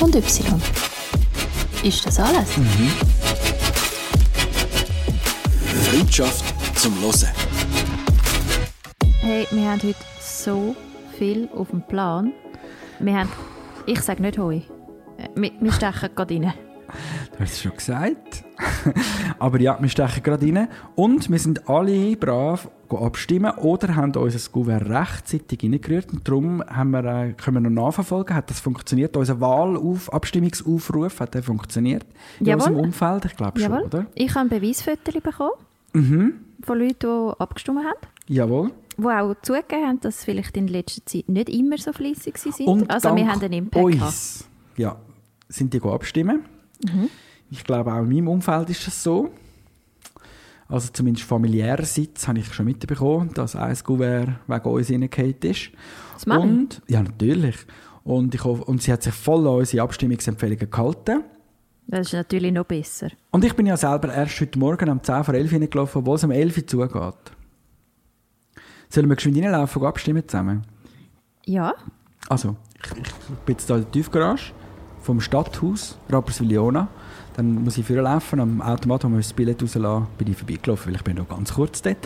und 0.00 0.14
Y. 0.14 0.60
Ist 1.82 2.06
das 2.06 2.18
alles? 2.18 2.50
Freundschaft 5.84 6.44
zum 6.78 6.94
Hören. 7.00 7.28
Hey, 9.20 9.46
wir 9.50 9.70
haben 9.70 9.82
heute 9.82 9.96
so 10.20 10.74
viel 11.18 11.48
auf 11.54 11.70
dem 11.70 11.82
Plan. 11.86 12.32
Wir 12.98 13.18
haben, 13.20 13.32
ich 13.86 14.00
sage 14.00 14.22
nicht 14.22 14.38
Hoi. 14.38 14.62
Äh, 15.18 15.28
Wir, 15.34 15.50
wir 15.60 15.72
stechen 15.72 16.10
gerade 16.14 16.34
rein. 16.34 16.54
Du 17.32 17.40
hast 17.40 17.52
es 17.52 17.62
schon 17.62 17.76
gesagt. 17.76 18.44
Aber 19.38 19.60
ja, 19.60 19.76
wir 19.80 19.88
stechen 19.88 20.22
gerade 20.22 20.46
rein. 20.46 20.68
Und 20.94 21.30
wir 21.30 21.38
sind 21.38 21.68
alle 21.68 22.16
brav 22.16 22.68
abstimmen 23.02 23.52
oder 23.58 23.94
haben 23.96 24.14
unser 24.16 24.50
Gouverneur 24.50 25.00
rechtzeitig 25.02 25.62
reingerührt. 25.62 26.12
Und 26.12 26.26
darum 26.28 26.62
haben 26.66 26.90
wir, 26.90 27.04
äh, 27.04 27.32
können 27.32 27.62
wir 27.62 27.70
noch 27.70 27.86
nachverfolgen, 27.86 28.34
hat 28.36 28.50
das 28.50 28.60
funktioniert. 28.60 29.16
Unser 29.16 29.40
Wahlauf 29.40 30.12
Abstimmungsaufruf 30.12 31.20
hat 31.20 31.34
der 31.34 31.42
funktioniert. 31.42 32.04
In 32.40 32.46
Jawohl. 32.46 32.62
unserem 32.68 32.76
Umfeld, 32.86 33.24
ich 33.26 33.36
glaube 33.36 33.60
schon, 33.60 33.70
Jawohl. 33.72 33.84
oder? 33.86 34.06
Ich 34.14 34.34
habe 34.34 34.40
ein 34.54 34.60
Beweisfoto 34.60 35.20
bekommen 35.20 35.50
Mhm. 35.92 36.34
von 36.62 36.78
Leuten, 36.78 36.94
die 37.00 37.40
abgestimmt 37.40 37.78
haben. 37.84 37.98
Jawohl. 38.26 38.70
Die 38.96 39.04
auch 39.04 39.34
zugegeben 39.42 39.86
haben, 39.86 40.00
dass 40.00 40.20
sie 40.20 40.24
vielleicht 40.26 40.56
in 40.56 40.68
letzter 40.68 41.04
Zeit 41.06 41.28
nicht 41.28 41.48
immer 41.48 41.78
so 41.78 41.92
fleissig 41.92 42.38
sind. 42.38 42.66
Und 42.66 42.90
also 42.90 43.14
wir 43.14 43.26
haben 43.28 43.40
einen 43.42 43.52
Impact 43.52 43.86
gehabt. 43.86 44.02
uns, 44.02 44.48
ja, 44.76 44.96
sind 45.48 45.72
die 45.74 45.82
abstimmen. 45.82 46.44
Mhm. 46.84 47.08
Ich 47.50 47.62
glaube, 47.64 47.92
auch 47.92 48.02
in 48.02 48.08
meinem 48.08 48.28
Umfeld 48.28 48.70
ist 48.70 48.86
das 48.86 49.02
so. 49.02 49.30
Also 50.68 50.88
zumindest 50.92 51.26
familiärerseits 51.26 52.26
habe 52.26 52.38
ich 52.38 52.52
schon 52.52 52.66
mitbekommen, 52.66 53.30
dass 53.34 53.54
ein 53.54 53.76
Gouverneur 53.84 54.36
wegen 54.46 54.64
uns 54.64 54.90
reingefallen 54.90 55.36
ist. 55.42 55.70
Das 56.14 56.26
Mami? 56.26 56.42
Und, 56.42 56.82
ja, 56.88 57.02
natürlich. 57.02 57.56
Und, 58.02 58.34
ich 58.34 58.44
hoffe, 58.44 58.64
und 58.64 58.82
sie 58.82 58.92
hat 58.92 59.02
sich 59.02 59.14
voll 59.14 59.46
an 59.46 59.54
unsere 59.56 59.82
Abstimmungsempfehlungen 59.82 60.70
gehalten. 60.70 61.24
Das 61.86 62.06
ist 62.08 62.12
natürlich 62.14 62.52
noch 62.52 62.64
besser. 62.64 63.08
Und 63.30 63.44
ich 63.44 63.54
bin 63.54 63.66
ja 63.66 63.76
selber 63.76 64.12
erst 64.12 64.40
heute 64.40 64.58
Morgen 64.58 64.88
um 64.88 65.02
10 65.02 65.24
vor 65.24 65.34
11 65.34 65.52
Uhr 65.52 65.60
reingelaufen, 65.60 65.98
obwohl 66.00 66.16
es 66.16 66.24
um 66.24 66.30
11 66.30 66.56
Uhr 66.56 66.66
zugeht. 66.66 67.14
Sollen 68.88 69.08
wir 69.08 69.16
geschwind 69.16 69.38
reinlaufen 69.38 69.82
und 69.82 69.88
abstimmen 69.88 70.26
zusammen? 70.26 70.62
Ja, 71.44 71.74
Also, 72.28 72.56
ich, 72.82 72.90
ich 72.92 73.38
bin 73.44 73.54
jetzt 73.54 73.66
hier 73.66 73.76
in 73.76 73.82
der 73.82 73.90
Tiefgarage 73.90 74.52
vom 75.02 75.20
Stadthaus 75.20 75.98
Rapperswil-Jona. 76.08 76.88
Dann 77.36 77.64
muss 77.64 77.76
ich 77.76 77.84
vorlaufen, 77.84 78.38
am 78.38 78.62
Automat, 78.62 79.04
wo 79.04 79.08
wir 79.08 79.16
das 79.16 79.32
Billett 79.32 79.60
rauslassen, 79.60 80.06
bin 80.18 80.28
ich 80.28 80.36
vorbeigelaufen, 80.36 80.86
weil 80.86 80.96
ich 80.96 81.02
bin 81.02 81.16
noch 81.16 81.28
ganz 81.28 81.52
kurz 81.52 81.82
dort. 81.82 81.96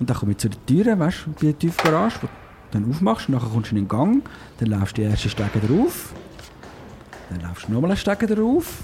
Und 0.00 0.08
dann 0.08 0.16
komme 0.16 0.32
ich 0.32 0.38
zu 0.38 0.48
der 0.48 0.66
Tür, 0.66 0.98
weißt 0.98 1.26
du, 1.26 1.32
bei 1.32 1.40
der 1.52 1.58
Tiefgarage, 1.58 2.22
wo 2.22 2.26
du 2.26 2.32
dann 2.70 2.90
aufmachst 2.90 3.28
und 3.28 3.34
nachher 3.34 3.50
kommst 3.50 3.70
du 3.70 3.76
in 3.76 3.82
den 3.82 3.88
Gang, 3.88 4.22
dann 4.58 4.68
laufst 4.70 4.96
du 4.96 5.02
die 5.02 5.08
erste 5.08 5.28
Stege 5.28 5.60
drauf, 5.60 6.12
dann 7.30 7.40
laufst 7.40 7.68
du 7.68 7.72
nochmal 7.72 7.90
eine 7.90 7.98
Stege 7.98 8.26
drauf 8.26 8.78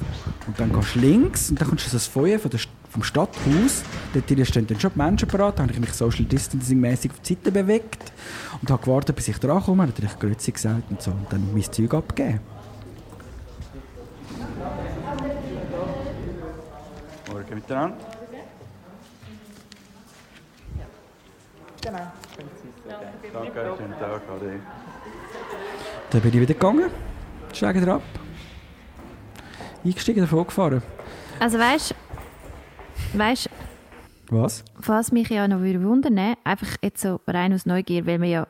und 0.47 0.61
dann 0.61 0.73
gehst 0.73 0.95
du 0.95 0.99
links 0.99 1.51
und 1.51 1.61
dann 1.61 1.69
kommst 1.69 1.87
du 1.87 1.91
das 1.93 2.07
Feuer 2.07 2.39
von 2.39 2.51
der, 2.51 2.61
vom 2.91 3.03
Stadthaus. 3.03 3.83
Dort 4.13 4.47
stehen 4.47 4.67
dann 4.67 4.81
schon 4.81 4.91
die 4.95 4.99
Menschen 4.99 5.29
parat, 5.29 5.59
da 5.59 5.63
habe 5.63 5.73
ich 5.73 5.81
mich 5.81 5.93
Social 5.93 6.25
Distancing-mäßig 6.27 7.11
auf 7.13 7.21
die 7.21 7.35
Seite 7.35 7.51
bewegt 7.51 8.13
und 8.61 8.71
habe 8.71 8.83
gewartet, 8.85 9.17
bis 9.17 9.29
ich 9.29 9.39
dran 9.39 9.63
komme, 9.63 9.83
habe 9.83 9.93
natürlich 9.93 10.19
Grüezi 10.19 10.53
gesagt 10.53 10.91
und 10.91 11.01
so 11.01 11.13
und 11.13 11.27
dann 11.31 11.49
mein 11.53 11.63
Zeug 11.63 11.95
abgegeben. 11.95 12.41
Morgen 17.45 17.57
miteinander. 17.57 17.97
Danke, 23.33 23.75
schönen 23.77 23.99
Tag, 23.99 24.23
Ade. 24.31 24.61
Dann 26.11 26.21
bin 26.23 26.31
ich 26.33 26.41
wieder 26.41 26.55
gegangen, 26.55 26.91
steige 27.53 27.93
ab. 27.93 28.03
Eingestiegen, 29.85 30.21
davon 30.23 30.47
gefahren. 30.47 30.83
also 31.39 31.59
weißt 31.59 31.95
weißt, 33.13 33.51
Was? 34.31 34.65
was 34.79 35.13
mich 35.13 35.29
ja 35.29 35.47
noch 35.47 35.61
würde 35.61 35.83
wundern, 35.83 36.15
ne? 36.15 36.39
einfach 36.45 36.77
jetzt 36.83 37.03
so 37.03 37.21
rein 37.27 37.53
aus 37.53 37.67
Neugier, 37.67 38.07
weil 38.07 38.21
wir 38.23 38.29
ja 38.29 38.47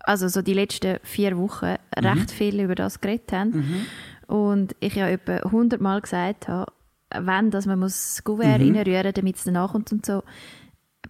also 0.00 0.28
so 0.28 0.42
die 0.42 0.54
letzten 0.54 0.98
vier 1.02 1.38
Wochen 1.38 1.76
recht 1.96 2.30
viel 2.30 2.60
über 2.60 2.74
das 2.74 3.00
geredet 3.00 3.32
haben 3.32 3.86
und 4.26 4.76
ich 4.80 4.96
ja 4.96 5.08
etwa 5.08 5.36
100 5.36 5.80
Mal 5.80 6.00
gesagt 6.02 6.48
habe, 6.48 6.70
wenn 7.18 7.50
dass 7.50 7.66
man 7.66 7.78
muss 7.78 8.14
das 8.14 8.24
Kuvert 8.24 8.60
reinrühren, 8.60 9.12
damit 9.12 9.36
es 9.36 9.44
danach 9.44 9.72
kommt 9.72 9.92
und 9.92 10.06
so. 10.06 10.22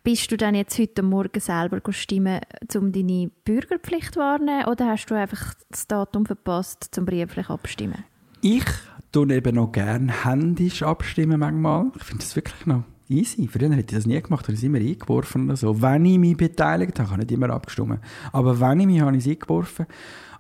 Bist 0.03 0.31
du 0.33 0.37
dann 0.37 0.55
jetzt 0.55 0.79
heute 0.79 1.03
Morgen 1.03 1.41
selber 1.41 1.81
stimmen, 1.93 2.41
um 2.75 2.93
deine 2.93 3.31
Bürgerpflicht 3.45 4.17
wahrnehmen 4.17 4.67
oder 4.67 4.87
hast 4.87 5.07
du 5.07 5.15
einfach 5.15 5.55
das 5.69 5.87
Datum 5.87 6.25
verpasst, 6.25 6.89
zum 6.93 7.05
brieflich 7.05 7.51
abstimmen? 7.51 8.05
Ich 8.41 8.65
tue 9.13 9.35
eben 9.35 9.57
noch 9.57 9.73
gerne 9.73 10.25
händisch 10.25 10.83
abstimmen 10.83 11.41
manchmal. 11.41 11.91
Ich 11.97 12.05
finde 12.05 12.23
das 12.25 12.37
wirklich 12.37 12.65
noch 12.67 12.85
easy. 13.11 13.49
Früher 13.49 13.71
hätte 13.71 13.81
ich 13.81 13.87
das 13.87 14.07
nie 14.07 14.21
gemacht, 14.21 14.45
habe 14.45 14.53
ich 14.53 14.61
es 14.61 14.65
immer 14.65 14.79
eingeworfen 14.79 15.45
oder 15.45 15.57
so. 15.57 15.83
Wenn 15.83 16.05
ich 16.05 16.19
mich 16.19 16.37
beteiligt 16.37 16.99
habe, 16.99 17.11
habe 17.11 17.23
ich 17.23 17.29
nicht 17.29 17.37
immer 17.37 17.51
abgestimmt. 17.51 18.01
Aber 18.33 18.59
wenn 18.61 18.81
ich 18.81 18.87
mich, 18.87 19.01
habe 19.01 19.17
ich 19.17 19.27
es 19.27 19.31
eingeworfen. 19.31 19.87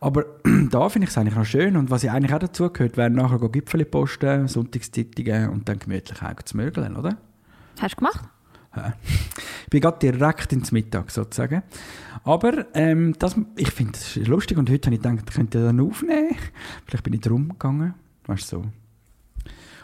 Aber 0.00 0.24
da 0.70 0.88
finde 0.88 1.04
ich 1.04 1.10
es 1.10 1.18
eigentlich 1.18 1.36
noch 1.36 1.44
schön. 1.44 1.76
Und 1.76 1.90
was 1.90 2.04
ich 2.04 2.10
eigentlich 2.10 2.32
auch 2.32 2.38
dazu 2.38 2.70
gehört, 2.70 2.96
wäre 2.96 3.10
nachher 3.10 3.38
go 3.38 3.48
Gipfeli 3.48 3.84
posten, 3.84 4.48
Sonntagszeitungen 4.48 5.50
und 5.50 5.68
dann 5.68 5.78
gemütlich 5.78 6.22
auch 6.22 6.42
zu 6.42 6.56
mögeln, 6.56 6.96
oder? 6.96 7.18
Hast 7.78 7.94
du 7.94 7.96
gemacht? 7.96 8.24
Ja. 8.76 8.94
Ich 9.64 9.70
bin 9.70 9.80
gerade 9.80 9.98
direkt 9.98 10.52
ins 10.52 10.72
Mittag 10.72 11.10
sozusagen. 11.10 11.62
Aber 12.24 12.66
ähm, 12.74 13.14
das, 13.18 13.36
ich 13.56 13.70
finde 13.70 13.92
ist 13.98 14.16
lustig 14.26 14.58
und 14.58 14.70
heute 14.70 14.86
habe 14.86 14.94
ich 14.94 15.02
gedacht, 15.02 15.24
ich 15.28 15.34
könnte 15.34 15.58
das 15.58 15.66
dann 15.68 15.80
aufnehmen. 15.80 16.36
Vielleicht 16.86 17.04
bin 17.04 17.14
ich 17.14 17.20
drum 17.20 17.50
gegangen. 17.50 17.94
Weißt 18.26 18.52
du, 18.52 18.62
so. 18.62 18.64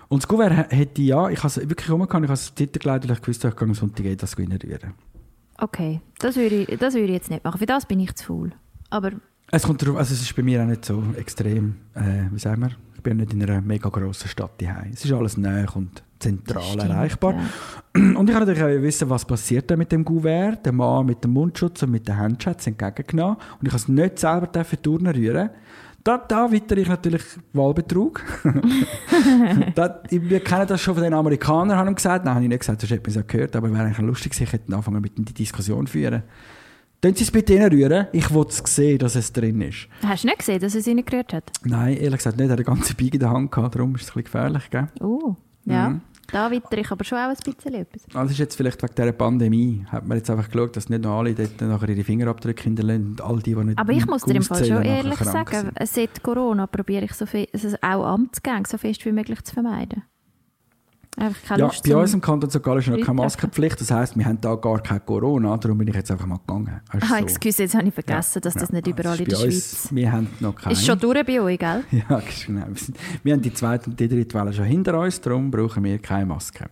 Und 0.08 0.22
das 0.22 0.28
Gouverneur 0.28 0.66
hätte 0.70 1.02
ja, 1.02 1.28
ich 1.30 1.38
habe 1.38 1.48
es 1.48 1.56
wirklich 1.56 1.90
rumgegangen, 1.90 2.24
ich 2.24 2.28
habe 2.28 2.34
es 2.34 2.54
Twitter 2.54 2.78
gelegt, 2.78 3.08
weil 3.08 3.16
ich 3.16 3.22
gewusst 3.22 3.44
habe, 3.44 3.52
ich 3.52 3.58
gehe 3.58 3.68
am 3.68 3.74
Sonntag 3.74 4.06
eh 4.06 4.16
das 4.16 4.38
rühren. 4.38 4.94
Okay, 5.58 6.00
das 6.18 6.36
würde, 6.36 6.62
ich, 6.62 6.78
das 6.78 6.94
würde 6.94 7.06
ich 7.06 7.12
jetzt 7.12 7.30
nicht 7.30 7.42
machen. 7.44 7.58
Für 7.58 7.66
das 7.66 7.86
bin 7.86 7.98
ich 8.00 8.14
zu 8.14 8.24
faul. 8.26 8.52
Aber 8.90 9.12
Es 9.50 9.62
kommt 9.64 9.82
darauf, 9.82 9.96
also 9.96 10.14
es 10.14 10.20
ist 10.22 10.36
bei 10.36 10.42
mir 10.42 10.62
auch 10.62 10.66
nicht 10.66 10.84
so 10.84 11.02
extrem, 11.16 11.76
äh, 11.94 12.30
wie 12.30 12.38
sagen 12.38 12.62
wir, 12.62 12.70
ich 12.94 13.02
bin 13.02 13.16
nicht 13.16 13.32
in 13.32 13.42
einer 13.42 13.60
mega 13.60 13.88
grossen 13.88 14.28
Stadt 14.28 14.60
daheim. 14.60 14.90
Es 14.92 15.04
ist 15.04 15.12
alles 15.12 15.36
nah 15.36 15.64
und 15.74 16.02
zentral 16.18 16.62
Stimmt, 16.62 16.82
erreichbar. 16.84 17.34
ja. 17.34 17.40
Und 18.18 18.28
ich 18.28 18.34
wollte 18.34 18.52
natürlich 18.52 18.62
auch 18.62 18.82
wissen, 18.82 19.10
was 19.10 19.24
passiert 19.24 19.76
mit 19.76 19.92
dem 19.92 20.04
Gouverneur. 20.04 20.56
Der 20.56 20.72
Mann 20.72 21.06
mit 21.06 21.22
dem 21.24 21.32
Mundschutz 21.32 21.82
und 21.82 21.90
mit 21.90 22.08
den 22.08 22.16
Handschätzen 22.16 22.72
entgegengenommen. 22.72 23.36
Und 23.60 23.66
ich 23.66 23.68
habe 23.72 23.76
es 23.76 23.88
nicht 23.88 24.18
selber 24.18 24.46
dürfen 24.46 24.82
turnen 24.82 25.14
rühren. 25.14 25.50
Da, 26.06 26.18
da 26.18 26.50
wittere 26.52 26.80
ich 26.80 26.88
natürlich 26.88 27.22
Wahlbetrug. 27.52 28.22
da, 29.74 30.00
ich- 30.10 30.22
wir 30.28 30.40
kennen 30.40 30.66
das 30.66 30.80
schon 30.80 30.94
von 30.94 31.02
den 31.02 31.14
Amerikanern, 31.14 31.76
haben 31.76 31.94
gesagt. 31.94 32.24
Nein, 32.24 32.34
habe 32.34 32.44
ich 32.44 32.48
nicht 32.48 32.60
gesagt, 32.60 32.82
das 32.82 32.90
hätte 32.90 33.10
man 33.10 33.20
es 33.20 33.26
gehört. 33.26 33.56
Aber 33.56 33.70
wäre 33.72 33.82
eigentlich 33.84 33.98
lustig 34.06 34.40
ich 34.40 34.52
hätte 34.52 34.74
anfangen 34.74 35.00
mit 35.00 35.16
die 35.18 35.34
Diskussion 35.34 35.86
führen. 35.86 36.22
Können 37.02 37.14
Sie 37.14 37.24
es 37.24 37.30
bitte 37.30 37.54
rühren? 37.70 38.06
Ich 38.12 38.32
will 38.34 38.46
es 38.48 38.62
sehen, 38.64 38.98
dass 38.98 39.16
es 39.16 39.32
drin 39.32 39.60
ist. 39.60 39.88
hast 40.02 40.24
du 40.24 40.28
nicht 40.28 40.38
gesehen, 40.38 40.60
dass 40.60 40.74
es 40.74 40.86
ihn 40.86 41.04
gerührt 41.04 41.32
hat? 41.32 41.50
Nein, 41.64 41.96
ehrlich 41.96 42.18
gesagt 42.18 42.36
nicht. 42.36 42.46
Er 42.48 42.52
hat 42.52 42.58
eine 42.58 42.64
ganze 42.64 42.94
Biege 42.94 43.16
in 43.16 43.20
der 43.20 43.30
Hand 43.30 43.52
gehabt, 43.52 43.74
darum 43.74 43.94
ist 43.94 44.02
es 44.02 44.08
ein 44.10 44.22
bisschen 44.22 44.24
gefährlich. 44.24 44.70
Gell? 44.70 44.88
Oh, 45.00 45.34
ja. 45.64 45.90
Mhm. 45.90 46.00
Da 46.32 46.50
witter 46.50 46.78
ich 46.78 46.90
aber 46.90 47.04
schon 47.04 47.18
auch 47.18 47.28
ein 47.28 47.36
bisschen 47.36 47.74
etwas. 47.74 48.02
Also 48.14 48.32
ist 48.32 48.38
jetzt 48.38 48.56
vielleicht 48.56 48.82
wegen 48.82 48.94
dieser 48.94 49.12
Pandemie, 49.12 49.86
hat 49.88 50.06
man 50.06 50.18
jetzt 50.18 50.30
einfach 50.30 50.50
geschaut, 50.50 50.76
dass 50.76 50.88
nicht 50.88 51.02
noch 51.02 51.18
alle 51.18 51.34
dort 51.34 51.60
nachher 51.60 51.88
ihre 51.88 52.04
Fingerabdrücke 52.04 52.64
hinterlassen 52.64 53.06
und 53.10 53.20
all 53.20 53.38
die, 53.40 53.54
die 53.54 53.64
nicht 53.64 53.78
Aber 53.78 53.92
ich 53.92 54.06
muss 54.06 54.22
dir 54.22 54.34
im 54.34 54.42
Fall 54.42 54.64
schon 54.64 54.82
ehrlich 54.82 55.18
sagen, 55.18 55.72
sind. 55.76 55.88
seit 55.88 56.22
Corona 56.22 56.66
probiere 56.66 57.04
ich 57.04 57.12
so 57.12 57.26
viel, 57.26 57.46
also 57.52 57.76
auch 57.80 58.04
Amtsgänge 58.06 58.64
so 58.66 58.78
fest 58.78 59.04
wie 59.04 59.12
möglich 59.12 59.42
zu 59.44 59.54
vermeiden. 59.54 60.02
Einfach 61.18 61.48
keine 61.48 61.60
Ja, 61.60 61.66
Lust 61.68 61.82
bei 61.88 61.96
uns 61.96 62.12
im 62.12 62.20
Kanton 62.20 62.50
St. 62.50 62.62
Gallen 62.62 62.78
ist 62.80 62.88
noch 62.88 63.00
keine 63.00 63.14
Maskenpflicht, 63.14 63.80
das 63.80 63.90
heisst, 63.90 64.18
wir 64.18 64.24
haben 64.26 64.38
da 64.38 64.54
gar 64.54 64.82
kein 64.82 65.04
Corona, 65.06 65.56
darum 65.56 65.78
bin 65.78 65.88
ich 65.88 65.94
jetzt 65.94 66.10
einfach 66.10 66.26
mal 66.26 66.38
gegangen. 66.46 66.80
Weisst 66.92 67.04
du, 67.04 67.14
Ah, 67.14 67.18
so. 67.18 67.24
excuse, 67.24 67.62
jetzt 67.62 67.74
habe 67.74 67.88
ich 67.88 67.94
vergessen, 67.94 68.42
dass 68.42 68.52
das 68.52 68.68
Ja, 68.68 68.74
nicht 68.74 68.86
überall 68.86 69.16
das 69.16 69.20
in 69.20 69.24
der 69.26 69.36
Schweiz 69.36 69.88
Wir 69.92 70.12
haben 70.12 70.28
noch 70.40 70.54
keinen. 70.54 70.72
ist. 70.74 70.84
schon 70.84 70.98
durch 70.98 71.24
bei 71.24 71.40
euch, 71.40 71.58
gell? 71.58 71.84
Ja, 71.90 72.20
genau. 72.46 72.66
Wir 73.22 73.32
haben 73.32 73.40
die 73.40 73.54
zweite 73.54 73.88
und 73.88 73.98
die 73.98 74.08
dritte 74.08 74.38
Welle 74.38 74.52
schon 74.52 74.66
hinter 74.66 75.00
uns, 75.00 75.18
darum 75.20 75.50
brauchen 75.50 75.82
wir 75.84 75.98
keine 75.98 76.26
Maske. 76.26 76.66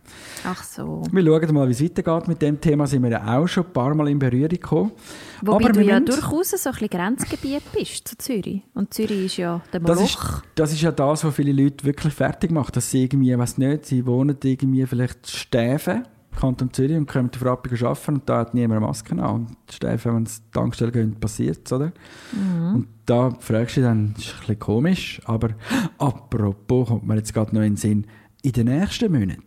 Ach 0.45 0.63
so. 0.63 1.03
Wir 1.11 1.25
schauen 1.25 1.55
mal, 1.55 1.67
wie 1.69 1.73
es 1.73 1.83
weitergeht. 1.83 2.29
Mit 2.29 2.43
dem 2.43 2.61
Thema 2.61 2.87
sind 2.87 3.03
wir 3.03 3.11
ja 3.13 3.39
auch 3.39 3.47
schon 3.49 3.65
ein 3.65 3.73
paar 3.73 3.95
Mal 3.95 4.09
in 4.09 4.19
Berührung 4.19 4.49
gekommen. 4.51 4.93
Wobei 5.43 5.65
Aber 5.65 5.73
du 5.73 5.83
ja 5.83 6.01
durchaus 6.01 6.51
so 6.51 6.69
ein 6.69 6.73
bisschen 6.73 6.89
Grenzgebiet 6.89 7.63
bist 7.73 8.09
zu 8.09 8.17
Zürich. 8.19 8.63
Und 8.75 8.93
Zürich 8.95 9.27
ist 9.27 9.37
ja 9.37 9.63
der 9.73 9.81
Das 9.81 10.01
ist, 10.01 10.17
Moloch. 10.17 10.43
das 10.55 10.73
ist 10.73 10.83
ja 10.83 10.93
das, 10.93 11.25
was 11.25 11.35
viele 11.35 11.53
Leute 11.53 11.85
wirklich 11.85 12.13
fertig 12.15 12.51
macht. 12.51 12.77
Dass 12.77 12.91
sie 12.91 13.05
irgendwie, 13.05 13.37
weiß 13.37 13.59
nicht, 13.59 13.87
sie 13.87 14.07
wohnen 14.07 14.37
irgendwie 14.43 14.87
vielleicht 14.87 15.31
Stäfen, 15.31 16.05
Kanton 16.39 16.73
Zürich, 16.73 16.97
und 16.97 17.07
kommen 17.07 17.31
auf 17.35 17.45
Rappi 17.45 17.75
arbeiten 17.85 18.15
und 18.15 18.29
da 18.29 18.39
hat 18.39 18.55
niemand 18.55 18.79
eine 18.79 18.87
Maske 18.87 19.15
an. 19.23 19.35
Und 19.35 19.57
Stäfen, 19.71 20.15
wenn 20.17 20.23
es 20.25 20.43
die 20.43 20.51
Tankstelle 20.51 20.93
gehen, 20.93 21.15
passiert 21.15 21.71
oder? 21.73 21.93
Und 22.33 22.89
da 23.07 23.31
fragst 23.39 23.77
du 23.77 23.81
dich 23.81 23.89
dann, 23.89 24.15
das 24.15 24.25
ist 24.25 24.33
ein 24.35 24.39
bisschen 24.41 24.59
komisch, 24.59 25.21
aber 25.27 25.51
apropos, 25.99 26.89
kommt 26.89 27.07
mir 27.07 27.17
jetzt 27.17 27.33
gerade 27.35 27.55
noch 27.55 27.63
in 27.63 27.73
den 27.73 27.77
Sinn, 27.77 28.07
in 28.43 28.53
den 28.53 28.67
nächsten 28.67 29.13
Monaten, 29.13 29.43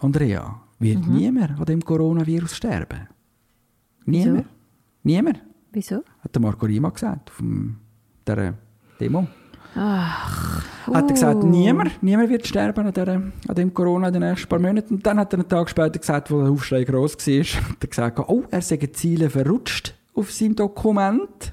Andrea, 0.00 0.60
wird 0.78 1.06
niemand 1.06 1.58
an 1.58 1.64
dem 1.64 1.82
Coronavirus 1.82 2.56
sterben. 2.56 3.08
Niemand. 4.04 4.46
Niemand. 5.06 5.40
Wieso? 5.72 6.02
Hat 6.20 6.34
der 6.34 6.42
Marco 6.42 6.66
Rima 6.66 6.88
gesagt, 6.90 7.30
auf 7.30 7.36
dem- 7.38 7.76
der 8.26 8.54
Demo. 8.98 9.28
Hat 9.76 10.24
er 10.86 11.02
gesagt, 11.02 11.44
Uh. 11.44 11.46
niemand, 11.46 12.02
niemand 12.02 12.28
wird 12.30 12.46
sterben 12.46 12.86
an, 12.86 12.92
der, 12.92 13.08
an 13.08 13.54
dem 13.54 13.72
Corona 13.72 14.08
in 14.08 14.14
den 14.14 14.22
nächsten 14.22 14.48
paar 14.48 14.58
Monaten. 14.58 14.94
Und 14.94 15.06
dann 15.06 15.18
hat 15.20 15.32
er 15.32 15.38
einen 15.40 15.48
Tag 15.48 15.68
später 15.70 15.98
gesagt, 15.98 16.30
wo 16.30 16.40
der 16.42 16.50
Aufschrei 16.50 16.82
gross 16.84 17.14
war, 17.18 17.44
hat 17.70 17.76
er 17.82 17.88
gesagt, 17.88 18.18
oh, 18.18 18.44
er 18.50 18.62
sei 18.62 18.78
Ziele 18.92 19.30
verrutscht 19.30 19.94
auf 20.14 20.32
seinem 20.32 20.56
Dokument. 20.56 21.52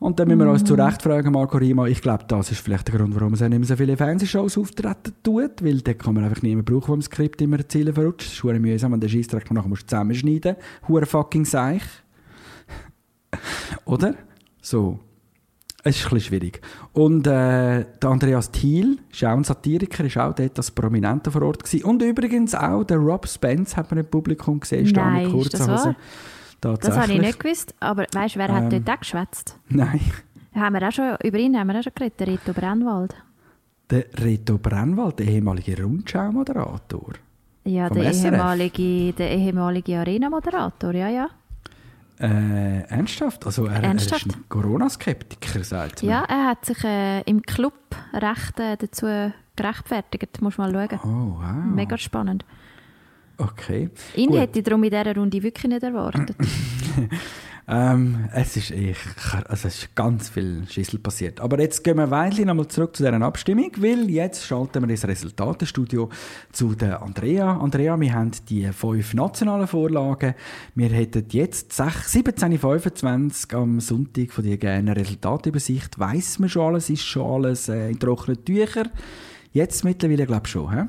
Und 0.00 0.20
dann 0.20 0.28
müssen 0.28 0.40
wir 0.40 0.50
uns 0.50 0.62
zu 0.62 0.74
Recht 0.74 1.02
fragen, 1.02 1.32
Marco 1.32 1.58
Rima, 1.58 1.86
ich 1.86 2.00
glaube, 2.00 2.24
das 2.28 2.52
ist 2.52 2.60
vielleicht 2.60 2.86
der 2.86 2.98
Grund, 2.98 3.14
warum 3.16 3.34
er 3.34 3.48
nicht 3.48 3.58
mehr 3.58 3.66
so 3.66 3.76
viele 3.76 3.96
Fernsehshows 3.96 4.56
auftreten 4.56 5.12
tut, 5.24 5.62
weil 5.62 5.80
dort 5.80 5.98
kann 5.98 6.14
man 6.14 6.24
einfach 6.24 6.42
niemanden 6.42 6.72
brauchen, 6.72 6.86
der 6.86 6.94
im 6.94 7.02
Skript 7.02 7.40
immer 7.42 7.68
Ziele 7.68 7.92
verrutscht. 7.92 8.26
Das 8.28 8.34
ist 8.34 8.40
verdammt 8.40 8.62
mühsam, 8.62 8.92
wenn 8.92 9.00
der 9.00 9.08
Scheissdreck 9.08 9.50
nachher 9.50 9.68
musst 9.68 9.90
zusammenschneiden 9.90 10.56
Hure 10.86 11.06
fucking 11.06 11.44
seich. 11.44 11.82
Oder? 13.84 14.14
So. 14.62 15.00
Es 15.82 15.96
ist 15.96 16.06
ein 16.06 16.10
bisschen 16.10 16.20
schwierig. 16.20 16.60
Und 16.92 17.26
äh, 17.26 17.84
der 18.00 18.10
Andreas 18.10 18.50
Thiel, 18.50 18.98
ist 19.10 19.24
auch 19.24 19.36
ein 19.36 19.44
Satiriker, 19.44 20.04
ist 20.04 20.18
auch 20.18 20.34
dort 20.34 20.58
als 20.58 20.70
Prominenter 20.70 21.30
vor 21.30 21.42
Ort 21.42 21.64
gewesen. 21.64 21.84
Und 21.84 22.02
übrigens 22.02 22.54
auch 22.54 22.84
der 22.84 22.98
Rob 22.98 23.26
Spence 23.26 23.76
hat 23.76 23.90
man 23.90 24.00
im 24.00 24.06
Publikum 24.06 24.60
gesehen, 24.60 24.84
ist 24.84 24.96
da 24.96 25.08
mit 25.10 25.30
kurzer 25.30 25.58
das 25.58 25.68
wahr? 25.68 25.96
Das 26.60 26.96
habe 26.96 27.12
ich 27.12 27.20
nicht 27.20 27.40
gewusst. 27.40 27.74
Aber 27.80 28.06
weißt 28.12 28.34
du, 28.34 28.38
wer 28.38 28.52
hat 28.52 28.72
Ähm. 28.72 28.84
dort 28.84 28.96
auch 28.96 29.00
geschwätzt? 29.00 29.58
Nein. 29.68 30.00
Haben 30.54 30.74
wir 30.80 30.88
auch 30.88 30.92
schon, 30.92 31.16
über 31.22 31.38
ihn 31.38 31.56
haben 31.58 31.68
wir 31.68 31.78
auch 31.78 31.82
schon 31.82 31.92
geredet, 31.94 32.20
der 32.20 32.26
Rito 32.28 32.52
Brennwald. 32.52 33.14
Der 33.90 34.04
Reto 34.22 34.58
Brennwald, 34.58 35.18
der 35.18 35.26
ehemalige 35.28 35.80
Rundschau-Moderator. 35.82 37.12
Ja, 37.64 37.88
der 37.88 38.12
SRF? 38.12 38.24
ehemalige, 38.32 39.12
der 39.12 39.30
ehemalige 39.30 39.98
Arena-Moderator, 40.00 40.92
ja, 40.94 41.08
ja. 41.08 41.28
Äh, 42.20 42.80
ernsthaft? 42.88 43.46
Also 43.46 43.66
er, 43.66 43.82
Ernsthaft? 43.82 44.26
er 44.26 44.30
ist 44.30 44.36
ein 44.36 44.44
Corona-Skeptiker, 44.48 45.62
sagt 45.62 46.02
man. 46.02 46.10
Ja, 46.10 46.24
er 46.24 46.46
hat 46.46 46.64
sich 46.64 46.82
äh, 46.82 47.20
im 47.22 47.42
Club 47.42 47.74
recht 48.12 48.58
äh, 48.58 48.76
dazu 48.76 49.06
gerechtfertigt. 49.54 50.42
Muss 50.42 50.58
mal 50.58 50.72
schauen. 50.72 50.98
Oh, 51.04 51.38
wow. 51.40 51.64
Mega 51.74 51.96
spannend. 51.96 52.44
Okay. 53.38 53.88
Ihn 54.16 54.30
Gut. 54.30 54.40
hätte 54.40 54.58
ich 54.58 54.64
darum 54.64 54.82
in 54.84 54.90
dieser 54.90 55.14
Runde 55.14 55.42
wirklich 55.42 55.72
nicht 55.72 55.82
erwartet. 55.82 56.36
Ähm, 57.70 58.30
es 58.32 58.56
ist 58.56 58.70
echt, 58.70 58.98
also 59.46 59.68
es 59.68 59.82
ist 59.82 59.94
ganz 59.94 60.30
viel 60.30 60.62
Schissel 60.70 60.98
passiert. 61.00 61.38
Aber 61.38 61.60
jetzt 61.60 61.84
gehen 61.84 61.98
wir 61.98 62.10
Weilchen 62.10 62.46
nochmal 62.46 62.66
zurück 62.68 62.96
zu 62.96 63.04
dieser 63.04 63.20
Abstimmung, 63.20 63.70
weil 63.76 64.08
jetzt 64.08 64.46
schalten 64.46 64.82
wir 64.82 64.88
ins 64.88 65.06
Resultatestudio 65.06 66.08
zu 66.50 66.74
der 66.74 67.02
Andrea. 67.02 67.58
Andrea, 67.58 68.00
wir 68.00 68.14
haben 68.14 68.30
die 68.48 68.72
fünf 68.72 69.12
nationalen 69.12 69.66
Vorlagen. 69.66 70.34
Wir 70.74 70.88
hätten 70.88 71.26
jetzt 71.28 71.74
6 71.74 72.14
17.25 72.14 73.54
am 73.54 73.80
Sonntag 73.80 74.32
von 74.32 74.44
dir 74.44 74.56
gerne 74.56 74.92
eine 74.92 74.96
Resultatübersicht. 74.96 75.98
Weiss 75.98 76.38
man 76.38 76.48
schon 76.48 76.68
alles? 76.68 76.88
Ist 76.88 77.02
schon 77.02 77.30
alles 77.30 77.68
äh, 77.68 77.90
in 77.90 77.98
trockenen 77.98 78.42
Tüchern? 78.46 78.88
Jetzt 79.52 79.84
mittlerweile, 79.84 80.24
glaube 80.24 80.46
ich 80.46 80.52
schon, 80.52 80.72
hä? 80.72 80.84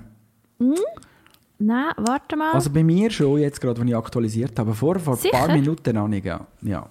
Nein, 1.60 1.92
warte 1.98 2.36
mal. 2.36 2.54
Also 2.54 2.70
bei 2.70 2.84
mir 2.84 3.12
schon, 3.12 3.40
jetzt 3.40 3.60
gerade, 3.60 3.82
als 3.82 3.90
ich 3.90 3.96
aktualisiert 3.96 4.58
habe. 4.58 4.74
Vor, 4.74 4.98
vor 5.00 5.18
ein 5.22 5.32
paar? 5.32 5.52
Minuten 5.52 5.94
noch 5.94 6.08
nicht, 6.08 6.26
ja. 6.26 6.90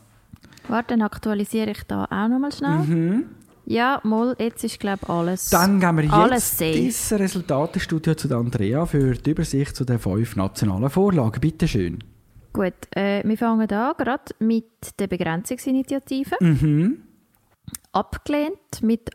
warte, 0.68 0.88
dann 0.94 1.02
aktualisiere 1.02 1.70
ich 1.70 1.82
da 1.84 2.04
auch 2.04 2.28
nochmal 2.28 2.52
schnell. 2.52 3.24
Ja, 3.64 4.00
mal, 4.02 4.34
jetzt 4.38 4.64
ist 4.64 4.80
glaube 4.80 5.00
ich 5.02 5.08
alles. 5.10 5.52
Mhm. 5.52 5.56
Dann 5.56 5.80
gehen 5.80 6.10
wir 6.10 6.12
Alles 6.14 6.58
jetzt 6.58 6.58
safe. 6.58 6.78
ins 6.78 7.12
Resultatestudio 7.12 8.14
zu 8.14 8.26
der 8.26 8.38
Andrea 8.38 8.86
für 8.86 9.12
die 9.14 9.30
Übersicht 9.30 9.76
zu 9.76 9.84
den 9.84 9.98
fünf 9.98 10.36
nationalen 10.36 10.88
Vorlagen. 10.88 11.38
Bitte 11.38 11.68
schön. 11.68 12.02
Gut, 12.54 12.72
äh, 12.96 13.22
wir 13.28 13.36
fangen 13.36 13.70
an 13.70 13.94
gerade 13.98 14.34
mit 14.38 14.64
der 14.98 15.06
Begrenzungsinitiative. 15.06 16.36
Mhm. 16.40 17.02
Abgelehnt 17.92 18.82
mit 18.82 19.10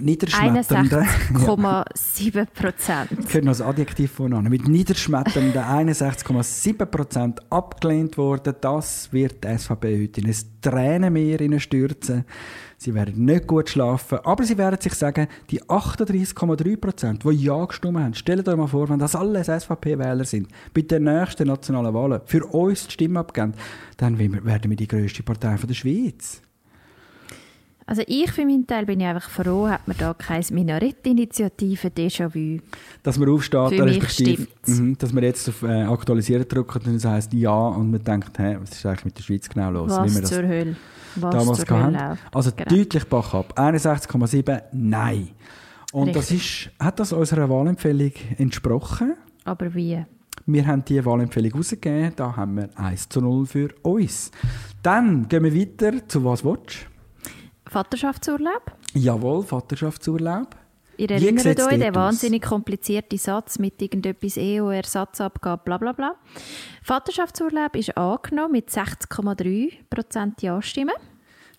Niederschmetternden. 0.00 1.06
61,7 1.34 2.46
Prozent. 2.46 3.08
Könnte 3.10 3.42
noch 3.42 3.52
das 3.52 3.62
Adjektiv 3.62 4.12
vorne 4.12 4.40
Mit 4.48 4.68
niederschmetternden 4.68 5.62
61,7% 5.62 7.38
abgelehnt 7.50 8.18
worden. 8.18 8.54
Das 8.60 9.12
wird 9.12 9.44
die 9.44 9.58
SVP 9.58 10.02
heute 10.02 10.20
in 10.20 10.28
ein 10.28 10.36
Tränenmeer 10.60 11.58
stürzen. 11.58 12.24
Sie 12.80 12.94
werden 12.94 13.24
nicht 13.24 13.48
gut 13.48 13.70
schlafen, 13.70 14.18
aber 14.22 14.44
sie 14.44 14.56
werden 14.56 14.80
sich 14.80 14.94
sagen, 14.94 15.26
die 15.50 15.60
38,3%, 15.62 17.28
die 17.28 17.44
Ja 17.44 17.64
gestimmt 17.64 17.98
haben, 17.98 18.14
stellt 18.14 18.48
euch 18.48 18.56
mal 18.56 18.68
vor, 18.68 18.88
wenn 18.88 19.00
das 19.00 19.16
alles 19.16 19.48
SVP-Wähler 19.48 20.24
sind, 20.24 20.46
bei 20.72 20.82
den 20.82 21.02
nächsten 21.04 21.48
nationalen 21.48 21.92
Wahlen 21.92 22.20
für 22.24 22.46
uns 22.46 22.86
die 22.86 22.92
Stimme 22.92 23.18
abgeben, 23.18 23.54
dann 23.96 24.16
werden 24.16 24.70
wir 24.70 24.76
die 24.76 24.86
grösste 24.86 25.24
Partei 25.24 25.56
von 25.56 25.66
der 25.66 25.74
Schweiz. 25.74 26.40
Also 27.88 28.02
ich 28.06 28.30
für 28.32 28.44
meinen 28.44 28.66
Teil 28.66 28.84
bin 28.84 29.00
ich 29.00 29.06
einfach 29.06 29.30
froh, 29.30 29.66
hat 29.66 29.88
man 29.88 29.96
da 29.96 30.12
keine 30.12 30.44
Minarett-Initiative 30.50 31.88
Déjà-vu. 31.88 32.60
Dass 33.02 33.18
man 33.18 33.30
aufsteht, 33.30 33.78
Für 33.78 33.84
mich 33.86 34.02
respektive, 34.02 34.46
mhm, 34.66 34.98
dass 34.98 35.10
man 35.14 35.24
jetzt 35.24 35.48
auf 35.48 35.62
äh, 35.62 35.84
Aktualisieren 35.84 36.46
drückt 36.46 36.86
und 36.86 37.02
dann 37.02 37.12
heisst 37.12 37.32
Ja 37.32 37.68
und 37.68 37.90
man 37.90 38.04
denkt, 38.04 38.38
hä, 38.38 38.58
was 38.60 38.72
ist 38.72 38.84
eigentlich 38.84 39.06
mit 39.06 39.16
der 39.16 39.22
Schweiz 39.22 39.48
genau 39.48 39.70
los? 39.70 39.90
Wie 39.90 39.96
Was 39.96 40.20
das 40.20 40.30
zur 40.30 40.42
Hölle. 40.42 40.76
Was 41.14 41.34
damals 41.34 41.64
zur 41.64 41.82
Hölle. 41.82 42.18
Also 42.30 42.50
Genau. 42.54 42.68
deutlich 42.68 43.04
Bach 43.06 43.32
ab. 43.32 43.54
61,7 43.56 44.64
Nein. 44.72 45.28
Und 45.90 46.14
das 46.14 46.30
ist, 46.30 46.68
hat 46.78 47.00
das 47.00 47.14
unserer 47.14 47.48
Wahlempfehlung 47.48 48.12
entsprochen? 48.36 49.14
Aber 49.44 49.74
wie? 49.74 50.04
Wir 50.44 50.66
haben 50.66 50.84
diese 50.84 51.06
Wahlempfehlung 51.06 51.52
rausgegeben, 51.52 52.12
da 52.16 52.36
haben 52.36 52.56
wir 52.58 52.68
1 52.78 53.08
zu 53.08 53.22
0 53.22 53.46
für 53.46 53.68
uns. 53.80 54.30
Dann 54.82 55.26
gehen 55.26 55.42
wir 55.44 55.54
weiter 55.54 56.06
zu 56.06 56.22
was 56.22 56.44
willst 56.44 56.86
Vaterschaftsurlaub? 57.68 58.72
Jawohl, 58.94 59.42
Vaterschaftsurlaub. 59.44 60.56
Ihr 60.96 61.10
erinnert 61.10 61.60
euch, 61.60 61.88
aus? 61.88 61.94
wahnsinnig 61.94 62.42
komplizierte 62.42 63.16
Satz 63.18 63.58
mit 63.60 63.80
irgendetwas 63.80 64.36
EU, 64.36 64.70
Ersatzabgabe, 64.70 65.62
bla 65.64 65.78
bla 65.78 65.92
bla. 65.92 66.14
Vaterschaftsurlaub 66.82 67.76
ist 67.76 67.96
angenommen 67.96 68.52
mit 68.52 68.68
60,3% 68.70 70.32
Ja-Stimmen. 70.42 70.94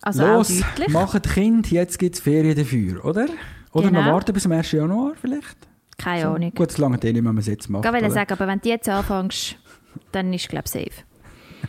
Also 0.02 0.26
Los, 0.26 0.50
auch 0.62 0.66
deutlich. 0.76 0.88
macht 0.88 1.30
Kind, 1.30 1.70
jetzt 1.70 1.98
gibt 1.98 2.16
es 2.16 2.20
Ferien 2.20 2.56
dafür, 2.56 3.04
oder? 3.04 3.26
Oder 3.72 3.90
noch 3.90 4.00
Genau. 4.02 4.14
warten 4.14 4.32
bis 4.32 4.42
zum 4.42 4.52
1. 4.52 4.72
Januar 4.72 5.12
vielleicht? 5.20 5.56
Keine 5.96 6.26
Ahnung. 6.28 6.52
Gut, 6.54 6.72
so 6.72 6.82
lange 6.82 6.98
den 6.98 7.12
nicht, 7.12 7.18
wenn 7.24 7.34
man 7.34 7.38
es 7.38 7.46
jetzt 7.46 7.68
macht. 7.68 7.84
Ich 7.84 7.92
wollte 7.92 8.10
sagen, 8.10 8.32
aber 8.32 8.46
wenn 8.46 8.58
du 8.60 8.68
jetzt 8.68 8.88
anfängst, 8.88 9.56
dann 10.12 10.32
ist 10.32 10.48
glaube 10.48 10.64
ich 10.66 10.70
safe. 10.72 11.04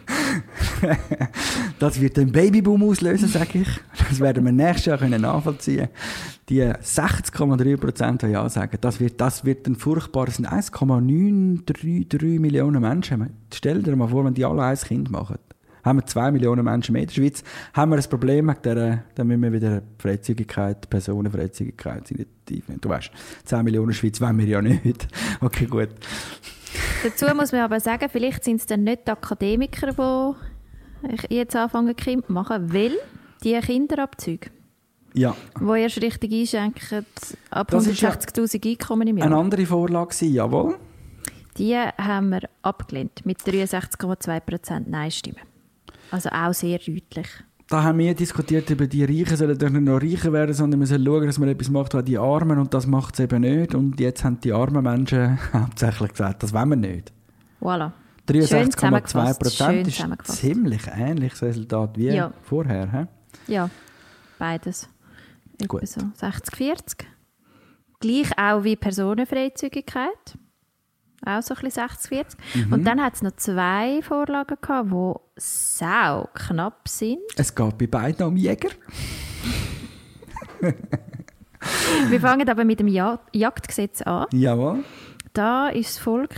Das 1.80 2.00
wird 2.00 2.18
einen 2.20 2.32
Babyboom 2.32 2.84
auslösen, 2.84 3.28
sage 3.28 3.60
ich. 3.60 3.68
Das 4.10 4.20
werden 4.20 4.46
wir 4.46 4.52
nächstes 4.52 4.86
Jahr 4.86 4.98
können 5.00 5.22
nachvollziehen 5.22 5.90
Die 6.48 6.62
60,3% 6.62 8.26
die 8.26 8.32
Ja 8.32 8.48
sagen, 8.50 8.78
das 8.82 9.00
wird, 9.00 9.20
das 9.20 9.46
wird 9.46 9.68
ein 9.68 9.76
furchtbares 9.76 10.44
1,933 10.44 12.40
Millionen 12.40 12.82
Menschen. 12.82 13.32
Stell 13.54 13.82
dir 13.82 13.96
mal 13.96 14.08
vor, 14.08 14.26
wenn 14.26 14.34
die 14.36 14.46
alle 14.46 14.64
ein 14.64 14.78
Kind 14.78 15.10
machen. 15.10 15.38
Haben 15.84 16.00
wir 16.00 16.06
2 16.06 16.32
Millionen 16.32 16.64
Menschen 16.64 16.94
mehr 16.94 17.02
in 17.02 17.08
der 17.08 17.16
Schweiz, 17.16 17.44
haben 17.74 17.92
wir 17.92 17.98
ein 17.98 18.04
Problem 18.04 18.46
mit 18.46 18.64
der, 18.64 19.04
dann 19.16 19.28
müssen 19.28 19.42
wir 19.42 19.52
wieder 19.52 19.82
Freizügigkeit, 19.98 20.88
Personenfreizügigkeit 20.88 22.12
Initiative. 22.52 22.78
Du 22.80 22.90
weißt, 22.90 23.12
10 23.46 23.64
Millionen 23.64 23.94
Schweiz 23.94 24.20
wollen 24.22 24.38
wir 24.38 24.46
ja 24.46 24.62
nicht. 24.62 25.08
Okay, 25.42 25.66
gut. 25.66 25.90
Dazu 27.04 27.26
muss 27.36 27.52
man 27.52 27.62
aber 27.62 27.80
sagen, 27.80 28.08
vielleicht 28.12 28.44
sind 28.44 28.58
es 28.62 28.66
dann 28.66 28.84
nicht 28.84 29.08
die 29.08 29.12
Akademiker, 29.12 30.36
die 31.30 31.36
jetzt 31.36 31.56
anfangen, 31.56 31.96
zu 31.98 32.24
machen, 32.28 32.74
weil 32.74 32.94
die 33.44 33.60
Kinderabzüge, 33.60 34.50
Ja. 35.14 35.36
die 35.60 35.80
erst 35.80 36.02
richtig 36.02 36.32
einschenken, 36.34 37.06
ab 37.50 37.70
Das 37.72 37.88
ist 37.88 38.00
ja 38.02 38.10
160'000 38.12 38.66
Einkommen 38.72 39.08
im 39.08 39.18
Eine 39.22 39.32
Jahr, 39.32 39.40
andere 39.40 39.66
Vorlage 39.66 40.14
war, 40.22 40.28
jawohl. 40.28 40.76
die 41.58 41.76
haben 41.76 42.30
wir 42.30 42.42
abgelehnt 42.62 43.26
mit 43.26 43.40
63,2% 43.42 44.84
Nein-Stimmen. 44.88 45.40
Also 46.12 46.30
auch 46.30 46.54
sehr 46.54 46.78
deutlich. 46.78 47.28
Da 47.72 47.84
haben 47.84 48.00
wir 48.00 48.14
diskutiert 48.14 48.70
über 48.70 48.86
die 48.86 49.06
Reichen 49.06 49.38
sollen 49.38 49.58
doch 49.58 49.70
nicht 49.70 49.82
noch 49.84 50.02
reicher 50.02 50.34
werden, 50.34 50.54
sondern 50.54 50.82
wir 50.82 50.88
sollen 50.88 51.06
schauen, 51.06 51.26
dass 51.26 51.40
man 51.40 51.48
etwas 51.48 51.70
macht, 51.70 51.94
was 51.94 52.04
die 52.04 52.18
Armen 52.18 52.60
und 52.60 52.74
das 52.74 52.86
macht 52.86 53.14
es 53.14 53.22
eben 53.22 53.40
nicht. 53.40 53.74
Und 53.74 53.98
jetzt 53.98 54.26
haben 54.26 54.42
die 54.42 54.52
armen 54.52 54.84
Menschen 54.84 55.40
hauptsächlich 55.54 56.12
gesagt, 56.12 56.44
das 56.44 56.52
wollen 56.54 56.68
wir 56.70 56.76
nicht. 56.76 57.14
Voilà. 57.62 57.94
Schön 58.30 58.42
63,2 58.42 58.72
zusammengefasst, 58.74 59.16
schön 59.16 59.38
Prozent 59.40 59.80
ist 59.80 59.88
ein 59.88 59.92
zusammengefasst. 59.94 60.40
ziemlich 60.40 60.82
ähnliches 60.94 61.42
Resultat 61.44 61.98
wie 61.98 62.10
Ja. 62.10 62.34
vorher. 62.44 62.92
He? 63.48 63.54
Ja, 63.54 63.70
beides. 64.38 64.90
Gut. 65.66 65.88
so 65.88 66.02
60-40. 66.20 67.06
Gleich 68.02 68.38
auch 68.38 68.66
wie 68.66 68.76
Personenfreizügigkeit. 68.76 70.38
Auch 71.26 71.42
so 71.42 71.54
ein 71.54 71.62
bisschen 71.62 71.88
60-40. 71.88 72.26
Mhm. 72.56 72.74
Und 72.74 72.84
dann 72.86 73.02
hat 73.02 73.16
es 73.16 73.22
noch 73.22 73.36
zwei 73.36 74.02
Vorlagen 74.02 74.58
gehabt, 74.62 74.92
die 74.92 75.14
sau 75.38 76.30
knapp 76.34 76.88
sind. 76.88 77.20
Es 77.36 77.54
geht 77.54 77.78
bei 77.78 77.88
beiden 77.88 78.26
um 78.26 78.36
Jäger. 78.36 78.70
Wir 82.10 82.20
fangen 82.20 82.50
aber 82.50 82.66
mit 82.66 82.80
dem 82.80 82.88
ja 82.88 83.20
Jagdgesetz 83.34 84.02
an. 84.02 84.26
Jawohl. 84.32 84.84
Da 85.34 85.70
ist 85.70 85.96
das 85.96 85.98
Volk 86.00 86.30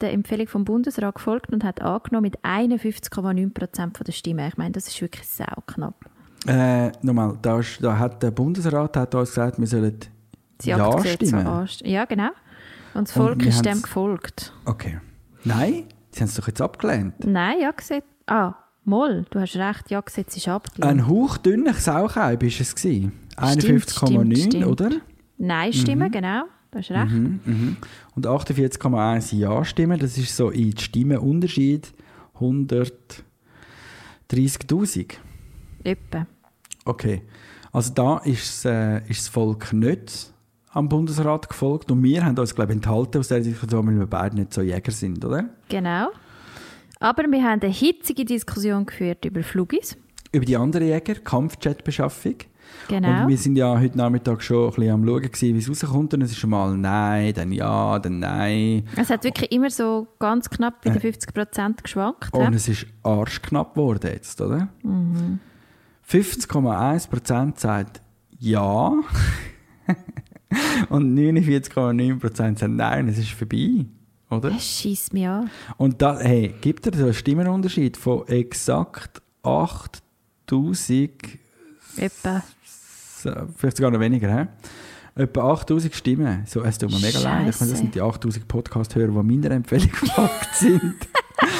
der 0.00 0.12
Empfehlung 0.12 0.48
vom 0.48 0.64
Bundesrat 0.64 1.14
gefolgt 1.14 1.52
und 1.52 1.64
hat 1.64 1.80
angenommen 1.80 2.24
mit 2.24 2.40
51,9 2.40 3.54
Prozent 3.54 3.98
der 4.04 4.12
Stimmen. 4.12 4.48
Ich 4.48 4.56
meine, 4.56 4.72
das 4.72 4.88
ist 4.88 5.00
wirklich 5.00 5.26
sau 5.28 5.62
knapp. 5.66 5.94
Äh, 6.46 6.90
nochmal, 7.02 7.38
da, 7.40 7.60
ist, 7.60 7.82
da 7.82 7.98
hat 7.98 8.22
der 8.22 8.32
Bundesrat 8.32 8.96
hat 8.96 9.14
uns 9.14 9.30
gesagt, 9.30 9.60
wir 9.60 9.66
sollen 9.66 10.00
Das 10.58 10.66
Ja 10.66 11.04
stimmen. 11.04 11.68
Ja, 11.84 12.04
genau. 12.04 12.30
Und 12.94 13.08
das 13.08 13.16
Und 13.16 13.22
Volk 13.22 13.40
wir 13.40 13.48
ist 13.48 13.64
dem 13.64 13.82
gefolgt. 13.82 14.52
Okay. 14.64 14.98
Nein, 15.44 15.84
sie 16.10 16.20
haben 16.20 16.28
es 16.28 16.34
doch 16.34 16.46
jetzt 16.46 16.60
abgelehnt. 16.60 17.14
Nein, 17.24 17.60
Jagdgesetz. 17.60 18.04
Ah, 18.26 18.54
Moll, 18.84 19.24
du 19.30 19.40
hast 19.40 19.56
recht, 19.56 19.90
Jagdgesetz 19.90 20.36
ist 20.36 20.48
abgelehnt. 20.48 20.90
Ein 20.90 21.08
hauchdünner 21.08 21.74
Sauchheib 21.74 22.42
war 22.42 22.48
es. 22.48 22.74
gewesen. 22.74 23.12
Stimmt, 23.38 23.90
stimmt, 23.90 24.34
51,9, 24.34 24.42
stimmt. 24.42 24.66
oder? 24.66 24.90
Nein-Stimmen, 25.38 26.10
genau. 26.10 26.44
Du 26.70 26.78
hast 26.78 26.90
recht. 26.90 27.10
Mhm. 27.10 27.76
Und 28.14 28.26
48,1 28.26 29.34
Ja-Stimmen, 29.36 29.98
das 29.98 30.16
ist 30.18 30.36
so 30.36 30.50
in 30.50 30.76
Stimmenunterschied 30.76 31.92
130.000. 32.38 35.14
Etwa. 35.84 36.26
Okay. 36.84 37.22
Also 37.72 37.92
da 37.94 38.18
ist, 38.18 38.64
äh, 38.64 38.98
ist 39.08 39.20
das 39.20 39.28
Volk 39.28 39.72
nicht 39.72 40.31
am 40.72 40.88
Bundesrat 40.88 41.48
gefolgt 41.48 41.90
und 41.90 42.02
wir 42.02 42.24
haben 42.24 42.38
uns, 42.38 42.54
glaube 42.54 42.72
ich, 42.72 42.76
enthalten 42.76 43.18
aus 43.18 43.28
der 43.28 43.40
Diskussion, 43.40 43.86
weil 43.86 43.98
wir 43.98 44.06
beide 44.06 44.36
nicht 44.36 44.52
so 44.54 44.62
Jäger 44.62 44.92
sind, 44.92 45.24
oder? 45.24 45.44
Genau. 45.68 46.08
Aber 46.98 47.24
wir 47.24 47.42
haben 47.42 47.60
eine 47.60 47.72
hitzige 47.72 48.24
Diskussion 48.24 48.86
geführt 48.86 49.24
über 49.24 49.42
Flugis. 49.42 49.96
Über 50.30 50.44
die 50.44 50.56
anderen 50.56 50.86
Jäger, 50.86 51.16
Kampfjetbeschaffung. 51.16 52.36
Genau. 52.88 53.22
Und 53.22 53.28
wir 53.28 53.36
sind 53.36 53.56
ja 53.56 53.78
heute 53.78 53.98
Nachmittag 53.98 54.42
schon 54.42 54.68
ein 54.68 54.74
bisschen 54.74 54.90
am 54.92 55.06
Schauen, 55.06 55.22
gewesen, 55.22 55.54
wie 55.54 55.58
es 55.58 55.68
rauskommt. 55.68 56.14
Und 56.14 56.22
es 56.22 56.30
ist 56.30 56.38
schon 56.38 56.50
mal 56.50 56.76
Nein, 56.76 57.34
dann 57.34 57.52
Ja, 57.52 57.98
dann 57.98 58.18
Nein. 58.20 58.84
Es 58.96 59.10
hat 59.10 59.24
wirklich 59.24 59.52
immer 59.52 59.68
so 59.68 60.06
ganz 60.18 60.48
knapp 60.48 60.82
bei 60.82 60.90
den 60.90 61.00
50 61.00 61.34
Prozent 61.34 61.84
geschwankt. 61.84 62.32
Und 62.32 62.54
es 62.54 62.68
ist 62.68 62.86
arschknapp 63.02 63.74
geworden 63.74 64.10
jetzt, 64.12 64.40
oder? 64.40 64.68
Mhm. 64.82 65.40
50,1% 66.08 67.58
sagt 67.58 68.00
Ja. 68.38 68.94
und 70.88 71.14
49,9% 71.18 72.58
sagen 72.58 72.76
Nein, 72.76 73.08
es 73.08 73.18
ist 73.18 73.30
vorbei, 73.30 73.86
oder? 74.30 74.50
Das 74.50 74.64
schießt 74.64 75.12
mich 75.12 75.26
an. 75.26 75.50
Und 75.76 76.00
da, 76.02 76.18
hey, 76.18 76.54
gibt 76.60 76.84
so 76.94 77.04
einen 77.04 77.14
Stimmenunterschied 77.14 77.96
von 77.96 78.26
exakt 78.28 79.22
8000, 79.42 81.10
Etwa. 81.96 82.42
vielleicht 83.56 83.76
sogar 83.76 83.90
noch 83.90 84.00
weniger, 84.00 84.34
hä? 84.34 84.46
Etwa 85.14 85.52
8000 85.52 85.94
Stimmen. 85.94 86.44
So, 86.46 86.62
es 86.62 86.78
tut 86.78 86.90
mir 86.90 86.98
mega 86.98 87.18
leid. 87.18 87.48
Ich 87.48 87.60
meine, 87.60 87.70
das 87.72 87.78
sind 87.80 87.94
die 87.94 88.00
8000 88.00 88.48
Podcast-Hörer, 88.48 89.08
die 89.22 89.36
meiner 89.36 89.50
Empfehlung 89.50 89.90
gefolgt 90.00 90.54
sind. 90.54 90.94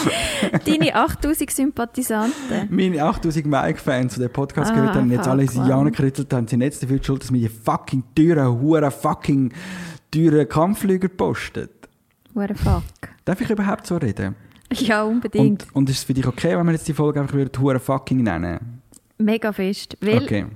Deine 0.67 0.95
8000 0.95 1.51
Sympathisanten. 1.51 2.69
Meine 2.71 3.03
8000 3.03 3.47
Mike-Fans, 3.47 4.15
die 4.15 4.21
den 4.21 4.33
Podcast 4.33 4.71
Ah, 4.71 4.75
gehört 4.75 4.95
haben, 4.95 5.11
jetzt 5.11 5.25
fuck, 5.25 5.33
alle 5.33 5.47
wow. 5.47 5.69
Jahre 5.69 5.85
gekritzelt 5.91 6.33
haben, 6.33 6.47
sind 6.49 6.61
jetzt 6.63 6.83
dafür 6.83 7.03
schuld, 7.03 7.23
dass 7.23 7.33
wir 7.33 7.41
die 7.41 7.49
fucking 7.49 8.03
teuren, 8.15 8.61
huren 8.61 8.91
fucking 8.91 9.53
teuren 10.11 10.49
Kampfflüger 10.49 11.09
postet. 11.09 11.71
What 12.35 12.49
the 12.49 12.55
fuck. 12.55 12.83
Darf 13.25 13.41
ich 13.41 13.51
überhaupt 13.51 13.87
so 13.87 13.97
reden? 13.97 14.35
Ja, 14.73 15.03
unbedingt. 15.05 15.65
Und, 15.65 15.77
und 15.77 15.91
ist 15.91 15.99
es 15.99 16.05
für 16.05 16.15
dich 16.15 16.27
okay, 16.27 16.57
wenn 16.57 16.65
wir 16.67 16.73
jetzt 16.73 16.89
die 16.89 16.95
Folge 16.95 17.21
einfach 17.21 17.37
wieder 17.37 17.51
huren 17.61 17.79
fucking 17.81 18.23
nennen? 18.23 18.81
Mega 19.19 19.53
fest. 19.53 19.97
Weil, 20.01 20.23
Okay. 20.23 20.47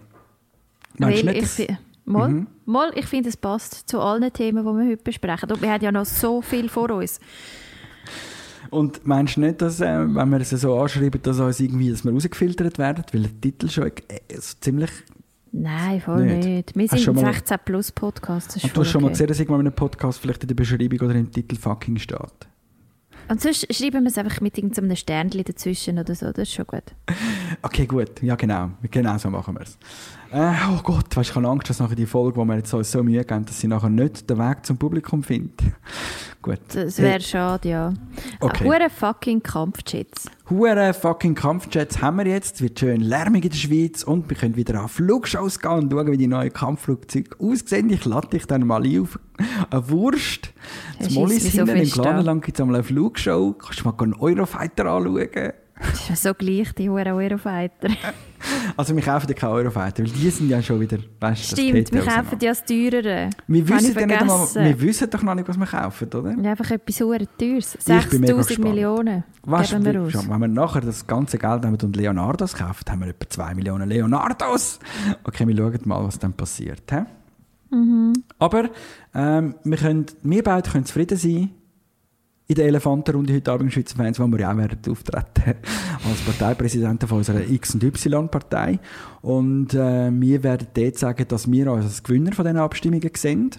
Meinst 0.99 1.27
weil 1.27 1.35
nicht, 1.35 1.59
ich, 1.59 1.69
mal, 2.07 2.29
Mhm. 2.31 2.47
mal, 2.65 2.91
ich 2.95 3.05
finde, 3.05 3.29
es 3.29 3.37
passt 3.37 3.89
zu 3.89 4.01
allen 4.01 4.33
Themen, 4.33 4.65
die 4.65 4.71
wir 4.73 4.91
heute 4.93 5.03
besprechen. 5.03 5.51
Und 5.51 5.61
wir 5.61 5.71
haben 5.71 5.85
ja 5.85 5.93
noch 5.93 6.07
so 6.07 6.41
viel 6.41 6.71
vor 6.71 6.91
uns. 6.91 7.21
Und 8.71 9.07
meinst 9.07 9.37
du 9.37 9.41
nicht, 9.41 9.61
dass, 9.63 9.81
äh, 9.81 9.99
wenn 10.15 10.31
wir 10.31 10.41
es 10.41 10.51
so 10.51 10.79
anschreiben, 10.79 11.21
dass, 11.23 11.39
uns 11.41 11.61
irgendwie, 11.61 11.91
dass 11.91 12.05
wir 12.05 12.13
rausgefiltert 12.13 12.79
werden? 12.79 13.05
Weil 13.13 13.23
der 13.23 13.41
Titel 13.41 13.69
schon 13.69 13.87
äh, 13.87 13.93
so 14.35 14.57
ziemlich... 14.61 14.91
Nein, 15.53 16.01
voll 16.03 16.25
Nicht. 16.27 16.45
nicht. 16.47 16.77
Wir 16.77 16.83
Hast 16.85 16.91
sind 16.91 17.01
schon 17.01 17.17
ein 17.19 17.25
mal- 17.25 17.33
16 17.33 17.59
plus 17.65 17.91
Podcast. 17.93 18.49
Das 18.49 18.57
ist 18.57 18.65
Und 18.65 18.71
du 18.71 18.75
voll 18.75 18.85
hast 18.85 18.91
schon 18.93 19.03
mal 19.03 19.09
gesehen, 19.11 19.27
dass 19.29 19.39
irgendwann 19.41 19.61
in 19.61 19.67
einem 19.69 19.77
Podcast 19.77 20.19
vielleicht 20.19 20.43
in 20.43 20.49
der 20.49 20.55
Beschreibung 20.55 21.01
oder 21.01 21.15
im 21.15 21.31
Titel 21.31 21.57
fucking 21.57 21.97
steht. 21.99 22.19
Und 23.29 23.41
sonst 23.41 23.67
schreiben 23.75 24.05
wir 24.05 24.11
es 24.11 24.19
einfach 24.19 24.41
mit 24.41 24.57
irgendeinem 24.57 24.95
Sternchen 24.95 25.43
dazwischen 25.45 25.99
oder 25.99 26.15
so. 26.15 26.27
Das 26.27 26.39
ist 26.49 26.53
schon 26.53 26.67
gut. 26.67 26.85
Okay, 27.63 27.87
gut. 27.87 28.23
Ja, 28.23 28.35
genau. 28.35 28.71
Genau 28.91 29.17
so 29.19 29.31
machen 29.31 29.55
wir 29.55 29.63
es. 29.63 29.79
Äh, 30.37 30.53
oh 30.71 30.83
Gott, 30.83 31.17
weißt, 31.17 31.31
ich 31.31 31.35
habe 31.35 31.49
Angst, 31.49 31.71
dass 31.71 31.81
nachher 31.81 31.95
die 31.95 32.05
Folge, 32.05 32.37
wo 32.37 32.45
wir 32.45 32.57
jetzt 32.57 32.75
uns 32.75 32.93
so 32.93 33.03
Mühe 33.03 33.25
geben, 33.25 33.47
dass 33.47 33.59
sie 33.59 33.69
nachher 33.69 33.89
nicht 33.89 34.29
den 34.29 34.37
Weg 34.37 34.67
zum 34.67 34.77
Publikum 34.77 35.23
findet. 35.23 35.63
gut. 36.43 36.61
Das 36.75 36.99
wäre 36.99 37.23
schade, 37.23 37.71
ja. 37.71 37.95
Okay. 38.41 38.65
Hure 38.65 38.91
fucking 38.91 39.43
Kampfjets. 39.43 40.29
Hure 40.51 40.93
fucking 40.93 41.35
Kampfjets 41.35 42.03
haben 42.03 42.19
wir 42.19 42.27
jetzt. 42.27 42.57
Es 42.57 42.61
wird 42.61 42.79
schön 42.79 43.01
lärmig 43.01 43.45
in 43.45 43.51
der 43.51 43.57
Schweiz 43.57 44.03
und 44.03 44.29
wir 44.29 44.37
können 44.37 44.57
wieder 44.57 44.79
an 44.79 44.91
Flugshows 44.91 45.59
gehen 45.59 45.71
und 45.71 45.91
schauen, 45.91 46.13
wie 46.13 46.19
die 46.19 46.27
neuen 46.27 46.53
Kampfflugzeuge 46.53 47.31
aussehen. 47.39 47.89
Ich 47.89 48.05
lade 48.05 48.29
dich 48.29 48.45
dann 48.45 48.67
mal 48.67 48.85
ein 48.85 49.01
auf 49.01 49.19
eine 49.71 49.89
Wurst. 49.89 50.53
Das 50.99 51.13
Mollis 51.13 51.45
scheisst 51.45 51.45
mich 51.45 51.55
so 51.55 51.65
hinten 51.65 51.83
im. 51.83 51.91
Glanenland 51.91 52.45
gibt 52.45 52.59
es 52.59 52.61
einmal 52.61 52.77
eine 52.77 52.85
Flugshow. 52.85 53.55
Kannst 53.55 53.81
du 53.81 53.85
mal 53.85 53.95
einen 53.99 54.13
Eurofighter 54.13 54.85
anschauen? 54.85 55.53
Das 55.79 56.11
ist 56.11 56.23
so 56.23 56.33
gleich, 56.33 56.73
die 56.75 56.89
Hure 56.89 57.15
Eurofighter. 57.15 57.89
Also 58.77 58.95
wir 58.95 59.03
kaufen 59.03 59.27
ja 59.29 59.35
keine 59.35 59.55
Eurofighter, 59.55 60.05
weil 60.05 60.11
die 60.11 60.31
sind 60.31 60.51
ja 60.51 60.63
schon 60.63 60.79
wieder, 60.79 60.99
weißt 61.21 61.53
Stimmt, 61.53 61.91
wir 61.91 62.05
ja 62.05 62.23
kaufen 62.23 62.39
ja 62.41 62.51
das 62.51 62.65
Teurere. 62.65 63.31
Wir 63.49 63.69
wissen, 63.69 63.99
ja 63.99 64.07
nicht 64.07 64.21
einmal, 64.21 64.47
wir 64.55 64.81
wissen 64.83 65.11
doch 65.11 65.23
noch 65.23 65.35
nicht, 65.35 65.49
was 65.49 65.57
wir 65.57 65.67
kaufen, 65.67 66.09
oder? 66.13 66.35
Ja, 66.43 66.51
einfach 66.51 66.71
etwas 66.71 67.01
hure 67.01 67.27
Teures. 67.39 67.77
Ich 67.77 68.09
bin 68.09 68.21
mega 68.21 68.35
6000 68.35 68.49
gespannt. 68.49 68.75
Millionen 68.75 69.25
Weißt 69.43 69.71
geben 69.73 69.85
wir 69.85 70.03
aus. 70.03 70.13
schon, 70.13 70.29
wenn 70.29 70.41
wir 70.41 70.49
nachher 70.49 70.83
das 70.83 71.07
ganze 71.07 71.39
Geld 71.39 71.65
nehmen 71.65 71.79
und 71.83 71.97
Leonardos 71.97 72.55
kaufen, 72.55 72.85
haben 72.89 73.01
wir 73.01 73.09
etwa 73.09 73.29
2 73.29 73.55
Millionen 73.55 73.89
Leonardos. 73.89 74.79
Okay, 75.25 75.49
wir 75.49 75.57
schauen 75.57 75.81
mal, 75.87 76.05
was 76.05 76.19
dann 76.19 76.35
passiert. 76.35 76.83
He? 76.91 77.75
Mhm. 77.75 78.13
Aber 78.39 78.71
ähm, 79.15 79.55
wir, 79.65 79.79
können, 79.79 80.07
wir 80.23 80.43
beide 80.43 80.71
können 80.71 80.85
zufrieden 80.85 81.17
sein 81.17 81.51
in 82.49 82.55
der 82.55 82.67
Elefantenrunde 82.67 83.35
heute 83.35 83.51
Abend 83.51 83.65
in 83.67 83.71
Schweizer 83.73 83.97
Fans, 83.97 84.21
wo 84.21 84.27
wir 84.27 84.39
ja 84.39 84.53
auch 84.53 84.57
werden 84.57 84.79
auftreten 84.89 85.55
als 86.09 86.21
Parteipräsidenten 86.25 87.09
von 87.09 87.19
unserer 87.19 87.41
X- 87.41 87.75
und 87.75 87.83
Y-Partei. 87.83 88.79
Und 89.23 89.75
äh, 89.75 90.11
wir 90.13 90.43
werden 90.43 90.69
dort 90.75 90.97
sagen, 90.97 91.27
dass 91.29 91.51
wir 91.51 91.73
uns 91.73 91.85
als 91.85 92.03
Gewinner 92.03 92.33
von 92.33 92.45
diesen 92.45 92.59
Abstimmungen 92.59 93.11
sehen 93.17 93.51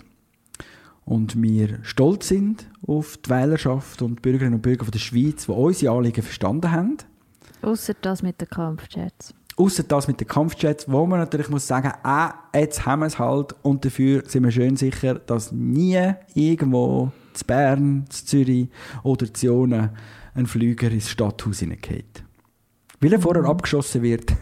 und 1.04 1.42
wir 1.42 1.80
stolz 1.84 2.28
sind 2.28 2.70
auf 2.86 3.18
die 3.18 3.30
Wählerschaft 3.30 4.02
und 4.02 4.18
die 4.18 4.22
Bürgerinnen 4.22 4.56
und 4.56 4.62
Bürger 4.62 4.86
von 4.86 4.92
der 4.92 5.00
Schweiz, 5.00 5.46
die 5.46 5.52
unsere 5.52 5.94
Anliegen 5.94 6.22
verstanden 6.22 6.72
haben. 6.72 6.98
Ausser 7.62 7.94
das 8.02 8.22
mit 8.22 8.40
den 8.42 8.50
Kampfjets. 8.50 9.34
Außer 9.56 9.84
das 9.84 10.08
mit 10.08 10.20
den 10.20 10.28
Kampfjets, 10.28 10.92
wo 10.92 11.06
man 11.06 11.20
natürlich 11.20 11.50
muss 11.50 11.66
sagen, 11.66 11.92
ah, 12.04 12.34
jetzt 12.54 12.86
haben 12.86 13.00
wir 13.00 13.08
es 13.08 13.18
halt 13.18 13.56
und 13.64 13.84
dafür 13.84 14.24
sind 14.28 14.44
wir 14.44 14.52
schön 14.52 14.78
sicher, 14.78 15.16
dass 15.16 15.52
nie 15.52 16.14
irgendwo 16.36 17.12
zu 17.38 17.46
Bern, 17.46 18.06
zu 18.10 18.26
Zürich 18.26 18.70
oder 19.04 19.34
zu 19.34 19.46
Jona 19.48 19.94
ein 20.34 20.46
Flüger 20.46 20.92
ins 20.92 21.10
Stadthaus 21.10 21.60
hineingeht. 21.60 22.24
Weil 23.00 23.14
er 23.14 23.20
vorher 23.20 23.46
abgeschossen 23.46 24.02
wird 24.02 24.34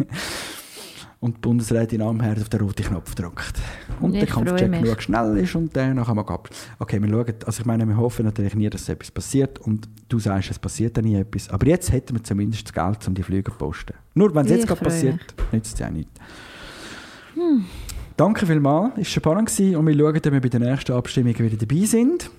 und 1.19 1.37
die 1.37 1.41
Bundesrätin 1.41 2.01
Amherd 2.01 2.39
auf 2.39 2.49
den 2.49 2.61
roten 2.61 2.83
Knopf 2.83 3.15
drückt. 3.15 3.53
Und 3.99 4.13
Ich 4.15 4.29
der 4.29 4.67
mich. 4.69 4.81
genug 4.81 5.01
schnell 5.01 5.37
ist 5.37 5.55
und 5.55 5.75
dann 5.75 5.95
nachher 5.95 6.13
mal 6.13 6.25
ab. 6.27 6.49
Okay, 6.79 7.01
wir 7.01 7.09
schauen, 7.09 7.35
also 7.45 7.61
ich 7.61 7.65
meine, 7.65 7.85
wir 7.85 7.97
hoffen 7.97 8.25
natürlich 8.25 8.55
nie, 8.55 8.69
dass 8.69 8.87
etwas 8.89 9.11
passiert 9.11 9.59
und 9.59 9.87
du 10.09 10.19
sagst, 10.19 10.51
es 10.51 10.59
passiert 10.59 10.97
dann 10.97 11.05
nie 11.05 11.15
etwas. 11.15 11.49
Aber 11.49 11.65
jetzt 11.67 11.91
hätten 11.91 12.15
wir 12.15 12.23
zumindest 12.23 12.67
das 12.67 12.73
Geld, 12.73 13.07
um 13.07 13.13
die 13.13 13.23
Flüge 13.23 13.51
zu 13.51 13.57
posten. 13.57 13.93
Nur 14.13 14.33
wenn 14.35 14.45
es 14.45 14.51
jetzt 14.51 14.67
gerade 14.67 14.83
passiert, 14.83 15.19
nützt 15.51 15.73
es 15.73 15.79
ja 15.79 15.89
nicht. 15.89 16.09
Danke 18.17 18.45
vielmals, 18.45 18.93
es 18.97 18.99
war 18.99 19.05
spannend 19.05 19.49
und 19.75 19.87
wir 19.87 19.93
schauen, 19.97 20.15
ob 20.15 20.31
wir 20.31 20.41
bei 20.41 20.49
der 20.49 20.59
nächsten 20.61 20.93
Abstimmung 20.93 21.37
wieder 21.37 21.57
dabei 21.57 21.85
sind. 21.85 22.29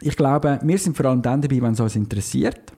Ich 0.00 0.16
glaube, 0.16 0.58
wir 0.62 0.78
sind 0.78 0.96
vor 0.96 1.06
allem 1.06 1.22
dann 1.22 1.40
dabei, 1.40 1.60
wenn 1.62 1.72
es 1.72 1.80
uns 1.80 1.96
interessiert. 1.96 2.72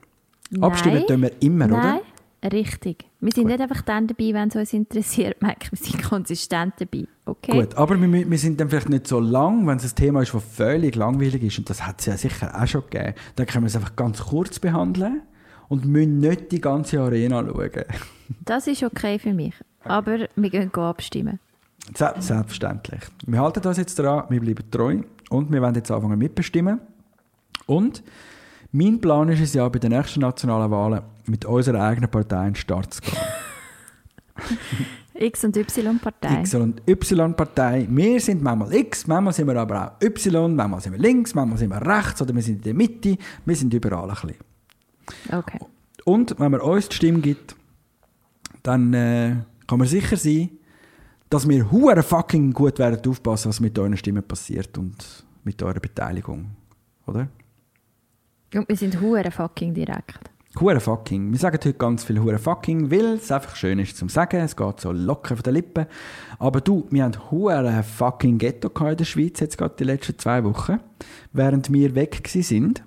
Abstimmen 0.61 1.05
tun 1.05 1.21
wir 1.21 1.31
immer, 1.41 1.67
Nein, 1.67 1.99
oder? 2.43 2.51
richtig. 2.53 3.05
Wir 3.19 3.31
sind 3.33 3.47
nicht 3.47 3.59
einfach 3.61 3.81
dann 3.81 4.07
dabei, 4.07 4.33
wenn 4.33 4.47
es 4.47 4.55
uns 4.55 4.73
interessiert. 4.73 5.39
Merke, 5.41 5.71
wir 5.71 5.77
sind 5.77 6.01
konsistent 6.01 6.73
dabei. 6.79 7.05
Okay? 7.25 7.51
Gut, 7.51 7.75
aber 7.75 7.99
wir, 8.01 8.29
wir 8.31 8.37
sind 8.37 8.59
dann 8.59 8.69
vielleicht 8.69 8.89
nicht 8.89 9.07
so 9.07 9.19
lang, 9.19 9.67
wenn 9.67 9.77
es 9.77 9.83
ein 9.91 9.95
Thema 9.95 10.21
ist, 10.21 10.33
das 10.33 10.43
völlig 10.43 10.95
langweilig 10.95 11.43
ist, 11.43 11.59
und 11.59 11.69
das 11.69 11.85
hat 11.85 11.99
es 11.99 12.05
ja 12.07 12.17
sicher 12.17 12.51
auch 12.59 12.65
schon 12.65 12.83
gegeben, 12.89 13.13
dann 13.35 13.45
können 13.45 13.65
wir 13.65 13.67
es 13.67 13.75
einfach 13.75 13.95
ganz 13.95 14.21
kurz 14.21 14.57
behandeln 14.59 15.21
und 15.67 15.85
müssen 15.85 16.19
nicht 16.19 16.51
die 16.51 16.61
ganze 16.61 16.99
Arena 17.01 17.43
schauen. 17.45 17.69
Das 18.45 18.67
ist 18.67 18.83
okay 18.83 19.17
für 19.17 19.33
mich. 19.33 19.55
Aber 19.83 20.19
wir 20.35 20.49
gehen 20.51 20.71
abstimmen. 20.75 21.39
Se- 21.97 22.13
Selbstverständlich. 22.19 23.01
Wir 23.25 23.39
halten 23.41 23.61
das 23.63 23.77
jetzt 23.77 23.97
dran, 23.97 24.25
wir 24.29 24.39
bleiben 24.39 24.69
treu 24.69 24.99
und 25.31 25.51
wir 25.51 25.61
werden 25.61 25.75
jetzt 25.75 25.89
anfangen 25.89 26.17
mitbestimmen. 26.19 26.79
Und 27.69 28.03
mein 28.71 28.99
Plan 28.99 29.29
ist 29.29 29.41
es 29.41 29.53
ja, 29.53 29.69
bei 29.69 29.77
den 29.77 29.91
nächsten 29.91 30.21
nationalen 30.21 30.71
Wahlen 30.71 31.01
mit 31.27 31.45
unserer 31.45 31.83
eigenen 31.83 32.09
Partei 32.09 32.47
in 32.47 32.53
den 32.53 32.55
Start 32.55 32.93
zu 32.93 33.01
gehen. 33.01 33.17
X- 35.13 35.43
und 35.43 35.55
Y-Partei. 35.55 36.39
X- 36.39 36.55
und 36.55 36.81
Y-Partei. 36.87 37.85
Wir 37.89 38.19
sind 38.19 38.41
manchmal 38.41 38.73
X, 38.73 39.05
manchmal 39.05 39.33
sind 39.33 39.47
wir 39.47 39.57
aber 39.57 39.85
auch 39.85 40.01
Y, 40.01 40.55
manchmal 40.55 40.81
sind 40.81 40.93
wir 40.93 40.99
links, 40.99 41.35
manchmal 41.35 41.59
sind 41.59 41.69
wir 41.69 41.85
rechts 41.85 42.21
oder 42.21 42.33
wir 42.33 42.41
sind 42.41 42.55
in 42.55 42.61
der 42.61 42.73
Mitte. 42.73 43.17
Wir 43.45 43.55
sind 43.55 43.73
überall 43.73 44.09
ein 44.09 44.15
bisschen. 44.15 44.37
Okay. 45.31 45.59
Und 46.05 46.39
wenn 46.39 46.51
man 46.51 46.61
uns 46.61 46.89
die 46.89 46.95
Stimme 46.95 47.19
gibt, 47.19 47.55
dann 48.63 48.93
äh, 48.93 49.35
kann 49.67 49.77
man 49.77 49.87
sicher 49.87 50.17
sein, 50.17 50.49
dass 51.29 51.47
wir 51.47 51.69
hure 51.69 52.01
fucking 52.01 52.51
gut 52.53 52.79
werden 52.79 52.99
aufpassen, 53.07 53.49
was 53.49 53.59
mit 53.59 53.77
euren 53.77 53.97
Stimmen 53.97 54.23
passiert 54.23 54.75
und 54.77 55.25
mit 55.43 55.61
eurer 55.61 55.79
Beteiligung. 55.79 56.51
Oder? 57.05 57.27
Und 58.55 58.67
wir 58.67 58.75
sind 58.75 58.99
hure 58.99 59.29
fucking 59.31 59.73
direkt. 59.73 60.19
Hure 60.59 60.79
fucking. 60.79 61.31
Wir 61.31 61.37
sagen 61.37 61.57
heute 61.57 61.73
ganz 61.75 62.03
viel 62.03 62.19
hure 62.19 62.39
fucking, 62.39 62.89
weil 62.89 63.13
es 63.13 63.31
einfach 63.31 63.55
schön 63.55 63.77
ist 63.77 63.97
zum 63.97 64.09
Sagen. 64.09 64.37
Es 64.37 64.55
geht 64.55 64.79
so 64.79 64.91
locker 64.91 65.35
von 65.35 65.43
den 65.43 65.53
Lippen. 65.53 65.85
Aber 66.39 66.59
du, 66.59 66.87
wir 66.89 67.03
haben 67.03 67.13
hure 67.29 67.83
fucking 67.83 68.39
Ghetto 68.39 68.69
in 68.87 68.97
der 68.97 69.05
Schweiz 69.05 69.39
jetzt 69.39 69.57
gerade 69.57 69.75
die 69.77 69.83
letzten 69.83 70.17
zwei 70.17 70.43
Wochen, 70.43 70.79
während 71.33 71.71
wir 71.71 71.93
weg 71.93 72.23
gsi 72.23 72.41
sind. 72.41 72.83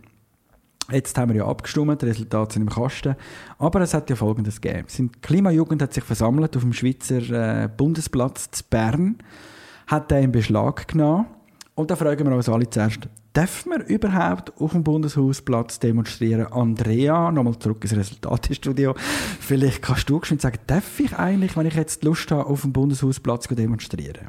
Jetzt 0.90 1.16
haben 1.16 1.32
wir 1.32 1.36
ja 1.36 1.46
abgestimmt, 1.46 2.02
die 2.02 2.06
Resultate 2.06 2.54
sind 2.54 2.62
im 2.62 2.68
Kasten. 2.68 3.14
Aber 3.58 3.80
es 3.80 3.94
hat 3.94 4.10
ja 4.10 4.16
Folgendes 4.16 4.60
gegeben. 4.60 4.88
Die 4.98 5.08
Klimajugend 5.20 5.80
hat 5.80 5.94
sich 5.94 6.04
versammelt 6.04 6.56
auf 6.56 6.62
dem 6.62 6.72
Schweizer 6.72 7.62
äh, 7.62 7.68
Bundesplatz 7.68 8.50
zu 8.50 8.64
Bern, 8.68 9.18
hat 9.86 10.10
den 10.10 10.24
in 10.24 10.32
Beschlag 10.32 10.88
genommen. 10.88 11.26
Und 11.74 11.90
da 11.90 11.96
fragen 11.96 12.28
wir 12.28 12.36
uns 12.36 12.48
alle 12.48 12.68
zuerst, 12.68 13.08
darf 13.32 13.64
man 13.64 13.80
überhaupt 13.80 14.60
auf 14.60 14.72
dem 14.72 14.84
Bundeshausplatz 14.84 15.78
demonstrieren? 15.78 16.46
Andrea, 16.52 17.32
nochmal 17.32 17.58
zurück 17.58 17.82
ins 17.82 17.96
Resultatestudio. 17.96 18.94
Vielleicht 19.40 19.80
kannst 19.80 20.10
du 20.10 20.22
schon 20.22 20.38
sagen, 20.38 20.58
darf 20.66 21.00
ich 21.00 21.16
eigentlich, 21.16 21.56
wenn 21.56 21.66
ich 21.66 21.74
jetzt 21.74 22.04
Lust 22.04 22.30
habe, 22.30 22.46
auf 22.46 22.60
dem 22.60 22.72
Bundeshausplatz 22.72 23.48
zu 23.48 23.54
demonstrieren? 23.54 24.28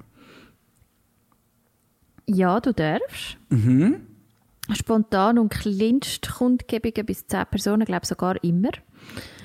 Ja, 2.28 2.62
du 2.62 2.74
darfst. 2.74 3.38
Mhm. 3.50 4.08
Spontan 4.72 5.38
und 5.38 5.50
Kleinstkundgebungen 5.50 7.06
bis 7.06 7.28
10 7.28 7.46
Personen, 7.52 7.84
glaube 7.84 8.04
ich 8.04 8.08
sogar 8.10 8.42
immer. 8.42 8.70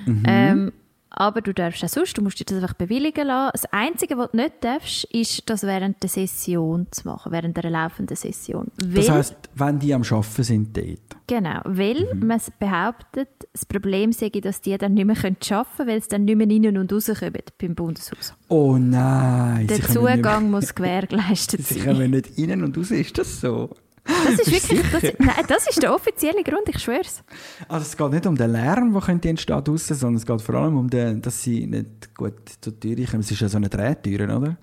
Ähm, 0.07 0.73
aber 1.21 1.41
du 1.41 1.53
darfst 1.53 1.83
auch 1.85 1.89
sonst, 1.89 2.17
du 2.17 2.23
musst 2.23 2.39
dir 2.39 2.45
das 2.45 2.63
einfach 2.63 2.75
bewilligen 2.75 3.27
lassen. 3.27 3.51
Das 3.53 3.65
Einzige, 3.73 4.17
was 4.17 4.31
du 4.31 4.37
nicht 4.37 4.53
darfst, 4.63 5.03
ist, 5.13 5.43
das 5.51 5.65
während 5.65 6.01
der 6.03 6.09
Session 6.09 6.87
zu 6.93 7.09
machen, 7.09 7.33
während 7.33 7.59
einer 7.59 7.71
laufenden 7.71 8.17
Session. 8.17 8.69
Das 8.77 9.09
Weil- 9.09 9.15
heisst, 9.17 9.37
wenn 9.57 9.79
die 9.81 9.93
am 9.93 10.03
Arbeiten 10.03 10.43
sind 10.45 10.77
dort. 10.77 10.99
Genau, 11.27 11.61
weil 11.65 12.15
Mhm. 12.15 12.27
man 12.29 12.41
behauptet, 12.61 13.29
das 13.53 13.67
Problem 13.67 14.13
sei, 14.13 14.29
dass 14.31 14.61
die 14.61 14.79
dann 14.79 14.95
nicht 14.95 15.05
mehr 15.07 15.17
arbeiten 15.17 15.37
können, 15.41 15.89
weil 15.89 16.03
sie 16.03 16.09
dann 16.09 16.25
nicht 16.25 16.37
mehr 16.37 16.49
rein 16.49 16.79
und 16.79 16.93
rauskommen 16.93 17.33
beim 17.61 17.75
Bundeshaus. 17.75 18.33
Oh 18.49 18.77
nein. 18.79 19.67
Der 19.67 19.77
sie 19.79 19.83
Zugang 19.93 20.51
muss 20.51 20.75
gewährleistet 20.75 21.63
Sie 21.67 21.81
sein. 21.81 21.95
kommen 21.95 22.11
nicht 22.13 22.31
rein 22.39 22.63
und 22.63 22.79
raus, 22.79 22.91
ist 22.93 23.19
das 23.19 23.41
so? 23.41 23.71
Das 24.09 24.47
ist 24.47 24.51
wirklich, 24.71 24.91
das, 24.91 25.03
nein, 25.19 25.45
das 25.47 25.69
ist 25.69 25.83
der 25.83 25.95
offizielle 25.95 26.43
Grund, 26.43 26.63
ich 26.69 26.79
schwör's. 26.79 27.23
Also 27.69 27.85
es 27.87 27.97
geht 27.97 28.11
nicht 28.11 28.27
um 28.27 28.35
den 28.37 28.51
Lärm, 28.53 28.93
der 28.93 29.03
könnte 29.03 29.29
entstehen 29.29 29.63
draussen, 29.63 29.95
sondern 29.97 30.17
es 30.17 30.27
geht 30.27 30.41
vor 30.43 30.55
allem 30.55 30.77
um 30.79 30.89
den, 30.89 31.21
dass 31.23 31.43
sie 31.43 31.67
nicht 31.67 32.15
gut 32.17 32.35
zur 32.61 32.79
Tür 32.81 32.97
kommen. 33.07 33.21
Es 33.21 33.31
ist 33.31 33.41
ja 33.41 33.49
so 33.49 33.59
eine 33.59 33.69
Drehtür, 33.69 34.25
oder? 34.37 34.57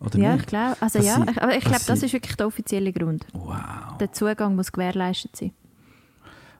Oder 0.00 0.18
Ja, 0.18 0.32
nicht? 0.32 0.40
ich 0.42 0.46
glaube, 0.46 0.76
also 0.80 0.98
Dass 0.98 1.06
ja, 1.06 1.16
sie- 1.16 1.30
ich- 1.30 1.42
aber 1.42 1.56
ich 1.56 1.64
glaube, 1.64 1.82
das 1.86 2.02
ist 2.02 2.12
wirklich 2.12 2.36
der 2.36 2.46
offizielle 2.46 2.92
Grund. 2.92 3.26
Wow. 3.32 3.98
Der 4.00 4.12
Zugang 4.12 4.54
muss 4.56 4.72
gewährleistet 4.72 5.36
sein. 5.36 5.52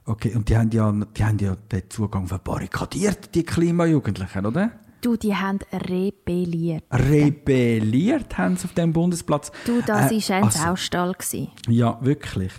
Okay, 0.05 0.35
und 0.35 0.49
die 0.49 0.57
haben 0.57 0.71
ja, 0.71 0.91
die 0.93 1.25
haben 1.25 1.39
ja 1.39 1.55
den 1.71 1.83
Zugang 1.91 2.27
verbarrikadiert, 2.27 3.35
die 3.35 3.43
Klimajugendlichen, 3.45 4.47
oder? 4.47 4.71
Du, 5.01 5.17
die 5.17 5.35
haben 5.37 5.59
rebelliert. 5.73 6.83
Rebelliert 6.93 8.37
haben 8.37 8.57
sie 8.57 8.65
auf 8.67 8.75
dem 8.75 8.93
Bundesplatz. 8.93 9.53
Du, 9.65 9.81
das 9.87 10.11
Äh, 10.11 10.29
war 10.31 10.37
ein 10.39 10.45
also, 10.45 10.59
Saustall. 10.59 11.13
gewesen. 11.13 11.49
Ja, 11.69 11.99
wirklich. 12.01 12.53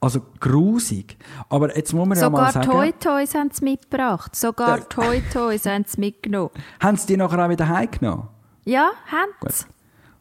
Also 0.00 0.20
grusig. 0.38 1.16
Aber 1.48 1.74
jetzt 1.76 1.92
muss 1.92 2.06
man 2.06 2.16
ja 2.16 2.24
Sogar 2.24 2.42
mal 2.44 2.52
sagen... 2.52 2.70
Toy 2.70 2.92
Toys 2.92 3.34
haben 3.34 3.50
sie 3.52 3.64
mitgebracht. 3.64 4.36
Sogar 4.36 4.76
Der- 4.76 4.88
Toy 4.88 5.22
Toys 5.32 5.66
haben 5.66 5.84
sie 5.86 5.98
mitgenommen. 6.00 6.50
Haben 6.80 6.96
sie 6.96 7.06
die 7.08 7.16
nachher 7.16 7.44
auch 7.44 7.48
wieder 7.50 7.68
heimgenommen? 7.68 8.28
Ja, 8.64 8.90
haben 9.10 9.32
sie. 9.50 9.64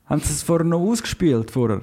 Haben 0.05 0.21
sie 0.21 0.31
es 0.33 0.41
vorher 0.41 0.65
noch 0.65 0.79
ausgespielt? 0.79 1.51
Vorher? 1.51 1.81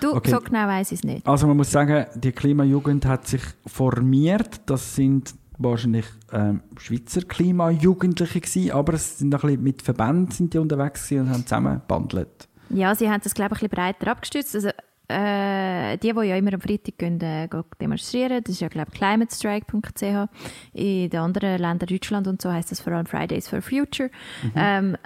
Du, 0.00 0.16
Okay. 0.16 0.32
so 0.32 0.40
genau 0.40 0.66
weiß 0.66 0.90
ich 0.92 0.98
es 0.98 1.04
nicht. 1.04 1.26
Also 1.26 1.46
man 1.46 1.56
muss 1.56 1.70
sagen, 1.70 2.06
die 2.16 2.32
Klimajugend 2.32 3.06
hat 3.06 3.26
sich 3.28 3.42
formiert. 3.64 4.60
Das 4.66 4.96
sind 4.96 5.32
wahrscheinlich 5.58 6.06
ähm, 6.32 6.62
Schweizer 6.78 7.22
Klimajugendliche 7.22 8.40
gewesen, 8.40 8.70
aber 8.72 8.94
es 8.94 9.18
sind 9.18 9.30
noch 9.30 9.44
ein 9.44 9.48
bisschen 9.48 9.62
mit 9.62 9.82
Verbänden 9.82 10.30
sind 10.30 10.54
die 10.54 10.58
unterwegs 10.58 11.10
und 11.12 11.30
haben 11.30 11.46
zusammen 11.46 11.74
gebandelt. 11.74 12.48
Ja, 12.70 12.94
sie 12.94 13.10
haben 13.10 13.20
das, 13.22 13.34
glaube 13.34 13.54
ich, 13.54 13.62
ein 13.62 13.68
bisschen 13.68 13.84
breiter 13.84 14.10
abgestützt. 14.10 14.54
Also, 14.54 14.70
äh, 15.08 15.98
die, 15.98 16.12
die 16.12 16.26
ja 16.26 16.36
immer 16.36 16.54
am 16.54 16.60
Freitag 16.60 16.96
gehen, 16.96 17.20
äh, 17.20 17.48
gehen 17.48 17.64
demonstrieren, 17.80 18.42
das 18.42 18.54
ist 18.54 18.60
ja, 18.60 18.68
glaube 18.68 18.90
ich, 18.92 18.98
climatestrike.ch. 18.98 20.28
In 20.72 21.10
den 21.10 21.20
anderen 21.20 21.58
Ländern, 21.58 21.86
Deutschland 21.86 22.26
und 22.28 22.40
so, 22.40 22.50
heißt 22.50 22.70
das 22.70 22.80
vor 22.80 22.94
allem 22.94 23.06
Fridays 23.06 23.48
for 23.48 23.60
Future. 23.60 24.10
Ähm, 24.54 24.96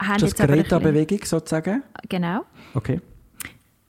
haben 0.00 0.24
Ist 0.24 0.38
das 0.38 0.46
Greta-Bewegung 0.48 1.24
sozusagen? 1.24 1.82
Genau. 2.08 2.44
Okay. 2.74 3.00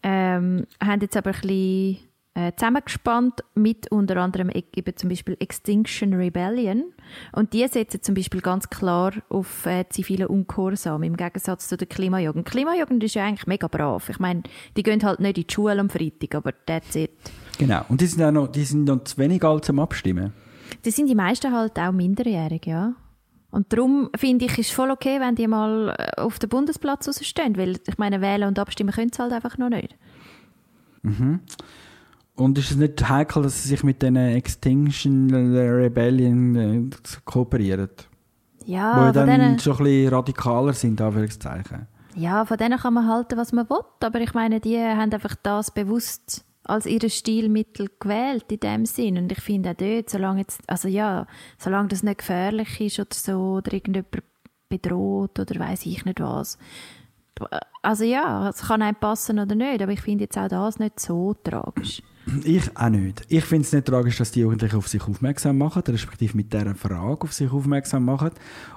Ähm, 0.03 0.67
haben 0.81 1.01
jetzt 1.01 1.17
aber 1.17 1.31
ein 1.31 1.41
bisschen 1.41 1.97
äh, 2.35 2.51
zusammengespannt 2.55 3.43
mit 3.53 3.91
unter 3.91 4.17
anderem 4.17 4.49
eben 4.49 4.97
zum 4.97 5.09
Beispiel 5.09 5.37
Extinction 5.39 6.13
Rebellion. 6.13 6.85
Und 7.31 7.53
die 7.53 7.67
setzen 7.67 8.01
zum 8.01 8.15
Beispiel 8.15 8.41
ganz 8.41 8.69
klar 8.69 9.13
auf 9.29 9.65
äh, 9.65 9.85
zivilen 9.89 10.27
Ungehorsam 10.27 11.03
im 11.03 11.15
Gegensatz 11.15 11.69
zu 11.69 11.77
der 11.77 11.87
Klimajugend. 11.87 12.45
Klimajugend 12.45 13.03
ist 13.03 13.13
ja 13.13 13.25
eigentlich 13.25 13.45
mega 13.45 13.67
brav. 13.67 14.09
Ich 14.09 14.19
meine, 14.19 14.43
die 14.75 14.83
gehen 14.83 15.03
halt 15.03 15.19
nicht 15.19 15.37
in 15.37 15.45
die 15.47 15.53
Schule 15.53 15.79
am 15.79 15.89
Freitag, 15.89 16.35
aber 16.35 16.53
that's 16.65 16.95
it. 16.95 17.11
Genau. 17.59 17.81
Und 17.89 18.01
die 18.01 18.07
sind, 18.07 18.23
auch 18.23 18.31
noch, 18.31 18.47
die 18.47 18.63
sind 18.63 18.85
noch 18.85 19.03
zu 19.03 19.17
wenig 19.17 19.43
alt 19.43 19.65
zum 19.65 19.79
Abstimmen. 19.79 20.33
Die 20.83 20.91
sind 20.91 21.07
die 21.07 21.15
meisten 21.15 21.53
halt 21.53 21.77
auch 21.77 21.91
minderjährig, 21.91 22.65
ja. 22.65 22.93
Und 23.51 23.71
darum 23.71 24.09
finde 24.15 24.45
ich, 24.45 24.57
ist 24.57 24.71
voll 24.71 24.89
okay, 24.89 25.19
wenn 25.19 25.35
die 25.35 25.47
mal 25.47 25.95
äh, 25.95 26.19
auf 26.19 26.39
den 26.39 26.49
Bundesplatz 26.49 27.07
rausstehen, 27.07 27.55
weil 27.57 27.77
ich 27.87 27.97
meine, 27.99 28.19
wählen 28.19 28.47
und 28.47 28.57
abstimmen 28.57 28.91
können 28.91 29.11
sie 29.13 29.21
halt 29.21 29.31
einfach 29.31 29.59
noch 29.59 29.69
nicht. 29.69 29.95
Und 32.35 32.57
ist 32.57 32.71
es 32.71 32.77
nicht 32.77 33.07
heikel, 33.09 33.43
dass 33.43 33.61
sie 33.63 33.69
sich 33.69 33.83
mit 33.83 34.01
den 34.01 34.15
Extinction 34.15 35.29
Rebellion 35.33 36.55
äh, 36.55 36.89
kooperieren? 37.25 37.89
Ja, 38.65 38.95
von 38.95 39.13
dann 39.13 39.27
denen- 39.27 39.59
schon 39.59 39.77
ein 39.77 39.83
bisschen 39.83 40.13
radikaler 40.13 40.73
sind, 40.73 40.99
Anführungszeichen. 41.01 41.87
Ja, 42.15 42.45
von 42.45 42.57
denen 42.57 42.79
kann 42.79 42.93
man 42.93 43.07
halten, 43.07 43.37
was 43.37 43.51
man 43.53 43.69
will, 43.69 43.81
aber 43.99 44.21
ich 44.21 44.33
meine, 44.33 44.59
die 44.59 44.77
haben 44.79 45.11
einfach 45.11 45.35
das 45.43 45.71
bewusst 45.71 46.45
als 46.63 46.85
ihr 46.85 47.09
Stilmittel 47.09 47.89
gewählt 47.99 48.45
in 48.51 48.59
dem 48.61 48.85
Sinn 48.85 49.17
und 49.17 49.31
ich 49.31 49.41
finde 49.41 49.71
auch 49.71 49.75
dort, 49.75 50.09
solange 50.09 50.39
jetzt, 50.41 50.61
also 50.67 50.87
ja, 50.87 51.27
solange 51.57 51.89
das 51.89 52.03
nicht 52.03 52.19
gefährlich 52.19 52.79
ist 52.79 52.99
oder 52.99 53.09
so 53.11 53.33
oder 53.57 53.73
irgendjemand 53.73 54.23
bedroht 54.69 55.39
oder 55.39 55.59
weiß 55.59 55.85
ich 55.87 56.05
nicht 56.05 56.21
was. 56.21 56.57
Also 57.81 58.05
ja, 58.05 58.47
es 58.49 58.61
kann 58.67 58.81
einem 58.81 58.95
passen 58.95 59.39
oder 59.39 59.55
nicht, 59.55 59.81
aber 59.81 59.91
ich 59.91 60.01
finde 60.01 60.23
jetzt 60.25 60.37
auch 60.37 60.47
das 60.47 60.79
nicht 60.79 60.99
so 61.01 61.33
tragisch. 61.33 62.01
Ich 62.45 62.77
auch 62.77 62.89
nicht. 62.89 63.25
Ich 63.27 63.43
finde 63.43 63.65
es 63.65 63.73
nicht 63.73 63.85
tragisch, 63.85 64.17
dass 64.17 64.31
die 64.31 64.39
Jugendlichen 64.39 64.77
auf 64.77 64.87
sich 64.87 65.03
aufmerksam 65.03 65.57
machen, 65.57 65.83
respektive 65.85 66.37
mit 66.37 66.53
dieser 66.53 66.73
Frage 66.73 67.21
auf 67.21 67.33
sich 67.33 67.51
aufmerksam 67.51 68.05
machen. 68.05 68.31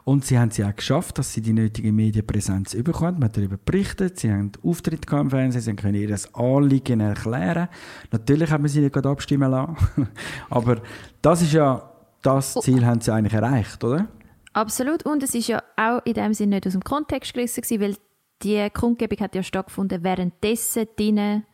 Und 0.05 0.25
sie 0.25 0.39
haben 0.39 0.49
es 0.49 0.57
ja 0.57 0.69
auch 0.69 0.75
geschafft, 0.75 1.19
dass 1.19 1.33
sie 1.33 1.43
die 1.43 1.53
nötige 1.53 1.93
Medienpräsenz 1.93 2.75
bekommen. 2.83 3.21
Man 3.21 3.29
hat 3.29 3.37
darüber 3.37 3.57
berichtet, 3.57 4.19
sie 4.19 4.33
haben 4.33 4.51
Auftritt 4.65 5.07
gehabt 5.07 5.25
im 5.25 5.31
Fernsehen, 5.31 5.63
sie 5.63 5.75
können 5.75 5.95
ihr 5.95 6.17
Anliegen 6.33 7.01
erklären. 7.01 7.69
Natürlich 8.11 8.51
haben 8.51 8.65
wir 8.65 8.69
sie 8.69 8.81
nicht 8.81 8.93
gerade 8.93 9.11
abstimmen 9.11 9.51
lassen. 9.51 9.77
Aber 10.51 10.81
das 11.23 11.43
ist 11.43 11.53
ja, 11.53 11.89
das 12.23 12.55
Ziel 12.55 12.85
haben 12.85 13.01
sie 13.01 13.13
eigentlich 13.13 13.35
erreicht, 13.35 13.83
oder? 13.85 14.09
Absolut. 14.55 15.05
Und 15.05 15.23
es 15.23 15.35
ist 15.35 15.47
ja 15.47 15.63
auch 15.77 16.05
in 16.05 16.15
dem 16.15 16.35
Sinne 16.35 16.57
nicht 16.57 16.67
aus 16.67 16.73
dem 16.73 16.83
Kontext 16.83 17.35
gerissen 17.35 17.63
weil 17.81 17.97
die 18.43 18.69
Kundgebung 18.71 19.19
hat 19.21 19.35
ja 19.35 19.43
stattgefunden, 19.43 20.03
währenddessen 20.03 20.87
drinnen 20.97 21.45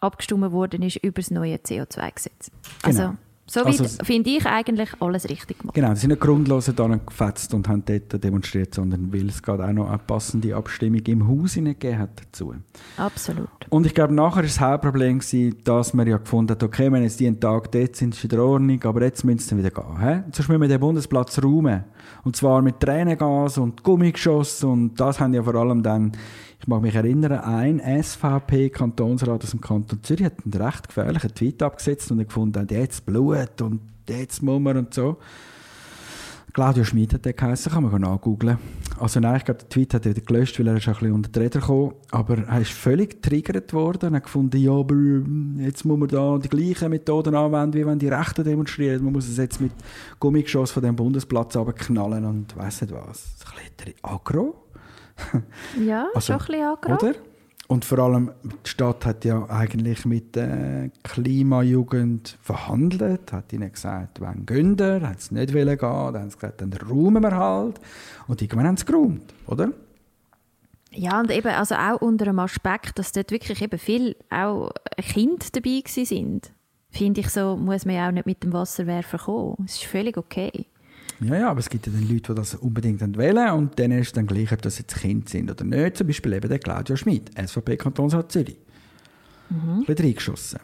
abgestimmt 0.00 0.52
worden 0.52 0.82
ist 0.82 0.96
über 0.96 1.20
das 1.20 1.30
neue 1.30 1.56
CO2-Gesetz. 1.56 2.50
Also, 2.82 2.98
Genau. 3.02 3.14
soweit 3.46 3.80
Also- 3.80 4.04
finde 4.04 4.30
ich 4.30 4.46
eigentlich 4.46 4.90
alles 5.00 5.28
richtig 5.28 5.58
gemacht. 5.58 5.74
Genau, 5.74 5.94
sie 5.94 6.00
sind 6.02 6.10
nicht 6.10 6.20
grundlos 6.20 6.70
da 6.74 6.86
gefetzt 6.86 7.52
und 7.52 7.68
haben 7.68 7.82
dort 7.84 8.22
demonstriert, 8.24 8.74
sondern 8.74 9.12
weil 9.12 9.28
es 9.28 9.42
gerade 9.42 9.64
auch 9.66 9.72
noch 9.72 9.88
eine 9.88 9.98
passende 9.98 10.54
Abstimmung 10.56 11.00
im 11.00 11.28
Haus 11.28 11.54
gegeben 11.54 11.98
hat 11.98 12.10
dazu. 12.20 12.54
Absolut. 12.96 13.48
Und 13.68 13.86
ich 13.86 13.94
glaube, 13.94 14.14
nachher 14.14 14.36
war 14.36 14.42
das 14.42 14.60
Hauptproblem, 14.60 15.18
gewesen, 15.18 15.56
dass 15.64 15.92
man 15.94 16.06
ja 16.06 16.16
gefunden 16.16 16.52
hat, 16.52 16.62
okay, 16.62 16.90
wenn 16.90 17.02
jetzt 17.02 17.20
die 17.20 17.26
einen 17.26 17.40
Tag 17.40 17.70
dort 17.72 17.96
sind, 17.96 18.14
ist 18.14 18.24
in 18.24 18.30
der 18.30 18.42
Ordnung, 18.42 18.82
aber 18.84 19.02
jetzt 19.02 19.24
müssen 19.24 19.38
sie 19.40 19.48
dann 19.50 19.58
wieder 19.58 19.70
gehen. 19.70 20.00
He? 20.00 20.20
Sonst 20.32 20.48
müssen 20.48 20.60
wir 20.62 20.68
den 20.68 20.80
Bundesplatz 20.80 21.42
räumen. 21.42 21.84
Und 22.24 22.36
zwar 22.36 22.62
mit 22.62 22.80
Tränengas 22.80 23.58
und 23.58 23.82
Gummigeschoss 23.82 24.64
und 24.64 24.98
das 24.98 25.20
haben 25.20 25.34
ja 25.34 25.42
vor 25.42 25.54
allem 25.56 25.82
dann, 25.82 26.12
ich 26.60 26.66
mag 26.66 26.82
mich 26.82 26.94
erinnern, 26.94 27.32
ein 27.32 27.80
SVP-Kantonsrat 28.02 29.42
aus 29.42 29.50
dem 29.50 29.62
Kanton 29.62 30.02
Zürich 30.02 30.26
hat 30.26 30.44
einen 30.44 30.62
recht 30.62 30.88
gefährlichen 30.88 31.34
Tweet 31.34 31.62
abgesetzt 31.62 32.10
und 32.10 32.18
gefunden 32.18 32.66
jetzt 32.70 33.06
Blut 33.06 33.62
und 33.62 33.80
jetzt 34.06 34.42
man 34.42 34.76
und 34.76 34.92
so. 34.92 35.16
Claudia 36.52 36.84
Schmid 36.84 37.14
hat 37.14 37.24
der 37.24 37.32
geheißen, 37.32 37.72
kann 37.72 37.84
man 37.84 38.00
nachgoogeln. 38.00 38.58
Also 38.98 39.20
nein, 39.20 39.36
ich 39.36 39.44
glaube, 39.44 39.60
der 39.60 39.68
Tweet 39.68 39.94
hat 39.94 40.04
er 40.04 40.14
wieder 40.14 40.26
gelöscht, 40.26 40.58
weil 40.58 40.66
er 40.66 40.76
ist 40.76 40.88
ein 40.88 40.94
bisschen 40.94 41.12
unter 41.12 41.30
die 41.30 41.38
Räder 41.38 41.60
gekommen. 41.60 41.92
Aber 42.10 42.36
er 42.36 42.60
ist 42.60 42.72
völlig 42.72 43.22
getriggert 43.22 43.72
worden 43.72 44.10
und 44.10 44.16
hat 44.16 44.24
gefunden, 44.24 44.58
ja, 44.58 44.72
aber 44.72 44.94
äh, 44.94 45.64
jetzt 45.64 45.84
muss 45.84 45.98
man 45.98 46.08
da 46.08 46.38
die 46.38 46.48
gleichen 46.48 46.90
Methoden 46.90 47.34
anwenden, 47.34 47.78
wie 47.78 47.86
wenn 47.86 47.98
die 47.98 48.08
Rechten 48.08 48.44
demonstrieren. 48.44 49.04
Man 49.04 49.12
muss 49.12 49.28
es 49.28 49.36
jetzt 49.36 49.60
mit 49.60 49.72
Gummigeschoss 50.18 50.72
von 50.72 50.82
dem 50.82 50.96
Bundesplatz 50.96 51.56
abknallen 51.56 52.24
und 52.24 52.56
weiss 52.56 52.82
nicht 52.82 52.92
was. 52.92 53.36
Ein 53.46 53.70
bisschen 53.76 53.94
aggro. 54.02 54.66
Ja, 55.86 56.06
Also, 56.14 56.38
schon 56.38 56.54
ein 56.54 56.76
bisschen. 56.78 57.10
Oder? 57.10 57.14
Und 57.68 57.84
vor 57.84 58.00
allem, 58.00 58.32
die 58.42 58.68
Stadt 58.68 59.06
hat 59.06 59.24
ja 59.24 59.48
eigentlich 59.48 60.04
mit 60.04 60.34
der 60.34 60.90
Klimajugend 61.04 62.36
verhandelt, 62.42 63.32
hat 63.32 63.52
ihnen 63.52 63.70
gesagt, 63.70 64.20
wenn 64.20 64.44
ihr, 64.76 65.06
haben 65.06 65.14
sie 65.18 65.34
nicht 65.34 65.54
wollen 65.54 65.78
gehen, 65.78 66.12
dann 66.12 66.22
haben 66.22 66.30
sie 66.30 66.36
gesagt, 66.36 66.60
dann 66.62 66.72
räumen 66.72 67.22
wir 67.22 67.36
halt. 67.36 67.78
Und 68.26 68.42
irgendwann 68.42 68.66
haben 68.66 68.76
sie 68.76 68.86
geräumt, 68.86 69.32
oder? 69.46 69.70
Ja, 70.90 71.20
und 71.20 71.30
eben 71.30 71.46
also 71.46 71.76
auch 71.76 72.00
unter 72.00 72.24
dem 72.24 72.40
Aspekt, 72.40 72.98
dass 72.98 73.12
dort 73.12 73.30
wirklich 73.30 73.62
eben 73.62 73.78
viel 73.78 74.16
auch 74.30 74.72
Kinder 74.96 75.46
dabei 75.52 75.82
sind, 75.86 76.50
finde 76.90 77.20
ich 77.20 77.28
so, 77.28 77.56
muss 77.56 77.84
man 77.84 77.94
ja 77.94 78.08
auch 78.08 78.12
nicht 78.12 78.26
mit 78.26 78.42
dem 78.42 78.52
Wasserwerfer 78.52 79.18
kommen. 79.18 79.64
Es 79.64 79.76
ist 79.76 79.84
völlig 79.84 80.16
okay. 80.16 80.66
Ja, 81.20 81.36
ja, 81.36 81.50
aber 81.50 81.60
es 81.60 81.68
gibt 81.68 81.86
ja 81.86 81.92
dann 81.92 82.08
Leute, 82.08 82.32
die 82.32 82.34
das 82.34 82.54
unbedingt 82.54 83.18
wählen 83.18 83.50
und 83.52 83.78
dann 83.78 83.92
ist 83.92 84.08
es 84.08 84.12
dann 84.14 84.26
gleich, 84.26 84.52
ob 84.52 84.62
das 84.62 84.78
jetzt 84.78 84.96
Kinder 84.96 85.28
sind 85.28 85.50
oder 85.50 85.64
nicht. 85.64 85.98
Zum 85.98 86.06
Beispiel 86.06 86.32
eben 86.32 86.48
der 86.48 86.58
Claudia 86.58 86.96
Schmid, 86.96 87.30
SVP 87.38 87.76
Kantonsrat 87.76 88.32
Zürich. 88.32 88.56
Ein 89.50 89.84
bisschen 89.84 90.06
reingeschossen. 90.06 90.60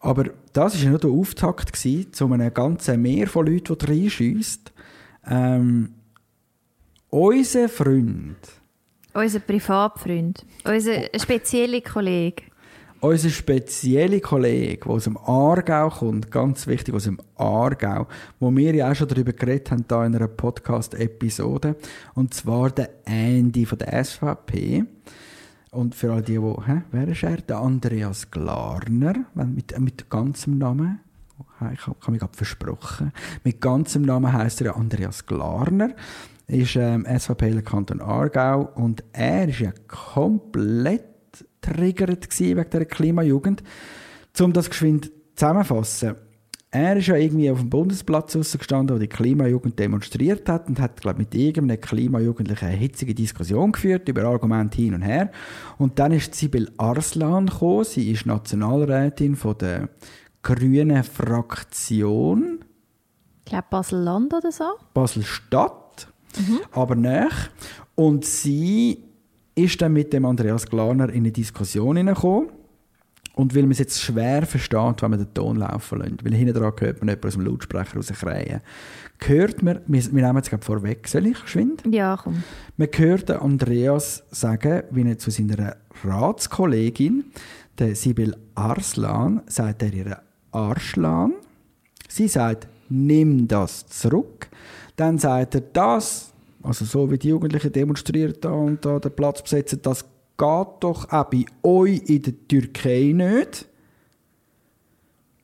Aber 0.00 0.24
das 0.52 0.74
war 0.74 0.82
ja 0.82 0.90
nur 0.90 0.98
der 0.98 1.10
Auftakt 1.10 1.72
gewesen, 1.72 2.12
zu 2.12 2.30
einem 2.30 2.52
ganzen 2.52 3.00
Meer 3.02 3.26
von 3.26 3.46
Leuten, 3.46 3.76
die 3.78 3.84
reinschiessen. 3.86 4.62
Ähm, 5.26 5.94
unser 7.08 7.68
Freund, 7.68 8.36
Unser 9.14 9.40
Privatfreund, 9.40 10.44
unser 10.64 11.04
spezieller 11.18 11.80
Kollege. 11.80 12.42
Unser 13.00 13.30
spezieller 13.30 14.20
Kollege, 14.20 14.84
der 14.84 14.90
aus 14.92 15.04
dem 15.04 15.16
Aargau 15.16 15.90
kommt, 15.90 16.30
ganz 16.30 16.66
wichtig, 16.66 16.94
aus 16.94 17.04
dem 17.04 17.18
Aargau, 17.36 18.06
wo 18.40 18.54
wir 18.54 18.74
ja 18.74 18.90
auch 18.90 18.94
schon 18.94 19.08
darüber 19.08 19.32
geredet 19.32 19.70
haben, 19.70 19.84
da 19.88 20.04
in 20.04 20.14
einer 20.14 20.28
Podcast-Episode, 20.28 21.76
und 22.14 22.34
zwar 22.34 22.70
der 22.70 22.90
Andy 23.04 23.66
von 23.66 23.78
der 23.78 24.04
SVP. 24.04 24.84
Und 25.72 25.94
für 25.94 26.12
alle 26.12 26.22
die, 26.22 26.38
die, 26.38 26.66
hä, 26.66 26.82
wer 26.90 27.08
ist 27.08 27.22
er? 27.22 27.36
Der 27.36 27.58
Andreas 27.58 28.30
Glarner, 28.30 29.26
mit, 29.34 29.78
mit 29.78 30.08
ganzem 30.08 30.58
Namen. 30.58 31.00
Ich 31.74 31.86
habe 31.86 32.10
mich 32.10 32.20
gerade 32.20 32.36
versprochen. 32.36 33.12
Mit 33.44 33.60
ganzem 33.60 34.02
Namen 34.02 34.32
heißt 34.32 34.62
er 34.62 34.76
Andreas 34.76 35.26
Glarner. 35.26 35.90
Ist 36.46 36.76
ähm, 36.76 37.04
SVP 37.04 37.60
Kanton 37.62 38.00
Aargau 38.00 38.70
und 38.74 39.02
er 39.12 39.48
ist 39.48 39.58
ja 39.58 39.72
komplett 39.88 41.15
triggert 41.60 42.28
gsi 42.28 42.56
wegen 42.56 42.70
der 42.70 42.84
Klimajugend. 42.84 43.62
Um 44.40 44.52
das 44.52 44.68
geschwind 44.68 45.10
zusammenfassen. 45.34 46.16
Er 46.70 46.96
ist 46.96 47.06
ja 47.06 47.16
irgendwie 47.16 47.50
auf 47.50 47.60
dem 47.60 47.70
Bundesplatz 47.70 48.36
rausgestanden, 48.36 48.96
wo 48.96 49.00
die 49.00 49.06
Klimajugend 49.06 49.78
demonstriert 49.78 50.48
hat 50.48 50.68
und 50.68 50.78
hat, 50.78 51.00
glaube 51.00 51.20
mit 51.20 51.34
irgendeinem 51.34 51.80
Klimajugendlichen 51.80 52.68
eine 52.68 52.76
hitzige 52.76 53.14
Diskussion 53.14 53.72
geführt 53.72 54.08
über 54.08 54.24
Argumente 54.24 54.76
hin 54.76 54.92
und 54.92 55.02
her. 55.02 55.30
Und 55.78 55.98
dann 55.98 56.12
ist 56.12 56.34
Sibyl 56.34 56.70
Arslan 56.76 57.46
gekommen. 57.46 57.84
Sie 57.84 58.10
ist 58.10 58.26
Nationalrätin 58.26 59.36
von 59.36 59.56
der 59.56 59.88
Grünen 60.42 61.02
Fraktion. 61.02 62.64
Ich 63.44 63.50
glaube 63.50 63.66
Basel-Land 63.70 64.34
oder 64.34 64.52
so. 64.52 64.64
Basel-Stadt, 64.92 66.08
aber 66.72 66.94
nach. 66.94 67.48
Und 67.94 68.26
sie 68.26 69.05
ist 69.56 69.82
dann 69.82 69.92
mit 69.92 70.12
dem 70.12 70.24
Andreas 70.24 70.66
Glarner 70.66 71.08
in 71.08 71.16
eine 71.16 71.32
Diskussion 71.32 71.96
hineingekommen. 71.96 72.50
Und 73.34 73.54
weil 73.54 73.62
man 73.62 73.72
es 73.72 73.80
jetzt 73.80 74.00
schwer 74.00 74.46
versteht, 74.46 75.02
wenn 75.02 75.10
man 75.10 75.18
den 75.18 75.34
Ton 75.34 75.56
laufen 75.56 75.98
lässt, 75.98 76.24
weil 76.24 76.32
hinten 76.32 76.54
dran 76.54 76.72
hört 76.78 77.00
man 77.00 77.08
jemanden 77.08 77.26
aus 77.26 77.34
dem 77.34 77.42
Lautsprecher 77.44 77.96
rauskreien, 77.96 78.60
hört 79.26 79.62
man, 79.62 79.80
wir, 79.86 80.02
wir 80.14 80.22
nehmen 80.22 80.36
jetzt 80.36 80.48
gerade 80.48 80.64
vorweg, 80.64 81.06
soll 81.06 81.26
ich 81.26 81.42
geschwind? 81.42 81.82
Ja, 81.90 82.16
komm. 82.16 82.42
Man 82.78 82.88
hört 82.96 83.28
den 83.28 83.36
Andreas 83.36 84.24
sagen, 84.30 84.84
wie 84.90 85.06
er 85.06 85.18
zu 85.18 85.30
seiner 85.30 85.76
Ratskollegin, 86.02 87.24
der 87.78 87.94
Sibyl 87.94 88.34
Arslan, 88.54 89.42
sagt 89.48 89.82
er 89.82 89.92
ihr 89.92 90.18
Arschlan. 90.52 91.34
Sie 92.08 92.28
sagt, 92.28 92.68
nimm 92.88 93.48
das 93.48 93.86
zurück. 93.86 94.48
Dann 94.96 95.18
sagt 95.18 95.56
er, 95.56 95.60
das, 95.60 96.32
also 96.66 96.84
so 96.84 97.10
wie 97.10 97.18
die 97.18 97.28
Jugendlichen 97.28 97.72
demonstrieren 97.72 98.34
da 98.40 98.50
und 98.50 98.84
da 98.84 98.98
den 98.98 99.14
Platz 99.14 99.42
besetzen, 99.42 99.80
das 99.82 100.02
geht 100.02 100.68
doch 100.80 101.10
auch 101.10 101.24
bei 101.24 101.44
euch 101.62 102.02
in 102.08 102.22
der 102.22 102.48
Türkei 102.48 103.12
nicht. 103.14 103.68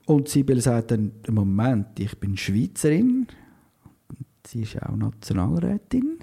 Und 0.05 0.27
Sibyl 0.27 0.59
sagt 0.61 0.91
dann, 0.91 1.13
Moment, 1.29 1.99
ich 1.99 2.17
bin 2.19 2.35
Schweizerin. 2.35 3.27
Sie 4.45 4.63
ist 4.63 4.81
auch 4.83 4.95
Nationalrätin. 4.95 6.19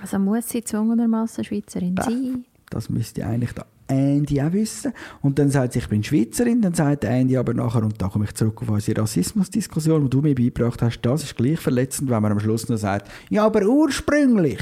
Also 0.00 0.18
muss 0.20 0.48
sie 0.48 0.62
zwungenermaßen 0.62 1.42
Schweizerin 1.42 1.96
sein. 2.00 2.44
Das 2.70 2.88
müsste 2.88 3.26
eigentlich 3.26 3.52
der 3.52 3.66
Andy 3.94 4.40
auch 4.40 4.52
wissen. 4.52 4.92
Und 5.22 5.38
dann 5.38 5.50
sagt 5.50 5.72
sie, 5.72 5.78
ich 5.78 5.88
bin 5.88 6.02
Schweizerin. 6.02 6.60
Dann 6.60 6.74
sagt 6.74 7.04
Andy 7.04 7.36
aber 7.36 7.54
nachher, 7.54 7.82
und 7.82 8.00
da 8.00 8.08
komme 8.08 8.24
ich 8.24 8.34
zurück 8.34 8.62
auf 8.62 8.68
unsere 8.68 9.02
Rassismusdiskussion, 9.02 10.04
die 10.04 10.10
du 10.10 10.20
mir 10.20 10.34
beigebracht 10.34 10.82
hast, 10.82 11.00
das 11.02 11.24
ist 11.24 11.36
gleich 11.36 11.58
verletzend, 11.58 12.10
wenn 12.10 12.22
man 12.22 12.32
am 12.32 12.40
Schluss 12.40 12.68
noch 12.68 12.76
sagt, 12.76 13.10
ja, 13.30 13.44
aber 13.44 13.66
ursprünglich. 13.66 14.60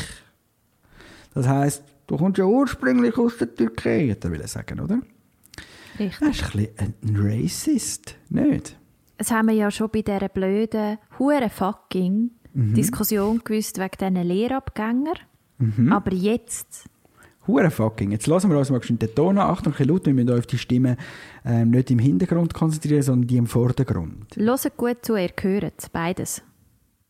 Das 1.34 1.48
heisst, 1.48 1.82
du 2.06 2.16
kommst 2.16 2.38
ja 2.38 2.44
ursprünglich 2.44 3.16
aus 3.16 3.38
der 3.38 3.54
Türkei, 3.54 4.10
hat 4.10 4.24
er 4.24 4.48
sagen, 4.48 4.80
oder? 4.80 5.00
Richtig. 5.98 6.18
Das 6.20 6.36
ist 6.36 6.54
ein 6.54 6.66
bisschen 6.76 6.94
ein 7.02 7.16
Racist, 7.16 8.16
nicht? 8.28 8.76
Das 9.18 9.30
haben 9.30 9.48
wir 9.48 9.54
ja 9.54 9.70
schon 9.70 9.90
bei 9.90 10.02
dieser 10.02 10.28
blöden, 10.28 10.98
hure 11.18 11.48
fucking 11.48 12.30
Diskussion 12.54 13.40
gewusst 13.42 13.78
wegen 13.78 13.96
diesen 13.98 14.28
Lehrabgänger. 14.28 15.14
Aber 15.90 16.12
jetzt, 16.12 16.86
Hure 17.46 17.70
fucking. 17.70 18.12
Jetzt 18.12 18.26
lassen 18.28 18.50
wir 18.50 18.58
uns 18.58 18.70
mal 18.70 18.80
den 18.80 19.14
Ton 19.14 19.38
an. 19.38 19.50
Achtung, 19.50 19.72
ein 19.72 19.76
bisschen 19.76 19.88
laut, 19.88 20.06
wir 20.06 20.14
müssen 20.14 20.38
auf 20.38 20.46
die 20.46 20.58
Stimme 20.58 20.96
ähm, 21.44 21.70
nicht 21.70 21.90
im 21.90 21.98
Hintergrund 21.98 22.54
konzentrieren, 22.54 23.02
sondern 23.02 23.26
die 23.26 23.36
im 23.36 23.46
Vordergrund. 23.46 24.36
hört 24.36 24.76
gut 24.76 24.98
zu, 25.04 25.16
ihr 25.16 25.30
hört 25.40 25.74
es, 25.76 25.88
beides. 25.88 26.42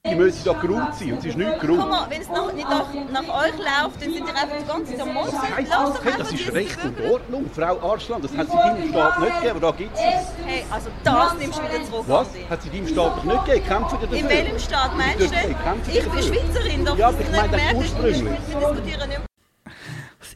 Die 0.04 0.16
müssen 0.16 0.42
doch 0.44 0.60
geräumt 0.60 0.96
sein 0.96 1.12
und 1.12 1.18
es 1.20 1.26
ist 1.26 1.36
nicht 1.36 1.48
Guck 1.52 1.60
geräumt. 1.60 1.90
mal, 1.90 2.10
wenn 2.10 2.22
es 2.22 2.28
nach, 2.28 2.52
nicht 2.52 2.68
nach, 2.68 2.92
nach 3.12 3.44
euch 3.44 3.56
läuft, 3.56 4.02
dann 4.02 4.12
sind 4.12 4.26
ihr 4.26 4.34
einfach 4.34 4.58
die 4.60 4.66
ganze 4.66 4.96
Zeit 4.96 5.00
am 5.00 5.14
Mund. 5.14 5.32
Hey, 5.32 5.64
einfach 5.64 6.18
das 6.18 6.32
ist 6.32 6.52
Recht 6.52 6.78
und 6.84 7.00
Ordnung, 7.12 7.44
Frau 7.54 7.92
Arslan. 7.92 8.20
Das 8.20 8.36
hat 8.36 8.50
sie 8.50 8.56
deinem 8.56 8.88
Staat 8.88 9.20
nicht 9.20 9.34
gegeben, 9.36 9.50
aber 9.50 9.60
da 9.60 9.76
gibt 9.76 9.94
es. 9.94 10.00
Hey, 10.44 10.64
also 10.72 10.88
das 11.04 11.38
nimmst 11.38 11.56
du 11.58 11.62
wieder 11.62 11.84
zurück. 11.84 12.04
Was? 12.08 12.28
Hat 12.50 12.62
sie 12.62 12.70
deinem 12.70 12.88
Staat 12.88 13.16
doch 13.18 13.24
nicht 13.24 13.44
gegeben? 13.44 13.66
Kämpfen 13.68 13.98
dafür? 14.00 14.18
In 14.18 14.28
welchem 14.28 14.58
Staat 14.58 14.96
meinst 14.96 15.20
du? 15.20 15.24
Ich 15.92 16.10
bin? 16.10 16.22
Schweizerin, 16.22 16.84
doch 16.84 16.98
Ja, 16.98 17.10
ich 17.10 17.30
meine 17.30 17.56
nicht 17.56 17.70
das 17.70 17.74
ursprünglich. 17.76 18.22
Wir 18.24 18.58
diskutieren 18.58 19.08
nicht 19.08 19.20
Was 19.20 19.31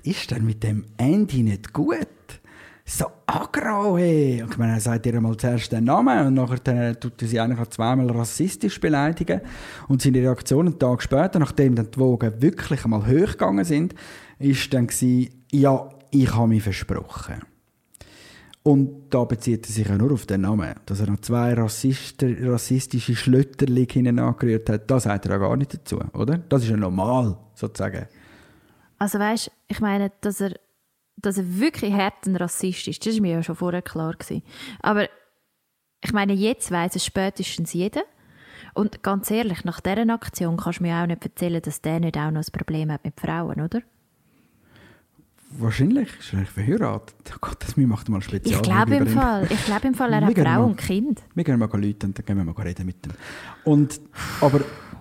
ist 0.07 0.31
denn 0.31 0.47
mit 0.47 0.63
dem 0.63 0.85
Andy 0.97 1.43
nicht 1.43 1.73
gut? 1.73 2.07
So 2.85 3.07
aggro, 3.27 3.99
hey. 3.99 4.43
Und 4.43 4.53
Ich 4.53 4.59
meine, 4.59 4.75
er 4.75 4.81
sagt 4.81 5.07
ihr 5.07 5.21
mal 5.21 5.37
zuerst 5.37 5.73
den 5.73 5.85
Namen 5.85 6.29
und 6.29 6.35
nachher 6.35 6.61
dann 6.61 7.01
tut 7.01 7.21
er 7.21 7.29
sie 7.29 7.41
eigentlich 7.41 7.69
zweimal 7.71 8.09
rassistisch 8.13 8.81
beleidigen. 8.81 9.41
Und 9.89 10.03
seine 10.03 10.19
Reaktion 10.19 10.69
einen 10.69 10.79
Tag 10.79 11.03
später, 11.03 11.41
nachdem 11.41 11.75
dann 11.75 11.91
die 11.91 11.99
Wogen 11.99 12.41
wirklich 12.41 12.85
einmal 12.85 13.05
hochgegangen 13.05 13.65
sind, 13.65 13.95
ist 14.39 14.73
dann 14.73 14.87
gewesen, 14.87 15.45
ja, 15.51 15.89
ich 16.13 16.33
habe 16.33 16.49
mich 16.49 16.63
versprochen. 16.63 17.43
Und 18.63 19.11
da 19.11 19.25
bezieht 19.25 19.67
er 19.67 19.73
sich 19.73 19.89
ja 19.89 19.97
nur 19.97 20.13
auf 20.13 20.27
den 20.27 20.43
Namen. 20.43 20.75
Dass 20.87 21.01
er 21.01 21.11
noch 21.11 21.21
zwei 21.21 21.55
Rassisten, 21.55 22.49
rassistische 22.49 23.17
Schlötterchen 23.17 24.07
hinten 24.07 24.19
angerührt 24.21 24.69
hat, 24.69 24.91
das 24.91 25.05
sagt 25.05 25.27
er 25.27 25.33
ja 25.33 25.39
gar 25.39 25.57
nicht 25.57 25.75
dazu, 25.75 25.99
oder? 26.13 26.39
Das 26.39 26.63
ist 26.63 26.71
ja 26.71 26.77
normal, 26.77 27.37
sozusagen. 27.55 28.07
Also 28.99 29.19
weißt, 29.19 29.51
ich 29.69 29.81
meine, 29.81 30.13
dass 30.21 30.41
er, 30.41 30.55
dass 31.17 31.39
er 31.39 31.59
wirklich 31.59 31.93
hart 31.93 32.27
ein 32.27 32.37
Rassist 32.37 32.89
ist, 32.89 33.05
das 33.05 33.15
ist 33.15 33.21
mir 33.21 33.33
ja 33.33 33.43
schon 33.43 33.57
vorher 33.57 33.83
klar 33.83 34.13
gewesen. 34.13 34.43
Aber 34.81 35.09
ich 36.03 36.13
meine, 36.13 36.33
jetzt 36.33 36.71
weiß 36.71 36.97
es 36.97 37.05
spätestens 37.05 37.73
jeder. 37.73 38.03
Und 38.75 39.03
ganz 39.03 39.31
ehrlich, 39.31 39.65
nach 39.65 39.81
dieser 39.81 40.09
Aktion 40.13 40.57
kannst 40.57 40.81
du 40.81 40.85
mir 40.85 40.97
auch 40.97 41.07
nicht 41.07 41.25
erzählen, 41.25 41.63
dass 41.63 41.81
der 41.81 42.01
nicht 42.01 42.17
auch 42.17 42.31
noch 42.31 42.43
ein 42.43 42.53
Problem 42.53 42.93
hat 42.93 43.05
mit 43.05 43.19
Frauen, 43.19 43.61
oder? 43.61 43.81
Wahrscheinlich 45.59 46.09
ist 46.19 46.33
er 46.35 46.45
verheiratet. 46.45 47.15
Oh 47.33 47.39
Gott, 47.41 47.57
das 47.61 47.77
macht 47.77 48.09
mal 48.09 48.19
ein 48.19 48.23
Spezial. 48.23 48.57
Ich 48.57 48.63
glaube 48.63 48.97
im. 48.97 49.07
Fall, 49.07 49.47
ich 49.49 49.65
glaube 49.65 49.87
im 49.87 49.95
Fall, 49.95 50.13
er 50.13 50.27
hat 50.27 50.35
Frau 50.35 50.43
mal- 50.43 50.65
und 50.65 50.77
Kind. 50.77 51.23
Wir 51.35 51.45
gehen 51.45 51.59
mal 51.59 51.71
Leute 51.73 52.07
und 52.07 52.19
dann 52.19 52.27
gehen 52.27 52.37
wir 52.37 52.45
mal 52.45 52.63
reden 52.63 52.85
mit 52.85 53.05
dem. 53.05 53.13
Und, 53.65 54.01
aber 54.41 54.61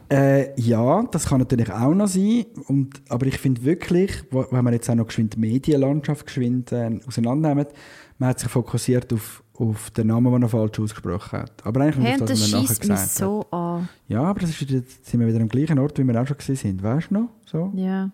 äh, 0.09 0.59
ja, 0.59 1.03
das 1.11 1.27
kann 1.27 1.39
natürlich 1.39 1.71
auch 1.71 1.93
noch 1.93 2.07
sein. 2.07 2.45
Und, 2.67 3.01
aber 3.09 3.25
ich 3.25 3.37
finde 3.37 3.63
wirklich, 3.63 4.23
wenn 4.31 4.63
man 4.63 4.73
jetzt 4.73 4.89
auch 4.89 4.95
noch 4.95 5.07
geschwind 5.07 5.35
die 5.35 5.39
Medienlandschaft 5.39 6.25
geschwind 6.25 6.71
äh, 6.71 6.99
auseinandernimmt, 7.07 7.69
man 8.17 8.29
hat 8.29 8.39
sich 8.39 8.49
fokussiert 8.49 9.11
auf, 9.13 9.43
auf 9.53 9.91
den 9.91 10.07
Namen, 10.07 10.31
den 10.31 10.43
er 10.43 10.49
falsch 10.49 10.79
ausgesprochen 10.79 11.39
hat. 11.39 11.65
Aber 11.65 11.81
eigentlich 11.81 12.05
Hey, 12.05 12.13
auf 12.21 12.27
das, 12.27 12.41
was 12.41 12.53
er 12.53 12.61
nachher 12.61 12.75
gesagt 12.75 13.09
so 13.09 13.45
an. 13.51 13.89
Ja, 14.07 14.23
aber 14.23 14.39
das 14.41 14.51
ist 14.51 14.61
wieder, 14.61 14.75
jetzt 14.75 15.05
sind 15.05 15.19
wir 15.19 15.27
wieder 15.27 15.41
am 15.41 15.49
gleichen 15.49 15.79
Ort, 15.79 15.97
wie 15.97 16.03
wir 16.03 16.21
auch 16.21 16.27
schon 16.27 16.37
gewesen 16.37 16.55
sind. 16.55 16.83
Weißt 16.83 17.09
du 17.09 17.13
noch? 17.15 17.29
So? 17.45 17.71
Ja. 17.75 18.11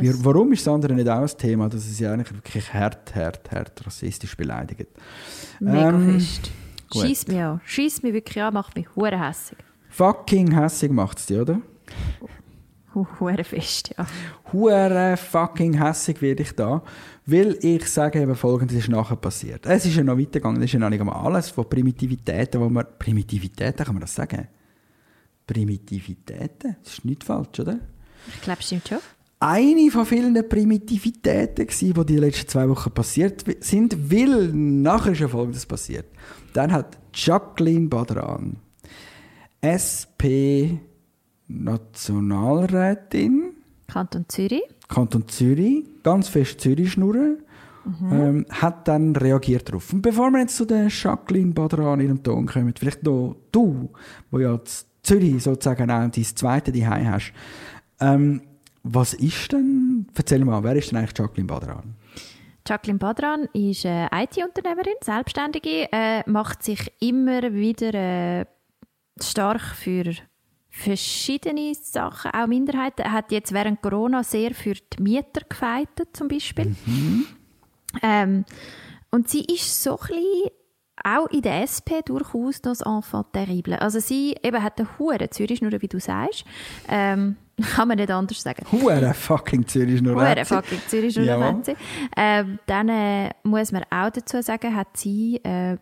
Wie, 0.00 0.24
warum 0.24 0.52
ist 0.52 0.66
das 0.66 0.72
andere 0.72 0.94
nicht 0.94 1.08
auch 1.08 1.20
ein 1.22 1.38
Thema, 1.38 1.68
dass 1.68 1.84
es 1.84 1.98
ja 1.98 2.12
eigentlich 2.12 2.32
wirklich 2.32 2.72
hart, 2.72 3.14
hart, 3.14 3.50
hart 3.50 3.86
rassistisch 3.86 4.36
beleidigt? 4.36 4.88
Mega 5.58 5.90
Ähm, 5.90 6.20
fest. 6.20 6.50
Schieß 6.92 7.26
mich 7.26 7.40
an. 7.40 7.60
Schieß 7.64 8.02
mich 8.04 8.12
wirklich 8.12 8.42
an, 8.42 8.54
macht 8.54 8.76
mich 8.76 8.86
hure 8.94 9.18
hässig. 9.20 9.58
Fucking 9.96 10.52
hässig 10.52 10.90
macht 10.90 11.18
es 11.18 11.26
dich, 11.26 11.38
oder? 11.38 11.60
Hu- 12.94 13.06
Hure 13.20 13.44
fest, 13.44 13.94
ja. 13.96 14.06
Hure 14.52 15.16
fucking 15.16 15.74
hässig 15.80 16.20
werde 16.22 16.42
ich 16.42 16.52
da, 16.52 16.82
weil 17.26 17.56
ich 17.60 17.86
sage 17.86 18.20
eben 18.20 18.34
folgendes 18.34 18.76
ist 18.76 18.88
nachher 18.88 19.16
passiert. 19.16 19.66
Es 19.66 19.84
ist 19.86 19.96
ja 19.96 20.02
noch 20.02 20.18
weitergegangen, 20.18 20.60
das 20.60 20.66
ist 20.66 20.72
ja 20.72 20.78
noch 20.80 20.90
nicht 20.90 21.00
einmal 21.00 21.24
alles 21.24 21.50
von 21.50 21.68
Primitivitäten, 21.68 22.60
wo 22.60 22.68
man, 22.68 22.86
Primitivitäten, 22.98 23.84
kann 23.84 23.94
man 23.94 24.00
das 24.00 24.14
sagen? 24.14 24.48
Primitivitäten? 25.46 26.76
Das 26.82 26.94
ist 26.94 27.04
nicht 27.04 27.22
falsch, 27.24 27.60
oder? 27.60 27.78
Ich 28.34 28.40
glaube, 28.40 28.62
stimmt 28.62 28.88
schon. 28.88 28.98
eine 29.40 29.90
von 29.90 30.06
vielen 30.06 30.48
Primitivitäten, 30.48 31.66
gewesen, 31.66 31.94
die 31.94 32.06
die 32.06 32.16
letzten 32.18 32.48
zwei 32.48 32.68
Wochen 32.68 32.90
passiert 32.90 33.44
sind, 33.60 34.10
weil 34.10 34.48
nachher 34.52 35.12
ist 35.12 35.20
ja 35.20 35.28
Folgendes 35.28 35.66
passiert. 35.66 36.06
Dann 36.52 36.72
hat 36.72 36.98
Jacqueline 37.12 37.88
Badran, 37.88 38.56
SP 39.64 40.76
Nationalrätin, 41.48 43.54
Kanton 43.86 44.24
Zürich. 44.28 44.62
Kanton 44.88 45.28
Zürich, 45.28 45.84
ganz 46.02 46.28
fest 46.28 46.60
Zürich 46.60 46.92
schnurren, 46.92 47.38
ähm, 48.10 48.46
hat 48.50 48.88
dann 48.88 49.14
reagiert 49.16 49.68
darauf. 49.68 49.92
Und 49.92 50.02
bevor 50.02 50.30
wir 50.30 50.40
jetzt 50.40 50.56
zu 50.56 50.64
der 50.64 50.88
Jacqueline 50.88 51.52
Badran 51.52 52.00
in 52.00 52.06
ihrem 52.06 52.22
Ton 52.22 52.46
kommen, 52.46 52.74
vielleicht 52.78 53.02
noch 53.02 53.36
du, 53.52 53.90
wo 54.30 54.38
ja 54.38 54.58
Zürich 55.02 55.42
sozusagen 55.42 55.90
auch 55.90 56.10
dein 56.10 56.12
zweite 56.12 56.72
Zuhause 56.72 57.10
hast, 57.10 57.32
ähm, 58.00 58.42
was 58.82 59.14
ist 59.14 59.52
denn, 59.52 60.06
erzähl 60.14 60.44
mal, 60.44 60.62
wer 60.62 60.76
ist 60.76 60.90
denn 60.90 60.98
eigentlich 60.98 61.18
Jacqueline 61.18 61.46
Badran? 61.46 61.94
Jacqueline 62.66 62.98
Badran 62.98 63.44
ist 63.52 63.84
eine 63.84 64.08
IT-Unternehmerin, 64.12 64.94
Selbstständige, 65.02 65.88
äh, 65.92 66.28
macht 66.28 66.62
sich 66.62 66.90
immer 67.00 67.42
wieder 67.52 67.92
äh, 67.92 68.46
stark 69.20 69.62
für 69.62 70.14
verschiedene 70.70 71.74
Sachen, 71.74 72.32
auch 72.32 72.46
Minderheiten. 72.46 73.10
Hat 73.10 73.30
jetzt 73.30 73.52
während 73.52 73.80
Corona 73.80 74.24
sehr 74.24 74.54
für 74.54 74.74
die 74.74 75.02
Mieter 75.02 75.42
gefeitet, 75.48 76.08
zum 76.14 76.28
Beispiel. 76.28 76.74
Ähm, 78.02 78.44
und 79.10 79.28
sie 79.28 79.44
ist 79.44 79.82
so 79.82 79.98
ein 79.98 80.08
bisschen 80.08 80.50
auch 81.02 81.26
in 81.28 81.42
der 81.42 81.62
SP 81.66 82.02
durchaus 82.04 82.60
das 82.60 82.80
Enfant 82.80 83.32
terrible. 83.32 83.80
Also 83.80 84.00
sie 84.00 84.36
eben 84.42 84.62
hat 84.62 84.78
eine 84.78 84.88
hure 84.98 85.30
Zürich, 85.30 85.60
nur 85.60 85.72
wie 85.80 85.88
du 85.88 86.00
sagst. 86.00 86.44
Ähm, 86.88 87.36
kann 87.74 87.88
man 87.88 87.98
nicht 87.98 88.10
anders 88.10 88.42
sagen. 88.42 88.64
Hure 88.72 89.14
fucking 89.14 89.66
Zürich 89.66 89.98
schnurren. 89.98 90.28
Hure 90.28 90.44
fucking 90.44 90.80
Zürich 90.88 91.14
schon 91.14 91.24
Jawohl. 91.24 91.44
hat 91.44 91.64
sie. 91.64 91.76
Ähm, 92.16 92.58
dann 92.66 92.88
äh, 92.88 93.30
muss 93.44 93.70
man 93.70 93.84
auch 93.90 94.10
dazu 94.10 94.42
sagen, 94.42 94.74
hat 94.74 94.96
sie 94.96 95.36
äh, 95.44 95.76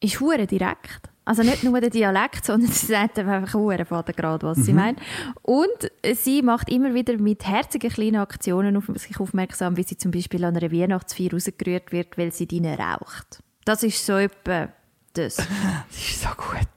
ist 0.00 0.20
hure 0.20 0.46
direkt. 0.46 1.10
Also 1.24 1.42
nicht 1.42 1.64
nur 1.64 1.80
der 1.80 1.90
Dialekt, 1.90 2.44
sondern 2.44 2.70
sie 2.70 2.86
sagt 2.86 3.18
einfach 3.18 3.52
hure 3.52 3.84
gerade, 3.84 4.46
was 4.46 4.58
sie 4.58 4.72
meint. 4.72 5.00
Und 5.42 5.90
sie 6.14 6.40
macht 6.40 6.70
immer 6.70 6.94
wieder 6.94 7.18
mit 7.18 7.46
herzigen 7.46 7.90
kleinen 7.90 8.16
Aktionen 8.16 8.76
auf 8.76 8.84
sich 8.94 9.18
aufmerksam, 9.18 9.76
wie 9.76 9.82
sie 9.82 9.96
zum 9.96 10.12
Beispiel 10.12 10.44
an 10.44 10.56
einer 10.56 10.70
Weihnachtsfeier 10.70 11.32
rausgerührt 11.32 11.90
wird, 11.90 12.16
weil 12.16 12.32
sie 12.32 12.46
drinnen 12.46 12.78
raucht. 12.78 13.40
Das 13.64 13.82
ist 13.82 14.06
so 14.06 14.14
etwa 14.14 14.68
das. 15.14 15.36
Das 15.88 15.98
ist 15.98 16.22
so 16.22 16.28
gut. 16.28 16.68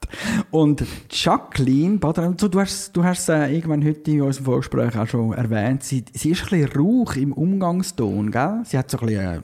Und 0.49 0.83
Jacqueline 1.11 1.99
du 1.99 2.59
hast, 2.59 2.95
du 2.95 3.03
hast 3.03 3.29
äh, 3.29 3.53
irgendwann 3.53 3.85
heute 3.85 4.09
in 4.09 4.21
unserem 4.23 4.45
Vorgespräch 4.45 4.97
auch 4.97 5.07
schon 5.07 5.33
erwähnt, 5.33 5.83
sie, 5.83 6.03
sie 6.13 6.31
ist 6.31 6.51
ein 6.51 6.61
bisschen 6.61 6.81
rauch 6.81 7.15
im 7.15 7.33
Umgangston, 7.33 8.31
gell? 8.31 8.61
Sie 8.63 8.77
hat 8.77 8.89
so 8.89 8.97
ein 8.99 9.05
bisschen 9.05 9.43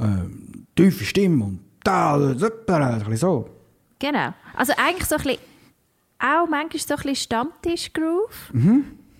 äh, 0.00 0.04
äh, 0.04 0.28
tiefe 0.74 1.04
Stimme 1.04 1.44
und 1.44 1.60
da, 1.84 2.34
so. 3.16 3.48
Genau. 3.98 4.34
Also 4.54 4.72
eigentlich 4.76 5.08
so 5.08 5.16
ein 5.16 5.22
bisschen, 5.22 5.38
auch 6.18 6.48
manchmal 6.48 6.78
so 6.78 6.94
ein 6.94 6.96
bisschen 6.96 7.16
Stammtisch-Groove, 7.16 8.52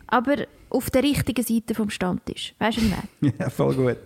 aber 0.06 0.36
auf 0.70 0.90
der 0.90 1.02
richtigen 1.02 1.44
Seite 1.44 1.74
vom 1.74 1.90
Stammtisch. 1.90 2.54
Weißt 2.58 2.78
du, 2.78 2.82
was 2.82 2.90
meine? 3.20 3.34
Ja, 3.38 3.50
voll 3.50 3.74
gut. 3.74 3.98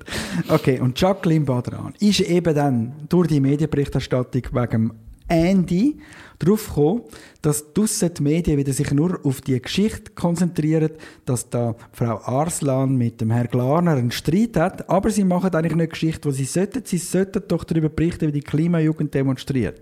Okay, 0.48 0.80
und 0.80 1.00
Jacqueline 1.00 1.44
Badran 1.44 1.94
ist 2.00 2.20
eben 2.20 2.54
dann 2.54 2.92
durch 3.08 3.28
die 3.28 3.40
Medienberichterstattung 3.40 4.42
wegen 4.52 4.92
Andy 5.28 6.00
darauf 6.38 6.68
gekommen, 6.68 7.02
dass 7.42 7.72
draussen 7.72 8.14
die 8.14 8.22
Medien 8.22 8.58
wieder 8.58 8.72
sich 8.72 8.90
nur 8.92 9.20
auf 9.24 9.40
die 9.40 9.60
Geschichte 9.60 10.12
konzentrieren, 10.14 10.90
dass 11.24 11.48
da 11.48 11.74
Frau 11.92 12.20
Arslan 12.20 12.96
mit 12.96 13.20
dem 13.20 13.30
Herrn 13.30 13.48
Glarner 13.48 13.92
einen 13.92 14.10
Streit 14.10 14.56
hat, 14.56 14.88
aber 14.88 15.10
sie 15.10 15.24
machen 15.24 15.54
eigentlich 15.54 15.76
nicht 15.76 15.90
Geschichte, 15.90 16.28
die 16.28 16.34
sie 16.34 16.44
sollten. 16.44 16.82
Sie 16.84 16.98
sollten 16.98 17.42
doch 17.48 17.64
darüber 17.64 17.88
berichten, 17.88 18.28
wie 18.28 18.32
die 18.32 18.40
Klimajugend 18.40 19.14
demonstriert. 19.14 19.80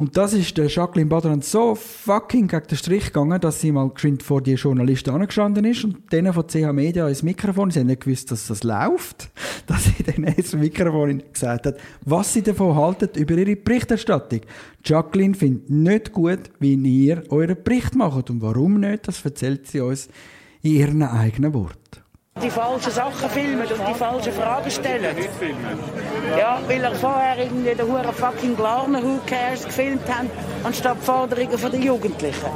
Und 0.00 0.16
das 0.16 0.32
ist 0.32 0.56
der 0.56 0.68
Jacqueline 0.68 1.10
Badran 1.10 1.42
so 1.42 1.74
fucking 1.74 2.48
gegen 2.48 2.66
den 2.66 2.78
Strich 2.78 3.04
gegangen, 3.08 3.38
dass 3.38 3.60
sie 3.60 3.70
mal 3.70 3.90
geschwind 3.90 4.22
vor 4.22 4.40
die 4.40 4.54
Journalisten 4.54 5.10
angestanden 5.10 5.66
ist 5.66 5.84
und 5.84 6.10
denen 6.10 6.32
von 6.32 6.46
CH 6.46 6.72
Media 6.72 7.06
ins 7.06 7.22
Mikrofon, 7.22 7.70
sie 7.70 7.80
haben 7.80 7.88
nicht 7.88 8.00
gewusst, 8.00 8.30
dass 8.30 8.46
das 8.46 8.64
läuft, 8.64 9.28
dass 9.66 9.84
sie 9.84 10.02
dann 10.02 10.24
ins 10.24 10.54
Mikrofon 10.54 11.22
gesagt 11.30 11.66
hat, 11.66 11.76
was 12.06 12.32
sie 12.32 12.40
davon 12.40 12.76
halten 12.76 13.10
über 13.14 13.34
ihre 13.34 13.56
Berichterstattung. 13.56 14.40
Jacqueline 14.82 15.34
findet 15.34 15.68
nicht 15.68 16.12
gut, 16.12 16.50
wie 16.60 16.76
ihr 16.76 17.22
euren 17.28 17.62
Bericht 17.62 17.94
macht. 17.94 18.30
Und 18.30 18.40
warum 18.40 18.80
nicht, 18.80 19.06
das 19.06 19.22
erzählt 19.22 19.66
sie 19.66 19.80
uns 19.80 20.08
in 20.62 20.76
ihren 20.76 21.02
eigenen 21.02 21.52
Worten. 21.52 21.99
Die 22.42 22.50
falschen 22.50 22.92
Sachen 22.92 23.28
filmen 23.30 23.66
und 23.66 23.88
die 23.88 23.94
falschen 23.94 24.32
Fragen 24.32 24.70
stellen. 24.70 25.16
Ja, 26.38 26.60
weil 26.66 26.82
er 26.82 26.94
vorher 26.94 27.38
irgendwie 27.38 27.74
den 27.74 27.86
Huren 27.86 28.12
fucking 28.12 28.56
Glarner 28.56 29.02
Who 29.02 29.18
Cares 29.26 29.64
gefilmt 29.64 30.08
hat, 30.08 30.26
anstatt 30.64 30.98
Forderungen 30.98 31.58
von 31.58 31.70
den 31.70 31.82
Jugendlichen. 31.82 32.50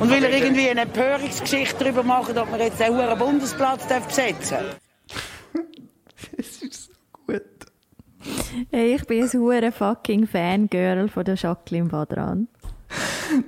Und 0.00 0.10
will 0.10 0.24
er 0.24 0.32
irgendwie 0.32 0.68
eine 0.68 0.82
Empörungsgeschichte 0.82 1.84
darüber 1.84 2.02
machen, 2.02 2.36
ob 2.38 2.50
man 2.50 2.60
jetzt 2.60 2.80
den 2.80 2.96
Huren 2.96 3.18
Bundesplatz 3.18 3.86
darf 3.86 4.06
besetzen 4.06 4.58
Es 6.36 6.62
ist 6.62 6.86
so 6.86 6.92
gut. 7.26 7.42
Hey, 8.72 8.96
ich 8.96 9.06
bin 9.06 9.22
ein 9.22 9.32
hure 9.32 9.70
fucking 9.70 10.26
Fangirl 10.26 11.08
von 11.08 11.24
der 11.24 11.36
Jacqueline 11.36 11.88
Badran. 11.88 12.48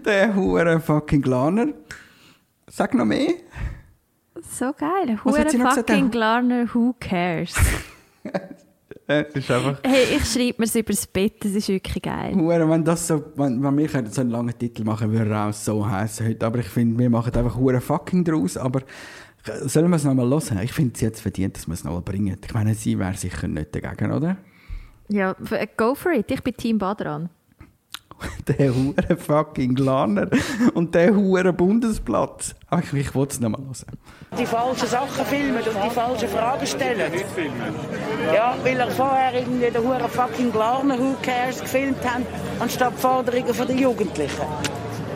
Der 0.05 0.35
hure 0.35 0.81
fucking 0.81 1.23
Glaner. 1.23 1.69
Sag 2.69 2.95
noch 2.95 3.05
mehr. 3.05 3.35
So 4.43 4.73
geil. 4.73 5.19
Sie 5.53 5.59
noch 5.59 5.69
gesagt? 5.71 5.89
fucking 5.91 6.11
Glarner, 6.11 6.67
who 6.75 6.95
cares? 6.99 7.55
Äh, 9.09 9.25
einfach... 9.37 9.79
hey, 9.85 10.17
ich 10.17 10.25
schreibe 10.25 10.57
mir 10.59 10.65
es 10.65 10.75
übers 10.75 11.07
Bett, 11.07 11.35
das 11.45 11.53
ist 11.53 11.69
wirklich 11.69 12.03
geil. 12.03 12.35
Hure, 12.35 12.69
wenn 12.69 12.85
das 12.85 13.07
so, 13.07 13.23
wenn, 13.37 13.63
wenn 13.63 13.79
wir 13.79 13.89
so 14.11 14.21
einen 14.21 14.31
langen 14.31 14.59
Titel 14.59 14.83
machen, 14.83 15.13
würde 15.13 15.31
er 15.31 15.49
auch 15.49 15.53
so 15.53 15.89
heißen 15.89 16.27
heute. 16.27 16.45
Aber 16.45 16.59
ich 16.59 16.67
finde, 16.67 16.99
wir 16.99 17.09
machen 17.09 17.33
einfach 17.33 17.55
hure 17.57 17.81
fucking 17.81 18.25
draus. 18.25 18.57
Aber 18.57 18.81
äh, 18.81 19.69
sollen 19.69 19.91
wir 19.91 19.97
es 19.97 20.03
nochmal 20.03 20.29
hören? 20.29 20.59
Ich 20.61 20.73
finde, 20.73 21.09
es 21.09 21.21
verdient, 21.21 21.57
dass 21.57 21.69
wir 21.69 21.75
es 21.75 21.85
nochmal 21.85 22.03
bringen. 22.03 22.37
Ich 22.45 22.53
meine, 22.53 22.75
sie 22.75 22.99
wäre 22.99 23.15
sicher 23.15 23.47
nicht 23.47 23.73
dagegen, 23.77 24.11
oder? 24.11 24.39
Ja, 25.09 25.37
f- 25.41 25.69
go 25.77 25.95
for 25.95 26.11
it. 26.11 26.29
Ich 26.33 26.43
bin 26.43 26.57
Team 26.57 26.79
Badran. 26.79 27.31
Der 28.49 28.75
hure 28.75 29.17
fucking 29.17 29.75
Glaner 29.75 30.29
und 30.75 30.95
der 30.95 31.15
hure 31.15 31.53
Bundesplatz. 31.53 32.55
Aber 32.69 32.83
ich, 32.83 32.93
ich 32.93 33.15
wollte 33.15 33.35
es 33.35 33.41
nochmal 33.41 33.61
hören. 33.61 33.99
Die 34.39 34.47
falschen 34.47 34.89
Sachen 34.89 35.25
filmen 35.27 35.57
und 35.57 35.67
die 35.67 35.91
falschen 35.91 36.29
Fragen 36.29 36.67
stellen. 36.67 37.13
Ja, 38.35 38.57
weil 38.63 38.79
er 38.79 38.91
vorher 38.91 39.35
irgendwie 39.35 39.71
den 39.71 39.83
Huren 39.83 40.09
fucking 40.09 40.53
Glarner 40.53 40.99
Who 40.99 41.15
Cares 41.23 41.61
gefilmt 41.61 42.03
hat, 42.05 42.23
anstatt 42.61 42.95
Forderungen 42.99 43.55
von 43.55 43.67
den 43.67 43.79
Jugendlichen. 43.79 44.47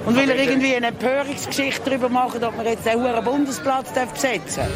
Und 0.07 0.17
will 0.17 0.31
er 0.31 0.43
irgendwie 0.43 0.75
eine 0.75 0.89
Empörungsgeschichte 0.89 1.91
darüber 1.91 2.09
machen, 2.09 2.43
ob 2.43 2.57
man 2.57 2.67
jetzt 2.67 2.87
den 2.87 3.01
Huren 3.01 3.25
Bundesplatz 3.25 3.93
darf 3.93 4.13
besetzen 4.13 4.65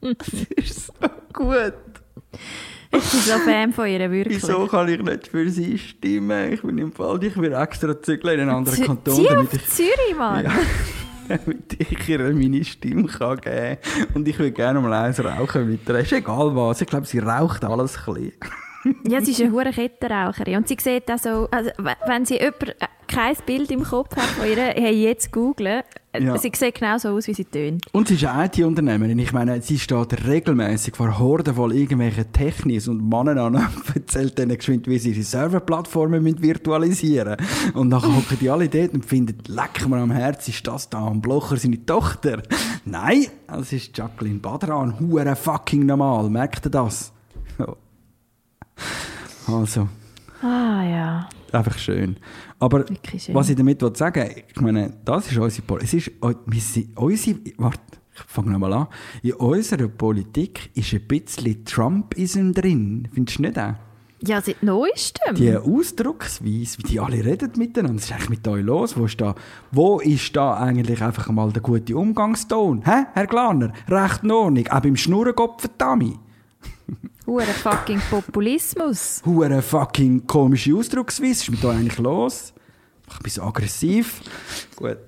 Das 0.00 0.28
ist 0.56 0.86
so 0.86 0.92
gut. 1.32 1.74
Ich 2.94 3.10
bin 3.10 3.20
so 3.20 3.38
Fan 3.38 3.72
von 3.72 3.86
ihr, 3.86 4.10
wirklich. 4.10 4.36
Wieso 4.42 4.66
kann 4.66 4.88
ich 4.88 5.00
nicht 5.02 5.28
für 5.28 5.48
sie 5.48 5.78
stimmen? 5.78 6.52
Ich 6.52 6.62
bin 6.62 6.76
im 6.78 6.92
Fall, 6.92 7.22
ich 7.24 7.36
will 7.36 7.52
extra 7.54 8.00
zügeln 8.00 8.34
in 8.34 8.40
einen 8.42 8.50
anderen 8.50 8.78
Zü- 8.78 8.86
Kanton, 8.86 9.14
Zieh 9.14 9.26
damit 9.28 9.46
auf 9.48 9.54
ich... 9.54 9.66
Zürich, 9.68 10.16
Mann. 10.18 10.44
Ja, 10.44 10.50
damit 11.28 11.76
ich 11.78 12.08
ihr 12.08 12.18
meine 12.34 12.64
Stimme 12.64 13.06
kann 13.08 13.36
geben 13.40 13.78
kann. 13.82 14.06
Und 14.14 14.28
ich 14.28 14.38
würde 14.38 14.52
gerne 14.52 14.80
mal 14.80 14.92
eins 14.92 15.22
rauchen 15.24 15.70
mit 15.70 15.88
ihr. 15.88 15.94
Ist 15.96 16.12
egal 16.12 16.54
was. 16.54 16.80
Ich 16.82 16.86
glaube, 16.86 17.06
sie 17.06 17.18
raucht 17.20 17.64
alles 17.64 17.96
ein 18.06 18.14
bisschen. 18.14 18.32
Ja, 19.08 19.20
sie 19.20 19.30
ist 19.32 19.40
eine 19.40 19.52
hure 19.52 19.70
Kettenraucherin. 19.70 20.56
Und 20.56 20.68
sie 20.68 20.76
sieht 20.80 21.10
auch 21.10 21.18
so, 21.18 21.48
also, 21.50 21.70
wenn 22.06 22.24
sie 22.24 22.34
jemand 22.34 22.68
äh, 22.80 22.86
kein 23.06 23.36
Bild 23.46 23.70
im 23.70 23.84
Kopf 23.84 24.16
hat 24.16 24.24
von 24.24 24.46
ihr, 24.48 24.56
hey, 24.56 25.04
jetzt 25.04 25.30
googlen, 25.32 25.82
äh, 26.12 26.22
Ja. 26.22 26.36
sie 26.38 26.50
sieht 26.54 26.74
genau 26.74 26.98
so 26.98 27.10
aus, 27.10 27.26
wie 27.28 27.34
sie 27.34 27.44
tönt. 27.44 27.84
Und 27.92 28.08
sie 28.08 28.14
ist 28.14 28.24
eine 28.24 28.46
IT-Unternehmerin. 28.46 29.18
Ich 29.18 29.32
meine, 29.32 29.60
sie 29.62 29.78
steht 29.78 30.26
regelmäßig 30.26 30.96
vor 30.96 31.18
Horden 31.18 31.54
voll 31.54 31.74
irgendwelchen 31.74 32.32
Technis 32.32 32.88
und 32.88 33.08
Mannen 33.08 33.38
an 33.38 33.54
und 33.56 33.68
erzählt 33.94 34.36
denen 34.38 34.56
geschwind, 34.56 34.86
wie 34.88 34.98
sie 34.98 35.10
ihre 35.10 35.22
Serverplattformen 35.22 36.22
müssen 36.22 36.42
virtualisieren 36.42 37.36
Und 37.74 37.90
dann 37.90 38.02
hocken 38.02 38.38
die 38.40 38.50
alle 38.50 38.68
dort 38.68 38.94
und 38.94 39.04
finden, 39.04 39.38
leck 39.46 39.86
mir 39.88 39.98
am 39.98 40.10
Herz, 40.10 40.48
ist 40.48 40.66
das 40.66 40.88
da 40.90 41.06
am 41.06 41.20
Blocher 41.20 41.56
seine 41.56 41.84
Tochter? 41.84 42.42
Nein, 42.84 43.26
das 43.46 43.72
ist 43.72 43.96
Jacqueline 43.96 44.38
Badran. 44.40 44.98
Hure 44.98 45.36
fucking 45.36 45.86
normal. 45.86 46.28
Merkt 46.30 46.66
ihr 46.66 46.70
das? 46.70 47.12
Also, 49.46 49.88
Ah 50.40 50.82
ja. 50.84 51.28
einfach 51.52 51.78
schön. 51.78 52.16
Aber 52.58 52.84
schön. 53.18 53.34
was 53.34 53.48
ich 53.48 53.56
damit 53.56 53.80
will 53.82 53.94
sagen 53.94 54.28
ich 54.48 54.60
meine, 54.60 54.92
das 55.04 55.30
ist 55.30 55.38
unsere 55.38 55.62
Politik. 55.66 55.88
Es 55.88 55.94
ist 56.06 56.10
eu- 56.22 56.34
wir 56.46 56.60
sind- 56.60 56.96
unsere, 56.96 57.38
warte, 57.58 57.80
ich 58.14 58.22
fange 58.26 58.50
nochmal 58.50 58.72
an. 58.72 58.86
In 59.22 59.32
unserer 59.34 59.88
Politik 59.88 60.70
ist 60.74 60.92
ein 60.92 61.06
bisschen 61.06 61.64
Trumpism 61.64 62.52
drin. 62.52 63.08
Findest 63.12 63.38
du 63.38 63.42
nicht 63.42 63.58
auch? 63.58 63.74
Ja, 64.24 64.40
seit 64.40 64.62
neuestem. 64.62 65.34
Die 65.34 65.56
Ausdrucksweise, 65.56 66.78
wie 66.78 66.82
die 66.84 67.00
alle 67.00 67.24
reden 67.24 67.50
miteinander, 67.56 67.96
was 67.96 68.04
ist 68.04 68.12
eigentlich 68.12 68.28
mit 68.30 68.46
euch 68.48 68.62
los? 68.64 68.96
Wo 68.96 69.06
ist 69.06 69.20
da, 69.20 69.34
wo 69.72 69.98
ist 69.98 70.36
da 70.36 70.54
eigentlich 70.54 71.02
einfach 71.02 71.28
mal 71.30 71.50
der 71.52 71.62
gute 71.62 71.96
Umgangston? 71.96 72.82
Hä, 72.84 73.06
Herr 73.14 73.26
Glaner? 73.26 73.72
Recht 73.88 74.22
in 74.22 74.30
Ordnung. 74.30 74.68
Auch 74.68 74.80
beim 74.80 74.94
Schnurrenkopf, 74.96 75.62
verdammt. 75.62 76.18
Hure 77.26 77.44
fucking 77.44 78.00
Populismus. 78.10 79.22
Hure 79.24 79.62
fucking 79.62 80.26
komische 80.26 80.74
Ausdrucksweise. 80.74 81.40
Was 81.40 81.42
ist 81.42 81.50
mit 81.50 81.64
euch 81.64 81.76
eigentlich 81.76 81.98
los? 81.98 82.52
Ein 83.08 83.22
bisschen 83.22 83.44
aggressiv. 83.44 84.20
Gut. 84.74 84.98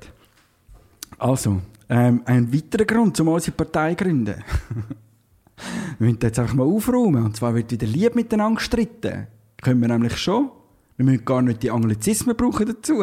Also, 1.18 1.60
ähm, 1.88 2.22
ein 2.24 2.52
weiterer 2.52 2.84
Grund, 2.84 3.18
um 3.20 3.28
unsere 3.28 3.56
Partei 3.56 3.94
zu 3.94 4.04
gründen. 4.04 4.36
wir 5.98 6.06
müssen 6.06 6.18
jetzt 6.22 6.38
einfach 6.38 6.54
mal 6.54 6.66
aufräumen. 6.66 7.24
Und 7.24 7.36
zwar 7.36 7.54
wird 7.54 7.72
wieder 7.72 7.86
lieb 7.86 8.14
miteinander 8.14 8.58
gestritten. 8.58 9.26
Können 9.60 9.80
wir 9.80 9.88
nämlich 9.88 10.16
schon. 10.16 10.50
Wir 10.96 11.06
müssen 11.06 11.24
gar 11.24 11.42
nicht 11.42 11.62
die 11.64 11.70
Anglizismen 11.70 12.36
brauchen 12.36 12.66
dazu. 12.66 13.02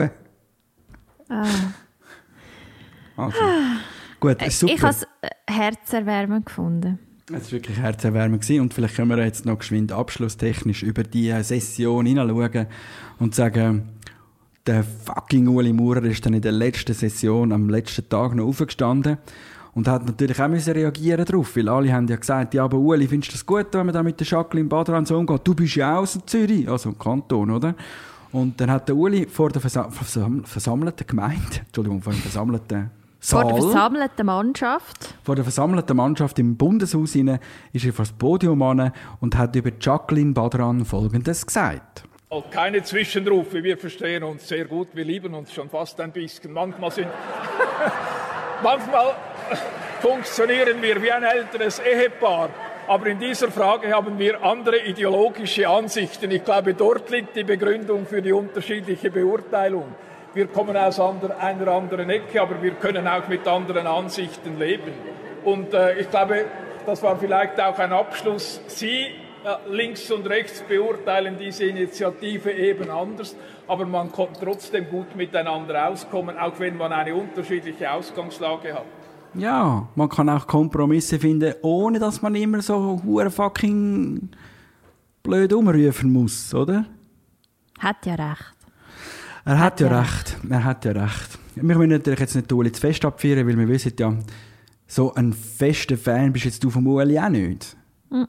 Ah. 1.27 1.45
Also. 3.17 3.37
Gut, 4.21 4.41
ist 4.41 4.59
super. 4.59 4.73
Ich 4.73 4.81
habe 4.81 4.95
es 4.95 5.03
äh, 5.21 5.29
herzerwärmend 5.47 6.45
gefunden. 6.45 6.99
Es 7.27 7.45
war 7.45 7.51
wirklich 7.51 7.77
herzerwärmend 7.77 8.49
und 8.49 8.73
vielleicht 8.73 8.95
können 8.95 9.09
wir 9.09 9.23
jetzt 9.23 9.45
noch 9.45 9.59
geschwind 9.59 9.91
abschlusstechnisch 9.91 10.83
über 10.83 11.03
die 11.03 11.29
äh, 11.29 11.43
Session 11.43 12.05
hineinschauen 12.05 12.67
und 13.19 13.35
sagen, 13.35 13.89
der 14.65 14.83
fucking 14.83 15.47
Uli 15.47 15.73
Maurer 15.73 16.03
ist 16.03 16.25
dann 16.25 16.33
in 16.33 16.41
der 16.41 16.51
letzten 16.51 16.93
Session 16.93 17.51
am 17.51 17.69
letzten 17.69 18.07
Tag 18.09 18.35
noch 18.35 18.45
aufgestanden 18.45 19.17
und 19.73 19.87
hat 19.87 20.05
natürlich 20.05 20.41
auch 20.41 20.49
müssen 20.49 20.73
reagieren 20.73 21.25
darauf, 21.25 21.55
weil 21.55 21.69
alle 21.69 21.93
haben 21.93 22.07
ja 22.07 22.17
gesagt, 22.17 22.53
ja, 22.53 22.65
aber 22.65 22.77
Uli, 22.77 23.07
findest 23.07 23.31
du 23.31 23.33
das 23.35 23.45
gut, 23.45 23.67
wenn 23.71 23.85
man 23.85 23.93
da 23.93 24.03
mit 24.03 24.19
der 24.19 24.27
Jacqueline 24.27 24.67
Badran 24.67 25.05
so 25.05 25.17
umgeht? 25.17 25.41
Du 25.43 25.55
bist 25.55 25.75
ja 25.75 25.95
auch 25.95 26.01
aus 26.01 26.19
Zürich, 26.25 26.67
also 26.69 26.89
im 26.89 26.99
Kanton, 26.99 27.49
oder? 27.51 27.75
Und 28.31 28.59
dann 28.59 28.71
hat 28.71 28.87
der 28.87 28.95
Uli 28.95 29.25
vor 29.27 29.49
der 29.49 29.61
Versa 29.61 29.89
Versam 29.89 30.43
versammelten 30.43 31.07
Gemeinde, 31.07 31.41
Entschuldigung, 31.65 32.01
vor 32.01 32.13
dem 32.13 32.21
versammelten 32.21 32.91
Vor 33.23 33.43
Saal, 33.43 33.53
der 33.53 33.61
versammelten 33.61 34.25
Mannschaft. 34.25 35.13
vor 35.23 35.35
der 35.35 35.43
versammelten 35.43 35.95
Mannschaft 35.95 36.39
im 36.39 36.57
Bundeshaus 36.57 37.13
hinein 37.13 37.39
ist 37.71 37.85
er 37.85 37.93
vor 37.93 38.05
das 38.05 38.13
Podium 38.13 38.63
an 38.63 38.91
und 39.19 39.37
hat 39.37 39.55
über 39.55 39.69
Jacqueline 39.79 40.33
Badran 40.33 40.85
Folgendes 40.85 41.45
gesagt. 41.45 42.03
Oh, 42.29 42.41
Keine 42.49 42.81
Zwischenrufe, 42.81 43.63
wir 43.63 43.77
verstehen 43.77 44.23
uns 44.23 44.47
sehr 44.47 44.65
gut, 44.65 44.87
wir 44.93 45.05
lieben 45.05 45.35
uns 45.35 45.53
schon 45.53 45.69
fast 45.69 46.01
ein 46.01 46.11
bisschen. 46.11 46.51
Manchmal 46.51 46.89
sind. 46.89 47.09
Manchmal 48.63 49.13
funktionieren 50.01 50.81
wir 50.81 50.99
wie 51.03 51.11
ein 51.11 51.23
älteres 51.23 51.79
Ehepaar, 51.79 52.49
aber 52.87 53.05
in 53.05 53.19
dieser 53.19 53.51
Frage 53.51 53.93
haben 53.93 54.17
wir 54.17 54.43
andere 54.43 54.79
ideologische 54.79 55.69
Ansichten. 55.69 56.31
Ich 56.31 56.43
glaube, 56.43 56.73
dort 56.73 57.11
liegt 57.11 57.35
die 57.35 57.43
Begründung 57.43 58.07
für 58.07 58.23
die 58.23 58.31
unterschiedliche 58.31 59.11
Beurteilung. 59.11 59.93
Wir 60.33 60.47
kommen 60.47 60.77
aus 60.77 60.99
ander, 60.99 61.37
einer 61.39 61.67
anderen 61.67 62.09
Ecke, 62.09 62.41
aber 62.41 62.61
wir 62.61 62.71
können 62.71 63.05
auch 63.07 63.27
mit 63.27 63.45
anderen 63.47 63.85
Ansichten 63.85 64.57
leben. 64.57 64.93
Und 65.43 65.73
äh, 65.73 65.99
ich 65.99 66.09
glaube, 66.09 66.45
das 66.85 67.03
war 67.03 67.17
vielleicht 67.17 67.59
auch 67.59 67.77
ein 67.79 67.91
Abschluss. 67.91 68.61
Sie 68.67 69.07
äh, 69.43 69.69
links 69.69 70.09
und 70.11 70.27
rechts 70.29 70.61
beurteilen 70.61 71.35
diese 71.37 71.65
Initiative 71.65 72.51
eben 72.51 72.89
anders, 72.89 73.35
aber 73.67 73.85
man 73.85 74.11
kann 74.11 74.29
trotzdem 74.39 74.87
gut 74.89 75.15
miteinander 75.15 75.89
auskommen, 75.89 76.37
auch 76.37 76.59
wenn 76.59 76.77
man 76.77 76.93
eine 76.93 77.15
unterschiedliche 77.15 77.91
Ausgangslage 77.91 78.73
hat. 78.73 78.85
Ja, 79.33 79.87
man 79.95 80.09
kann 80.09 80.29
auch 80.29 80.45
Kompromisse 80.45 81.19
finden, 81.19 81.55
ohne 81.61 81.99
dass 81.99 82.21
man 82.21 82.35
immer 82.35 82.61
so 82.61 83.01
fucking 83.29 84.29
blöd 85.23 85.53
umrufen 85.53 86.13
muss, 86.13 86.53
oder? 86.53 86.85
Hat 87.79 88.05
ja 88.05 88.15
recht. 88.15 88.60
Er 89.45 89.59
hat, 89.59 89.79
ja, 89.79 89.87
ja 89.87 89.99
recht. 89.99 90.37
Er 90.49 90.63
hat 90.63 90.85
ja 90.85 90.91
recht. 90.91 91.39
Wir 91.55 91.63
müssen 91.63 91.89
natürlich 91.89 92.19
jetzt 92.19 92.35
nicht 92.35 92.51
Uli 92.51 92.71
zu 92.71 92.79
fest 92.79 93.03
abfeiern, 93.03 93.47
weil 93.47 93.57
wir 93.57 93.67
wissen 93.67 93.93
ja, 93.99 94.13
so 94.87 95.13
ein 95.15 95.33
fester 95.33 95.97
Fan 95.97 96.31
bist 96.33 96.45
jetzt 96.45 96.63
du 96.63 96.69
vom 96.69 96.85
Uli 96.87 97.17
auch 97.17 97.29
nicht. 97.29 97.75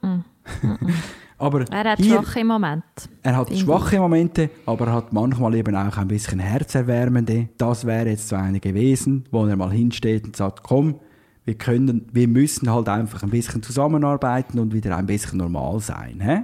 aber 1.39 1.65
Er 1.71 1.91
hat 1.91 1.99
hier, 1.99 2.15
schwache 2.15 2.45
Momente. 2.45 3.09
Er 3.23 3.37
hat 3.37 3.57
schwache 3.57 3.99
Momente, 3.99 4.51
aber 4.65 4.87
er 4.87 4.93
hat 4.95 5.13
manchmal 5.13 5.55
eben 5.55 5.75
auch 5.75 5.97
ein 5.97 6.09
bisschen 6.09 6.39
herzerwärmende. 6.39 7.49
Das 7.59 7.85
wäre 7.85 8.09
jetzt 8.09 8.29
so 8.29 8.37
eine 8.37 8.61
gewesen, 8.61 9.25
wo 9.31 9.47
er 9.47 9.57
mal 9.57 9.71
hinsteht 9.73 10.25
und 10.25 10.37
sagt, 10.37 10.63
komm, 10.63 11.01
wir 11.45 11.55
können, 11.55 12.09
wir 12.13 12.29
müssen 12.29 12.71
halt 12.71 12.89
einfach 12.89 13.23
ein 13.23 13.31
bisschen 13.31 13.63
zusammenarbeiten 13.63 14.59
und 14.61 14.73
wieder 14.73 14.97
ein 14.97 15.07
bisschen 15.07 15.39
normal 15.39 15.81
sein. 15.81 16.21
Hä? 16.21 16.43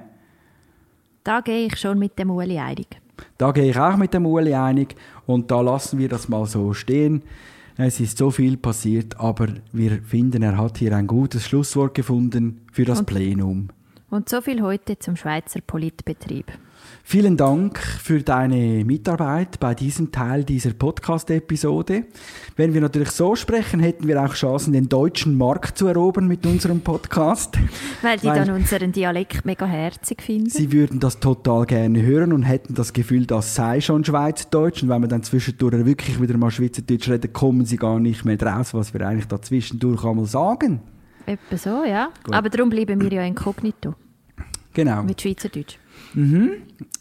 Da 1.23 1.41
gehe 1.41 1.67
ich 1.67 1.77
schon 1.77 1.99
mit 1.99 2.19
dem 2.19 2.31
Uli 2.31 2.59
einig. 2.59 3.01
Da 3.37 3.53
gehe 3.53 3.71
ich 3.71 3.79
auch 3.79 3.97
mit 3.97 4.15
dem 4.15 4.27
Uli 4.27 4.55
einig 4.55 4.95
und 5.27 5.51
da 5.51 5.61
lassen 5.61 5.99
wir 5.99 6.09
das 6.09 6.29
mal 6.29 6.47
so 6.47 6.73
stehen. 6.75 7.23
Es 7.77 8.01
ist 8.01 8.19
so 8.19 8.31
viel 8.31 8.57
passiert, 8.57 9.21
aber 9.21 9.47
wir 9.73 10.03
finden, 10.03 10.43
er 10.43 10.59
hat 10.59 10.79
hier 10.79 10.97
ein 10.97 11.07
gutes 11.07 11.47
Schlusswort 11.47 11.95
gefunden 11.95 12.61
für 12.73 12.85
das 12.85 13.01
Und- 13.01 13.07
Plenum. 13.07 13.69
Und 14.11 14.29
so 14.29 14.41
viel 14.41 14.63
heute 14.63 14.99
zum 14.99 15.17
Schweizer 15.17 15.61
Politbetrieb. 15.61 16.47
Vielen 17.11 17.39
Dank 17.39 17.79
für 17.79 18.21
deine 18.23 18.85
Mitarbeit 18.85 19.59
bei 19.59 19.75
diesem 19.75 20.13
Teil 20.13 20.45
dieser 20.45 20.75
Podcast-Episode. 20.75 22.05
Wenn 22.55 22.75
wir 22.75 22.83
natürlich 22.83 23.13
so 23.13 23.35
sprechen, 23.35 23.81
hätten 23.81 24.07
wir 24.07 24.23
auch 24.23 24.35
Chancen, 24.35 24.75
den 24.75 24.91
deutschen 24.91 25.39
Markt 25.39 25.79
zu 25.79 25.87
erobern 25.87 26.29
mit 26.29 26.45
unserem 26.45 26.83
Podcast. 26.83 27.57
Weil 28.03 28.19
die 28.19 28.27
Weil- 28.27 28.45
dann 28.45 28.55
unseren 28.55 28.93
Dialekt 28.93 29.47
mega 29.47 29.65
herzig 29.65 30.21
finden. 30.21 30.51
Sie 30.51 30.71
würden 30.71 31.01
das 31.01 31.19
total 31.19 31.65
gerne 31.65 32.03
hören 32.03 32.31
und 32.35 32.43
hätten 32.43 32.75
das 32.75 32.93
Gefühl, 32.93 33.25
das 33.25 33.55
sei 33.55 33.81
schon 33.81 34.05
Schweizerdeutsch. 34.05 34.83
Und 34.83 34.91
wenn 34.91 35.01
wir 35.01 35.09
dann 35.09 35.23
zwischendurch 35.23 35.87
wirklich 35.87 36.21
wieder 36.21 36.37
mal 36.37 36.51
Schweizerdeutsch 36.51 37.09
reden, 37.09 37.33
kommen 37.33 37.65
sie 37.65 37.79
gar 37.79 37.99
nicht 37.99 38.27
mehr 38.27 38.37
draus, 38.37 38.75
was 38.75 38.93
wir 38.93 39.01
eigentlich 39.09 39.29
da 39.29 39.41
zwischendurch 39.41 40.05
einmal 40.05 40.27
sagen. 40.27 40.83
Etwa 41.25 41.57
so, 41.57 41.85
ja. 41.85 42.11
Gut. 42.23 42.35
Aber 42.35 42.51
darum 42.51 42.69
bleiben 42.69 43.01
wir 43.01 43.11
ja 43.11 43.23
inkognito 43.23 43.95
Genau. 44.75 45.03
mit 45.05 45.23
Schweizerdeutsch. 45.23 45.79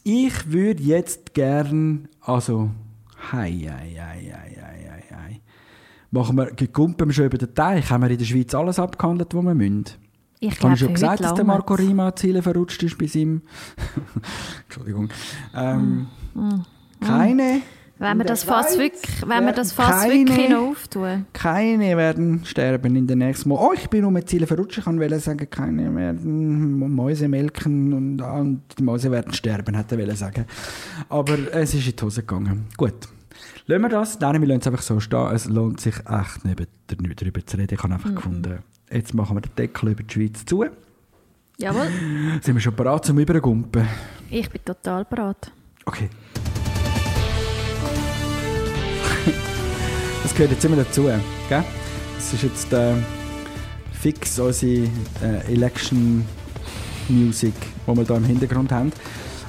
Ich 0.03 0.51
würde 0.51 0.83
jetzt 0.83 1.33
gern, 1.33 2.07
also, 2.21 2.71
hei, 3.31 3.51
hei, 3.51 3.95
hei, 3.99 4.33
hei, 4.33 4.57
hei, 4.61 5.03
hei. 5.15 5.41
Machen 6.11 6.37
wir, 6.37 6.47
gekumpeln 6.47 7.09
wir 7.09 7.13
schon 7.13 7.25
über 7.25 7.37
den 7.37 7.53
Teich, 7.53 7.89
haben 7.89 8.03
wir 8.03 8.09
in 8.09 8.17
der 8.17 8.25
Schweiz 8.25 8.53
alles 8.53 8.79
abgehandelt, 8.79 9.33
was 9.33 9.43
wir 9.43 9.55
müssen. 9.55 9.85
Ich 10.39 10.61
Habe 10.61 10.73
ich 10.73 10.79
schon 10.79 10.89
für 10.89 10.93
gesagt, 10.93 11.23
dass 11.23 11.33
der 11.33 11.45
Marco 11.45 11.73
Rima 11.73 12.15
Ziele 12.15 12.41
verrutscht 12.41 12.83
ist 12.83 12.97
bei 12.97 13.07
seinem... 13.07 13.41
Entschuldigung. 14.65 15.09
Ähm, 15.55 16.07
keine, 17.01 17.61
Wenn 17.99 18.17
wir 18.17 18.25
das 18.25 18.43
Fass 18.43 18.77
wirklich, 18.77 19.27
wenn 19.27 19.45
wir 19.45 19.53
das 19.53 19.71
Fass 19.71 20.03
keine- 20.03 20.13
wirklich 20.27 20.49
noch 20.49 20.69
auftun. 20.69 21.25
keine 21.33 21.97
werden 21.97 22.45
sterben 22.45 22.95
in 22.95 23.07
den 23.07 23.17
nächsten 23.19 23.49
Monaten. 23.49 23.67
Oh, 23.69 23.73
ich 23.73 23.89
bin 23.89 24.05
um 24.05 24.13
die 24.15 24.25
Ziele 24.25 24.45
verrutscht. 24.45 24.77
Ich 24.77 24.83
kann 24.85 24.99
wollte 24.99 25.19
sagen, 25.19 25.49
keine 25.49 25.95
werden 25.95 26.77
Mäuse 26.95 27.27
melken 27.27 27.93
und, 27.93 28.21
ah, 28.21 28.37
und 28.39 28.61
die 28.77 28.83
Mäuse 28.83 29.09
werden 29.11 29.33
sterben, 29.33 29.75
hätte 29.75 29.97
wollen 29.97 30.15
sagen. 30.15 30.45
Aber 31.09 31.37
es 31.53 31.73
ist 31.73 31.87
in 31.87 31.95
die 31.95 32.03
Hose 32.03 32.21
gegangen. 32.21 32.65
Gut. 32.77 32.93
Lassen 33.65 33.81
wir 33.81 33.89
das. 33.89 34.19
Nein, 34.19 34.41
wir 34.41 34.47
lassen 34.47 34.61
es 34.61 34.67
einfach 34.67 34.81
so 34.81 34.99
stehen. 34.99 35.27
Es 35.33 35.45
lohnt 35.47 35.79
sich 35.81 35.95
echt 35.97 36.45
nicht 36.45 36.59
nicht 37.01 37.21
darüber 37.21 37.45
zu 37.45 37.57
reden. 37.57 37.73
Ich 37.73 37.83
habe 37.83 37.93
einfach 37.93 38.13
gefunden, 38.15 38.59
jetzt 38.91 39.13
machen 39.13 39.35
wir 39.37 39.41
den 39.41 39.55
Deckel 39.55 39.89
über 39.89 40.03
die 40.03 40.13
Schweiz 40.13 40.45
zu. 40.45 40.65
Jawohl. 41.57 41.87
Sind 42.41 42.53
wir 42.55 42.61
schon 42.61 42.75
bereit 42.75 43.05
zum 43.05 43.17
Übergumpen? 43.17 43.85
Ich 44.29 44.49
bin 44.49 44.63
total 44.63 45.03
bereit. 45.05 45.51
Okay. 45.85 46.09
Das 50.27 50.35
gehört 50.35 50.51
jetzt 50.51 50.65
immer 50.65 50.75
dazu, 50.75 51.03
gell? 51.03 51.63
Das 52.17 52.33
ist 52.33 52.43
jetzt 52.43 52.73
äh, 52.73 52.95
fix 53.93 54.37
unsere 54.37 54.89
äh, 55.23 55.53
Election 55.53 56.25
Music, 57.07 57.53
die 57.87 57.95
wir 57.95 58.03
da 58.03 58.17
im 58.17 58.25
Hintergrund 58.25 58.73
haben. 58.73 58.91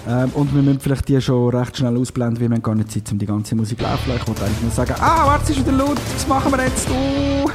Ähm, 0.08 0.30
und 0.34 0.54
wir 0.54 0.62
müssen 0.62 0.78
vielleicht 0.78 1.08
die 1.08 1.20
schon 1.20 1.52
recht 1.52 1.76
schnell 1.76 1.96
ausblenden, 1.96 2.40
weil 2.40 2.48
wir 2.48 2.60
gar 2.60 2.76
nicht 2.76 2.92
Zeit, 2.92 3.10
um 3.10 3.18
die 3.18 3.26
ganze 3.26 3.56
Musik 3.56 3.80
laufen. 3.80 4.12
Ich 4.14 4.28
wollte 4.28 4.44
eigentlich 4.44 4.62
nur 4.62 4.70
sagen, 4.70 4.94
ah, 5.00 5.26
warte, 5.26 5.50
es 5.50 5.58
ist 5.58 5.66
wieder 5.66 5.76
laut, 5.76 5.98
was 6.14 6.28
machen 6.28 6.52
wir 6.52 6.64
jetzt? 6.64 6.88
Oh, 6.90 7.50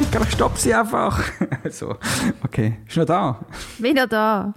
ich 0.00 0.30
stopp 0.32 0.56
sie 0.56 0.72
einfach. 0.72 1.22
so, 1.70 1.96
okay, 2.42 2.78
ist 2.88 2.96
noch 2.96 3.04
da? 3.04 3.40
Noch 3.78 4.08
da. 4.08 4.54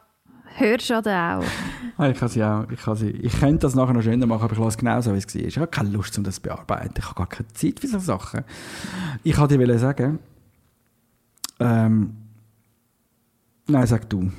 Hörst 0.58 0.89
du 0.89 0.95
auch? 0.95 1.43
Ah, 1.99 2.10
ich 2.10 2.20
kann 2.20 2.30
sie 2.30 2.43
auch. 2.43 2.70
Ich, 2.70 2.80
kann 2.80 2.95
sie, 2.95 3.10
ich 3.10 3.39
könnte 3.39 3.58
das 3.58 3.74
nachher 3.74 3.93
noch 3.93 4.03
schöner 4.03 4.28
machen, 4.28 4.43
aber 4.43 4.53
ich 4.53 4.60
lasse 4.60 4.70
es 4.70 4.78
genau 4.78 5.01
so, 5.01 5.16
wie 5.16 5.18
es 5.18 5.34
war. 5.34 5.41
Ich 5.41 5.58
habe 5.58 5.66
keine 5.66 5.89
Lust, 5.89 6.16
um 6.20 6.24
das 6.24 6.36
zu 6.36 6.41
bearbeiten. 6.43 6.93
Ich 6.95 7.05
habe 7.05 7.16
gar 7.16 7.26
keine 7.26 7.47
Zeit 7.53 7.80
für 7.80 7.88
solche 7.88 8.05
Sachen. 8.05 8.43
Ich 9.24 9.36
wollte 9.36 9.58
dir 9.58 9.80
sagen, 9.80 10.20
ähm, 11.60 12.16
nein, 13.66 13.88
sag 13.88 14.08
du. 14.12 14.32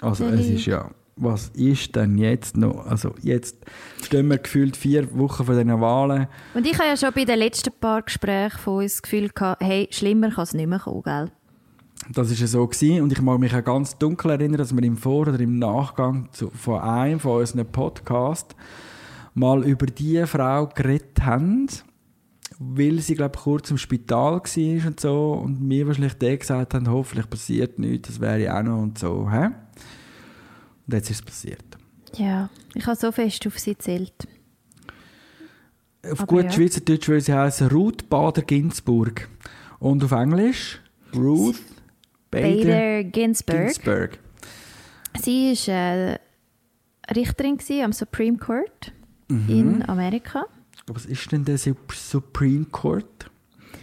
also, 0.00 0.24
es 0.24 0.46
ist 0.48 0.64
ja, 0.64 0.90
was 1.16 1.48
ist 1.50 1.94
denn 1.94 2.16
jetzt 2.16 2.56
noch? 2.56 2.86
Also, 2.86 3.14
jetzt 3.20 3.58
stehen 4.02 4.28
wir 4.28 4.38
gefühlt 4.38 4.74
vier 4.74 5.14
Wochen 5.18 5.44
vor 5.44 5.54
diesen 5.54 5.80
Wahlen. 5.82 6.28
Und 6.54 6.66
ich 6.66 6.78
habe 6.78 6.88
ja 6.88 6.96
schon 6.96 7.12
bei 7.12 7.26
den 7.26 7.40
letzten 7.40 7.74
paar 7.78 8.00
Gesprächen 8.00 8.56
von 8.58 8.82
uns 8.84 8.94
das 8.94 9.02
Gefühl 9.02 9.28
gehabt, 9.28 9.62
hey, 9.62 9.86
schlimmer 9.90 10.30
kann 10.30 10.44
es 10.44 10.54
nicht 10.54 10.66
mehr 10.66 10.78
kommen, 10.78 11.02
gell? 11.02 11.30
Das 12.12 12.30
war 12.30 12.36
ja 12.36 12.46
so. 12.46 12.66
Gewesen. 12.66 13.02
Und 13.02 13.12
ich 13.12 13.22
mag 13.22 13.38
mich 13.38 13.54
auch 13.54 13.64
ganz 13.64 13.96
dunkel 13.98 14.32
erinnern, 14.32 14.58
dass 14.58 14.74
wir 14.74 14.82
im 14.82 14.96
Vor- 14.96 15.28
oder 15.28 15.40
im 15.40 15.58
Nachgang 15.58 16.28
zu, 16.32 16.50
von 16.50 16.80
einem 16.80 17.20
von 17.20 17.40
unseren 17.40 17.66
Podcast 17.66 18.54
mal 19.34 19.64
über 19.64 19.86
diese 19.86 20.26
Frau 20.26 20.66
geredet 20.66 21.22
haben, 21.22 21.66
weil 22.58 23.00
sie, 23.00 23.14
glaube 23.14 23.32
ich, 23.36 23.42
kurz 23.42 23.70
im 23.70 23.78
Spital 23.78 24.40
war 24.40 24.86
und 24.86 25.00
so. 25.00 25.32
Und 25.32 25.60
mir 25.60 25.86
wahrscheinlich 25.86 26.14
die 26.14 26.38
gesagt 26.38 26.74
haben, 26.74 26.88
hoffentlich 26.90 27.28
passiert 27.28 27.78
nichts, 27.78 28.08
das 28.08 28.20
wäre 28.20 28.40
ja 28.40 28.58
auch 28.58 28.62
noch 28.62 28.82
und 28.82 28.98
so. 28.98 29.28
Hä? 29.30 29.46
Und 30.86 30.94
jetzt 30.94 31.10
ist 31.10 31.20
es 31.20 31.22
passiert. 31.22 31.64
Ja, 32.16 32.48
ich 32.74 32.86
habe 32.86 32.96
so 32.96 33.10
fest 33.10 33.46
auf 33.46 33.58
sie 33.58 33.72
gezählt. 33.72 34.28
Auf 36.04 36.20
Aber 36.20 36.26
gut 36.26 36.44
ja. 36.44 36.52
Schweizerdeutsch 36.52 37.08
würde 37.08 37.22
sie 37.22 37.32
heißen 37.32 37.68
Ruth 37.68 38.08
Bader 38.08 38.42
Ginsburg. 38.42 39.28
Und 39.80 40.04
auf 40.04 40.12
Englisch 40.12 40.80
Ruth 41.14 41.56
Bader, 42.42 42.64
Bader 42.64 43.04
Ginsburg. 43.04 43.58
Ginsburg. 43.66 44.18
Sie 45.20 45.52
war 45.68 46.14
äh, 46.14 46.18
Richterin 47.14 47.58
am 47.82 47.92
Supreme 47.92 48.38
Court 48.38 48.92
Mhm. 49.28 49.48
in 49.48 49.88
Amerika. 49.88 50.44
Was 50.86 51.06
ist 51.06 51.32
denn 51.32 51.44
der 51.44 51.56
Sup- 51.56 51.92
Supreme 51.94 52.66
Court? 52.66 53.30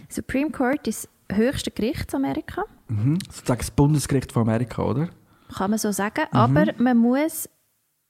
Supreme 0.08 0.50
Court 0.50 0.86
ist 0.86 1.08
das 1.28 1.36
höchste 1.36 1.70
Gericht 1.72 2.12
in 2.12 2.16
Amerika, 2.24 2.64
Mhm. 2.88 3.18
Sozusagen 3.30 3.58
das 3.58 3.70
Bundesgericht 3.70 4.30
von 4.32 4.42
Amerika, 4.42 4.82
oder? 4.82 5.08
kann 5.54 5.70
man 5.70 5.78
so 5.78 5.90
sagen. 5.92 6.24
Mhm. 6.32 6.38
Aber 6.38 6.64
man 6.78 6.96
muss, 6.96 7.48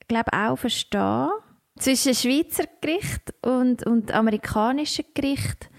glaube 0.09 0.33
auch 0.33 0.57
verstehen, 0.57 1.29
zwischen 1.79 2.15
Schweizer 2.15 2.65
Gericht 2.81 3.33
und, 3.43 3.85
und 3.87 4.13
amerikanischen 4.13 5.05
Gericht 5.15 5.71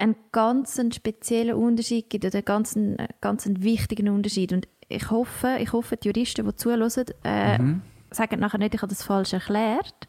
einen 0.00 0.16
ganz 0.32 0.80
speziellen 0.94 1.54
Unterschied 1.54 2.10
gibt 2.10 2.24
oder 2.24 2.36
einen 2.36 2.44
ganz, 2.44 2.78
ganz 3.20 3.44
wichtigen 3.46 4.08
Unterschied. 4.08 4.52
Und 4.52 4.68
ich 4.88 5.10
hoffe, 5.10 5.56
ich 5.60 5.72
hoffe, 5.72 5.96
die 5.96 6.08
Juristen, 6.08 6.46
die 6.46 6.56
zuhören, 6.56 6.90
äh, 7.24 7.58
Mhm. 7.58 7.82
sagen 8.10 8.40
nachher 8.40 8.58
nicht, 8.58 8.74
ich 8.74 8.82
habe 8.82 8.90
das 8.92 9.02
falsch 9.02 9.32
erklärt. 9.32 10.08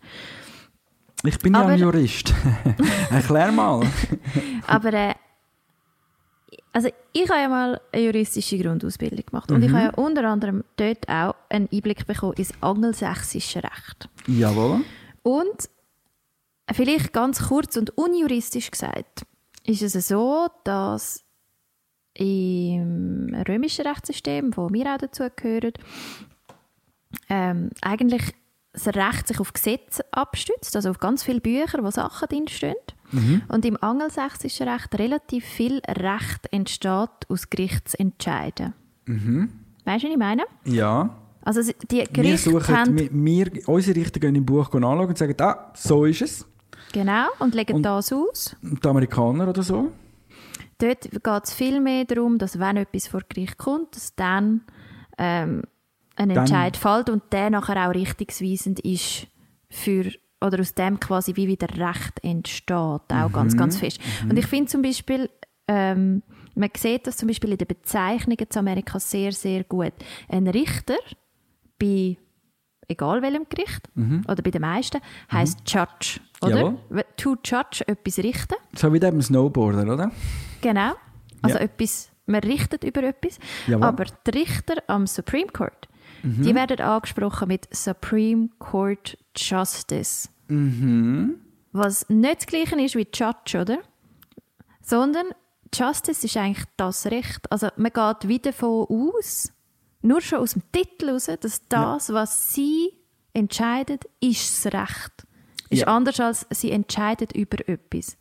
Ich 1.24 1.38
bin 1.40 1.54
ja 1.54 1.62
Aber- 1.62 1.70
ein 1.70 1.80
Jurist. 1.80 2.34
Erklär 3.12 3.52
mal. 3.52 3.86
Aber 4.66 4.94
äh, 4.94 5.14
also 6.74 6.90
ich 7.14 7.30
habe 7.30 7.42
ja 7.42 7.50
mal 7.50 7.82
eine 7.92 8.04
juristische 8.04 8.58
Grundausbildung 8.58 9.26
gemacht 9.26 9.52
und 9.52 9.62
ich 9.62 9.72
habe 9.72 9.84
ja 9.84 9.90
unter 9.96 10.24
anderem 10.28 10.64
dort 10.78 11.08
auch 11.10 11.36
einen 11.50 11.68
Einblick 11.72 12.08
bekommen 12.08 12.34
ins 12.38 12.54
angelsächsische 12.62 13.62
Recht. 13.64 14.10
Jawohl. 14.28 14.82
Und 15.22 15.70
vielleicht 16.72 17.12
ganz 17.14 17.50
kurz 17.50 17.76
und 17.78 17.90
unjuristisch 17.98 18.72
gesagt, 18.72 19.26
ist 19.66 19.82
es 19.82 20.08
so, 20.08 20.48
dass 20.64 21.24
im 22.14 23.34
römischen 23.48 23.86
Rechtssystem, 23.86 24.56
wo 24.56 24.70
wir 24.70 24.94
auch 24.94 24.98
dazugehören, 24.98 25.74
ähm, 27.30 27.70
eigentlich 27.82 28.34
das 28.74 28.88
Recht 28.88 29.28
sich 29.28 29.40
auf 29.40 29.54
Gesetze 29.54 30.06
abstützt, 30.12 30.76
also 30.76 30.90
auf 30.90 31.00
ganz 31.00 31.24
viele 31.24 31.42
Bücher, 31.42 31.84
wo 31.84 31.92
Sachen 31.92 32.28
drinstehen. 32.30 32.76
Und 33.50 33.66
im 33.66 33.82
angelsächsischen 33.82 34.70
Recht 34.70 34.98
relativ 34.98 35.46
viel 35.46 35.80
Recht 35.80 36.48
entsteht 36.52 37.10
aus 37.28 37.50
Gerichtsentscheiden. 37.50 38.74
Weißt 39.84 40.04
du, 40.04 40.08
was 40.08 40.14
ich 40.14 40.18
meine? 40.18 40.44
Ja. 40.64 41.18
Also 41.44 41.62
die 41.90 41.98
Wir 41.98 42.06
Gerichte 42.06 42.52
suchen, 42.52 42.78
haben... 42.78 42.98
wir, 42.98 43.12
wir, 43.12 43.68
unsere 43.68 44.00
Richter 44.00 44.20
gehen 44.20 44.36
im 44.36 44.46
Buch 44.46 44.74
anschauen 44.74 45.08
und 45.08 45.18
sagen, 45.18 45.36
ah, 45.42 45.74
so 45.76 46.06
ist 46.06 46.22
es. 46.22 46.46
Genau, 46.92 47.28
und 47.40 47.56
legen 47.56 47.76
Und- 47.78 47.84
das 47.84 48.12
aus. 48.12 48.56
Die 48.62 48.88
Amerikaner 48.88 49.48
oder 49.48 49.64
so. 49.64 49.92
Dort 50.78 51.10
geht 51.12 51.44
es 51.44 51.54
viel 51.54 51.80
mehr 51.80 52.06
darum, 52.06 52.38
dass 52.38 52.58
wenn 52.60 52.78
etwas 52.78 53.08
vor 53.08 53.22
Gericht 53.30 53.58
kommt, 53.58 53.96
dass 53.96 54.16
dann 54.16 54.62
ähm, 55.18 55.64
ein 56.16 56.30
Dann- 56.30 56.38
Entscheid 56.40 56.76
fällt 56.78 57.10
und 57.10 57.24
der 57.32 57.50
nachher 57.52 57.88
auch 57.90 57.94
richtungsweisend 57.94 58.80
ist 58.82 59.28
für 59.70 60.12
oder 60.44 60.60
aus 60.60 60.74
dem 60.74 61.00
quasi 61.00 61.36
wie 61.36 61.48
wieder 61.48 61.68
Recht 61.70 62.24
entsteht, 62.24 62.74
auch 62.76 63.04
Mhm. 63.30 63.32
ganz, 63.32 63.56
ganz 63.56 63.78
fest. 63.78 64.00
Und 64.28 64.38
ich 64.38 64.48
finde 64.48 64.66
zum 64.72 64.82
Beispiel, 64.82 65.30
ähm, 65.68 66.24
man 66.56 66.70
sieht 66.76 67.06
das 67.06 67.18
zum 67.18 67.28
Beispiel 67.28 67.52
in 67.52 67.58
den 67.60 67.68
Bezeichnungen 67.68 68.50
zu 68.50 68.58
Amerika 68.60 69.00
sehr, 69.00 69.32
sehr 69.34 69.64
gut. 69.64 69.94
Ein 70.28 70.48
Richter 70.48 70.98
bei 71.80 72.18
egal 72.92 73.22
welchem 73.22 73.46
Gericht 73.50 73.90
oder 74.28 74.42
bei 74.44 74.52
den 74.52 74.62
meisten 74.62 75.00
heißt 75.32 75.60
Judge, 75.68 76.20
oder? 76.42 76.72
Mhm. 76.72 76.78
Jawohl. 76.90 77.06
To 77.18 77.36
judge 77.44 77.84
etwas 77.88 78.18
richten. 78.20 78.56
So 78.76 78.92
wie 78.94 79.00
dem 79.00 79.22
Snowboarder, 79.22 79.92
oder? 79.94 80.12
Genau. 80.62 80.92
Also 81.42 81.58
Ja. 81.58 81.64
etwas, 81.64 82.10
man 82.28 82.42
richtet 82.42 82.84
über 82.84 83.04
etwas. 83.04 83.40
Jawohl. 83.68 83.84
Aber 83.86 84.06
die 84.06 84.32
Richter 84.32 84.76
am 84.88 85.08
Supreme 85.08 85.48
Court, 85.52 85.88
Mhm. 86.24 86.44
die 86.44 86.54
werden 86.56 86.80
angesprochen 86.82 87.48
mit 87.48 87.68
Supreme 87.76 88.50
Court 88.60 89.18
Justice. 89.36 90.30
Mhm. 90.48 91.36
Was 91.72 92.08
nicht 92.10 92.42
das 92.42 92.46
Gleiche 92.48 92.80
ist 92.82 92.96
wie 92.96 93.08
Judge, 93.14 93.60
oder? 93.60 93.80
Sondern 94.82 95.28
Justice 95.74 96.26
ist 96.26 96.36
eigentlich 96.38 96.66
das 96.78 97.06
Recht. 97.06 97.50
Also 97.52 97.70
man 97.78 97.92
geht 97.94 98.28
wieder 98.28 98.52
davon 98.52 98.86
aus, 98.90 99.52
nur 100.02 100.22
schon 100.22 100.40
aus 100.40 100.54
dem 100.54 100.64
Titel 100.72 101.08
heraus, 101.08 101.28
dass 101.40 101.68
das, 101.68 102.12
was 102.14 102.54
sie 102.54 102.90
entscheidet, 103.34 104.06
ist 104.20 104.66
das 104.66 104.74
Recht. 104.74 105.12
Ist 105.70 105.82
Ja. 105.82 105.88
anders 105.88 106.20
als 106.20 106.46
sie 106.52 106.72
entscheidet 106.72 107.34
über 107.34 107.58
etwas. 107.68 108.18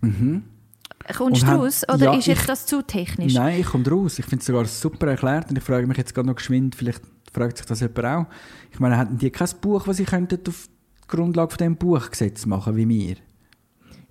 Kommst 0.00 1.20
Und 1.20 1.42
du 1.42 1.46
haben- 1.46 1.60
raus 1.60 1.82
oder 1.88 2.04
ja, 2.12 2.14
ist 2.18 2.26
jetzt 2.26 2.40
ich- 2.42 2.46
das 2.46 2.66
zu 2.66 2.82
technisch? 2.82 3.34
Nein, 3.34 3.60
ich 3.60 3.66
komme 3.66 3.88
raus. 3.88 4.18
Ich 4.18 4.26
finde 4.26 4.40
es 4.40 4.46
sogar 4.46 4.64
super 4.66 5.06
erklärt 5.08 5.48
und 5.50 5.56
ich 5.56 5.64
frage 5.64 5.86
mich 5.86 5.96
jetzt 5.96 6.14
gerade 6.14 6.28
noch 6.28 6.36
geschwind, 6.36 6.74
vielleicht 6.74 7.02
fragt 7.32 7.56
sich 7.58 7.66
das 7.66 7.80
jemand 7.80 8.04
auch. 8.04 8.26
Ich 8.70 8.80
meine, 8.80 8.98
hätten 8.98 9.16
die 9.18 9.30
kein 9.30 9.48
Buch, 9.60 9.86
was 9.86 9.96
sie 9.96 10.04
könnten 10.04 10.40
auf 10.46 10.68
Grundlage 11.08 11.50
von 11.50 11.58
diesem 11.58 11.76
Buch 11.76 12.10
Gesetz 12.10 12.44
machen, 12.46 12.76
wie 12.76 12.88
wir? 12.88 13.16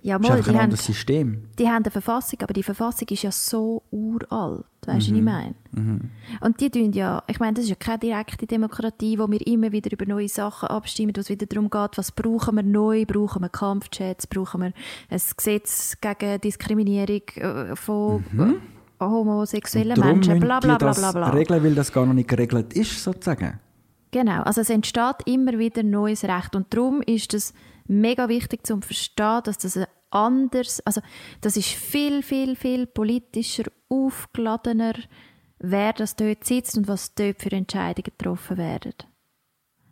Ja, 0.02 0.18
Das 0.18 0.30
ist 0.30 0.30
mal, 0.30 0.42
die 0.42 0.50
ein 0.58 0.62
haben, 0.62 0.76
System. 0.76 1.42
die 1.58 1.66
haben 1.68 1.82
eine 1.84 1.90
Verfassung, 1.90 2.38
aber 2.42 2.54
die 2.54 2.62
Verfassung 2.62 3.06
ist 3.08 3.22
ja 3.22 3.30
so 3.30 3.82
uralt. 3.90 4.64
Weißt 4.86 5.10
Mhm. 5.10 5.14
du, 5.14 5.26
was 5.26 5.44
ich 5.44 5.76
meine? 5.76 6.10
Und 6.40 6.60
die 6.60 6.70
tun 6.70 6.92
ja, 6.92 7.22
ich 7.26 7.38
meine, 7.38 7.52
das 7.54 7.64
ist 7.64 7.70
ja 7.70 7.76
keine 7.76 7.98
direkte 7.98 8.46
Demokratie, 8.46 9.18
wo 9.18 9.30
wir 9.30 9.46
immer 9.46 9.72
wieder 9.72 9.92
über 9.92 10.06
neue 10.06 10.28
Sachen 10.28 10.68
abstimmen, 10.68 11.12
wo 11.14 11.20
es 11.20 11.28
wieder 11.28 11.44
darum 11.46 11.68
geht, 11.68 11.98
was 11.98 12.12
brauchen 12.12 12.56
wir 12.56 12.62
neu, 12.62 13.04
brauchen 13.04 13.42
wir 13.42 13.50
Kampfchats, 13.50 14.26
brauchen 14.26 14.62
wir 14.62 14.72
ein 15.10 15.20
Gesetz 15.36 15.96
gegen 16.00 16.40
Diskriminierung 16.40 17.22
äh, 17.36 17.76
von 17.76 18.24
äh, 18.38 19.04
homosexuellen 19.04 19.98
Mhm. 19.98 20.04
Menschen, 20.06 20.40
bla 20.40 20.60
bla 20.60 20.76
bla 20.78 20.88
das 20.88 20.98
bla 21.00 21.12
bla. 21.12 21.30
regeln, 21.30 21.62
weil 21.62 21.74
das 21.74 21.92
gar 21.92 22.06
noch 22.06 22.14
nicht 22.14 22.28
geregelt 22.28 22.72
ist, 22.72 23.02
sozusagen. 23.02 23.60
Genau, 24.12 24.42
also 24.42 24.62
es 24.62 24.70
entsteht 24.70 25.16
immer 25.26 25.58
wieder 25.58 25.82
neues 25.82 26.24
Recht 26.24 26.56
und 26.56 26.72
darum 26.74 27.00
ist 27.02 27.32
es 27.34 27.54
mega 27.90 28.28
wichtig 28.28 28.66
zu 28.66 28.80
verstehen, 28.80 29.40
dass 29.44 29.58
das 29.58 29.76
ein 29.76 29.86
anders, 30.10 30.80
also 30.80 31.00
das 31.40 31.56
ist 31.56 31.68
viel, 31.68 32.22
viel, 32.22 32.56
viel 32.56 32.86
politischer, 32.86 33.64
aufgeladener, 33.88 34.94
wer 35.58 35.92
das 35.92 36.16
dort 36.16 36.44
sitzt 36.44 36.78
und 36.78 36.88
was 36.88 37.14
dort 37.14 37.40
für 37.40 37.52
Entscheidungen 37.52 38.12
getroffen 38.16 38.56
werden. 38.56 38.94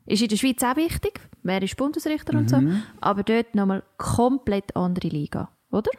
Ist 0.07 0.23
in 0.23 0.29
der 0.29 0.37
Schweiz 0.37 0.63
auch 0.63 0.77
wichtig, 0.77 1.21
wer 1.43 1.63
ist 1.63 1.77
Bundesrichter 1.77 2.39
und 2.39 2.49
so, 2.49 2.63
aber 3.01 3.23
dort 3.23 3.55
nochmal 3.55 3.83
komplett 3.99 4.75
andere 4.75 5.09
Liga, 5.09 5.51
oder? 5.71 5.91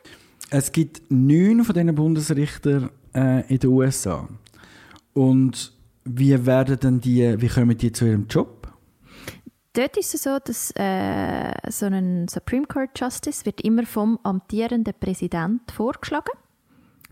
Es 0.50 0.72
gibt 0.72 1.04
neun 1.10 1.64
von 1.64 1.76
diesen 1.76 1.94
Bundesrichtern 1.94 2.90
äh, 3.14 3.48
in 3.48 3.60
den 3.60 3.70
USA. 3.70 4.28
Und 5.14 5.74
wie 6.06 6.46
werden 6.46 6.80
denn 6.80 7.00
die, 7.02 7.40
wie 7.40 7.48
kommen 7.48 7.78
die 7.78 7.92
zu 7.92 8.06
ihrem 8.06 8.26
Job? 8.28 8.59
Dort 9.74 9.98
ist 9.98 10.14
es 10.16 10.24
so, 10.24 10.40
dass 10.44 10.72
äh, 10.76 11.54
so 11.70 11.86
ein 11.86 12.28
Supreme 12.28 12.66
Court 12.66 13.00
Justice 13.00 13.46
wird 13.46 13.62
immer 13.62 13.86
vom 13.86 14.20
amtierenden 14.24 14.94
Präsident 15.00 15.72
vorgeschlagen. 15.72 16.32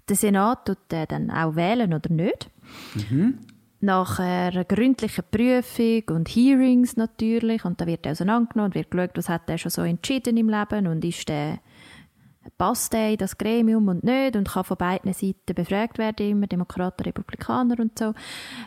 Der 0.09 0.15
Senat 0.15 0.65
tut 0.65 0.79
den 0.91 1.05
dann 1.07 1.31
auch 1.31 1.55
wählen 1.55 1.93
oder 1.93 2.09
nicht. 2.09 2.49
nach 3.79 4.19
einer 4.19 4.65
gründlichen 4.65 5.23
Prüfung 5.29 6.15
und 6.15 6.29
Hearings 6.29 6.97
natürlich 6.97 7.63
und 7.63 7.79
da 7.79 7.85
wird 7.85 8.05
er 8.05 8.13
auseinandergenommen 8.13 8.71
und 8.71 8.75
wird 8.75 8.91
geschaut, 8.91 9.11
was 9.15 9.29
hat 9.29 9.49
er 9.49 9.57
schon 9.57 9.71
so 9.71 9.83
entschieden 9.83 10.37
im 10.37 10.49
Leben 10.49 10.87
und 10.87 11.05
ist 11.05 11.29
der 11.29 11.59
passt 12.57 12.93
er 12.93 13.11
in 13.11 13.17
das 13.17 13.37
Gremium 13.37 13.87
und 13.89 14.03
nicht 14.03 14.35
und 14.35 14.49
kann 14.49 14.63
von 14.63 14.77
beiden 14.77 15.13
Seiten 15.13 15.53
befragt 15.53 15.97
werden, 15.97 16.29
immer 16.29 16.47
Demokraten, 16.47 17.03
Republikaner 17.03 17.77
und 17.79 17.99
so. 17.99 18.13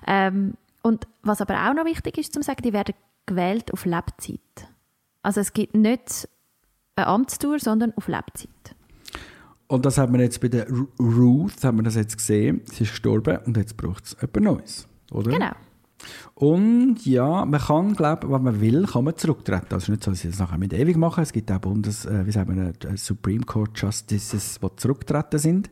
Ähm, 0.06 0.54
und 0.82 1.08
was 1.22 1.40
aber 1.40 1.68
auch 1.68 1.74
noch 1.74 1.86
wichtig 1.86 2.18
ist 2.18 2.32
zu 2.32 2.42
sagen, 2.42 2.62
die 2.62 2.72
werden 2.72 2.94
gewählt 3.30 3.72
auf 3.72 3.84
Lebzeit. 3.84 4.40
Also 5.22 5.40
es 5.40 5.52
gibt 5.52 5.74
nicht 5.74 6.28
eine 6.96 7.06
Amtstour, 7.06 7.58
sondern 7.58 7.92
auf 7.96 8.08
Lebzeit. 8.08 8.48
Und 9.68 9.86
das 9.86 9.98
hat 9.98 10.10
man 10.10 10.20
jetzt 10.20 10.40
bei 10.40 10.48
der 10.48 10.68
Ru- 10.68 10.88
Ruth, 11.00 11.62
hat 11.62 11.74
man 11.74 11.84
das 11.84 11.94
jetzt 11.94 12.16
gesehen, 12.16 12.62
sie 12.64 12.84
ist 12.84 12.90
gestorben 12.90 13.38
und 13.46 13.56
jetzt 13.56 13.76
braucht 13.76 14.04
es 14.04 14.14
etwas 14.14 14.42
Neues, 14.42 14.88
oder? 15.12 15.30
Genau. 15.30 15.52
Und 16.34 17.04
ja, 17.04 17.44
man 17.44 17.60
kann, 17.60 17.94
glaube 17.94 18.26
ich, 18.26 18.32
wenn 18.32 18.42
man 18.42 18.60
will, 18.60 18.86
kann 18.86 19.04
man 19.04 19.16
zurücktreten. 19.16 19.66
Also 19.74 19.76
es 19.76 19.82
ist 19.84 19.88
nicht 19.90 20.04
so, 20.04 20.10
dass 20.10 20.20
sie 20.20 20.30
das 20.30 20.38
nachher 20.38 20.56
mit 20.56 20.72
ewig 20.72 20.96
machen. 20.96 21.22
Es 21.22 21.30
gibt 21.30 21.52
auch 21.52 21.58
Bundes, 21.58 22.06
äh, 22.06 22.26
wie 22.26 22.32
sagt 22.32 22.48
man, 22.48 22.58
äh, 22.72 22.96
Supreme 22.96 23.44
Court 23.44 23.78
Justices, 23.78 24.58
die 24.60 24.76
zurücktreten 24.76 25.38
sind 25.38 25.70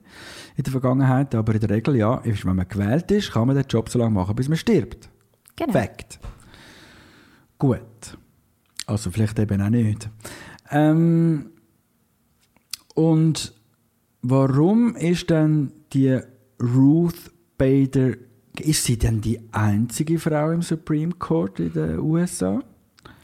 in 0.57 0.65
der 0.65 0.71
Vergangenheit. 0.71 1.35
Aber 1.35 1.55
in 1.55 1.61
der 1.61 1.71
Regel, 1.71 1.97
ja, 1.97 2.21
wenn 2.23 2.57
man 2.57 2.69
gewählt 2.69 3.11
ist, 3.11 3.33
kann 3.33 3.47
man 3.47 3.57
den 3.57 3.65
Job 3.67 3.89
so 3.89 3.99
lange 3.99 4.11
machen, 4.13 4.37
bis 4.37 4.49
man 4.51 4.59
stirbt. 4.59 5.09
genau. 5.57 5.73
Fact. 5.73 6.21
Gut. 7.59 8.17
Also 8.87 9.11
vielleicht 9.11 9.39
eben 9.39 9.61
auch 9.61 9.71
nicht. 9.71 10.09
Ähm, 10.71 11.51
und 12.95 13.53
warum 14.23 14.97
ist 14.97 15.31
denn 15.31 15.73
die 15.93 16.19
Ruth 16.61 17.33
Bader, 17.57 18.15
ist 18.61 18.85
sie 18.85 18.99
denn 18.99 19.21
die 19.21 19.41
einzige 19.53 20.19
Frau 20.19 20.51
im 20.51 20.63
Supreme 20.63 21.13
Court 21.13 21.61
in 21.61 21.73
den 21.73 21.99
USA? 21.99 22.63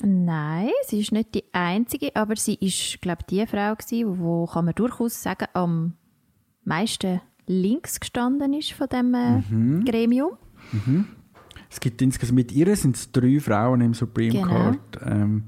Nein, 0.00 0.70
sie 0.86 1.00
ist 1.00 1.12
nicht 1.12 1.34
die 1.34 1.44
einzige, 1.52 2.14
aber 2.14 2.36
sie 2.36 2.54
ist, 2.54 3.00
glaube 3.00 3.20
ich, 3.22 3.26
die 3.26 3.46
Frau 3.46 3.74
gewesen, 3.74 4.18
wo 4.18 4.46
kann 4.46 4.66
man 4.66 4.74
durchaus 4.74 5.22
sagen, 5.22 5.46
am 5.54 5.94
meisten 6.64 7.20
links 7.46 8.00
gestanden 8.00 8.52
ist 8.54 8.72
von 8.72 8.88
dem 8.88 9.14
äh, 9.14 9.38
Mhm. 9.50 9.84
Gremium. 9.84 10.32
Es 11.74 11.80
gibt 11.80 12.00
insgesamt 12.02 12.36
mit 12.36 12.52
ihr 12.52 12.76
sind 12.76 12.94
es 12.94 13.10
drei 13.10 13.40
Frauen 13.40 13.80
im 13.80 13.94
Supreme 13.94 14.32
Genau. 14.32 14.46
Court 14.46 15.00
ähm, 15.04 15.42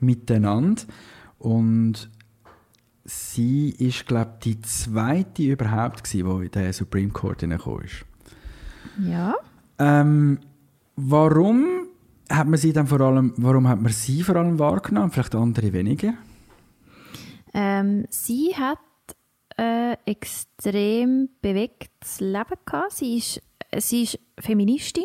miteinander 0.00 0.82
und 1.38 2.08
sie 3.04 3.68
ist 3.78 4.06
glaube 4.06 4.30
ich 4.38 4.54
die 4.54 4.60
zweite 4.62 5.42
überhaupt 5.42 6.04
gewesen, 6.04 6.40
die 6.40 6.44
in 6.46 6.50
den 6.50 6.72
Supreme 6.72 7.10
Court 7.10 7.42
hineingekommen 7.42 7.84
ist. 7.84 8.06
Ja. 9.06 9.34
Ähm, 9.78 10.38
warum 10.96 11.66
hat 12.30 12.46
man 12.46 12.58
sie 12.58 12.72
dann 12.72 12.86
vor 12.86 13.02
allem, 13.02 13.34
warum 13.36 13.68
hat 13.68 13.82
man 13.82 13.92
sie 13.92 14.22
vor 14.22 14.36
allem 14.36 14.58
wahrgenommen, 14.58 15.10
vielleicht 15.10 15.34
andere 15.34 15.74
weniger? 15.74 16.14
Ähm, 17.52 18.06
sie 18.08 18.54
hat 18.56 18.78
ein 19.58 19.96
extrem 20.06 21.28
bewegtes 21.42 22.20
Leben 22.20 22.56
gehabt. 22.64 22.92
Sie 22.92 23.18
ist, 23.18 23.42
sie 23.76 24.04
ist 24.04 24.18
Feministin, 24.38 25.04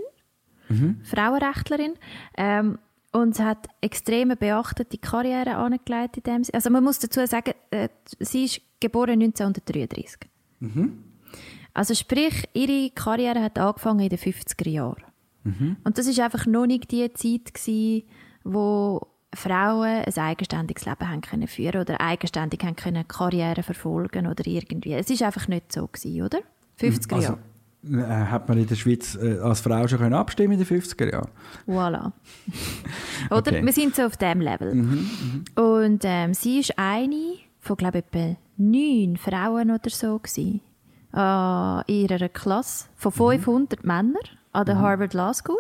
Frauenrechtlerin 1.04 1.94
ähm, 2.38 2.80
und 3.12 3.36
sie 3.36 3.44
hat 3.44 3.68
extreme 3.82 4.36
beachtete 4.36 4.98
Karriere 4.98 5.56
angelegt 5.58 6.18
in 6.18 6.24
dem. 6.24 6.44
Also 6.52 6.70
man 6.70 6.84
muss 6.84 7.00
dazu 7.00 7.26
sagen, 7.28 7.54
äh, 7.72 7.90
sie 8.20 8.46
ist 8.46 8.62
geboren 8.80 9.22
1933. 9.22 10.30
Also 11.74 11.94
sprich, 11.96 12.48
ihre 12.54 12.90
Karriere 12.92 13.42
hat 13.42 13.60
angefangen 13.60 14.00
in 14.02 14.10
den 14.10 14.20
50er 14.20 14.70
Jahren. 14.70 15.04
Und 15.84 15.98
das 15.98 16.08
ist 16.08 16.20
einfach 16.22 16.46
noch 16.46 16.66
nicht 16.66 16.90
die 16.92 17.12
Zeit 17.14 17.54
gewesen, 17.54 18.04
wo 18.46 19.06
Frauen 19.36 20.04
ein 20.06 20.18
eigenständiges 20.18 20.86
Leben 20.86 21.10
haben 21.10 21.22
können 21.22 21.48
führen 21.48 21.82
oder 21.82 22.00
eigenständig 22.00 22.64
haben 22.64 22.76
können 22.78 23.08
Karriere 23.08 23.62
verfolgen 23.64 24.28
oder 24.28 24.46
irgendwie. 24.48 24.94
Es 24.94 25.10
ist 25.10 25.22
einfach 25.22 25.48
nicht 25.48 25.72
so 25.74 25.88
gewesen, 25.88 26.22
oder? 26.22 26.40
50er 26.80 27.14
Also, 27.16 27.28
Jahre. 27.28 27.40
äh, 27.40 27.53
hat 27.92 28.48
man 28.48 28.58
in 28.58 28.68
der 28.68 28.76
Schweiz 28.76 29.16
äh, 29.16 29.40
als 29.40 29.62
Frau 29.62 29.88
schon 29.88 30.00
können 30.00 30.14
abstimmen 30.14 30.54
in 30.60 30.66
den 30.66 30.68
50er 30.82 31.12
Jahren? 31.12 31.30
Voilà. 31.68 32.12
oder? 33.30 33.38
Okay. 33.38 33.62
Mhm, 33.62 33.66
Wir 33.66 33.74
sind 33.74 33.96
so 33.96 34.04
auf 34.04 34.18
dem 34.18 34.40
Level. 34.42 34.72
Und 35.56 36.02
ähm, 36.04 36.34
sie 36.34 36.60
ist 36.60 36.78
eine 36.78 37.36
von, 37.60 37.76
glaube 37.78 38.00
ich, 38.00 38.06
etwa 38.06 38.36
neun 38.58 39.18
Frauen 39.18 39.72
oder 39.72 39.90
so 39.90 40.20
gewesen, 40.20 40.62
äh, 41.14 41.92
in 41.92 42.10
ihrer 42.10 42.30
Klasse 42.30 42.86
von 42.96 43.12
Mhm. 43.12 43.42
500 43.42 43.84
Männern 43.84 44.16
an 44.54 44.66
der 44.66 44.80
Harvard 44.80 45.14
Law 45.14 45.34
School. 45.34 45.60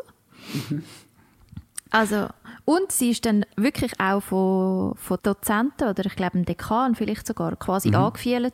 Also, 1.89 2.28
und 2.65 2.91
sie 2.91 3.11
ist 3.11 3.26
dann 3.26 3.45
wirklich 3.55 3.99
auch 3.99 4.21
von, 4.21 4.95
von 4.95 5.17
Dozenten 5.21 5.88
oder 5.89 6.05
ich 6.05 6.15
glaube 6.15 6.36
einem 6.36 6.45
Dekan 6.45 6.95
vielleicht 6.95 7.28
sogar 7.28 7.55
quasi 7.55 7.89
Mhm. 7.89 7.95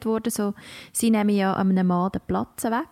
worden, 0.05 0.29
so, 0.31 0.53
sie 0.91 1.09
nehmen 1.11 1.29
ja 1.29 1.53
einem 1.53 1.87
Mann 1.87 2.11
den 2.11 2.21
Platz 2.27 2.63
weg. 2.63 2.87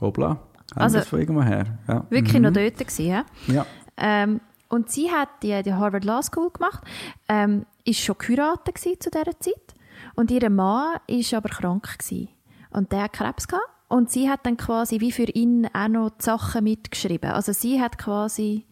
Hoppla. 0.00 0.28
Haben 0.28 0.40
Also- 0.74 0.98
das 0.98 1.08
von 1.08 1.20
irgendwo 1.20 1.42
her? 1.42 1.78
Ja. 1.88 2.04
Wirklich 2.10 2.40
noch 2.40 2.52
dort 2.52 2.78
gewesen, 2.78 3.06
ja? 3.06 3.24
Ja. 3.46 3.66
Ähm, 3.96 4.40
und 4.68 4.90
sie 4.90 5.10
hat 5.10 5.28
die, 5.42 5.62
die 5.62 5.72
Harvard 5.72 6.04
Law 6.04 6.22
School 6.22 6.50
gemacht, 6.50 6.82
ähm, 7.28 7.64
ist 7.84 8.00
schon 8.00 8.16
geheiratet 8.18 8.78
zu 8.78 8.94
dieser 9.10 9.38
Zeit 9.38 9.74
und 10.16 10.30
ihr 10.30 10.50
Mann 10.50 10.98
ist 11.06 11.32
aber 11.34 11.48
krank 11.48 11.98
gewesen. 11.98 12.28
und 12.70 12.90
der 12.92 13.04
hat 13.04 13.12
Krebs 13.14 13.46
gehabt 13.48 13.64
und 13.88 14.10
sie 14.10 14.28
hat 14.28 14.44
dann 14.44 14.56
quasi 14.56 15.00
wie 15.00 15.12
für 15.12 15.22
ihn 15.30 15.66
auch 15.72 15.88
noch 15.88 16.10
die 16.10 16.24
Sachen 16.24 16.64
mitgeschrieben. 16.64 17.30
Also 17.30 17.52
sie 17.52 17.80
hat 17.80 17.96
quasi 17.96 18.66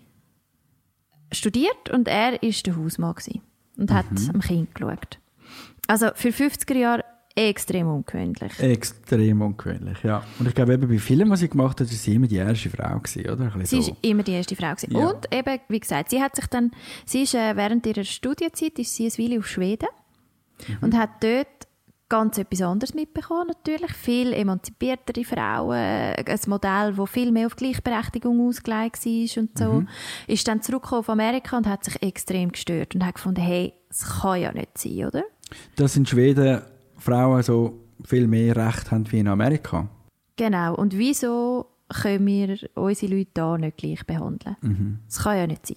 studiert 1.33 1.91
und 1.91 2.09
er 2.09 2.43
ist 2.43 2.67
der 2.67 2.77
Hausmann 2.77 3.15
gewesen 3.15 3.41
und 3.79 3.91
hat 3.93 4.07
am 4.33 4.41
Kind 4.41 4.75
geschaut. 4.75 5.19
Also 5.87 6.09
für 6.15 6.29
50er 6.31 6.75
Jahre 6.77 7.05
extrem 7.37 7.89
ungewöhnlich. 7.89 8.59
Extrem 8.61 9.43
ungewöhnlich, 9.43 10.03
ja. 10.03 10.23
Und 10.39 10.47
ich 10.49 10.55
glaube, 10.55 10.75
eben 10.75 10.89
bei 10.89 10.99
vielen, 10.99 11.29
was 11.31 11.41
sie 11.41 11.49
gemacht 11.49 11.81
hat, 11.81 11.91
ist 11.91 12.03
sie 12.03 12.15
immer 12.15 12.27
die 12.29 12.37
erste 12.37 12.71
Frau 12.71 12.99
gewesen, 12.99 13.29
oder? 13.31 13.45
Ein 13.55 13.67
Sie 13.67 13.77
bisschen 13.79 13.95
ist 13.95 14.05
immer 14.05 14.23
die 14.23 14.33
erste 14.33 14.57
Frau 14.57 14.75
gewesen. 14.75 14.97
Ja. 14.97 15.09
Und 15.09 15.27
eben, 15.35 15.61
wie 15.69 15.81
gesagt, 15.81 16.11
sie 16.11 16.23
hat 16.23 16.37
sich 16.37 16.47
dann, 16.47 16.71
sie 17.05 17.23
ist 17.23 17.35
äh, 17.35 17.57
während 17.57 17.87
ihrer 17.87 18.05
Studienzeit 18.05 18.79
ist 18.79 18.95
sie 18.95 19.11
eine 19.13 19.19
Weile 19.31 19.39
auf 19.41 19.47
Schweden 19.47 19.89
Mhm. 20.69 20.77
und 20.83 20.97
hat 20.97 21.11
dort 21.21 21.49
ganz 22.09 22.39
etwas 22.39 22.63
anderes 22.63 22.95
mitbekommen 22.95 23.49
natürlich. 23.49 23.93
Viel 23.93 24.33
emanzipiertere 24.33 25.25
Frauen, 25.25 25.77
äh, 25.77 26.15
ein 26.25 26.41
Modell, 26.47 26.95
das 26.95 27.11
viel 27.11 27.33
mehr 27.33 27.47
auf 27.47 27.57
Gleichberechtigung 27.57 28.47
ausgelegt 28.47 29.05
war 29.05 29.43
und 29.43 29.59
so. 29.59 29.73
Mhm. 29.81 29.89
Ist 30.29 30.47
dann 30.47 30.63
zurückgekommen 30.63 31.01
auf 31.01 31.09
Amerika 31.09 31.57
und 31.57 31.67
hat 31.67 31.83
sich 31.83 32.01
extrem 32.03 32.53
gestört 32.53 32.95
und 32.95 33.05
hat 33.05 33.17
gefunden, 33.17 33.41
hey, 33.41 33.75
das 33.89 34.21
kann 34.21 34.41
ja 34.41 34.53
nicht 34.53 34.79
sein, 34.79 35.07
oder? 35.07 35.25
Dass 35.75 35.97
in 35.97 36.07
Schweden 36.07 36.63
Frauen 37.05 37.43
so 37.43 37.81
viel 38.05 38.27
mehr 38.27 38.57
Recht 38.57 38.91
haben 38.91 39.11
wie 39.13 39.21
in 39.21 39.29
Amerika. 39.29 39.89
Genau. 40.37 40.75
Und 40.75 40.97
wieso 40.97 41.67
können 41.89 42.27
wir 42.27 42.59
unsere 42.75 43.15
Leute 43.15 43.31
da 43.35 43.59
nicht 43.59 43.77
gleich 43.77 44.07
behandeln? 44.07 45.01
Das 45.07 45.23
kann 45.23 45.37
ja 45.37 45.47
nicht 45.47 45.67
sein. 45.67 45.77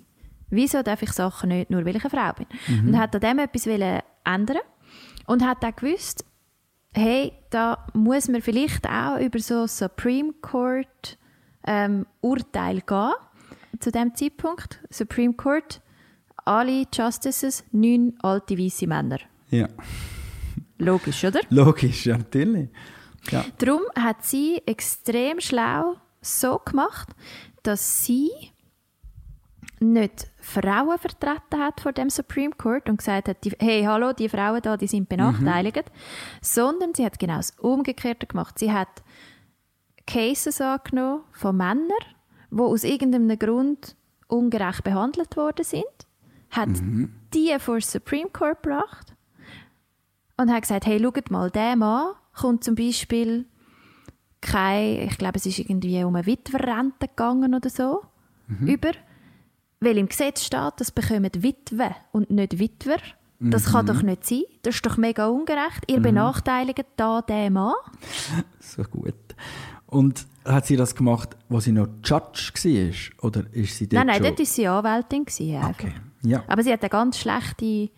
Wieso 0.49 0.82
darf 0.82 1.01
ich 1.01 1.11
Sachen 1.11 1.49
nicht, 1.49 1.69
nur 1.69 1.86
weil 1.86 1.97
ich 1.97 2.05
eine 2.05 2.09
Frau 2.09 2.32
bin? 2.34 2.88
Und 2.88 2.97
hat 2.97 3.13
an 3.13 3.21
dem 3.21 3.39
etwas 3.39 3.67
ändern 3.67 4.61
und 5.25 5.45
hat 5.45 5.65
auch 5.65 5.75
gewusst, 5.75 6.23
hey, 6.93 7.34
da 7.49 7.86
muss 7.93 8.30
man 8.30 8.41
vielleicht 8.41 8.88
auch 8.89 9.19
über 9.19 9.39
so 9.39 9.67
Supreme 9.67 10.34
Court 10.41 11.17
ähm, 11.65 12.05
Urteil 12.21 12.82
gehen. 12.82 13.11
Zu 13.80 13.91
dem 13.91 14.15
Zeitpunkt 14.15 14.80
Supreme 14.89 15.34
Court, 15.34 15.82
alle 16.45 16.86
Justices, 16.93 17.65
neun 17.73 18.13
alte 18.21 18.57
weiße 18.57 18.88
Männer. 18.88 19.19
Ja. 19.49 19.67
Logisch, 20.78 21.23
oder? 21.23 21.41
Logisch, 21.49 22.05
ja, 22.05 22.17
natürlich. 22.17 22.69
Ja. 23.32 23.45
Darum 23.57 23.82
hat 23.95 24.23
sie 24.23 24.61
extrem 24.65 25.39
schlau 25.39 25.95
so 26.21 26.59
gemacht, 26.59 27.09
dass 27.63 28.05
sie 28.05 28.30
nicht 29.80 30.28
Frauen 30.39 30.97
vertreten 30.97 31.59
hat 31.59 31.82
vor 31.82 31.91
dem 31.91 32.09
Supreme 32.09 32.53
Court 32.57 32.89
und 32.89 32.97
gesagt 32.97 33.28
hat, 33.28 33.43
die, 33.43 33.51
hey, 33.59 33.84
hallo, 33.84 34.13
die 34.13 34.30
Frauen 34.30 34.61
da, 34.61 34.75
die 34.75 34.88
sind 34.88 35.07
benachteiligt, 35.07 35.91
sondern 36.41 36.95
sie 36.95 37.05
hat 37.05 37.19
genau 37.19 37.38
das 37.38 37.51
Umgekehrte 37.59 38.25
gemacht. 38.25 38.57
Sie 38.57 38.71
hat 38.71 39.03
Cases 40.07 40.61
angenommen 40.61 41.23
von 41.32 41.55
Männern, 41.55 41.91
die 42.49 42.59
aus 42.59 42.84
irgendeinem 42.84 43.38
Grund 43.38 43.95
ungerecht 44.28 44.84
behandelt 44.84 45.38
worden 45.38 45.63
sind, 45.63 45.86
hat 46.49 46.69
die 47.34 47.55
vor 47.59 47.75
das 47.75 47.91
Supreme 47.91 48.30
Court 48.30 48.63
gebracht 48.63 49.16
und 50.38 50.52
hat 50.52 50.62
gesagt, 50.62 50.86
hey, 50.86 51.00
schaut 51.02 51.32
mal, 51.32 51.50
der 51.52 51.76
Mann 51.76 52.14
kommt 52.34 52.64
zum 52.64 52.76
Beispiel 52.76 53.46
kein, 54.42 55.08
ich 55.10 55.18
glaube, 55.18 55.38
es 55.38 55.46
ist 55.46 55.60
irgendwie 55.60 56.04
um 56.04 56.16
eine 56.16 56.26
Witwerrente 56.26 57.08
gegangen 57.08 57.56
oder 57.56 57.70
so, 57.70 58.04
über, 58.62 58.92
weil 59.80 59.98
im 59.98 60.08
Gesetz 60.08 60.46
steht, 60.46 60.74
das 60.78 60.92
bekommen 60.92 61.30
Witwe 61.34 61.96
und 62.12 62.30
nicht 62.30 62.60
Witwer. 62.60 62.98
Das 63.40 63.72
kann 63.72 63.86
doch 63.86 64.02
nicht 64.02 64.26
sein. 64.26 64.44
Das 64.64 64.76
ist 64.76 64.86
doch 64.86 64.98
mega 64.98 65.28
ungerecht. 65.28 65.84
Ihr 65.88 66.00
benachteiligt 66.00 66.86
da 66.96 67.22
den 67.22 67.54
Mann. 67.54 67.74
So 68.60 68.84
gut. 68.84 69.14
Und 69.86 70.26
hat 70.44 70.66
sie 70.66 70.76
das 70.76 70.96
gemacht, 70.96 71.38
als 71.50 71.66
sie 71.66 71.72
noch 71.72 71.88
Judge 72.04 72.52
war? 72.54 73.26
Oder 73.28 73.44
ist 73.54 73.78
sie 73.78 73.88
dort 73.88 74.06
Nein, 74.06 74.08
nein, 74.08 74.16
schon... 74.18 74.26
dort 74.26 74.40
war 74.40 74.46
sie 74.46 74.68
Anwältin. 74.68 75.26
gewesen. 75.26 75.64
Okay, 75.64 75.94
ja. 76.24 76.44
Aber 76.48 76.64
sie 76.64 76.74
hat 76.74 76.82
eine 76.82 76.90
ganz 76.90 77.18
schlechte... 77.20 77.90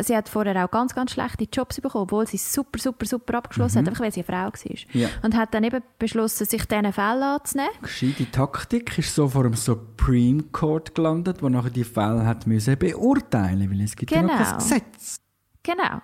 Sie 0.00 0.16
hat 0.16 0.28
vorher 0.28 0.64
auch 0.64 0.70
ganz, 0.70 0.94
ganz 0.94 1.12
schlechte 1.12 1.46
Jobs 1.52 1.80
bekommen, 1.80 2.02
obwohl 2.04 2.26
sie 2.26 2.36
super, 2.36 2.78
super, 2.78 3.06
super 3.06 3.38
abgeschlossen 3.38 3.78
hat, 3.80 3.88
einfach 3.88 4.02
weil 4.02 4.12
sie 4.12 4.24
eine 4.24 4.26
Frau 4.26 4.44
war. 4.46 4.52
Mhm. 4.92 5.00
Ja. 5.00 5.08
Und 5.22 5.36
hat 5.36 5.54
dann 5.54 5.64
eben 5.64 5.82
beschlossen, 5.98 6.46
sich 6.46 6.64
diesen 6.66 6.92
Fällen 6.92 7.22
anzunehmen. 7.22 7.70
Gescheite 7.82 8.30
Taktik 8.30 8.98
ist 8.98 9.14
so 9.14 9.28
vor 9.28 9.44
dem 9.44 9.54
Supreme 9.54 10.42
Court 10.52 10.94
gelandet, 10.94 11.42
wo 11.42 11.48
nachher 11.48 11.70
die 11.70 11.84
Fälle 11.84 12.24
hat 12.26 12.46
müssen 12.46 12.78
beurteilen, 12.78 13.70
weil 13.70 13.80
es 13.82 13.96
gibt 13.96 14.10
ja 14.10 14.22
noch 14.22 14.36
Genau. 14.36 14.54
Gesetz. 14.56 15.20
Genau. 15.62 16.00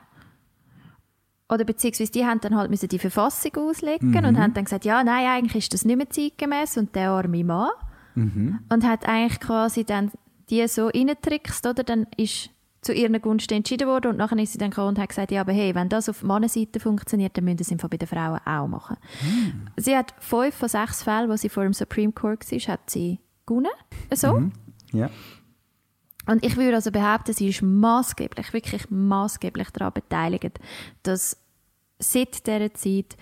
Oder 1.49 1.65
beziehungsweise 1.65 2.11
die 2.11 2.25
haben 2.25 2.41
dann 2.41 2.57
halt 2.57 2.71
müssen 2.71 2.89
die 2.89 2.99
Verfassung 2.99 3.55
auslegen 3.57 4.11
Mhm. 4.11 4.17
und 4.25 4.39
haben 4.39 4.55
dann 4.55 4.65
gesagt, 4.65 4.85
ja, 4.85 5.05
nein, 5.05 5.27
eigentlich 5.27 5.65
ist 5.65 5.75
das 5.75 5.85
nicht 5.85 5.97
mehr 5.97 6.09
zeitgemäß 6.09 6.79
und 6.79 6.95
der 6.95 7.11
arme 7.11 7.45
Mann. 7.45 7.71
Mhm. 8.15 8.61
Und 8.71 8.85
hat 8.87 9.07
eigentlich 9.07 9.41
quasi 9.41 9.85
dann 9.85 10.11
die 10.51 10.67
so 10.69 10.87
reingetrickst, 10.89 11.67
oder? 11.67 11.85
Dann 11.85 12.07
ist 12.17 12.51
zu 12.85 12.93
ihren 12.93 13.21
Gunsten 13.21 13.55
entschieden 13.55 13.89
worden 13.89 14.13
und 14.13 14.17
nachher 14.19 14.39
ist 14.39 14.53
sie 14.53 14.59
dann 14.59 14.71
gekommen 14.71 14.91
und 14.91 14.99
hat 14.99 15.09
gesagt, 15.09 15.33
ja, 15.33 15.41
aber 15.41 15.53
hey, 15.53 15.75
wenn 15.75 15.89
das 15.89 16.09
auf 16.09 16.23
Mannenseite 16.23 16.81
funktioniert, 16.81 17.37
dann 17.37 17.45
müssen 17.45 17.59
sie 17.59 17.63
es 17.63 17.71
im 17.71 17.79
Fall 17.79 17.91
bei 17.91 17.97
den 17.97 18.09
Frauen 18.09 18.41
auch 18.45 18.67
machen. 18.67 18.97
Mhm. 19.23 19.69
Sie 19.77 19.97
hat 19.97 20.15
fünf 20.19 20.55
von 20.55 20.69
sechs 20.69 21.03
Fällen, 21.03 21.31
wo 21.31 21.37
sie 21.37 21.49
vor 21.49 21.65
dem 21.65 21.73
Supreme 21.73 22.13
Court 22.13 22.51
war, 22.51 22.59
hat 22.75 22.91
sie 22.91 23.21
gewonnen. 23.47 23.73
So. 24.13 24.35
Mhm. 24.35 24.53
Ja. 24.93 25.11
Und 26.27 26.45
ich 26.45 26.57
würde 26.57 26.77
also 26.77 26.91
behaupten, 26.91 27.33
sie 27.33 27.49
ist 27.49 27.63
maßgeblich, 27.63 28.53
wirklich 28.53 28.91
maßgeblich 28.91 29.71
daran 29.71 29.93
beteiligt, 29.93 30.59
dass 31.03 31.37
seit 31.99 32.47
dieser 32.47 32.73
Zeit 32.75 33.17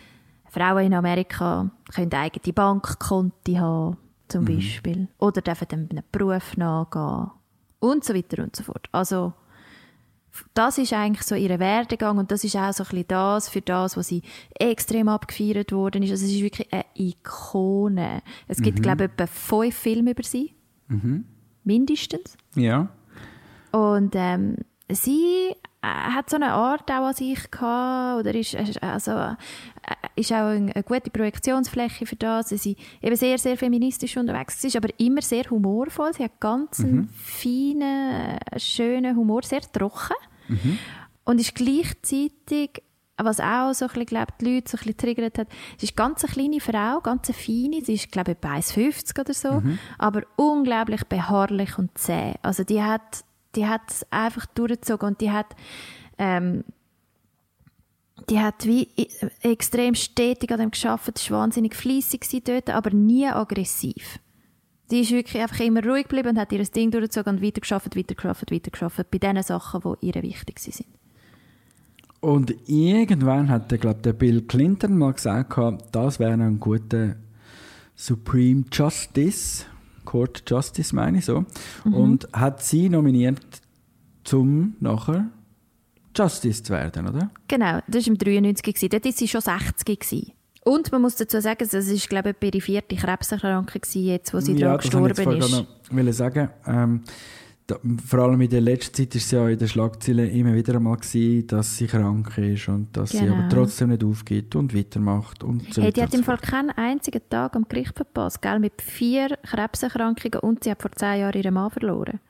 Frauen 0.49 0.87
in 0.87 0.95
Amerika 0.95 1.71
können 1.95 2.13
eigene 2.13 2.53
Bankkonti 2.53 3.55
haben, 3.55 3.97
zum 4.29 4.45
Beispiel, 4.45 5.09
oder 5.19 5.41
dürfen 5.41 5.67
dann 5.69 5.89
einem 5.91 6.05
Beruf 6.13 6.57
nachgehen 6.57 7.31
und 7.81 8.05
so 8.05 8.15
weiter 8.15 8.43
und 8.43 8.55
so 8.55 8.63
fort. 8.63 8.89
Also 8.93 9.35
das 10.55 10.79
ist 10.79 10.93
eigentlich 10.93 11.27
so 11.27 11.35
ihr 11.35 11.59
Werdegang 11.59 12.19
und 12.19 12.31
das 12.31 12.45
ist 12.45 12.57
auch 12.57 12.73
so 12.73 12.85
ein 12.85 12.89
bisschen 12.89 13.09
das, 13.09 13.49
für 13.49 13.61
das, 13.61 13.97
was 13.97 14.09
sie 14.09 14.23
extrem 14.59 15.09
abgefeiert 15.09 15.73
worden 15.73 16.03
ist. 16.03 16.11
Also 16.11 16.25
es 16.25 16.33
ist 16.33 16.43
wirklich 16.43 16.73
eine 16.73 16.85
Ikone. 16.95 18.23
Es 18.49 18.61
gibt, 18.63 18.83
glaube 18.83 19.05
ich, 19.05 19.11
etwa 19.11 19.27
fünf 19.27 19.77
Filme 19.77 20.13
über 20.13 20.23
sie. 20.23 20.55
Mindestens. 21.65 22.37
Ja. 22.55 22.89
Und 23.73 24.15
ähm, 24.15 24.57
sie 24.89 25.55
hat 25.83 26.31
so 26.31 26.37
eine 26.37 26.53
Art 26.53 26.89
auch 26.91 27.07
an 27.07 27.15
sich 27.15 27.51
gehabt, 27.51 28.21
oder 28.21 28.35
ist, 28.35 28.55
äh, 28.55 28.65
also, 28.81 29.11
äh, 29.13 29.35
ist 30.15 30.33
auch 30.33 30.47
eine, 30.47 30.83
gute 30.85 31.11
Projektionsfläche 31.11 32.07
für 32.07 32.17
das. 32.17 32.51
Sie 32.51 32.77
eben 33.01 33.17
sehr, 33.17 33.39
sehr 33.39 33.57
feministisch 33.57 34.17
unterwegs. 34.17 34.61
Sie 34.61 34.69
ist 34.69 34.77
aber 34.77 34.89
immer 34.99 35.23
sehr 35.23 35.45
humorvoll. 35.51 36.13
Sie 36.15 36.25
hat 36.25 36.39
ganz 36.39 36.81
einen 36.81 37.09
feinen, 37.09 38.39
äh, 38.53 38.61
schönen 38.61 39.17
Humor, 39.17 39.43
sehr 39.43 39.63
trocken. 39.63 40.17
Und 41.25 41.41
ist 41.41 41.55
gleichzeitig, 41.55 42.83
was 43.17 43.41
auch 43.41 43.73
so 43.73 43.87
ein 43.87 43.89
bisschen, 43.89 44.07
glaub, 44.07 44.39
die 44.39 44.55
Leute 44.55 44.71
so 44.71 44.77
ein 44.77 44.79
bisschen 44.79 44.97
triggert 44.97 45.39
hat, 45.39 45.49
sie 45.79 45.87
ist 45.87 45.97
ganz 45.97 46.25
eine 46.25 46.33
kleine 46.33 46.61
Frau, 46.61 47.01
ganz 47.01 47.29
eine 47.29 47.35
feine, 47.35 47.85
sie 47.85 47.95
ist 47.95 48.11
glaube 48.11 48.33
ich 48.33 48.37
etwa 48.39 48.55
1,50 48.55 49.21
oder 49.21 49.33
so, 49.35 49.63
aber 49.99 50.23
unglaublich 50.37 51.05
beharrlich 51.05 51.79
und 51.79 51.97
zäh. 51.97 52.35
Also 52.43 52.65
die 52.65 52.83
hat 52.83 53.25
die 53.55 53.67
hat 53.67 53.83
es 53.89 54.07
einfach 54.11 54.47
durchgezogen 54.47 55.09
und 55.09 55.21
die 55.21 55.31
hat 55.31 55.55
ähm, 56.19 56.65
die 58.29 58.39
hat 58.39 58.67
wie 58.67 58.89
extrem 59.43 59.95
stetig 59.95 60.51
an 60.53 60.61
dem 60.61 60.71
geschafft, 60.71 61.19
ist 61.19 61.31
wahnsinnig 61.31 61.73
gewesen 61.73 62.43
dort, 62.45 62.71
aber 62.71 62.91
nie 62.91 63.27
aggressiv. 63.27 64.19
Die 64.91 65.01
ist 65.01 65.11
wirklich 65.11 65.43
einfach 65.43 65.61
immer 65.61 65.85
ruhig 65.85 66.05
geblieben 66.05 66.31
und 66.31 66.39
hat 66.39 66.53
ihr 66.53 66.63
Ding 66.65 66.91
durchgezogen 66.91 67.37
und 67.37 67.43
weitergeschafft, 67.43 67.97
weitergeschafft, 67.97 68.53
weitergeschafft 68.53 69.11
bei 69.11 69.19
den 69.19 69.43
Sachen, 69.43 69.81
die 70.01 70.07
ihr 70.07 70.23
wichtig 70.23 70.59
sind. 70.59 70.87
Und 72.21 72.55
irgendwann 72.69 73.49
hat 73.49 73.71
der, 73.71 73.79
glaub, 73.79 74.03
der 74.03 74.13
Bill 74.13 74.43
Clinton 74.43 74.97
mal 74.97 75.13
gesagt, 75.13 75.59
das 75.91 76.21
wäre 76.21 76.33
ein 76.33 76.61
guter 76.61 77.17
Supreme 77.97 78.65
Justice, 78.71 79.65
Court 80.05 80.43
Justice 80.47 80.95
meine 80.95 81.19
ich 81.19 81.25
so, 81.25 81.45
und 81.85 82.29
hat 82.33 82.63
sie 82.63 82.89
nominiert, 82.89 83.63
zum 84.25 84.77
nachher 84.81 85.27
Justice 86.15 86.63
zu 86.63 86.73
werden, 86.73 87.09
oder? 87.09 87.31
Genau, 87.49 87.81
das 87.89 88.07
war 88.07 88.13
im 88.13 88.19
93. 88.19 88.63
gewesen. 88.75 88.89
Dort 88.91 89.05
war 89.05 89.13
sie 89.13 89.29
schon 89.29 89.41
60 89.41 90.01
gewesen. 90.01 90.33
Und 90.65 90.93
man 90.93 91.03
muss 91.03 91.17
dazu 91.17 91.41
sagen, 91.41 91.69
das 91.71 91.87
ist, 91.89 92.09
glaube 92.09 92.31
ich, 92.39 92.47
ihre 92.55 92.61
vierte 92.61 92.95
Krebserkrankung 92.95 93.83
jetzt, 93.95 94.33
wo 94.33 94.41
sie 94.41 94.55
daran 94.55 94.75
wollte 94.75 94.87
ich 94.87 94.91
gestorben 94.93 95.41
ist. 95.41 95.51
noch 95.51 95.67
wollen 95.91 96.13
sagen. 96.13 96.51
Ähm, 96.67 97.01
da, 97.73 97.81
vor 98.07 98.19
allem 98.21 98.41
in 98.41 98.51
der 98.51 98.61
letzten 98.61 98.95
Zeit 98.95 99.15
ist 99.15 99.25
es 99.27 99.31
ja 99.31 99.49
in 99.49 99.59
den 99.59 99.69
Schlagzeilen 99.69 100.31
immer 100.31 100.55
wieder 100.55 100.75
einmal 100.77 100.97
gewesen, 100.97 101.47
dass 101.47 101.77
sie 101.77 101.87
krank 101.87 102.37
ist 102.39 102.69
und 102.69 102.97
dass 102.97 103.11
sie 103.11 103.19
Genau. 103.19 103.35
aber 103.35 103.49
trotzdem 103.49 103.91
nicht 103.91 104.05
aufgibt 104.05 104.55
und 104.57 104.75
weitermacht 104.75 105.43
und 105.43 105.73
so 105.73 105.83
Hey, 105.83 105.93
die 105.93 106.03
hat 106.03 106.15
im 106.15 106.25
Fall 106.25 106.39
keinen 106.39 106.71
einzigen 106.71 107.23
Tag 107.29 107.57
am 107.57 107.67
Gericht 107.69 107.95
verpasst, 107.97 108.43
gell? 108.43 108.59
mit 108.59 108.81
vier 108.83 109.37
Krebserkrankungen 109.43 110.41
und 110.41 110.65
sie 110.65 110.71
hat 110.71 110.83
vor 110.83 110.93
zehn 110.93 111.21
Jahren 111.21 111.37
ihren 111.41 111.55
Mann 111.55 111.71
verloren. 111.71 112.21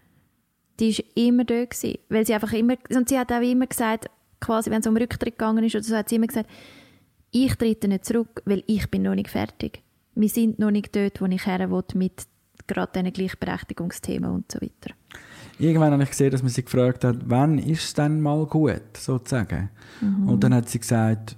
Die 0.80 0.96
war 0.96 1.04
immer 1.14 1.44
dort, 1.44 1.70
gewesen, 1.70 1.98
weil 2.08 2.26
sie 2.26 2.34
einfach 2.34 2.52
immer, 2.52 2.76
und 2.94 3.08
sie 3.08 3.18
hat 3.18 3.30
auch 3.32 3.42
immer 3.42 3.66
gesagt, 3.66 4.06
quasi 4.40 4.70
wenn 4.70 4.80
es 4.80 4.86
um 4.86 4.96
Rücktritt 4.96 5.38
gegangen 5.38 5.64
ist 5.64 5.74
oder 5.74 5.84
so, 5.84 5.96
hat 5.96 6.08
sie 6.08 6.16
immer 6.16 6.26
gesagt, 6.26 6.50
ich 7.30 7.54
trete 7.54 7.88
nicht 7.88 8.04
zurück, 8.04 8.42
weil 8.44 8.62
ich 8.66 8.90
bin 8.90 9.02
noch 9.02 9.14
nicht 9.14 9.30
fertig. 9.30 9.82
Wir 10.14 10.28
sind 10.28 10.58
noch 10.58 10.70
nicht 10.70 10.94
dort, 10.94 11.20
wo 11.20 11.26
ich 11.26 11.46
her 11.46 11.70
will, 11.70 11.84
mit 11.94 12.26
gerade 12.66 12.92
diesen 12.92 13.12
Gleichberechtigungsthemen 13.12 14.30
und 14.30 14.52
so 14.52 14.60
weiter. 14.60 14.94
Irgendwann 15.62 15.92
habe 15.92 16.02
ich 16.02 16.10
gesehen, 16.10 16.32
dass 16.32 16.42
man 16.42 16.50
sie 16.50 16.64
gefragt 16.64 17.04
hat, 17.04 17.18
wann 17.26 17.58
ist 17.58 17.84
es 17.84 17.94
denn 17.94 18.20
mal 18.20 18.46
gut, 18.46 18.96
sozusagen. 18.98 19.70
Mhm. 20.00 20.28
Und 20.28 20.42
dann 20.42 20.52
hat 20.52 20.68
sie 20.68 20.80
gesagt, 20.80 21.36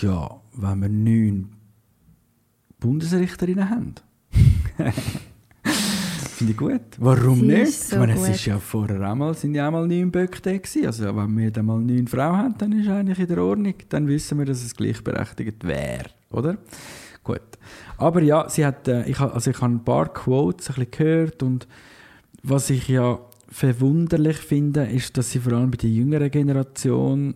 ja, 0.00 0.40
wenn 0.54 0.80
wir 0.80 0.88
neun 0.88 1.50
Bundesrichterinnen 2.80 3.68
haben. 3.68 3.94
Finde 6.36 6.52
ich 6.52 6.56
gut. 6.56 6.80
Warum 6.98 7.40
Sie 7.40 7.46
nicht? 7.46 7.72
so 7.72 7.96
ich 7.96 8.00
meine, 8.00 8.14
es 8.14 8.28
ist 8.28 8.46
ja 8.46 8.58
vorher 8.58 9.10
auch 9.10 9.14
mal, 9.14 9.34
sind 9.34 9.54
ja 9.54 9.68
auch 9.68 9.72
mal 9.72 9.86
neun 9.86 10.10
Böcke 10.10 10.40
da 10.40 10.56
gewesen. 10.56 10.86
Also 10.86 11.14
wenn 11.14 11.36
wir 11.36 11.50
dann 11.50 11.66
mal 11.66 11.78
neun 11.78 12.08
Frauen 12.08 12.36
haben, 12.36 12.54
dann 12.56 12.72
ist 12.72 12.88
eigentlich 12.88 13.18
in 13.18 13.26
der 13.26 13.42
Ordnung. 13.42 13.74
Dann 13.90 14.08
wissen 14.08 14.38
wir, 14.38 14.46
dass 14.46 14.64
es 14.64 14.74
gleichberechtigt 14.74 15.64
wäre, 15.64 16.08
oder? 16.30 16.56
Gut. 17.22 17.42
Aber 17.98 18.22
ja, 18.22 18.48
sie 18.48 18.64
hat, 18.64 18.88
äh, 18.88 19.04
ich, 19.04 19.20
also 19.20 19.50
ich 19.50 19.60
habe 19.60 19.74
ein 19.74 19.84
paar 19.84 20.12
Quotes 20.12 20.70
ein 20.70 20.76
bisschen 20.76 20.90
gehört 20.92 21.42
und 21.42 21.68
was 22.42 22.70
ich 22.70 22.88
ja 22.88 23.18
verwunderlich 23.56 24.36
finde, 24.36 24.84
ist, 24.84 25.16
dass 25.16 25.30
sie 25.30 25.38
vor 25.40 25.54
allem 25.54 25.70
bei 25.70 25.78
der 25.78 25.88
jüngeren 25.90 26.30
Generation 26.30 27.34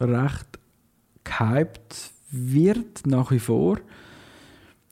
recht 0.00 0.58
gehypt 1.24 2.10
wird, 2.30 3.06
nach 3.06 3.30
wie 3.30 3.38
vor. 3.38 3.78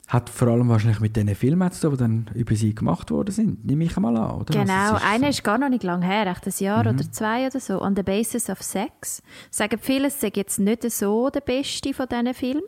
Hat 0.09 0.29
vor 0.29 0.49
allem 0.49 0.69
wahrscheinlich 0.69 1.01
mit 1.01 1.17
den 1.17 1.35
Filmen 1.35 1.73
zu 1.73 1.81
tun, 1.81 1.91
die 1.93 1.97
dann 1.97 2.31
über 2.35 2.55
sie 2.55 2.75
gemacht 2.75 3.11
worden 3.11 3.33
sind. 3.33 3.65
Nehme 3.65 3.85
ich 3.85 3.97
einmal 3.97 4.17
an, 4.19 4.43
oder? 4.43 4.53
Genau, 4.53 4.73
Also 4.73 4.97
ist 4.97 5.03
einer 5.05 5.19
so- 5.19 5.25
Mhm. 5.25 5.31
ist 5.31 5.45
gar 5.45 5.59
noch 5.59 5.69
nicht 5.71 5.83
lange 5.83 6.07
her, 6.07 6.27
echt 6.27 6.47
ein 6.47 6.53
Jahr 6.65 6.81
oder 6.87 6.97
zwei 7.11 7.47
oder 7.47 7.59
so. 7.59 7.81
On 7.81 7.97
the 7.97 8.03
basis 8.03 8.49
of 8.51 8.63
sex. 8.63 9.23
Sagen 9.51 9.79
viele, 9.81 10.09
es 10.09 10.21
sei 10.21 10.31
jetzt 10.35 10.59
nicht 10.61 10.89
so 10.91 11.31
der 11.31 11.41
beste 11.41 11.93
von 11.95 12.07
diesen 12.07 12.35
Filmen. 12.35 12.63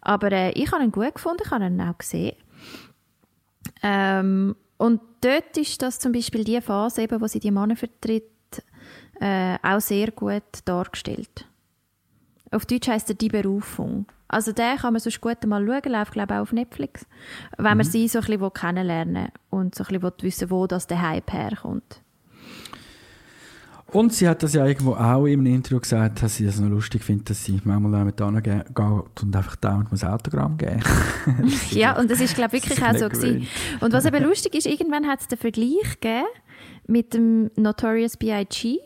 Aber 0.00 0.32
äh, 0.32 0.50
ich 0.52 0.72
habe 0.72 0.82
ihn 0.82 0.90
gut 0.90 1.14
gefunden, 1.14 1.42
ich 1.44 1.50
habe 1.50 1.66
ihn 1.66 1.80
auch 1.82 1.98
gesehen. 1.98 2.34
Ähm, 3.82 4.56
und 4.78 5.00
dort 5.20 5.56
ist 5.56 5.80
das 5.82 5.98
zum 5.98 6.12
Beispiel 6.12 6.44
die 6.44 6.60
Phase, 6.60 7.02
eben, 7.02 7.20
wo 7.20 7.26
sie 7.26 7.40
die 7.40 7.50
Männer 7.50 7.76
vertritt, 7.76 8.24
äh, 9.20 9.56
auch 9.62 9.80
sehr 9.80 10.10
gut 10.10 10.42
dargestellt. 10.64 11.46
Auf 12.50 12.66
Deutsch 12.66 12.88
heißt 12.88 13.08
er 13.10 13.16
«Die 13.16 13.28
Berufung». 13.28 14.06
Also 14.28 14.52
den 14.52 14.76
kann 14.76 14.92
man 14.92 15.00
sonst 15.00 15.20
gut 15.20 15.44
mal 15.46 15.64
schauen, 15.64 15.92
läuft 15.92 16.12
glaube 16.12 16.34
ich 16.34 16.38
auch 16.38 16.42
auf 16.42 16.52
Netflix. 16.52 17.06
Wenn 17.58 17.76
man 17.76 17.86
sie 17.86 18.08
so 18.08 18.18
ein 18.18 18.24
bisschen 18.24 18.40
will 18.40 18.50
kennenlernen 18.50 19.28
und 19.50 19.74
so 19.74 19.84
ein 19.84 19.88
bisschen 19.88 20.02
will 20.02 20.12
wissen 20.20 20.50
wo 20.50 20.66
das 20.66 20.86
der 20.88 21.00
Hype 21.00 21.32
herkommt. 21.32 22.02
Und 23.92 24.12
sie 24.12 24.28
hat 24.28 24.42
das 24.42 24.52
ja 24.52 24.66
irgendwo 24.66 24.94
auch 24.94 25.26
im 25.26 25.46
Interview 25.46 25.78
gesagt, 25.78 26.20
dass 26.22 26.36
sie 26.36 26.44
das 26.44 26.58
noch 26.58 26.68
lustig 26.68 27.04
findet, 27.04 27.30
dass 27.30 27.44
sie 27.44 27.60
manchmal 27.64 27.92
damit 27.92 28.20
hingeht 28.20 28.66
und 29.22 29.36
einfach 29.36 29.56
dauernd 29.56 29.90
muss 29.92 30.02
Autogramm 30.02 30.56
geben 30.56 30.82
Ja, 31.70 31.96
und 31.98 32.10
das 32.10 32.20
ist 32.20 32.34
glaube 32.34 32.56
ich 32.56 32.68
wirklich 32.68 32.84
auch 32.84 32.96
so 32.96 33.08
gewesen. 33.08 33.46
Und 33.80 33.92
was 33.92 34.04
eben 34.04 34.24
lustig 34.24 34.54
ist, 34.54 34.66
irgendwann 34.66 35.06
hat 35.06 35.20
es 35.20 35.28
den 35.28 35.38
Vergleich 35.38 36.00
gegeben 36.00 36.26
mit 36.88 37.14
dem 37.14 37.50
Notorious 37.56 38.16
B.I.G., 38.16 38.78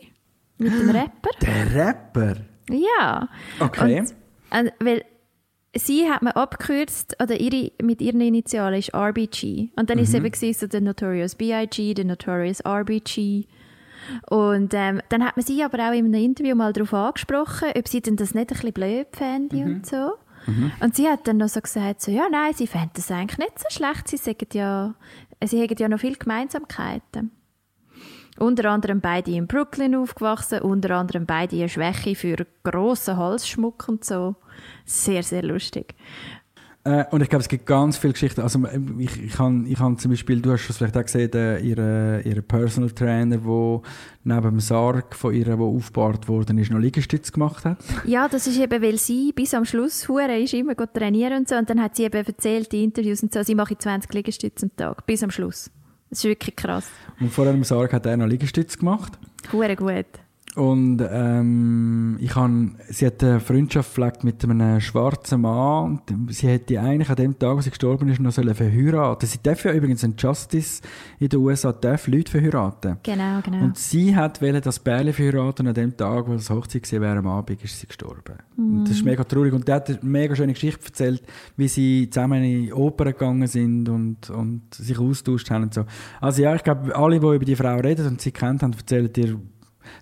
mit 0.57 0.73
dem 0.73 0.89
Rapper. 0.91 1.29
Der 1.41 1.73
Rapper? 1.73 2.35
Ja. 2.69 3.27
Okay. 3.59 4.01
Und, 4.01 4.13
äh, 4.51 4.71
weil 4.79 5.03
sie 5.75 6.09
hat 6.09 6.21
man 6.21 6.33
abgekürzt, 6.33 7.15
oder 7.21 7.39
ihre, 7.39 7.71
mit 7.81 8.01
ihren 8.01 8.21
Initialen 8.21 8.79
ist 8.79 8.93
RBG. 8.93 9.69
Und 9.75 9.89
dann 9.89 9.97
ist 9.97 10.09
es 10.09 10.15
eben 10.15 10.31
gewesen, 10.31 10.59
so 10.59 10.67
der 10.67 10.81
Notorious 10.81 11.35
B.I.G., 11.35 11.95
der 11.95 12.05
Notorious 12.05 12.63
RBG. 12.63 13.47
Und 14.29 14.73
ähm, 14.73 15.01
dann 15.09 15.23
hat 15.23 15.37
man 15.37 15.45
sie 15.45 15.63
aber 15.63 15.77
auch 15.89 15.93
in 15.93 16.05
einem 16.05 16.13
Interview 16.13 16.55
mal 16.55 16.73
darauf 16.73 16.93
angesprochen, 16.93 17.69
ob 17.75 17.87
sie 17.87 18.01
denn 18.01 18.15
das 18.15 18.33
nicht 18.33 18.49
ein 18.49 18.55
bisschen 18.55 18.73
blöd 18.73 19.07
fände 19.11 19.57
und 19.63 19.85
so. 19.85 20.13
Und 20.79 20.95
sie 20.95 21.07
hat 21.07 21.27
dann 21.27 21.37
noch 21.37 21.49
so 21.49 21.61
gesagt, 21.61 22.01
so, 22.01 22.11
ja, 22.11 22.27
nein, 22.29 22.53
sie 22.53 22.67
fände 22.67 22.91
das 22.95 23.11
eigentlich 23.11 23.37
nicht 23.37 23.59
so 23.59 23.65
schlecht. 23.69 24.07
Sie 24.07 24.17
sagen 24.17 24.47
ja, 24.53 24.95
sie 25.43 25.61
hätten 25.61 25.81
ja 25.81 25.87
noch 25.87 25.99
viele 25.99 26.15
Gemeinsamkeiten. 26.15 27.31
Unter 28.39 28.71
anderem 28.71 29.01
beide 29.01 29.31
in 29.31 29.45
Brooklyn 29.45 29.93
aufgewachsen, 29.95 30.61
unter 30.61 30.95
anderem 30.95 31.25
beide 31.25 31.57
eine 31.57 31.69
Schwäche 31.69 32.15
für 32.15 32.47
grossen 32.63 33.17
Halsschmuck 33.17 33.87
und 33.87 34.03
so. 34.03 34.35
Sehr, 34.85 35.21
sehr 35.21 35.43
lustig. 35.43 35.93
Äh, 36.83 37.05
und 37.11 37.21
ich 37.21 37.29
glaube, 37.29 37.41
es 37.41 37.47
gibt 37.47 37.67
ganz 37.67 37.97
viele 37.97 38.13
Geschichten. 38.13 38.41
Also 38.41 38.59
ich, 38.97 39.23
ich 39.23 39.37
habe 39.37 39.63
ich 39.67 39.79
hab 39.79 39.99
zum 39.99 40.11
Beispiel, 40.11 40.41
du 40.41 40.51
hast 40.51 40.67
es 40.67 40.77
vielleicht 40.77 40.97
auch 40.97 41.03
gesehen, 41.03 41.31
äh, 41.33 41.59
ihre, 41.59 42.21
ihre 42.23 42.41
Personal 42.41 42.89
Trainer, 42.89 43.37
der 43.37 43.81
neben 44.23 44.41
dem 44.41 44.59
Sarg 44.59 45.15
von 45.15 45.33
ihr, 45.33 45.45
der 45.45 45.59
aufgebaut 45.59 46.27
worden 46.27 46.57
ist, 46.57 46.71
noch 46.71 46.79
Liegestütz 46.79 47.31
gemacht 47.31 47.65
hat. 47.65 47.77
Ja, 48.05 48.27
das 48.27 48.47
ist 48.47 48.59
eben, 48.59 48.81
weil 48.81 48.97
sie 48.97 49.31
bis 49.31 49.53
am 49.53 49.65
Schluss 49.65 50.07
hure 50.09 50.39
ist 50.39 50.53
immer 50.55 50.73
gut 50.73 50.93
trainieren 50.93 51.39
und 51.39 51.49
so. 51.49 51.55
Und 51.55 51.69
dann 51.69 51.81
hat 51.81 51.95
sie 51.95 52.03
eben 52.03 52.25
erzählt 52.25 52.73
in 52.73 52.85
Interviews 52.85 53.21
und 53.21 53.31
so, 53.31 53.43
sie 53.43 53.55
mache 53.55 53.77
20 53.77 54.11
Liegestütze 54.11 54.65
am 54.65 54.75
Tag, 54.75 55.05
bis 55.05 55.21
am 55.21 55.29
Schluss. 55.29 55.69
Das 56.09 56.19
ist 56.19 56.25
wirklich 56.25 56.55
krass. 56.55 56.87
Und 57.19 57.31
vor 57.31 57.45
dem 57.45 57.63
Sarg 57.63 57.93
hat 57.93 58.07
er 58.07 58.17
noch 58.17 58.25
Liegestütz 58.27 58.77
gemacht. 58.77 59.19
Hure 59.53 59.75
gut. 59.75 60.07
Und 60.55 61.01
ähm, 61.09 62.17
ich 62.19 62.35
han, 62.35 62.75
sie 62.89 63.05
hat 63.05 63.23
eine 63.23 63.39
Freundschaft 63.39 63.95
gepflegt 63.95 64.23
mit 64.25 64.43
einem 64.43 64.81
schwarzen 64.81 65.41
Mann. 65.41 66.01
Und 66.09 66.33
sie 66.33 66.47
hätte 66.47 66.79
eigentlich 66.79 67.09
an 67.09 67.15
dem 67.15 67.39
Tag, 67.39 67.55
wo 67.55 67.61
sie 67.61 67.69
gestorben 67.69 68.09
ist, 68.09 68.19
noch 68.19 68.31
sollen 68.31 68.53
verheiraten. 68.53 69.27
Sie 69.27 69.39
darf 69.41 69.63
ja 69.63 69.71
übrigens 69.71 70.03
ein 70.03 70.15
Justice 70.17 70.81
in 71.19 71.29
den 71.29 71.39
USA 71.39 71.71
darf 71.71 72.07
Leute 72.07 72.31
verheiraten. 72.31 72.97
Genau, 73.03 73.39
genau. 73.41 73.63
Und 73.63 73.77
sie 73.77 74.13
hat 74.15 74.41
wollte 74.41 74.59
das 74.59 74.79
Bärli 74.79 75.13
verheiraten 75.13 75.67
an 75.67 75.73
dem 75.73 75.95
Tag, 75.95 76.27
wo 76.27 76.33
das 76.33 76.49
Hochzeit 76.49 76.91
war, 76.91 77.01
wäre 77.01 77.17
am 77.19 77.27
Abend, 77.27 77.63
ist 77.63 77.79
sie 77.79 77.87
gestorben. 77.87 78.35
Und 78.57 78.83
das 78.85 78.97
ist 78.97 79.05
mega 79.05 79.23
traurig. 79.23 79.53
Und 79.53 79.67
der 79.67 79.75
hat 79.75 79.89
eine 79.89 79.99
mega 80.01 80.35
schöne 80.35 80.53
Geschichte 80.53 80.85
erzählt, 80.85 81.23
wie 81.55 81.69
sie 81.69 82.09
zusammen 82.09 82.43
in 82.43 82.63
die 82.63 82.73
Oper 82.73 83.05
gegangen 83.05 83.47
sind 83.47 83.87
und, 83.87 84.29
und 84.29 84.73
sich 84.73 84.99
austauscht 84.99 85.49
haben 85.49 85.63
und 85.63 85.73
so. 85.73 85.85
Also 86.19 86.41
ja, 86.41 86.53
ich 86.55 86.63
glaube, 86.63 86.93
alle, 86.95 87.19
die 87.19 87.25
über 87.25 87.45
die 87.45 87.55
Frau 87.55 87.77
reden 87.77 88.05
und 88.05 88.21
sie 88.21 88.31
kennt 88.31 88.63
haben, 88.63 88.73
erzählen 88.73 89.11
dir 89.11 89.39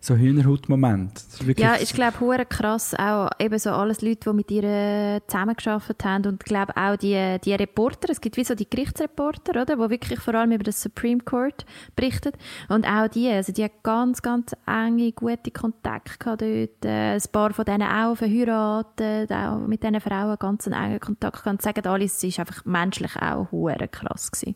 so 0.01 0.15
Hühnerhaut-Moment. 0.15 1.23
Ja, 1.57 1.75
ich 1.80 1.93
glaube, 1.93 2.19
hure 2.19 2.45
krass, 2.45 2.95
auch 2.95 3.30
eben 3.39 3.59
so 3.59 3.71
alles 3.71 4.01
Leute, 4.01 4.30
die 4.30 4.36
mit 4.36 4.51
ihr 4.51 5.21
zusammengearbeitet 5.27 6.03
haben 6.03 6.25
und 6.25 6.43
ich 6.43 6.45
glaube 6.45 6.75
auch 6.75 6.95
die, 6.95 7.38
die 7.43 7.53
Reporter, 7.53 8.09
es 8.09 8.21
gibt 8.21 8.38
wie 8.38 8.43
so 8.43 8.55
die 8.55 8.69
Gerichtsreporter, 8.69 9.61
oder, 9.61 9.75
die 9.75 9.89
wirklich 9.89 10.19
vor 10.19 10.36
allem 10.36 10.51
über 10.51 10.63
das 10.63 10.82
Supreme 10.82 11.21
Court 11.21 11.65
berichten 11.95 12.32
und 12.67 12.88
auch 12.88 13.07
die, 13.07 13.30
also 13.30 13.51
die 13.51 13.63
hat 13.63 13.84
ganz, 13.84 14.21
ganz 14.21 14.55
enge, 14.65 15.11
gute 15.11 15.51
Kontakte 15.51 16.17
gehabt 16.17 16.41
dort, 16.41 16.86
äh, 16.86 17.15
ein 17.15 17.21
paar 17.32 17.53
von 17.53 17.65
denen 17.65 17.84
auch 17.84 18.15
verheiratet, 18.15 19.32
auch 19.32 19.67
mit 19.67 19.84
diesen 19.84 19.99
Frauen 20.01 20.38
ganz 20.39 20.67
einen 20.67 20.86
engen 20.86 20.99
Kontakt 20.99 21.43
gehabt. 21.43 21.47
Und 21.47 21.61
sagen 21.61 21.86
alle, 21.88 22.07
sie 22.07 22.30
ist 22.30 22.39
einfach 22.39 22.65
menschlich 22.65 23.15
auch 23.17 23.51
hure 23.51 23.88
krass 23.88 24.32
gewesen. 24.32 24.55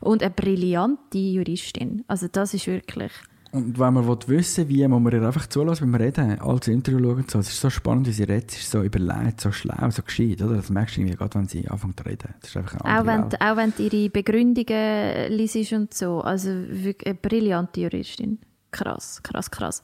Und 0.00 0.22
eine 0.22 0.30
brillante 0.30 1.18
Juristin, 1.18 2.04
also 2.06 2.28
das 2.28 2.54
ist 2.54 2.66
wirklich... 2.66 3.12
Und 3.52 3.78
wenn 3.78 3.92
man 3.92 4.06
wissen 4.08 4.68
will, 4.68 4.76
wie, 4.78 4.88
muss 4.88 5.02
man 5.02 5.12
ihr 5.12 5.22
einfach 5.22 5.46
zulassen, 5.46 5.84
wenn 5.92 6.00
wir 6.00 6.06
reden, 6.06 6.40
als 6.40 6.68
Interview 6.68 7.00
schauen 7.00 7.16
und 7.16 7.30
so. 7.30 7.38
Es 7.38 7.50
ist 7.50 7.60
so 7.60 7.68
spannend, 7.68 8.06
wie 8.06 8.12
sie 8.12 8.22
redet, 8.22 8.50
sie 8.50 8.60
ist 8.60 8.70
so 8.70 8.82
überlegt, 8.82 9.42
so 9.42 9.52
schlau, 9.52 9.90
so 9.90 10.02
gescheit, 10.02 10.40
oder? 10.40 10.56
Das 10.56 10.70
merkst 10.70 10.96
du 10.96 11.00
irgendwie 11.02 11.18
gerade, 11.18 11.38
wenn 11.38 11.48
sie 11.48 11.68
anfängt 11.68 12.00
zu 12.00 12.06
reden. 12.06 12.34
Das 12.40 12.48
ist 12.48 12.56
einfach 12.56 12.80
Auch 12.80 13.04
wenn, 13.04 13.24
Welt. 13.24 13.40
auch 13.42 13.56
wenn 13.58 13.74
du 13.76 13.82
ihre 13.82 14.08
Begründungen 14.08 15.32
liest 15.32 15.72
und 15.74 15.92
so. 15.92 16.22
Also 16.22 16.48
wirklich 16.48 17.06
eine 17.06 17.14
brillante 17.14 17.82
Juristin. 17.82 18.38
Krass, 18.70 19.22
krass, 19.22 19.50
krass. 19.50 19.82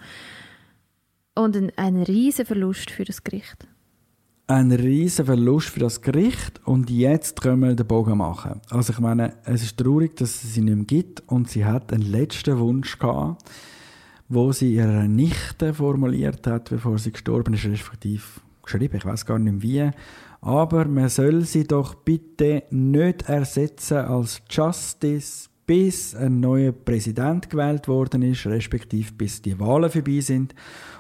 Und 1.35 1.55
ein, 1.55 1.71
ein 1.77 1.97
riesen 2.03 2.47
Verlust 2.47 2.91
für 2.91 3.05
das 3.05 3.23
Gericht. 3.23 3.69
Ein 4.51 4.73
riesen 4.73 5.27
Verlust 5.27 5.69
für 5.69 5.81
das 5.81 6.01
Gericht 6.01 6.63
und 6.65 6.89
jetzt 6.89 7.43
können 7.43 7.61
wir 7.61 7.75
den 7.75 7.87
Bogen 7.87 8.17
machen. 8.17 8.63
Also 8.71 8.95
ich 8.95 8.99
meine, 8.99 9.35
es 9.45 9.63
ist 9.63 9.77
traurig, 9.77 10.17
dass 10.17 10.43
es 10.43 10.55
sie 10.55 10.63
nicht 10.63 10.75
mehr 10.75 10.87
gibt 10.87 11.23
und 11.27 11.51
sie 11.51 11.67
hat 11.67 11.93
einen 11.93 12.11
letzten 12.11 12.59
Wunsch 12.59 12.99
gehabt, 12.99 13.43
wo 14.31 14.51
sie 14.53 14.73
ihrer 14.73 15.07
Nichte 15.07 15.75
formuliert 15.75 16.47
hat, 16.47 16.71
bevor 16.71 16.97
sie 16.97 17.13
gestorben 17.13 17.53
ist, 17.53 17.67
respektive 17.67 18.23
geschrieben, 18.63 18.97
ich 18.97 19.05
weiß 19.05 19.27
gar 19.27 19.39
nicht 19.39 19.61
wie. 19.61 19.91
Aber 20.41 20.87
man 20.87 21.11
soll 21.11 21.45
sie 21.45 21.65
doch 21.65 21.95
bitte 21.95 22.63
nicht 22.71 23.29
ersetzen 23.29 23.99
als 23.99 24.41
Justice, 24.49 25.51
bis 25.69 26.15
ein 26.15 26.41
neuer 26.41 26.73
Präsident 26.73 27.51
gewählt 27.51 27.89
worden 27.89 28.23
ist, 28.23 28.47
respektive 28.47 29.13
bis 29.13 29.43
die 29.43 29.61
Wahlen 29.61 29.91
vorbei 29.91 30.21
sind. 30.21 30.55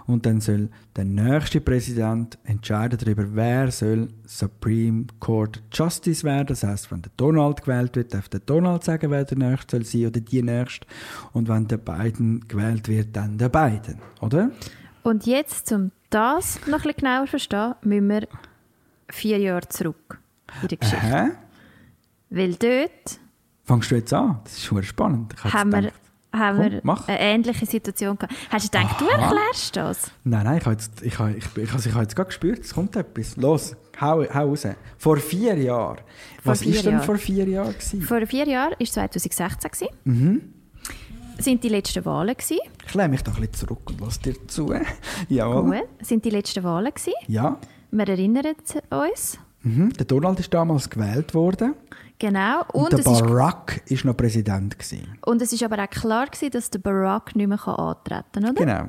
Und 0.07 0.27
dann 0.27 0.43
soll 0.43 0.69
der 0.95 1.07
nächste 1.07 1.62
Präsident 1.62 2.39
entscheiden 2.45 2.99
darüber, 3.03 3.25
wer 3.35 3.71
soll 3.71 4.09
Supreme 4.27 5.07
Court 5.21 5.62
Justice 5.73 6.23
werden. 6.23 6.49
Das 6.49 6.64
heißt, 6.64 6.93
wenn 6.93 7.01
der 7.01 7.12
Donald 7.16 7.62
gewählt 7.62 7.97
wird, 7.97 8.12
darf 8.12 8.29
der 8.29 8.41
Donald 8.41 8.85
sagen, 8.85 9.11
wer 9.11 9.25
der 9.25 9.39
nächste 9.39 9.77
soll 9.77 9.87
sein 9.87 10.07
oder 10.07 10.21
die 10.21 10.43
nächste. 10.43 10.87
Und 11.33 11.49
wenn 11.49 11.66
der 11.66 11.79
Biden 11.79 12.47
gewählt 12.47 12.89
wird, 12.89 13.16
dann 13.16 13.39
der 13.39 13.49
Biden, 13.49 13.99
oder? 14.21 14.51
Und 15.03 15.25
jetzt, 15.25 15.73
um 15.73 15.93
das 16.11 16.61
noch 16.66 16.66
ein 16.66 16.73
bisschen 16.73 16.93
genauer 16.99 17.25
zu 17.25 17.31
verstehen, 17.31 17.75
müssen 17.85 18.09
wir 18.09 18.29
vier 19.09 19.39
Jahre 19.39 19.66
zurück 19.69 20.21
in 20.61 20.69
der 20.69 20.77
Geschichte. 20.77 21.07
Hä? 21.07 21.29
Weil 22.29 22.55
dort 22.57 23.19
Fangst 23.69 23.91
du 23.91 23.97
jetzt 23.97 24.14
an? 24.14 24.41
Das 24.45 24.55
ist 24.55 24.64
schon 24.64 24.83
spannend. 24.83 25.35
Haben 25.45 25.73
wir, 25.73 25.93
haben 26.33 26.57
Komm, 26.57 26.71
wir 26.73 26.81
mach. 26.85 27.07
eine 27.07 27.21
ähnliche 27.21 27.66
Situation 27.66 28.16
gehabt. 28.16 28.35
Hast 28.49 28.64
du 28.73 28.79
gedacht, 28.79 28.99
du 28.99 29.05
Aha. 29.11 29.25
erklärst 29.27 29.77
das? 29.77 30.11
Nein, 30.25 30.45
nein, 30.45 30.57
ich 30.57 30.64
habe 30.64 30.73
jetzt, 30.73 31.03
ich 31.03 31.19
habe, 31.19 31.33
ich, 31.33 31.45
ich, 31.55 31.73
also 31.75 31.87
ich 31.87 31.95
habe 31.95 32.05
jetzt 32.05 32.16
gerade 32.16 32.29
gespürt, 32.29 32.61
es 32.61 32.73
kommt 32.73 32.97
etwas. 32.97 33.37
Los, 33.37 33.77
hau, 34.01 34.25
hau 34.25 34.49
raus. 34.49 34.66
Vor 34.97 35.19
vier 35.19 35.59
Jahren. 35.59 35.99
Was 36.45 36.62
vier 36.62 36.77
ist 36.77 36.87
denn 36.87 37.03
vor 37.03 37.19
vier 37.19 37.47
Jahren 37.47 37.75
gewesen? 37.75 38.01
Vor 38.01 38.27
vier 38.27 38.49
Jahren 38.49 38.75
war 38.79 38.87
2016. 38.87 39.71
gewesen. 39.71 39.89
Mhm. 40.05 40.55
Sind 41.37 41.62
die 41.62 41.69
letzten 41.69 42.07
Wahlen 42.07 42.35
gewesen. 42.35 42.61
Ich 42.87 42.95
lehne 42.95 43.11
mich 43.11 43.23
da 43.23 43.33
ein 43.33 43.37
bisschen 43.37 43.53
zurück 43.53 43.83
und 43.91 44.01
lass 44.01 44.19
dir 44.19 44.35
zu. 44.47 44.75
Jawohl. 45.29 45.81
Gut. 45.81 46.07
Sind 46.07 46.25
die 46.25 46.31
letzten 46.31 46.64
Wahlen 46.64 46.91
gewesen. 46.95 47.12
Ja. 47.27 47.59
Wir 47.91 48.09
erinnern 48.09 48.47
uns. 48.89 49.39
Mhm. 49.62 49.93
Der 49.93 50.07
Donald 50.07 50.41
ist 50.41 50.55
damals 50.55 50.89
gewählt 50.89 51.35
worden. 51.35 51.75
Genau. 52.19 52.62
Und, 52.73 52.83
Und, 52.85 52.93
der 52.93 52.99
es 53.01 53.07
ist, 53.07 53.21
Barack 53.27 53.83
ist 53.87 54.05
noch 54.05 54.16
Präsident 54.16 54.79
gewesen. 54.79 55.07
und 55.25 55.41
es 55.43 55.53
ist 55.53 55.62
aber 55.62 55.83
auch 55.83 55.91
klar 55.91 56.27
gewesen, 56.27 56.51
dass 56.51 56.71
der 56.71 56.81
Barack 56.81 57.37
nicht 57.37 57.47
mehr 57.49 57.69
antreten 57.69 58.25
kann, 58.33 58.45
oder? 58.51 58.55
Genau. 58.55 58.89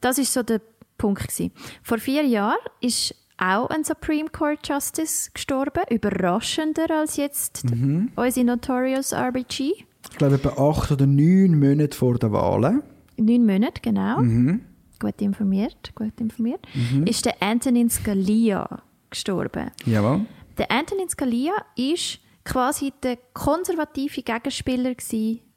Das 0.00 0.18
ist 0.18 0.32
so 0.32 0.42
der 0.42 0.60
Punkt 0.98 1.22
gewesen. 1.22 1.52
Vor 1.82 1.98
vier 1.98 2.24
Jahren 2.24 2.58
ist 2.80 3.14
auch 3.38 3.70
ein 3.70 3.84
Supreme 3.84 4.28
Court 4.28 4.66
Justice 4.68 5.30
gestorben, 5.32 5.82
überraschender 5.90 6.90
als 6.90 7.16
jetzt 7.16 7.64
Mhm. 7.64 8.10
unsere 8.16 8.46
Notorious 8.46 9.12
RBG. 9.12 9.72
Ich 10.10 10.16
glaube, 10.18 10.34
etwa 10.34 10.50
acht 10.70 10.90
oder 10.92 11.06
neun 11.06 11.58
Monate 11.58 11.96
vor 11.96 12.18
den 12.18 12.32
Wahlen. 12.32 12.82
Neun 13.16 13.46
Monate, 13.46 13.80
genau. 13.82 14.18
Mhm. 14.20 14.62
Gut 14.98 15.20
informiert, 15.20 15.92
gut 15.94 16.20
informiert. 16.20 16.60
Ist 17.04 17.24
der 17.24 17.34
Antonin 17.42 17.88
Scalia 17.90 18.82
gestorben. 19.10 19.70
Jawohl. 19.84 20.26
Der 20.58 20.70
Antonin 20.70 21.08
Scalia 21.08 21.52
ist 21.76 22.18
quasi 22.44 22.92
der 23.02 23.18
konservative 23.32 24.22
Gegenspieler 24.22 24.94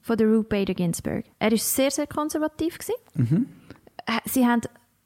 von 0.01 0.17
der 0.17 0.27
Ruth 0.27 0.49
Bader 0.49 0.73
Ginsburg. 0.73 1.25
Er 1.39 1.51
ist 1.51 1.75
sehr, 1.75 1.91
sehr 1.91 2.07
konservativ. 2.07 2.77
Äh, 3.17 3.25
Sie 4.25 4.45
haben 4.45 4.61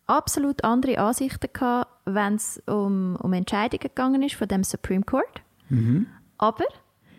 absolut 0.07 0.63
andere 0.63 0.97
Ansichten 0.97 1.47
gehabt, 1.53 1.89
wenn 2.05 2.35
es 2.35 2.61
um, 2.67 3.15
um 3.17 3.31
Entscheidungen 3.33 3.79
gegangen 3.81 4.23
ist 4.23 4.35
von 4.35 4.47
dem 4.47 4.63
Supreme 4.63 5.03
Court. 5.03 5.41
Aber 6.37 6.65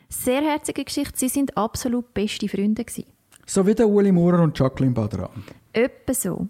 sehr 0.08 0.42
herzige 0.42 0.84
Geschichte. 0.84 1.16
Sie 1.16 1.28
sind 1.28 1.56
absolut 1.56 2.12
beste 2.12 2.48
Freunde 2.48 2.84
gsi. 2.84 3.06
So 3.46 3.66
wie 3.66 3.74
der 3.74 3.88
Uli 3.88 4.12
Maurer 4.12 4.42
und 4.42 4.58
Jacqueline 4.58 4.92
Badran. 4.92 5.30
Etwa 5.72 6.12
so. 6.14 6.48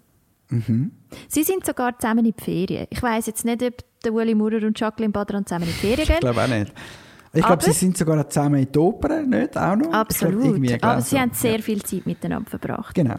Sie 1.29 1.43
sind 1.43 1.65
sogar 1.65 1.97
zusammen 1.97 2.25
in 2.25 2.33
die 2.35 2.41
Ferien. 2.43 2.87
Ich 2.89 3.01
weiß 3.01 3.27
jetzt 3.27 3.45
nicht, 3.45 3.63
ob 3.63 3.73
der 4.03 4.13
Uli 4.13 4.35
Maurer 4.35 4.63
und 4.65 4.77
Jacqueline 4.79 5.11
Badran 5.13 5.45
zusammen 5.45 5.65
in 5.65 5.69
die 5.69 5.75
Ferien 5.75 5.99
Ich 6.01 6.07
gehen. 6.07 6.19
glaube 6.19 6.41
auch 6.43 6.47
nicht. 6.47 6.73
Ich 7.33 7.45
glaube, 7.45 7.63
sie 7.63 7.71
sind 7.71 7.97
sogar 7.97 8.29
zusammen 8.29 8.55
in 8.61 8.71
die 8.71 8.77
Oper, 8.79 9.21
nicht? 9.21 9.57
Auch 9.57 9.75
noch? 9.75 9.91
Absolut. 9.93 10.43
irgendwie 10.43 10.81
Aber 10.81 11.01
sie 11.01 11.17
haben 11.19 11.31
sehr 11.33 11.59
viel 11.59 11.81
Zeit 11.83 12.05
miteinander 12.05 12.49
verbracht. 12.49 12.93
Genau. 12.93 13.15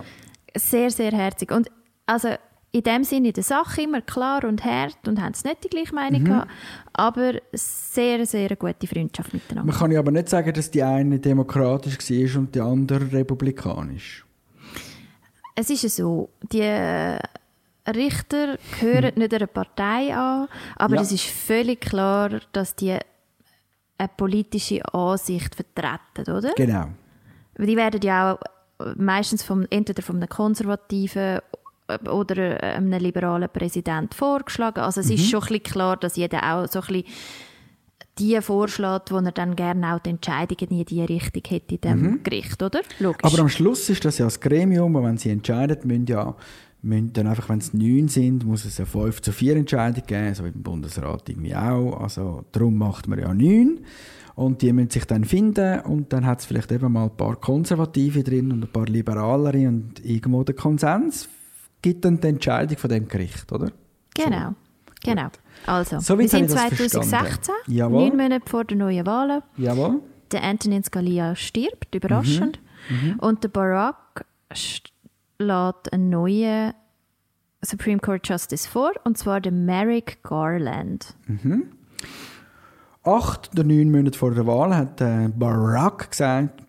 Sehr, 0.54 0.90
sehr 0.90 1.12
herzig. 1.12 1.50
Und 1.50 1.70
also 2.04 2.28
in 2.72 2.82
dem 2.82 3.04
Sinne 3.04 3.28
in 3.28 3.34
der 3.34 3.42
Sache 3.42 3.82
immer 3.82 4.00
klar 4.02 4.44
und 4.44 4.64
hart 4.64 5.06
und 5.06 5.20
haben 5.20 5.32
es 5.32 5.44
nicht 5.44 5.64
die 5.64 5.68
gleiche 5.68 5.94
Meinung 5.94 6.22
Mhm. 6.22 6.24
gehabt, 6.26 6.50
aber 6.92 7.32
sehr, 7.52 8.24
sehr 8.26 8.46
eine 8.48 8.56
gute 8.56 8.86
Freundschaft 8.86 9.32
miteinander. 9.32 9.70
Man 9.70 9.78
kann 9.78 9.90
ja 9.90 9.98
aber 9.98 10.10
nicht 10.10 10.28
sagen, 10.28 10.52
dass 10.52 10.70
die 10.70 10.82
eine 10.82 11.18
demokratisch 11.18 11.98
war 11.98 12.40
und 12.40 12.54
die 12.54 12.60
andere 12.60 13.12
republikanisch. 13.12 14.24
Es 15.54 15.68
ist 15.70 15.82
ja 15.82 15.88
so, 15.90 16.30
die 16.50 16.60
äh, 16.60 17.18
Richter 17.88 18.56
gehören 18.80 19.12
nicht 19.16 19.34
einer 19.34 19.46
Partei 19.46 20.14
an, 20.14 20.48
aber 20.76 20.90
Hm. 20.92 20.96
Ja. 20.96 21.00
es 21.02 21.12
ist 21.12 21.24
völlig 21.24 21.80
klar, 21.80 22.40
dass 22.52 22.74
die 22.74 22.96
eine 24.03 24.11
politische 24.16 24.82
Ansicht 24.94 25.55
vertreten, 25.55 26.32
oder? 26.32 26.53
Genau. 26.57 26.88
Die 27.59 27.76
werden 27.76 28.00
ja 28.03 28.32
auch 28.34 28.38
meistens 28.96 29.42
vom, 29.42 29.66
entweder 29.70 30.03
von 30.03 30.16
einem 30.16 30.28
konservativen 30.28 31.38
äh, 31.88 32.09
oder 32.09 32.62
äh, 32.62 32.76
einem 32.76 32.92
liberalen 32.92 33.48
Präsident 33.48 34.14
vorgeschlagen. 34.14 34.80
Also 34.80 35.00
es 35.00 35.09
Mhm. 35.09 35.14
ist 35.14 35.30
schon 35.30 35.42
ein 35.42 35.48
bisschen 35.48 35.62
klar, 35.62 35.96
dass 35.96 36.16
jeder 36.16 36.40
auch 36.42 36.66
so 36.68 36.80
ein 36.80 36.86
bisschen 36.86 37.05
die 38.18 38.40
vorschlägt, 38.42 39.11
wo 39.11 39.16
er 39.16 39.32
dann 39.32 39.57
gerne 39.57 39.94
auch 39.94 39.98
die 40.00 40.11
Entscheidungen 40.11 40.80
in 40.80 40.84
die 40.84 41.03
Richtung 41.03 41.42
hätte 41.48 41.74
in 41.76 41.80
dem 41.80 42.22
Gericht, 42.22 42.62
oder? 42.62 42.80
Logisch. 42.98 43.22
Mhm. 43.22 43.28
Aber 43.28 43.38
am 43.40 43.48
Schluss 43.48 43.88
ist 43.88 44.05
das 44.05 44.18
ja 44.18 44.26
das 44.26 44.40
Gremium, 44.40 44.94
und 44.94 45.05
wenn 45.05 45.16
sie 45.16 45.30
entscheiden, 45.30 45.78
müssen 45.84 46.07
ja 46.07 46.34
müssen 46.82 47.12
dann 47.12 47.28
einfach, 47.28 47.48
wenn 47.48 47.58
es 47.58 47.72
neun 47.72 48.08
sind, 48.08 48.44
muss 48.44 48.64
es 48.64 48.78
eine 48.78 48.86
5 48.86 49.22
zu 49.22 49.32
4 49.32 49.56
Entscheidung 49.56 50.04
geben, 50.06 50.34
so 50.34 50.44
wie 50.44 50.50
beim 50.50 50.62
Bundesrat 50.62 51.28
irgendwie 51.28 51.54
auch. 51.54 52.00
Also 52.00 52.44
darum 52.52 52.76
macht 52.76 53.08
man 53.08 53.18
ja 53.18 53.32
neun. 53.32 53.80
Und 54.34 54.62
die 54.62 54.72
müssen 54.72 54.90
sich 54.90 55.04
dann 55.04 55.24
finden 55.24 55.80
und 55.80 56.12
dann 56.12 56.24
hat 56.24 56.40
es 56.40 56.46
vielleicht 56.46 56.72
eben 56.72 56.90
mal 56.90 57.04
ein 57.04 57.16
paar 57.16 57.36
Konservative 57.36 58.24
drin 58.24 58.50
und 58.50 58.64
ein 58.64 58.72
paar 58.72 58.86
Liberalere 58.86 59.68
und 59.68 60.02
irgendwo 60.04 60.42
der 60.42 60.54
Konsens 60.54 61.28
gibt 61.82 62.04
dann 62.04 62.18
die 62.20 62.28
Entscheidung 62.28 62.78
von 62.78 62.88
dem 62.90 63.08
Gericht, 63.08 63.50
oder? 63.52 63.70
genau. 64.14 64.54
Genau. 65.04 65.28
Also, 65.66 65.98
So 65.98 66.16
wir 66.18 66.28
sind 66.28 66.46
ich 66.46 66.52
das 66.52 66.68
2016, 66.68 67.02
verstanden. 67.02 67.50
Jawohl. 67.66 68.08
neun 68.08 68.16
Monate 68.16 68.48
vor 68.48 68.64
den 68.64 68.78
neuen 68.78 69.04
Wahlen. 69.04 69.42
Jawohl. 69.56 70.00
Der 70.30 70.44
Antonin 70.44 70.84
Scalia 70.84 71.34
stirbt, 71.34 71.94
überraschend. 71.94 72.60
Mhm. 72.88 73.18
Und 73.18 73.42
der 73.44 73.48
Barack 73.48 74.24
lädt 75.43 75.93
einen 75.93 76.11
neuen 76.11 76.72
Supreme 77.64 78.01
Court 78.01 78.26
Justice 78.28 78.68
vor, 78.68 78.93
und 79.05 79.16
zwar 79.18 79.40
den 79.40 79.64
Merrick 79.64 80.22
Garland. 80.22 81.14
Acht 83.05 83.51
oder 83.53 83.64
neun 83.64 83.90
Monate 83.90 84.18
vor 84.18 84.32
der 84.32 84.47
Wahl 84.47 84.74
hat 84.76 85.01
äh, 85.01 85.28
Barack 85.28 86.11
gesagt, 86.11 86.62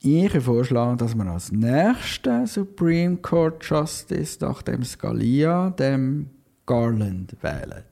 ich 0.00 0.38
vorschlage, 0.40 0.96
dass 0.98 1.14
man 1.14 1.28
als 1.28 1.50
nächsten 1.50 2.46
Supreme 2.46 3.16
Court 3.18 3.64
Justice 3.64 4.38
nach 4.44 4.60
dem 4.62 4.82
Scalia 4.84 5.70
dem 5.70 6.28
Garland 6.66 7.34
wählt. 7.40 7.84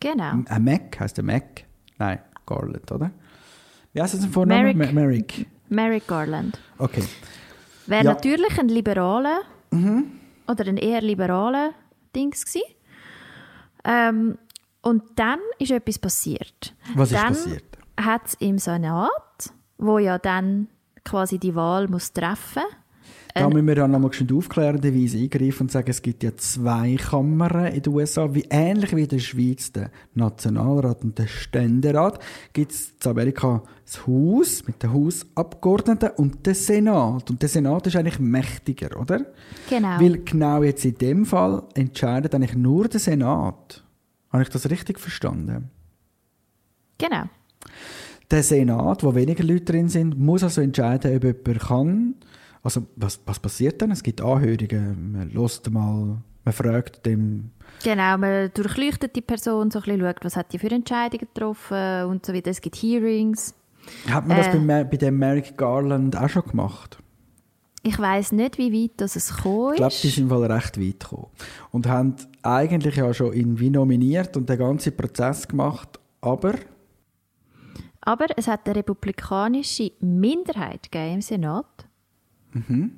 Genau. 0.00 0.32
Ein 0.48 0.64
Mac 0.64 0.98
heißt 0.98 1.16
der 1.16 1.24
Mac? 1.24 1.64
Nein, 1.98 2.18
Garland, 2.46 2.90
oder? 2.90 3.10
Wie 3.92 4.00
heißt 4.02 4.14
das 4.14 4.24
im 4.24 4.32
Vornamen? 4.32 4.76
Merrick. 4.76 4.92
Merrick. 4.94 5.46
Merrick 5.68 6.06
Garland. 6.08 6.58
Okay. 6.78 7.04
Wäre 7.86 8.04
Ja. 8.04 8.12
natürlich 8.14 8.58
ein 8.58 8.68
liberaler 8.68 9.40
oder 10.46 10.66
ein 10.66 10.76
eher 10.76 11.00
liberaler 11.00 11.72
Dings 12.14 12.44
gewesen. 12.44 12.74
Ähm, 13.84 14.38
und 14.82 15.02
dann 15.16 15.38
ist 15.58 15.70
etwas 15.70 15.98
passiert. 15.98 16.74
Was 16.94 17.12
ist 17.12 17.20
dann 17.20 17.28
passiert? 17.28 17.78
hat 17.98 18.26
es 18.26 18.34
im 18.34 18.58
Senat, 18.58 19.52
wo 19.78 19.98
ja 19.98 20.18
dann 20.18 20.68
quasi 21.04 21.38
die 21.38 21.54
Wahl 21.54 21.88
muss 21.88 22.12
treffen 22.12 22.62
Da 23.34 23.48
müssen 23.48 23.66
wir 23.66 23.74
dann 23.74 23.90
nochmal 23.92 24.12
schnell 24.12 24.36
aufklärenderweise 24.36 25.18
eingreifen 25.18 25.62
und 25.64 25.70
sagen, 25.70 25.90
es 25.90 26.02
gibt 26.02 26.22
ja 26.22 26.36
zwei 26.36 26.96
Kammern 26.96 27.66
in 27.66 27.82
den 27.82 27.92
USA, 27.92 28.34
wie 28.34 28.46
ähnlich 28.50 28.94
wie 28.94 29.02
in 29.02 29.08
der 29.08 29.18
Schweiz 29.18 29.72
der 29.72 29.90
Nationalrat 30.14 31.02
und 31.04 31.18
der 31.18 31.26
Ständerat, 31.26 32.18
gibt 32.52 32.72
es 32.72 32.92
in 33.02 33.10
Amerika 33.10 33.62
das 33.84 34.06
Haus 34.06 34.66
mit 34.66 34.82
den 34.82 34.92
Hausabgeordneten 34.92 36.10
und 36.16 36.46
den 36.46 36.54
Senat. 36.54 37.30
Und 37.30 37.42
der 37.42 37.48
Senat 37.48 37.86
ist 37.86 37.96
eigentlich 37.96 38.18
mächtiger, 38.18 38.98
oder? 39.00 39.26
Genau. 39.68 40.00
Weil 40.00 40.18
genau 40.24 40.62
jetzt 40.62 40.84
in 40.84 40.94
dem 40.96 41.26
Fall 41.26 41.62
entscheidet 41.74 42.34
eigentlich 42.34 42.54
nur 42.54 42.88
der 42.88 43.00
Senat. 43.00 43.84
Habe 44.30 44.42
ich 44.42 44.48
das 44.48 44.70
richtig 44.70 45.00
verstanden? 45.00 45.70
Genau. 46.98 47.24
Der 48.30 48.42
Senat, 48.44 49.02
wo 49.02 49.14
weniger 49.14 49.42
Leute 49.42 49.64
drin 49.64 49.88
sind, 49.88 50.16
muss 50.16 50.44
also 50.44 50.60
entscheiden, 50.60 51.16
ob 51.16 51.24
jemand 51.24 51.60
kann. 51.60 52.14
Also, 52.62 52.86
was, 52.96 53.20
was 53.24 53.38
passiert 53.40 53.80
dann? 53.80 53.90
Es 53.90 54.02
gibt 54.02 54.20
Anhörungen, 54.20 55.12
man 55.12 55.32
hört 55.32 55.70
mal, 55.70 56.18
man 56.44 56.52
fragt 56.52 57.06
dem. 57.06 57.50
Genau, 57.82 58.18
man 58.18 58.50
durchleuchtet 58.52 59.16
die 59.16 59.22
Person, 59.22 59.70
so 59.70 59.78
ein 59.78 59.84
bisschen 59.84 60.00
schaut, 60.00 60.24
was 60.24 60.36
hat 60.36 60.52
die 60.52 60.58
für 60.58 60.70
Entscheidungen 60.70 61.26
getroffen 61.32 62.04
und 62.04 62.26
so 62.26 62.34
weiter. 62.34 62.50
Es 62.50 62.60
gibt 62.60 62.76
Hearings. 62.76 63.54
Hat 64.10 64.26
man 64.28 64.36
das 64.36 64.48
Äh. 64.48 64.52
bei, 64.52 64.58
Ma- 64.58 64.82
bei 64.84 64.96
dem 64.98 65.18
Merrick 65.18 65.56
Garland 65.56 66.14
auch 66.16 66.28
schon 66.28 66.42
gemacht? 66.44 66.98
Ich 67.82 67.98
weiß 67.98 68.32
nicht, 68.32 68.58
wie 68.58 68.70
weit 68.74 68.90
das 68.98 69.16
es 69.16 69.34
gekommen 69.34 69.70
Ich 69.70 69.76
glaube, 69.78 69.92
ist. 69.94 70.04
die 70.04 70.08
sind 70.08 70.28
Fall 70.28 70.44
recht 70.52 70.78
weit 70.78 71.00
gekommen. 71.00 71.28
Und 71.70 71.86
haben 71.88 72.14
eigentlich 72.42 72.96
ja 72.96 73.14
schon 73.14 73.32
ihn 73.32 73.58
wie 73.58 73.70
nominiert 73.70 74.36
und 74.36 74.50
den 74.50 74.58
ganzen 74.58 74.94
Prozess 74.94 75.48
gemacht, 75.48 75.98
aber 76.20 76.56
Aber 78.02 78.26
es 78.36 78.48
hat 78.48 78.66
eine 78.66 78.76
republikanische 78.76 79.92
Minderheit 80.00 80.90
gegeben 80.92 81.14
im 81.14 81.20
Senat. 81.22 81.86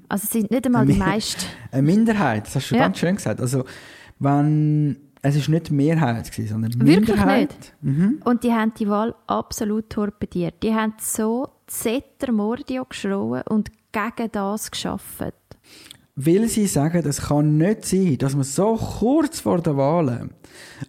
Also 0.08 0.24
es 0.24 0.30
sind 0.30 0.50
nicht 0.50 0.66
einmal 0.66 0.86
die 0.86 0.94
meisten. 0.94 1.42
eine 1.72 1.82
Minderheit, 1.82 2.46
das 2.46 2.56
hast 2.56 2.64
du 2.64 2.68
schon 2.68 2.78
Ja. 2.78 2.84
ganz 2.84 2.98
schön 2.98 3.16
gesagt. 3.16 3.40
Also, 3.40 3.64
wenn, 4.18 4.96
es 5.22 5.36
ist 5.36 5.48
nicht 5.48 5.70
Mehrheit 5.70 6.30
gewesen, 6.30 6.48
sondern 6.48 6.72
Wirklich 6.86 7.08
Minderheit. 7.16 7.54
nicht. 7.82 8.26
Und 8.26 8.44
die 8.44 8.52
haben 8.52 8.72
die 8.78 8.88
Wahl 8.88 9.14
absolut 9.26 9.90
torpediert. 9.90 10.54
Die 10.62 10.74
haben 10.74 10.94
so 11.00 11.48
Zeter 11.66 12.32
Mordio 12.32 12.84
geschrien 12.84 13.42
und 13.48 13.70
gegen 13.92 14.30
das 14.32 14.70
geschafft. 14.70 15.34
Weil 16.14 16.46
sie 16.48 16.66
sagen, 16.66 17.02
es 17.06 17.22
kann 17.22 17.56
nicht 17.56 17.86
sein, 17.86 18.18
dass 18.18 18.34
man 18.34 18.44
so 18.44 18.74
kurz 18.76 19.40
vor 19.40 19.62
der 19.62 19.78
Wahl 19.78 20.28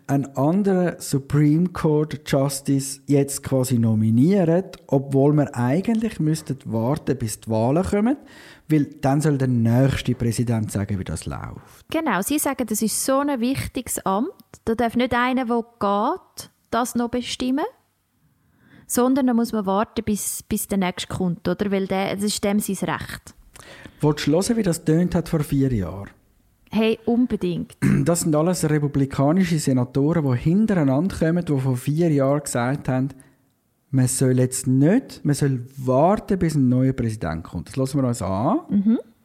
einen 0.08 0.26
anderen 0.36 1.00
Supreme 1.00 1.70
Court 1.70 2.20
Justice 2.30 3.00
jetzt 3.06 3.42
quasi 3.42 3.80
nominiert, 3.80 4.76
obwohl 4.88 5.32
wir 5.34 5.56
eigentlich 5.56 6.20
müssten 6.20 6.58
warten, 6.66 7.18
bis 7.18 7.40
die 7.40 7.50
Wahlen 7.50 7.84
kommen, 7.84 8.18
weil 8.70 8.86
dann 9.02 9.22
soll 9.22 9.38
der 9.38 9.48
nächste 9.48 10.16
Präsident 10.16 10.72
sagen, 10.72 10.98
wie 11.00 11.04
das 11.04 11.26
läuft. 11.26 11.86
Genau, 11.90 12.22
sie 12.22 12.40
sagen, 12.40 12.66
das 12.68 12.82
ist 12.82 13.06
so 13.06 13.20
ein 13.20 13.40
wichtiges 13.40 14.00
Amt. 14.06 14.32
Da 14.66 14.76
darf 14.76 14.96
nicht 14.96 15.14
einer, 15.14 15.46
der 15.46 15.64
geht, 15.80 16.50
das 16.72 16.96
noch 16.96 17.10
bestimmen. 17.10 17.66
Sondern 18.88 19.28
da 19.28 19.34
muss 19.34 19.54
man 19.54 19.66
warten, 19.66 20.04
bis, 20.04 20.44
bis 20.44 20.68
der 20.68 20.78
nächste 20.78 21.08
kommt, 21.14 21.48
oder? 21.48 21.72
Weil 21.72 21.88
der, 21.88 22.16
das 22.16 22.24
ist 22.24 22.44
dem 22.44 22.60
sein 22.60 22.90
Recht. 22.90 23.34
Willst 24.02 24.28
du 24.28 24.32
hören, 24.32 24.58
wie 24.58 24.64
das 24.64 24.84
tönt 24.84 25.16
hat 25.16 25.30
vor 25.30 25.42
vier 25.42 25.74
Jahren? 25.74 26.10
Hey, 26.70 27.00
unbedingt. 27.06 27.78
Das 28.04 28.22
sind 28.22 28.36
alles 28.36 28.68
republikanische 28.68 29.60
Senatoren, 29.60 30.26
die 30.26 30.38
hintereinander 30.38 31.16
kommen, 31.16 31.46
die 31.46 31.60
vor 31.60 31.78
vier 31.78 32.12
Jahren 32.12 32.42
gesagt 32.42 32.90
haben, 32.90 33.10
man 33.94 34.08
soll 34.08 34.40
jetzt 34.40 34.66
nicht, 34.66 35.24
man 35.24 35.36
soll 35.36 35.60
warten, 35.78 36.40
bis 36.40 36.56
ein 36.56 36.68
neuer 36.68 36.94
Präsident 36.94 37.44
kommt. 37.44 37.70
Das 37.70 37.76
lassen 37.76 38.02
wir 38.02 38.08
uns 38.08 38.24
an. 38.24 38.62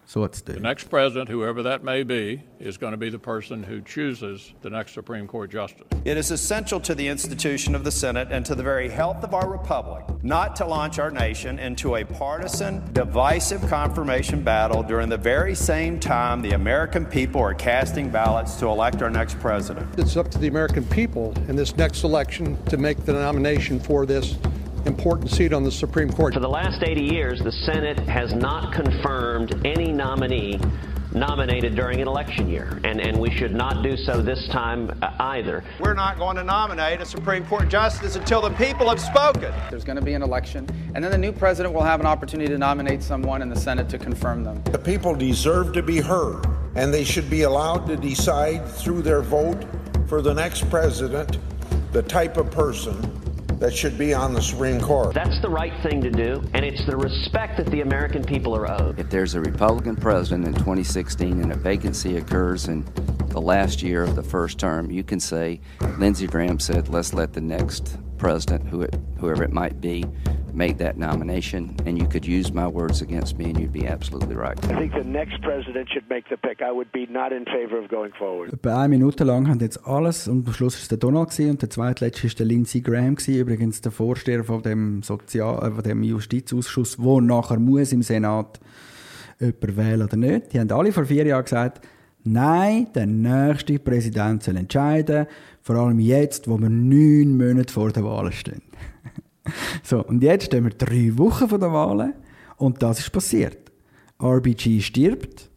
So 0.08 0.22
hat 0.22 0.36
es 0.36 0.40
The 0.40 0.58
next 0.58 0.88
president, 0.88 1.28
whoever 1.28 1.62
that 1.64 1.84
may 1.84 2.02
be, 2.02 2.42
is 2.58 2.78
going 2.78 2.92
to 2.92 2.96
be 2.96 3.10
the 3.10 3.18
person 3.18 3.62
who 3.62 3.82
chooses 3.82 4.54
the 4.62 4.70
next 4.70 4.94
Supreme 4.94 5.26
Court 5.26 5.50
justice. 5.50 5.86
It 6.06 6.16
is 6.16 6.30
essential 6.30 6.80
to 6.80 6.94
the 6.94 7.06
institution 7.06 7.74
of 7.74 7.84
the 7.84 7.90
Senate 7.90 8.28
and 8.30 8.42
to 8.46 8.54
the 8.54 8.62
very 8.62 8.88
health 8.88 9.22
of 9.22 9.34
our 9.34 9.46
republic 9.46 10.06
not 10.22 10.56
to 10.56 10.64
launch 10.64 10.98
our 10.98 11.10
nation 11.10 11.58
into 11.58 11.96
a 11.96 12.04
partisan, 12.04 12.90
divisive 12.94 13.60
confirmation 13.68 14.42
battle 14.42 14.82
during 14.82 15.10
the 15.10 15.18
very 15.18 15.54
same 15.54 16.00
time 16.00 16.40
the 16.40 16.52
American 16.52 17.04
people 17.04 17.42
are 17.42 17.52
casting 17.52 18.08
ballots 18.08 18.56
to 18.56 18.66
elect 18.66 19.02
our 19.02 19.10
next 19.10 19.38
president. 19.40 19.86
It's 19.98 20.16
up 20.16 20.30
to 20.30 20.38
the 20.38 20.48
American 20.48 20.86
people 20.86 21.34
in 21.48 21.54
this 21.54 21.76
next 21.76 22.02
election 22.02 22.56
to 22.64 22.78
make 22.78 23.04
the 23.04 23.12
nomination 23.12 23.78
for 23.78 24.06
this 24.06 24.38
important 24.86 25.30
seat 25.30 25.52
on 25.52 25.62
the 25.62 25.72
Supreme 25.72 26.10
Court. 26.10 26.34
For 26.34 26.40
the 26.40 26.48
last 26.48 26.82
80 26.82 27.02
years, 27.02 27.40
the 27.40 27.52
Senate 27.52 27.98
has 28.00 28.32
not 28.34 28.72
confirmed 28.72 29.60
any 29.64 29.92
nominee 29.92 30.60
nominated 31.12 31.74
during 31.74 32.00
an 32.00 32.08
election 32.08 32.48
year, 32.48 32.80
and, 32.84 33.00
and 33.00 33.18
we 33.18 33.30
should 33.30 33.54
not 33.54 33.82
do 33.82 33.96
so 33.96 34.20
this 34.20 34.46
time 34.48 34.90
uh, 35.02 35.10
either. 35.20 35.64
We're 35.80 35.94
not 35.94 36.18
going 36.18 36.36
to 36.36 36.44
nominate 36.44 37.00
a 37.00 37.06
Supreme 37.06 37.46
Court 37.46 37.68
justice 37.68 38.16
until 38.16 38.40
the 38.40 38.50
people 38.50 38.88
have 38.88 39.00
spoken. 39.00 39.52
There's 39.70 39.84
going 39.84 39.96
to 39.96 40.04
be 40.04 40.14
an 40.14 40.22
election, 40.22 40.68
and 40.94 41.02
then 41.02 41.10
the 41.10 41.18
new 41.18 41.32
president 41.32 41.74
will 41.74 41.82
have 41.82 42.00
an 42.00 42.06
opportunity 42.06 42.50
to 42.50 42.58
nominate 42.58 43.02
someone 43.02 43.42
in 43.42 43.48
the 43.48 43.56
Senate 43.56 43.88
to 43.90 43.98
confirm 43.98 44.44
them. 44.44 44.62
The 44.64 44.78
people 44.78 45.14
deserve 45.14 45.72
to 45.74 45.82
be 45.82 45.98
heard, 45.98 46.46
and 46.74 46.92
they 46.92 47.04
should 47.04 47.30
be 47.30 47.42
allowed 47.42 47.86
to 47.86 47.96
decide 47.96 48.66
through 48.66 49.02
their 49.02 49.22
vote 49.22 49.64
for 50.06 50.22
the 50.22 50.34
next 50.34 50.68
president 50.70 51.38
the 51.92 52.02
type 52.02 52.36
of 52.36 52.50
person 52.50 53.27
that 53.58 53.74
should 53.74 53.98
be 53.98 54.14
on 54.14 54.32
the 54.32 54.42
Supreme 54.42 54.80
Court. 54.80 55.14
That's 55.14 55.40
the 55.42 55.50
right 55.50 55.72
thing 55.82 56.00
to 56.02 56.10
do, 56.10 56.42
and 56.54 56.64
it's 56.64 56.84
the 56.86 56.96
respect 56.96 57.56
that 57.56 57.66
the 57.66 57.80
American 57.80 58.24
people 58.24 58.54
are 58.54 58.70
owed. 58.70 58.98
If 58.98 59.10
there's 59.10 59.34
a 59.34 59.40
Republican 59.40 59.96
president 59.96 60.46
in 60.46 60.54
2016 60.54 61.40
and 61.42 61.52
a 61.52 61.56
vacancy 61.56 62.16
occurs 62.16 62.68
in 62.68 62.84
the 63.28 63.40
last 63.40 63.82
year 63.82 64.02
of 64.02 64.16
the 64.16 64.22
first 64.22 64.58
term, 64.58 64.90
you 64.90 65.02
can 65.02 65.20
say 65.20 65.60
Lindsey 65.98 66.26
Graham 66.26 66.60
said, 66.60 66.88
let's 66.88 67.12
let 67.12 67.32
the 67.32 67.40
next 67.40 67.98
president, 68.18 68.68
who 68.68 68.82
it, 68.82 68.96
whoever 69.18 69.42
it 69.42 69.52
might 69.52 69.80
be, 69.80 70.04
make 70.52 70.78
that 70.78 70.98
nomination. 70.98 71.76
And 71.86 71.98
you 71.98 72.06
could 72.06 72.26
use 72.26 72.52
my 72.52 72.66
words 72.66 73.00
against 73.02 73.38
me, 73.38 73.46
and 73.46 73.58
you'd 73.58 73.72
be 73.72 73.86
absolutely 73.86 74.34
right. 74.34 74.58
I 74.70 74.76
think 74.78 74.92
the 74.92 75.04
next 75.04 75.40
president 75.42 75.88
should 75.90 76.08
make 76.10 76.28
the 76.28 76.36
pick. 76.36 76.60
I 76.60 76.72
would 76.72 76.90
be 76.92 77.06
not 77.06 77.32
in 77.32 77.44
favor 77.46 77.78
of 77.78 77.88
going 77.88 78.12
forward. 78.18 78.52
Etwa 78.52 78.82
eine 78.82 78.88
Minute 78.88 79.24
lang 79.24 79.48
haben 79.48 79.60
jetzt 79.60 79.86
alles 79.86 80.28
und 80.28 80.46
am 80.46 80.52
Schluss 80.52 80.74
war 80.74 80.82
es 80.82 80.88
der 80.88 80.98
Donald 80.98 81.30
gewesen, 81.30 81.50
und 81.50 81.62
der 81.62 81.70
zweitletzte 81.70 82.24
war 82.24 82.34
der 82.34 82.46
Lindsey 82.46 82.80
Graham, 82.80 83.14
gewesen, 83.14 83.40
übrigens 83.40 83.80
der 83.80 83.92
Vorsteher 83.92 84.44
von 84.44 84.62
dem, 84.62 85.02
Sozial 85.02 85.58
äh, 85.58 85.70
von 85.70 85.82
dem 85.82 86.02
Justizausschuss, 86.02 86.98
wo 87.00 87.20
nachher 87.20 87.58
muss 87.58 87.92
im 87.92 88.02
Senat 88.02 88.60
jemand 89.40 89.76
wählen 89.76 90.02
oder 90.02 90.16
nicht. 90.16 90.52
Die 90.52 90.60
haben 90.60 90.70
alle 90.72 90.92
vor 90.92 91.04
vier 91.04 91.24
Jahren 91.26 91.44
gesagt, 91.44 91.86
nein, 92.32 92.88
der 92.94 93.06
nächste 93.06 93.78
Präsident 93.78 94.42
soll 94.42 94.56
entscheiden, 94.56 95.26
vor 95.62 95.76
allem 95.76 95.98
jetzt, 96.00 96.48
wo 96.48 96.58
wir 96.58 96.68
neun 96.68 97.36
Monate 97.36 97.72
vor 97.72 97.90
der 97.90 98.04
Wahlen 98.04 98.32
stehen. 98.32 98.62
so, 99.82 100.04
und 100.04 100.22
jetzt 100.22 100.46
stehen 100.46 100.64
wir 100.64 100.72
drei 100.72 101.16
Wochen 101.16 101.48
vor 101.48 101.58
der 101.58 101.72
Wahlen 101.72 102.14
und 102.56 102.82
das 102.82 103.00
ist 103.00 103.10
passiert. 103.10 103.58
RBG 104.22 104.80
stirbt 104.80 105.48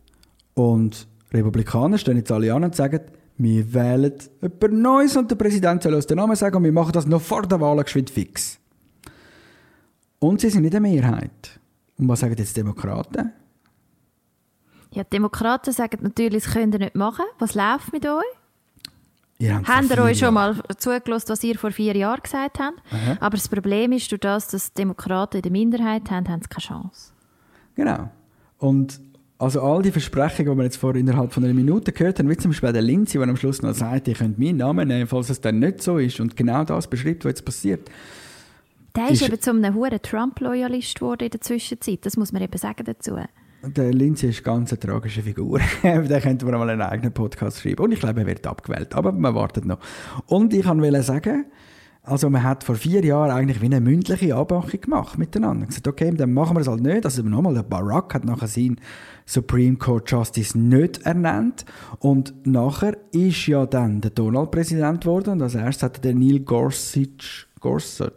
und 0.54 1.08
Republikaner 1.34 1.98
stehen 1.98 2.18
jetzt 2.18 2.32
alle 2.32 2.54
an 2.54 2.64
und 2.64 2.76
sagen, 2.76 3.02
wir 3.38 3.74
wählen 3.74 4.14
jemand 4.42 4.74
Neues 4.74 5.18
und 5.18 5.32
der 5.32 5.36
Präsident 5.36 5.82
soll 5.82 5.96
uns 5.96 6.06
den 6.06 6.18
Namen 6.18 6.36
sagen 6.36 6.58
und 6.58 6.64
wir 6.64 6.72
machen 6.72 6.92
das 6.92 7.08
noch 7.08 7.22
vor 7.22 7.44
der 7.44 7.60
Wahl 7.60 7.84
geschwind 7.84 8.10
fix. 8.10 8.60
Und 10.20 10.42
sie 10.42 10.50
sind 10.50 10.62
nicht 10.62 10.76
eine 10.76 10.88
Mehrheit. 10.88 11.60
Und 11.98 12.08
was 12.08 12.20
sagen 12.20 12.36
jetzt 12.38 12.56
die 12.56 12.60
Demokraten? 12.60 13.32
Ja, 14.94 15.04
die 15.04 15.10
Demokraten 15.12 15.72
sagen 15.72 16.00
natürlich, 16.02 16.44
das 16.44 16.54
könnt 16.54 16.74
ihr 16.76 16.80
nicht 16.80 16.96
machen. 16.96 17.26
Was 17.40 17.56
läuft 17.56 17.94
mit 17.94 18.06
euch? 18.06 18.24
Ihr 19.40 19.60
habt 19.66 19.90
ihr 19.90 19.98
euch 20.04 20.20
schon 20.20 20.34
mal 20.36 20.56
zugelassen, 20.78 21.30
was 21.30 21.44
ihr 21.44 21.58
vor 21.58 21.72
vier 21.72 21.96
Jahren 21.96 22.22
gesagt 22.22 22.60
habt? 22.60 22.78
Aha. 22.92 23.18
Aber 23.20 23.38
das 23.38 23.48
Problem 23.48 23.92
ist, 23.92 24.12
durch 24.12 24.20
das, 24.22 24.48
dass 24.50 24.72
die 24.74 24.82
Demokraten 24.82 25.38
in 25.38 25.42
der 25.44 25.52
Minderheit 25.52 26.12
haben, 26.12 26.28
haben 26.30 26.42
sie 26.44 26.48
keine 26.50 26.64
Chance. 26.68 27.12
Genau. 27.76 28.12
Und 28.60 29.00
also 29.40 29.62
all 29.62 29.82
die 29.82 29.92
Versprechungen, 29.92 30.52
die 30.52 30.58
wir 30.60 30.64
jetzt 30.66 30.78
vor 30.78 30.94
innerhalb 30.94 31.34
von 31.34 31.44
einer 31.44 31.56
Minute 31.56 31.92
gehört 31.92 32.20
haben, 32.20 32.30
wie 32.30 32.38
zum 32.38 32.52
Beispiel 32.52 32.72
der 32.72 32.84
Lindsay, 32.84 33.18
der 33.18 33.28
am 33.28 33.36
Schluss 33.36 33.64
noch 33.64 33.74
sagt, 33.74 34.08
ihr 34.08 34.14
könnt 34.14 34.38
meinen 34.38 34.58
Namen 34.58 34.88
nehmen, 34.88 35.08
falls 35.08 35.32
es 35.32 35.42
dann 35.42 35.58
nicht 35.58 35.82
so 35.82 35.98
ist 35.98 36.20
und 36.20 36.36
genau 36.38 36.64
das 36.64 36.88
beschreibt, 36.88 37.26
was 37.26 37.30
jetzt 37.32 37.46
passiert. 37.46 37.90
Der 38.96 39.06
ist, 39.10 39.22
Ist- 39.24 39.30
eben 39.30 39.42
zu 39.42 39.50
einem 39.50 39.74
hohen 39.74 40.00
Trump-Loyalist 40.00 41.00
geworden 41.00 41.24
in 41.24 41.32
der 41.32 41.42
Zwischenzeit. 41.42 42.06
Das 42.06 42.18
muss 42.18 42.32
man 42.32 42.44
eben 42.44 42.58
sagen 42.60 42.84
dazu. 42.86 43.16
Der 43.64 43.94
Lindsay 43.94 44.30
ist 44.30 44.44
ganz 44.44 44.72
eine 44.72 44.80
tragische 44.80 45.22
Figur. 45.22 45.60
da 45.84 46.20
könnte 46.20 46.46
man 46.46 46.56
mal 46.56 46.70
einen 46.70 46.82
eigenen 46.82 47.14
Podcast 47.14 47.62
schreiben. 47.62 47.84
Und 47.84 47.92
ich 47.92 48.00
glaube, 48.00 48.22
er 48.22 48.26
wird 48.26 48.48
abgewählt. 48.48 48.96
Aber 48.96 49.12
man 49.12 49.36
wartet 49.36 49.66
noch. 49.66 49.80
Und 50.26 50.54
ich 50.54 50.66
wollte 50.66 51.04
sagen, 51.04 51.46
also 52.04 52.32
man 52.32 52.42
hat 52.42 52.64
vor 52.64 52.74
vier 52.74 53.06
Jahren 53.06 53.30
eigentlich 53.30 53.62
wie 53.62 53.68
eine 53.68 53.80
mündliche 53.80 54.36
Abmachung 54.36 54.82
gemacht 54.82 55.20
miteinander. 55.20 55.68
Gesagt, 55.68 55.88
okay, 55.88 56.12
dann 56.12 56.34
machen 56.34 56.56
wir 56.56 56.62
es 56.62 56.68
halt 56.68 56.82
nicht. 56.82 57.06
Also 57.06 57.22
nochmal, 57.22 57.54
der 57.54 57.62
Barack 57.62 58.16
hat 58.16 58.26
nachher 58.26 58.48
seinen 58.48 58.82
Supreme 59.28 59.78
Court 59.78 60.10
Justice 60.10 60.58
nicht 60.58 61.04
ernannt. 61.04 61.64
Und 62.00 62.34
nachher 62.48 62.98
ist 63.12 63.46
ja 63.46 63.68
dann 63.68 64.02
der 64.02 64.10
Donald 64.10 64.50
Präsident 64.50 65.02
geworden. 65.02 65.34
Und 65.34 65.42
als 65.44 65.54
erstes 65.54 65.84
hat 65.84 66.04
der 66.04 66.16
Neil 66.16 66.40
Gorsuch, 66.40 67.46
Gorsuch 67.60 68.10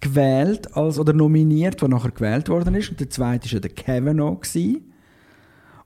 gewählt, 0.00 0.76
als, 0.76 0.98
oder 0.98 1.12
nominiert, 1.12 1.80
der 1.80 1.88
nachher 1.88 2.10
gewählt 2.12 2.48
worden 2.48 2.74
ist. 2.74 2.90
Und 2.90 3.00
der 3.00 3.10
zweite 3.10 3.46
war 3.46 3.52
ja 3.54 3.60
der 3.60 3.70
Kavanaugh. 3.74 4.40
Gewesen. 4.40 4.92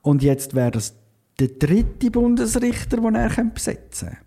Und 0.01 0.21
jetzt 0.23 0.53
wäre 0.55 0.71
das 0.71 0.95
der 1.39 1.47
dritte 1.47 2.11
Bundesrichter, 2.11 2.97
den 2.97 3.15
er 3.15 3.29
besetzen 3.45 4.09
könnte. 4.09 4.17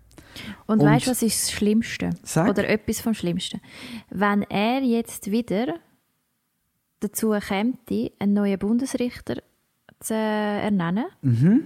Und, 0.67 0.79
Und- 0.81 0.85
weißt 0.87 1.07
du, 1.07 1.11
was 1.11 1.21
ist 1.21 1.41
das 1.43 1.51
Schlimmste? 1.51 2.09
Sag. 2.23 2.49
Oder 2.49 2.67
etwas 2.69 2.99
vom 3.01 3.13
Schlimmsten? 3.13 3.61
Wenn 4.09 4.43
er 4.43 4.81
jetzt 4.81 5.31
wieder 5.31 5.75
dazu 6.99 7.31
käme, 7.39 7.73
einen 8.19 8.33
neuen 8.33 8.59
Bundesrichter 8.59 9.37
zu 9.99 10.13
ernennen, 10.13 11.05
Mhm. 11.21 11.63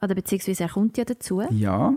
oder 0.00 0.14
beziehungsweise 0.14 0.64
er 0.64 0.68
kommt 0.70 0.96
ja 0.98 1.04
dazu, 1.04 1.42
Ja. 1.50 1.94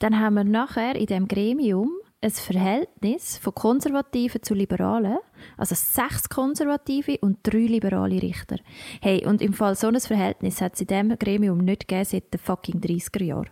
dann 0.00 0.20
haben 0.20 0.34
wir 0.34 0.44
nachher 0.44 0.94
in 0.96 1.06
dem 1.06 1.26
Gremium 1.28 1.90
ein 2.22 2.30
Verhältnis 2.30 3.36
von 3.36 3.54
Konservativen 3.54 4.42
zu 4.42 4.54
Liberalen, 4.54 5.18
also 5.56 5.74
sechs 5.74 6.28
Konservative 6.28 7.18
und 7.20 7.38
drei 7.42 7.66
liberale 7.66 8.22
Richter. 8.22 8.56
Hey, 9.00 9.26
und 9.26 9.42
im 9.42 9.52
Fall 9.52 9.74
so 9.74 9.88
ein 9.88 10.00
Verhältnis 10.00 10.60
hat 10.60 10.74
es 10.74 10.82
in 10.82 10.86
diesem 10.86 11.18
Gremium 11.18 11.58
nicht 11.58 11.88
gegeben 11.88 12.04
seit 12.04 12.32
den 12.32 12.38
fucking 12.38 12.80
30er 12.80 13.24
Jahren. 13.24 13.50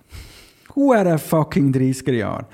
Hure 0.77 1.19
fucking 1.19 1.73
30er 1.73 2.13
Jahre. 2.13 2.47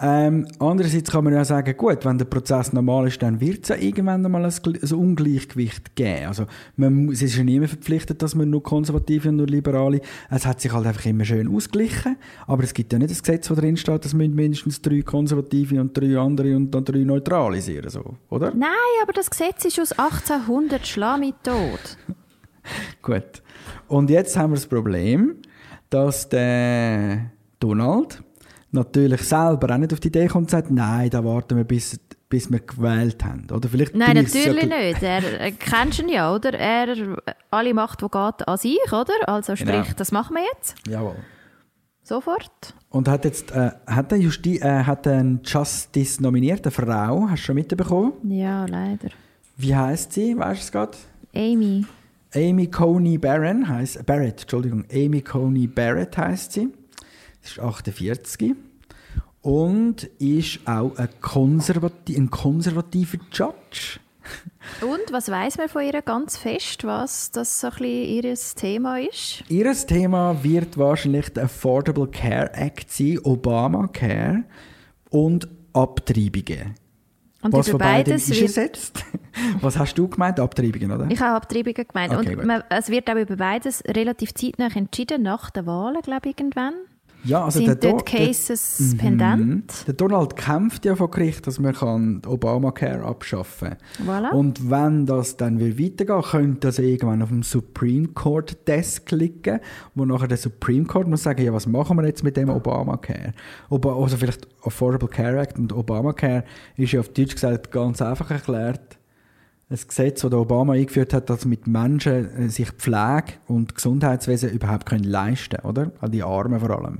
Ähm, 0.00 0.46
andererseits 0.60 1.10
kann 1.10 1.24
man 1.24 1.32
ja 1.32 1.44
sagen, 1.44 1.76
gut, 1.76 2.04
wenn 2.04 2.18
der 2.18 2.24
Prozess 2.26 2.72
normal 2.72 3.08
ist, 3.08 3.20
dann 3.20 3.40
wird 3.40 3.64
es 3.64 3.68
ja 3.70 3.76
irgendwann 3.76 4.24
einmal 4.24 4.44
ein, 4.44 4.52
ein 4.52 4.92
Ungleichgewicht 4.92 5.96
geben. 5.96 6.26
Also, 6.26 6.46
man, 6.76 7.08
es 7.08 7.20
ist 7.20 7.36
ja 7.36 7.42
niemand 7.42 7.70
verpflichtet, 7.70 8.22
dass 8.22 8.36
man 8.36 8.48
nur 8.48 8.62
Konservative 8.62 9.28
und 9.28 9.36
nur 9.36 9.48
Liberale. 9.48 10.00
Es 10.30 10.46
hat 10.46 10.60
sich 10.60 10.72
halt 10.72 10.86
einfach 10.86 11.04
immer 11.04 11.24
schön 11.24 11.52
ausgeglichen. 11.52 12.16
Aber 12.46 12.62
es 12.62 12.74
gibt 12.74 12.92
ja 12.92 12.98
nicht 13.00 13.10
das 13.10 13.24
Gesetz, 13.24 13.50
wo 13.50 13.56
drin 13.56 13.76
steht, 13.76 14.04
dass 14.04 14.14
mindestens 14.14 14.80
drei 14.80 15.02
Konservative 15.02 15.80
und 15.80 15.96
drei 15.96 16.16
andere 16.16 16.54
und 16.54 16.70
dann 16.70 16.84
drei 16.84 16.98
Neutrale 16.98 17.60
sein, 17.60 17.82
so, 17.88 18.14
oder? 18.30 18.54
Nein, 18.54 18.70
aber 19.02 19.12
das 19.12 19.28
Gesetz 19.28 19.64
ist 19.64 19.80
aus 19.80 19.92
1800, 19.92 20.86
schlag 20.86 21.18
mich 21.18 21.34
tot. 21.42 21.98
Gut. 23.02 23.42
Und 23.88 24.10
jetzt 24.10 24.36
haben 24.36 24.52
wir 24.52 24.56
das 24.56 24.66
Problem, 24.66 25.38
dass 25.90 26.28
der 26.28 27.32
Donald 27.58 28.22
natürlich 28.70 29.22
selber 29.22 29.74
auch 29.74 29.78
nicht 29.78 29.92
auf 29.92 30.00
die 30.00 30.08
Idee 30.08 30.26
kommt 30.28 30.44
und 30.46 30.50
sagt, 30.50 30.70
nein, 30.70 31.10
da 31.10 31.24
warten 31.24 31.56
wir, 31.56 31.64
bis, 31.64 31.98
bis 32.28 32.50
wir 32.50 32.60
gewählt 32.60 33.24
haben. 33.24 33.46
Oder 33.52 33.68
vielleicht 33.68 33.94
Nein, 33.94 34.16
natürlich 34.16 34.64
gl- 34.64 34.86
nicht. 34.90 35.02
Er, 35.02 35.40
äh, 35.40 35.52
kennst 35.52 35.98
ihn 36.00 36.08
ja, 36.08 36.34
oder? 36.34 36.52
Er, 36.54 36.94
alle 37.50 37.74
Macht, 37.74 38.00
die 38.02 38.06
geht, 38.06 38.46
an 38.48 38.56
sich, 38.58 38.92
oder? 38.92 39.12
Also 39.26 39.56
sprich, 39.56 39.70
Genau. 39.82 39.94
das 39.96 40.12
machen 40.12 40.36
wir 40.36 40.42
jetzt. 40.54 40.74
Jawohl. 40.88 41.16
Sofort. 42.02 42.74
Und 42.90 43.06
hat 43.08 43.24
jetzt 43.26 43.50
äh, 43.50 43.70
hat 43.86 44.10
der 44.10 44.18
Justi 44.18 44.56
äh, 44.58 44.84
hat 44.84 45.06
einen 45.06 45.40
Justice 45.44 46.22
nominiert, 46.22 46.64
eine 46.64 46.70
Frau, 46.70 47.26
hast 47.28 47.42
du 47.42 47.46
schon 47.46 47.54
mitbekommen? 47.56 48.12
Ja, 48.24 48.64
leider. 48.64 49.08
Wie 49.58 49.74
heißt 49.76 50.12
sie? 50.14 50.36
Weißt 50.38 50.60
du 50.60 50.64
es 50.64 50.72
gerade? 50.72 50.98
Amy. 51.34 51.84
Amy 52.34 52.66
Coney 52.68 53.18
Barron 53.18 53.68
heißt 53.68 54.06
Barrett, 54.06 54.40
Entschuldigung, 54.42 54.84
Amy 54.92 55.20
Coney 55.20 55.66
Barrett 55.66 56.16
heißt. 56.16 56.52
Sie 56.52 56.68
ist 57.42 57.58
48 57.58 58.54
und 59.42 60.04
ist 60.18 60.60
auch 60.66 60.96
ein, 60.96 61.08
konservati 61.20 62.16
ein 62.16 62.30
konservativer 62.30 63.18
Judge. 63.32 64.00
Und 64.82 65.12
was 65.12 65.30
weiß 65.30 65.56
man 65.56 65.68
von 65.68 65.82
ihr 65.82 66.02
ganz 66.02 66.36
fest, 66.36 66.84
was 66.84 67.30
das 67.30 67.60
so 67.60 67.68
ein 67.68 67.72
bisschen 67.78 68.24
ihr 68.24 68.34
Thema 68.34 69.00
ist? 69.00 69.42
Ihr 69.48 69.72
Thema 69.72 70.42
wird 70.42 70.76
wahrscheinlich 70.76 71.30
der 71.30 71.44
Affordable 71.44 72.08
Care 72.08 72.52
Act 72.52 72.90
sein, 72.90 73.18
Obamacare 73.20 74.44
und 75.10 75.48
Abtreibungen. 75.72 76.74
Und 77.40 77.52
Was 77.52 77.68
über 77.68 77.78
beides 77.78 78.28
ist 78.28 78.42
ersetzt? 78.42 79.04
Was 79.60 79.78
hast 79.78 79.94
du 79.94 80.08
gemeint? 80.08 80.40
Abtreibungen, 80.40 80.90
oder? 80.90 81.06
Ich 81.08 81.20
habe 81.20 81.36
Abtreibungen 81.36 81.86
gemeint. 81.86 82.12
Okay, 82.12 82.36
und 82.36 82.44
man, 82.44 82.64
es 82.68 82.88
wird 82.88 83.08
auch 83.08 83.14
über 83.14 83.36
beides 83.36 83.82
relativ 83.86 84.34
zeitnah 84.34 84.68
entschieden, 84.74 85.22
nach 85.22 85.50
den 85.50 85.64
Wahlen, 85.64 86.02
glaube 86.02 86.28
ich, 86.28 86.38
irgendwann. 86.38 86.74
Ja, 87.24 87.44
also 87.44 87.58
Sind 87.58 87.66
der 87.66 87.74
dort 87.74 88.08
Do- 88.08 88.16
der- 88.16 88.26
Cases 88.26 88.78
Mhm. 88.92 88.96
pendent? 88.98 89.84
Der 89.86 89.94
Donald 89.94 90.36
kämpft 90.36 90.84
ja 90.84 90.94
vor 90.94 91.10
Gericht, 91.10 91.46
dass 91.46 91.58
man 91.58 91.74
kann 91.74 92.22
Obamacare 92.26 93.02
abschaffen 93.02 93.74
Voilà. 94.06 94.30
Und 94.30 94.70
wenn 94.70 95.04
das 95.04 95.36
dann 95.36 95.58
wieder 95.58 95.78
weitergeht, 95.82 96.30
könnte 96.30 96.68
das 96.68 96.78
irgendwann 96.78 97.20
auf 97.22 97.28
dem 97.30 97.42
Supreme 97.42 98.08
Court 98.08 98.56
Desk 98.68 99.10
liegen, 99.10 99.58
wo 99.94 100.04
nachher 100.04 100.28
der 100.28 100.36
Supreme 100.38 100.84
Court 100.86 101.08
muss 101.08 101.24
sagen, 101.24 101.42
ja, 101.42 101.52
was 101.52 101.66
machen 101.66 101.96
wir 101.96 102.06
jetzt 102.06 102.22
mit 102.22 102.36
dem 102.36 102.48
Obamacare? 102.50 103.32
Oba 103.68 103.94
also 103.96 104.16
vielleicht 104.16 104.46
Affordable 104.62 105.08
Care 105.08 105.38
Act 105.40 105.58
und 105.58 105.72
Obamacare 105.72 106.44
ist 106.76 106.92
ja 106.92 107.00
auf 107.00 107.08
Deutsch 107.08 107.34
gesagt 107.34 107.70
ganz 107.72 108.00
einfach 108.00 108.30
erklärt, 108.30 108.97
ein 109.70 109.78
Gesetz, 109.86 110.22
das 110.22 110.32
Obama 110.32 110.72
eingeführt 110.72 111.12
hat, 111.12 111.28
dass 111.28 111.44
mit 111.44 111.66
Menschen 111.66 112.46
äh, 112.46 112.48
sich 112.48 112.70
Pflege 112.70 113.34
und 113.46 113.74
Gesundheitswesen 113.74 114.50
überhaupt 114.50 114.86
können 114.86 115.04
leisten 115.04 115.60
oder? 115.64 115.90
An 116.00 116.10
die 116.10 116.22
Armen 116.22 116.58
vor 116.60 116.70
allem. 116.70 116.98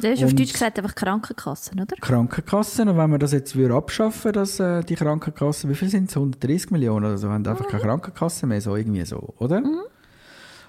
Das 0.00 0.12
ist 0.18 0.24
auf 0.24 0.30
Und- 0.30 0.40
Deutsch 0.40 0.52
gesagt 0.52 0.78
einfach 0.78 0.94
Krankenkassen, 0.94 1.80
oder? 1.80 1.96
Krankenkassen. 2.00 2.88
Und 2.88 2.98
wenn 2.98 3.10
wir 3.10 3.18
das 3.18 3.32
jetzt 3.32 3.56
würde 3.56 3.74
abschaffen 3.76 4.32
dass 4.32 4.60
äh, 4.60 4.82
die 4.82 4.94
Krankenkassen, 4.96 5.70
wie 5.70 5.74
viel 5.74 5.88
sind 5.88 6.10
es? 6.10 6.16
130 6.16 6.70
Millionen 6.70 7.06
oder 7.06 7.18
so, 7.18 7.30
haben 7.30 7.46
einfach 7.46 7.66
keine 7.68 7.82
Krankenkasse 7.82 8.46
mehr, 8.46 8.60
so 8.60 8.76
irgendwie 8.76 9.04
so, 9.06 9.34
oder? 9.38 9.62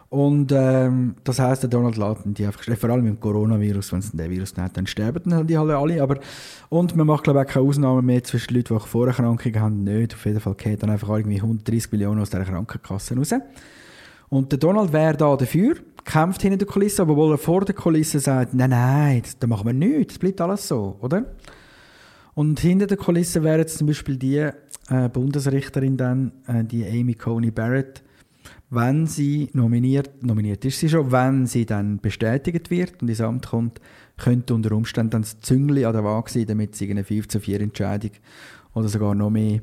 Und 0.09 0.53
ähm, 0.53 1.15
das 1.25 1.39
heisst, 1.39 1.63
der 1.63 1.69
Donald 1.69 1.97
Laden, 1.97 2.33
die 2.33 2.45
einfach, 2.45 2.63
vor 2.77 2.89
allem 2.89 3.07
im 3.07 3.19
Coronavirus, 3.19 3.91
wenn 3.91 3.99
es 3.99 4.11
den 4.11 4.29
Virus 4.29 4.55
nicht 4.55 4.63
hat, 4.63 4.77
dann 4.77 4.87
sterben 4.87 5.29
dann 5.29 5.45
die 5.45 5.57
alle. 5.57 5.77
alle. 5.77 6.01
Aber, 6.01 6.19
und 6.69 6.95
man 6.95 7.07
macht, 7.07 7.25
glaube 7.25 7.41
ich, 7.41 7.47
keine 7.47 7.67
Ausnahme 7.67 8.01
mehr 8.01 8.23
zwischen 8.23 8.53
Leuten, 8.53 8.77
die 8.77 8.87
Vorerkrankungen 8.87 9.59
haben, 9.59 9.83
nicht. 9.83 10.13
Auf 10.13 10.25
jeden 10.25 10.39
Fall 10.39 10.55
geht 10.55 10.81
dann 10.81 10.91
einfach 10.91 11.09
irgendwie 11.09 11.41
130 11.41 11.91
Millionen 11.91 12.21
aus 12.21 12.29
dieser 12.29 12.45
Krankenkasse 12.45 13.17
raus. 13.17 13.33
Und 14.29 14.51
der 14.51 14.59
Donald 14.59 14.93
wäre 14.93 15.17
da 15.17 15.35
dafür, 15.35 15.75
kämpft 16.05 16.41
hinter 16.41 16.57
der 16.57 16.67
Kulisse, 16.67 17.03
obwohl 17.03 17.33
er 17.33 17.37
vor 17.37 17.65
der 17.65 17.75
Kulisse 17.75 18.19
sagt, 18.19 18.53
nein, 18.53 18.69
nein, 18.69 19.23
da 19.39 19.47
machen 19.47 19.67
wir 19.67 19.73
nichts, 19.73 20.13
das 20.13 20.19
bleibt 20.19 20.41
alles 20.41 20.67
so, 20.67 20.97
oder? 21.01 21.25
Und 22.33 22.59
hinter 22.59 22.87
der 22.87 22.97
Kulisse 22.97 23.43
wäre 23.43 23.59
jetzt 23.59 23.77
zum 23.77 23.87
Beispiel 23.87 24.15
die 24.15 24.37
äh, 24.37 25.09
Bundesrichterin 25.11 25.97
dann, 25.97 26.31
äh, 26.47 26.63
die 26.63 26.85
Amy 26.85 27.13
Coney 27.13 27.51
Barrett, 27.51 28.03
wenn 28.69 29.07
sie 29.07 29.49
nominiert, 29.53 30.23
nominiert 30.23 30.65
ist 30.65 30.79
sie 30.79 30.89
schon, 30.89 31.11
wenn 31.11 31.45
sie 31.45 31.65
dann 31.65 31.99
bestätigt 31.99 32.69
wird 32.69 33.01
und 33.01 33.07
ins 33.07 33.21
Amt 33.21 33.47
kommt, 33.47 33.79
könnte 34.17 34.53
unter 34.53 34.73
Umständen 34.73 35.11
dann 35.11 35.21
das 35.21 35.39
Züngli 35.39 35.85
an 35.85 35.93
der 35.93 36.03
Waage 36.03 36.31
sein, 36.31 36.45
damit 36.47 36.73
es 36.73 36.81
eine 36.81 37.03
5 37.03 37.27
zu 37.27 37.39
4 37.39 37.61
Entscheidung 37.61 38.11
oder 38.73 38.89
sogar 38.89 39.15
noch 39.15 39.29
mehr 39.29 39.61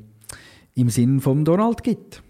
im 0.73 0.89
Sinn 0.89 1.21
von 1.21 1.45
Donald 1.45 1.83
gibt. 1.83 2.21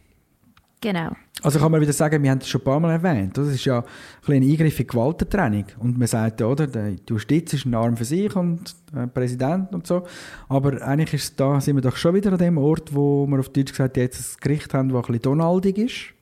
Genau. 0.81 1.15
Also 1.41 1.59
kann 1.59 1.71
man 1.71 1.81
wieder 1.81 1.93
sagen, 1.93 2.21
wir 2.21 2.29
haben 2.29 2.39
das 2.39 2.47
schon 2.47 2.61
ein 2.61 2.65
paar 2.65 2.79
Mal 2.79 2.91
erwähnt. 2.91 3.37
Das 3.37 3.47
ist 3.47 3.65
ja 3.65 3.79
ein 3.79 3.85
kleiner 4.23 4.45
Eingriff 4.45 4.79
in 4.79 4.85
die 4.85 4.87
Gewaltentrennung. 4.87 5.65
Und 5.79 5.97
man 5.97 6.07
sagt, 6.07 6.41
ja, 6.41 6.47
oder, 6.47 6.67
die 6.67 6.99
Justiz 7.07 7.53
ist 7.53 7.65
ein 7.65 7.73
Arm 7.73 7.97
für 7.97 8.05
sich 8.05 8.35
und 8.35 8.75
der 8.93 9.07
Präsident 9.07 9.73
und 9.73 9.87
so. 9.87 10.03
Aber 10.47 10.81
eigentlich 10.81 11.13
ist 11.15 11.39
da, 11.39 11.59
sind 11.59 11.75
wir 11.75 11.81
doch 11.81 11.95
schon 11.95 12.13
wieder 12.13 12.31
an 12.33 12.37
dem 12.37 12.57
Ort, 12.57 12.93
wo 12.93 13.25
wir 13.25 13.39
auf 13.39 13.49
Deutsch 13.49 13.71
gesagt 13.71 13.97
jetzt 13.97 14.19
ein 14.19 14.41
Gericht 14.41 14.73
haben, 14.73 14.89
das 14.89 14.97
ein 14.97 15.01
bisschen 15.01 15.21
donaldig 15.23 15.77
ist. 15.77 16.14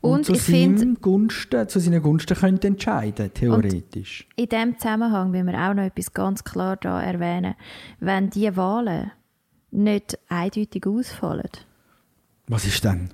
Und, 0.00 0.10
Und 0.12 0.26
zu, 0.26 0.32
ich 0.34 0.42
find- 0.42 1.02
Gunsten, 1.02 1.68
zu 1.68 1.80
seinen 1.80 2.00
Gunsten 2.02 2.36
könnte 2.36 2.68
entscheiden, 2.68 3.32
theoretisch. 3.34 4.28
In 4.36 4.48
diesem 4.48 4.78
Zusammenhang 4.78 5.32
will 5.32 5.44
wir 5.44 5.54
auch 5.54 5.74
noch 5.74 5.82
etwas 5.82 6.12
ganz 6.12 6.44
klar 6.44 6.76
da 6.76 7.02
erwähnen. 7.02 7.54
Wenn 7.98 8.30
die 8.30 8.54
Wahlen 8.56 9.10
nicht 9.72 10.16
eindeutig 10.28 10.86
ausfallen, 10.86 11.50
Was 12.46 12.64
ist 12.64 12.84
denn? 12.84 13.10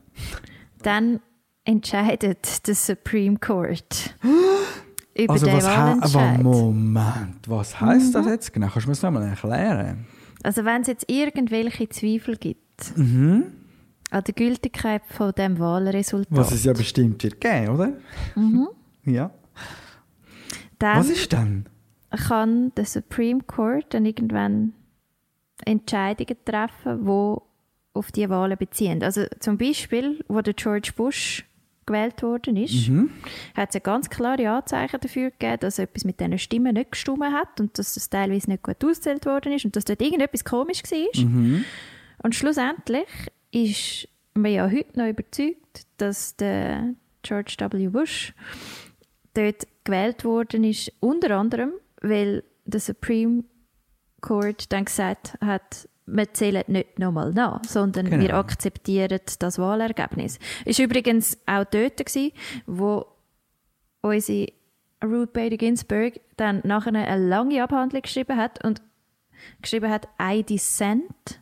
dann 0.83 1.21
entscheidet 1.65 2.67
der 2.69 2.75
Supreme 2.75 3.39
Court 3.39 4.15
über 5.17 5.33
also 5.33 5.47
den 5.47 5.57
was 5.57 5.65
Wahlentscheid. 5.65 6.43
Moment, 6.43 7.49
was 7.49 7.81
heisst 7.81 8.15
das 8.15 8.27
Mhm. 8.27 8.33
jetzt 8.33 8.53
genau? 8.53 8.67
Kannst 8.69 8.85
du 8.85 8.89
mir 8.91 8.93
das 8.95 9.03
nochmal 9.03 9.23
erklären? 9.29 10.05
Also 10.43 10.65
wenn 10.67 10.83
es 10.83 10.89
jetzt 10.89 11.11
irgendwelche 11.11 11.89
Zweifel 11.89 12.37
gibt 12.37 12.97
Mhm. 12.99 13.45
An 14.15 14.25
der 14.25 14.35
Gültigkeit 14.35 15.03
von 15.07 15.33
dem 15.33 15.59
Wahlresultat, 15.59 16.29
Was 16.39 16.53
es 16.53 16.65
ja 16.65 16.73
bestimmt 16.73 17.23
wird 17.25 17.41
geben, 17.41 17.69
oder? 17.71 17.93
mhm, 18.37 18.69
Ja. 19.05 19.31
dann 20.79 20.99
Was 20.99 21.11
ist 21.11 21.33
denn? 21.33 21.67
kann 22.29 22.73
der 22.77 22.85
Supreme 22.85 23.41
Court 23.43 23.87
dann 23.93 24.07
irgendwann 24.07 24.73
Entscheidungen 25.65 26.37
treffen, 26.45 27.07
wo 27.07 27.43
auf 27.93 28.13
die 28.13 28.29
Wahlen 28.29 28.57
beziehen. 28.57 29.03
Also 29.03 29.25
zum 29.41 29.59
Beispiel, 29.59 30.25
wo 30.29 30.41
der 30.41 30.55
George 30.55 30.93
Bush 30.97 31.45
gewählt 31.87 32.23
worden 32.23 32.57
ist, 32.57 32.89
Mhm. 32.89 33.11
hat 33.57 33.69
es 33.71 33.75
ja 33.75 33.81
ganz 33.81 34.09
klare 34.11 34.49
Anzeichen 34.49 34.99
dafür 35.01 35.31
gegeben, 35.33 35.59
dass 35.61 35.79
etwas 35.79 36.05
mit 36.05 36.19
diesen 36.21 36.39
Stimmen 36.39 36.75
nicht 36.75 36.93
gestimmt 36.93 37.23
hat 37.25 37.61
und 37.61 37.79
dass 37.79 37.95
das 37.95 38.09
teilweise 38.09 38.49
nicht 38.51 38.63
gut 38.63 38.83
ausgezählt 38.85 39.27
worden 39.27 39.53
ist 39.53 39.65
und 39.65 39.77
dass 39.77 39.85
dort 39.85 40.01
irgendetwas 40.01 40.45
komisch 40.45 40.83
war. 40.85 41.25
Mhm. 41.25 41.65
Und 42.23 42.35
schlussendlich 42.35 43.07
ist 43.55 44.09
man 44.35 44.53
ja 44.53 44.69
heute 44.71 44.99
noch 44.99 45.09
überzeugt, 45.09 45.87
dass 45.97 46.37
der 46.37 46.95
George 47.23 47.57
W. 47.59 47.89
Bush 47.89 48.35
dort 49.35 49.67
gewählt 49.85 50.25
worden 50.25 50.65
ist, 50.65 50.93
unter 51.01 51.37
anderem, 51.37 51.73
weil 52.03 52.43
der 52.65 52.81
Supreme 52.81 53.45
Court 54.21 54.73
dann 54.73 54.87
gesagt 54.87 55.37
hat, 55.41 55.89
wir 56.07 56.33
zählen 56.35 56.65
nicht 56.67 56.99
nochmal 56.99 57.33
nach, 57.33 57.63
sondern 57.65 58.11
Genau. 58.11 58.23
wir 58.23 58.35
akzeptieren 58.35 59.21
das 59.39 59.59
Wahlergebnis. 59.59 60.39
Ist 60.65 60.79
übrigens 60.79 61.39
auch 61.47 61.65
dort 61.65 62.05
gewesen, 62.05 62.33
wo 62.67 63.07
unsere 64.03 64.53
Ruth 65.03 65.33
Bader 65.33 65.57
Ginsburg 65.57 66.21
dann 66.37 66.61
nachher 66.65 66.95
eine 66.95 67.27
lange 67.29 67.63
Abhandlung 67.63 68.03
geschrieben 68.03 68.37
hat 68.37 68.63
und 68.65 68.83
geschrieben 69.63 69.91
hat, 69.91 70.09
I 70.21 70.43
dissent. 70.43 71.41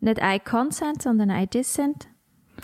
Nicht 0.00 0.20
I 0.22 0.38
consent, 0.38 1.02
sondern 1.02 1.30
I 1.30 1.46
dissent. 1.46 2.08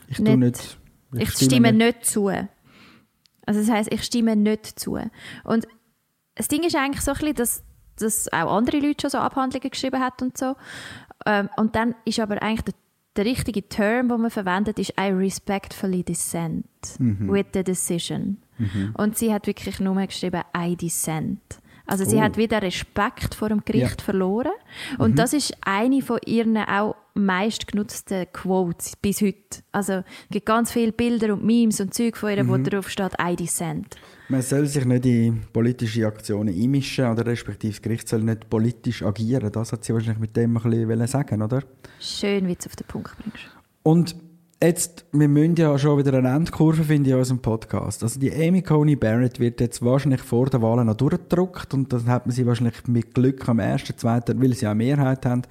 Ich 0.08 0.18
tue 0.18 0.36
nicht. 0.36 0.78
Ich, 1.14 1.30
stimme 1.32 1.72
nicht 1.72 2.04
zu. 2.06 2.28
Also 2.28 3.60
das 3.60 3.70
heißt, 3.70 3.92
ich 3.92 4.02
stimme 4.04 4.36
nicht 4.36 4.66
zu. 4.78 4.98
Und 5.44 5.66
das 6.36 6.48
Ding 6.48 6.62
ist 6.62 6.76
eigentlich 6.76 7.02
so 7.02 7.12
ein 7.12 7.16
bisschen, 7.18 7.34
dass, 7.34 7.64
dass 7.96 8.32
auch 8.32 8.56
andere 8.56 8.78
Leute 8.78 9.02
schon 9.02 9.10
so 9.10 9.18
Abhandlungen 9.18 9.70
geschrieben 9.70 10.00
haben 10.00 10.14
und 10.22 10.38
so. 10.38 10.54
Ähm, 11.26 11.48
und 11.56 11.74
dann 11.74 11.94
ist 12.04 12.20
aber 12.20 12.40
eigentlich 12.42 12.62
der, 12.62 12.74
der 13.16 13.24
richtige 13.24 13.68
Term, 13.68 14.08
den 14.08 14.20
man 14.20 14.30
verwendet, 14.30 14.78
ist 14.78 14.94
I 14.98 15.10
respectfully 15.10 16.04
dissent 16.04 16.64
Mhm. 16.98 17.32
with 17.32 17.46
the 17.54 17.64
decision. 17.64 18.38
Mhm. 18.58 18.94
Und 18.96 19.18
sie 19.18 19.32
hat 19.34 19.46
wirklich 19.46 19.80
nur 19.80 19.96
geschrieben 20.06 20.42
I 20.56 20.76
dissent. 20.76 21.40
Also 21.86 22.04
sie 22.04 22.16
Oh. 22.18 22.20
hat 22.20 22.36
wieder 22.36 22.62
Respekt 22.62 23.34
vor 23.34 23.48
dem 23.48 23.64
Gericht 23.64 23.98
Ja. 24.00 24.04
verloren. 24.04 24.52
Und 24.98 25.12
Mhm. 25.12 25.16
das 25.16 25.32
ist 25.32 25.56
eine 25.62 26.02
von 26.02 26.20
ihren 26.24 26.56
auch 26.56 26.94
meistgenutzten 27.14 28.26
Quotes 28.32 28.96
bis 28.96 29.20
heute. 29.20 29.62
Also 29.72 29.92
es 29.94 30.04
gibt 30.30 30.46
ganz 30.46 30.72
viele 30.72 30.92
Bilder 30.92 31.32
und 31.34 31.44
Memes 31.44 31.80
und 31.80 31.94
Zeug 31.94 32.16
von 32.16 32.30
ihr, 32.30 32.46
wo 32.48 32.56
Mhm. 32.56 32.64
drauf 32.64 32.88
steht 32.90 33.12
I 33.20 33.36
dissent. 33.36 33.96
Man 34.28 34.42
soll 34.42 34.66
sich 34.66 34.84
nicht 34.84 35.04
in 35.06 35.42
politische 35.52 36.06
Aktionen 36.06 36.54
einmischen 36.54 37.06
oder 37.10 37.26
respektive 37.26 37.72
das 37.72 37.82
Gericht 37.82 38.08
soll 38.08 38.22
nicht 38.22 38.48
politisch 38.48 39.02
agieren. 39.02 39.50
Das 39.50 39.72
hat 39.72 39.84
sie 39.84 39.92
wahrscheinlich 39.92 40.20
mit 40.20 40.36
dem 40.36 40.56
ein 40.56 40.62
bisschen 40.62 40.88
wollen 40.88 41.06
sagen, 41.06 41.42
oder? 41.42 41.62
Schön, 41.98 42.46
wie 42.46 42.52
du 42.54 42.58
es 42.60 42.66
auf 42.66 42.76
den 42.76 42.86
Punkt 42.86 43.16
bringst. 43.18 43.48
Und 43.82 44.14
jetzt, 44.62 45.06
wir 45.12 45.26
müssen 45.26 45.56
ja 45.56 45.76
schon 45.78 45.98
wieder 45.98 46.16
eine 46.18 46.28
Endkurve 46.28 46.84
finden 46.84 47.08
in 47.10 47.16
unserem 47.16 47.40
Podcast. 47.40 48.02
Also 48.02 48.20
die 48.20 48.30
Amy 48.32 48.62
Coney 48.62 48.94
Barrett 48.94 49.40
wird 49.40 49.58
jetzt 49.60 49.82
wahrscheinlich 49.82 50.20
vor 50.20 50.46
der 50.50 50.60
Wahl 50.62 50.84
noch 50.84 50.94
durchgedruckt 50.94 51.72
und 51.74 51.92
dann 51.92 52.06
hat 52.06 52.26
man 52.26 52.34
sie 52.34 52.46
wahrscheinlich 52.46 52.86
mit 52.86 53.14
Glück 53.14 53.48
am 53.48 53.58
1., 53.58 53.84
2., 53.96 54.20
weil 54.36 54.52
sie 54.54 54.68
auch 54.68 54.74
Mehrheit 54.74 55.24
haben, 55.26 55.42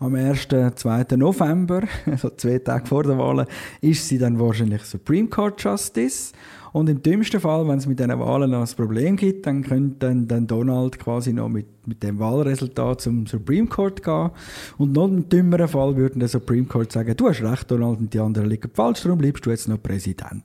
am 0.00 0.14
1., 0.14 0.48
2. 0.76 1.16
November, 1.16 1.82
also 2.06 2.30
zwei 2.30 2.58
Tage 2.58 2.86
vor 2.86 3.02
der 3.02 3.18
Wahl, 3.18 3.46
ist 3.80 4.08
sie 4.08 4.18
dann 4.18 4.38
wahrscheinlich 4.38 4.82
Supreme 4.82 5.28
Court 5.28 5.62
Justice. 5.62 6.32
Und 6.72 6.88
im 6.88 7.02
dümmsten 7.02 7.40
Fall, 7.40 7.66
wenn 7.66 7.78
es 7.78 7.86
mit 7.86 7.98
diesen 7.98 8.18
Wahlen 8.20 8.50
noch 8.50 8.60
ein 8.60 8.76
Problem 8.76 9.16
gibt, 9.16 9.46
dann 9.46 9.62
könnte 9.62 9.96
dann, 10.00 10.28
dann 10.28 10.46
Donald 10.46 10.98
quasi 10.98 11.32
noch 11.32 11.48
mit, 11.48 11.66
mit 11.86 12.02
dem 12.02 12.18
Wahlresultat 12.18 13.00
zum 13.00 13.26
Supreme 13.26 13.66
Court 13.66 14.02
gehen. 14.02 14.30
Und 14.76 14.92
noch 14.92 15.06
im 15.06 15.28
dümmeren 15.28 15.66
Fall 15.66 15.96
würde 15.96 16.18
der 16.18 16.28
Supreme 16.28 16.66
Court 16.66 16.92
sagen, 16.92 17.16
du 17.16 17.28
hast 17.28 17.42
recht, 17.42 17.70
Donald, 17.70 17.98
und 17.98 18.12
die 18.12 18.20
anderen 18.20 18.48
liegen 18.48 18.70
falsch, 18.72 19.02
darum 19.02 19.18
bleibst 19.18 19.46
du 19.46 19.50
jetzt 19.50 19.66
noch 19.66 19.82
Präsident. 19.82 20.44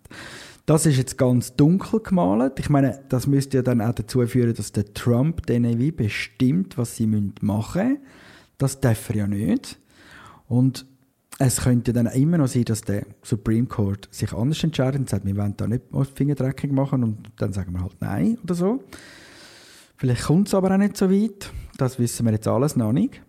Das 0.66 0.86
ist 0.86 0.98
jetzt 0.98 1.18
ganz 1.18 1.54
dunkel 1.58 2.00
gemalt. 2.00 2.58
Ich 2.58 2.70
meine, 2.70 3.02
das 3.10 3.28
müsste 3.28 3.58
ja 3.58 3.64
dann 3.64 3.82
auch 3.82 3.94
dazu 3.94 4.26
führen, 4.26 4.54
dass 4.54 4.72
der 4.72 4.94
Trump 4.94 5.46
den 5.46 5.78
wie 5.78 5.92
bestimmt, 5.92 6.78
was 6.78 6.96
sie 6.96 7.06
machen 7.42 7.88
müssen. 7.90 7.98
Das 8.64 8.80
darf 8.80 9.10
er 9.10 9.16
ja 9.18 9.28
nicht. 9.28 9.78
Und 10.48 10.86
es 11.38 11.64
könnte 11.64 11.92
dann 11.92 12.06
immer 12.06 12.38
noch 12.38 12.48
sein, 12.48 12.64
dass 12.64 12.80
der 12.80 13.06
Supreme 13.22 13.68
Court 13.68 14.08
sich 14.10 14.32
anders 14.32 14.64
entscheidet 14.64 15.02
und 15.02 15.10
sagt, 15.10 15.26
wir 15.26 15.36
wollen 15.36 15.58
da 15.58 15.68
nicht 15.68 15.84
Fingerdreckung 16.16 16.74
machen 16.74 17.04
und 17.04 17.30
dann 17.36 17.52
sagen 17.52 17.74
wir 17.74 17.82
halt 17.82 18.00
Nein 18.00 18.38
oder 18.42 18.56
so. 18.56 18.82
Vielleicht 19.98 20.24
kommt 20.24 20.48
es 20.48 20.54
aber 20.54 20.72
auch 20.74 20.78
nicht 20.78 20.96
so 20.96 21.12
weit. 21.12 21.52
Das 21.78 22.00
wissen 22.00 22.26
wir 22.26 22.32
jetzt 22.32 22.48
alles 22.48 22.78
noch 22.78 22.94
nicht. 22.94 23.22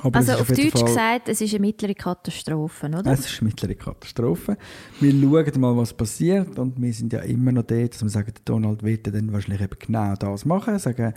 Aber 0.00 0.16
also 0.16 0.32
auf 0.34 0.46
Deutsch 0.46 0.70
Fall- 0.70 0.84
gesagt, 0.84 1.28
es 1.28 1.40
ist 1.40 1.52
eine 1.54 1.60
mittlere 1.60 1.94
Katastrophe, 1.94 2.86
oder? 2.86 3.04
es 3.10 3.26
ist 3.26 3.40
eine 3.40 3.48
mittlere 3.48 3.74
Katastrophe. 3.74 4.56
Wir 5.00 5.10
schauen 5.10 5.60
mal, 5.60 5.76
was 5.76 5.92
passiert. 5.92 6.56
Und 6.56 6.80
wir 6.80 6.92
sind 6.92 7.12
ja 7.12 7.20
immer 7.20 7.50
noch 7.50 7.64
dort, 7.64 7.94
dass 7.94 8.02
wir 8.02 8.08
sagen, 8.08 8.32
Donald 8.44 8.84
wird 8.84 9.12
dann 9.12 9.32
wahrscheinlich 9.32 9.60
eben 9.60 9.76
genau 9.78 10.14
das 10.14 10.44
machen. 10.44 10.78
Sagen, 10.78 11.14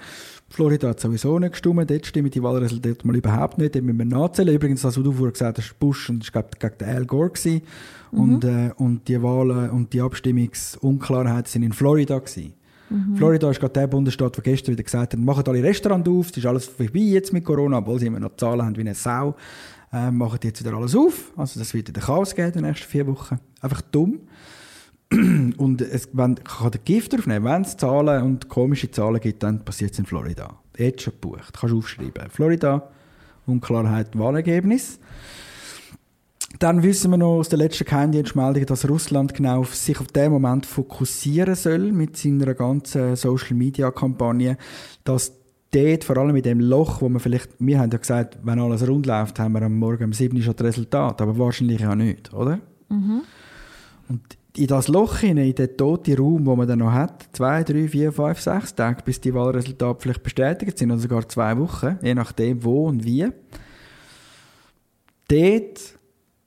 Florida 0.49 0.89
hat 0.89 0.99
sowieso 0.99 1.37
nicht 1.37 1.51
gestimmt, 1.51 1.91
dort 1.91 2.05
stimmen 2.07 2.31
die 2.31 2.41
Wahlresultate 2.41 3.05
mal 3.05 3.15
überhaupt 3.15 3.59
nicht. 3.59 3.75
Dort 3.75 3.85
müssen 3.85 3.99
wir 3.99 4.05
nachzählen. 4.05 4.55
Übrigens, 4.55 4.81
das, 4.81 4.97
was 4.97 5.03
du 5.03 5.11
vorher 5.11 5.31
gesagt 5.31 5.59
hast, 5.59 5.79
Bush 5.79 6.09
und 6.09 6.23
ich 6.23 6.31
glaube 6.31 6.49
gegen 6.57 6.89
Al 6.89 7.05
Gore 7.05 7.29
gewesen. 7.29 7.61
Und, 8.11 8.43
äh, 8.43 8.71
und 8.75 9.07
die 9.07 9.21
Wahlen 9.21 9.69
und 9.69 9.93
die 9.93 10.01
Abstimmungsunklarheiten 10.01 11.49
sind 11.49 11.63
in 11.63 11.71
Florida 11.71 12.17
gewesen. 12.19 12.53
Mhm. 12.91 13.15
Florida 13.15 13.49
ist 13.49 13.59
gerade 13.59 13.73
der 13.73 13.87
Bundesstaat, 13.87 14.35
der 14.35 14.43
gestern 14.43 14.73
wieder 14.73 14.83
gesagt 14.83 15.13
hat, 15.13 15.19
machen 15.19 15.43
alle 15.47 15.63
Restaurants 15.63 16.09
auf, 16.09 16.29
es 16.29 16.37
ist 16.37 16.45
alles 16.45 16.65
vorbei 16.65 16.99
jetzt 16.99 17.31
mit 17.31 17.45
Corona, 17.45 17.77
obwohl 17.77 17.99
sie 17.99 18.07
immer 18.07 18.19
noch 18.19 18.35
Zahlen 18.35 18.63
haben 18.63 18.75
wie 18.75 18.81
eine 18.81 18.93
Sau, 18.93 19.35
äh, 19.93 20.11
machen 20.11 20.39
jetzt 20.43 20.63
wieder 20.63 20.75
alles 20.75 20.95
auf. 20.95 21.31
Also 21.37 21.59
das 21.59 21.73
wird 21.73 21.87
wieder 21.87 22.01
Chaos 22.01 22.35
geben 22.35 22.49
in 22.49 22.53
den 22.53 22.65
nächsten 22.65 22.87
vier 22.87 23.07
Wochen. 23.07 23.39
Einfach 23.61 23.81
dumm. 23.81 24.19
Und 25.57 25.81
es 25.81 26.09
wenn, 26.13 26.35
kann 26.35 26.71
der 26.71 26.81
Gift 26.81 27.13
aufnehmen, 27.13 27.45
wenn 27.45 27.61
es 27.63 27.75
Zahlen 27.75 28.23
und 28.23 28.47
komische 28.47 28.89
Zahlen 28.91 29.19
gibt, 29.19 29.43
dann 29.43 29.63
passiert 29.65 29.91
es 29.91 29.99
in 29.99 30.05
Florida. 30.05 30.57
Jetzt 30.77 31.01
schon 31.01 31.13
gebucht. 31.13 31.53
Kannst 31.59 31.73
du 31.73 31.79
aufschreiben. 31.79 32.29
Florida, 32.29 32.89
Unklarheit, 33.45 34.17
Wahlergebnis. 34.17 34.99
Dann 36.59 36.83
wissen 36.83 37.11
wir 37.11 37.17
noch 37.17 37.37
aus 37.37 37.49
der 37.49 37.59
letzten 37.59 37.85
Geheimdienstmeldung, 37.85 38.65
dass 38.65 38.87
Russland 38.87 39.33
genau 39.33 39.61
auf 39.61 39.75
sich 39.75 39.99
auf 39.99 40.07
den 40.07 40.31
Moment 40.31 40.65
fokussieren 40.65 41.55
soll 41.55 41.91
mit 41.91 42.17
seiner 42.17 42.53
ganzen 42.53 43.15
Social-Media-Kampagne, 43.15 44.57
dass 45.03 45.33
dort, 45.71 46.03
vor 46.03 46.17
allem 46.17 46.33
mit 46.33 46.45
dem 46.45 46.59
Loch, 46.59 47.01
wo 47.01 47.09
man 47.09 47.19
vielleicht, 47.19 47.49
wir 47.59 47.79
haben 47.79 47.91
ja 47.91 47.97
gesagt, 47.97 48.37
wenn 48.43 48.59
alles 48.59 48.87
rund 48.87 49.05
läuft, 49.05 49.39
haben 49.39 49.53
wir 49.53 49.61
am 49.61 49.77
Morgen 49.77 50.05
um 50.05 50.13
7 50.13 50.35
Uhr 50.35 50.43
schon 50.43 50.55
das 50.55 50.67
Resultat, 50.67 51.21
aber 51.21 51.37
wahrscheinlich 51.37 51.79
ja 51.79 51.95
nicht, 51.95 52.33
oder? 52.33 52.59
Mhm. 52.89 53.21
in 54.57 54.67
das 54.67 54.89
Loch 54.89 55.19
hinein, 55.19 55.47
in 55.47 55.55
den 55.55 55.77
toten 55.77 56.17
Raum, 56.17 56.45
wo 56.45 56.57
man 56.57 56.67
dann 56.67 56.79
noch 56.79 56.91
hat, 56.91 57.29
zwei, 57.31 57.63
drei, 57.63 57.87
vier, 57.87 58.11
fünf, 58.11 58.41
sechs 58.41 58.75
Tage, 58.75 59.01
bis 59.03 59.21
die 59.21 59.33
Wahlresultate 59.33 60.01
vielleicht 60.01 60.23
bestätigt 60.23 60.77
sind, 60.77 60.91
oder 60.91 60.99
sogar 60.99 61.29
zwei 61.29 61.57
Wochen, 61.57 61.97
je 62.01 62.13
nachdem 62.13 62.61
wo 62.65 62.87
und 62.87 63.05
wie. 63.05 63.29
Dort 65.29 66.00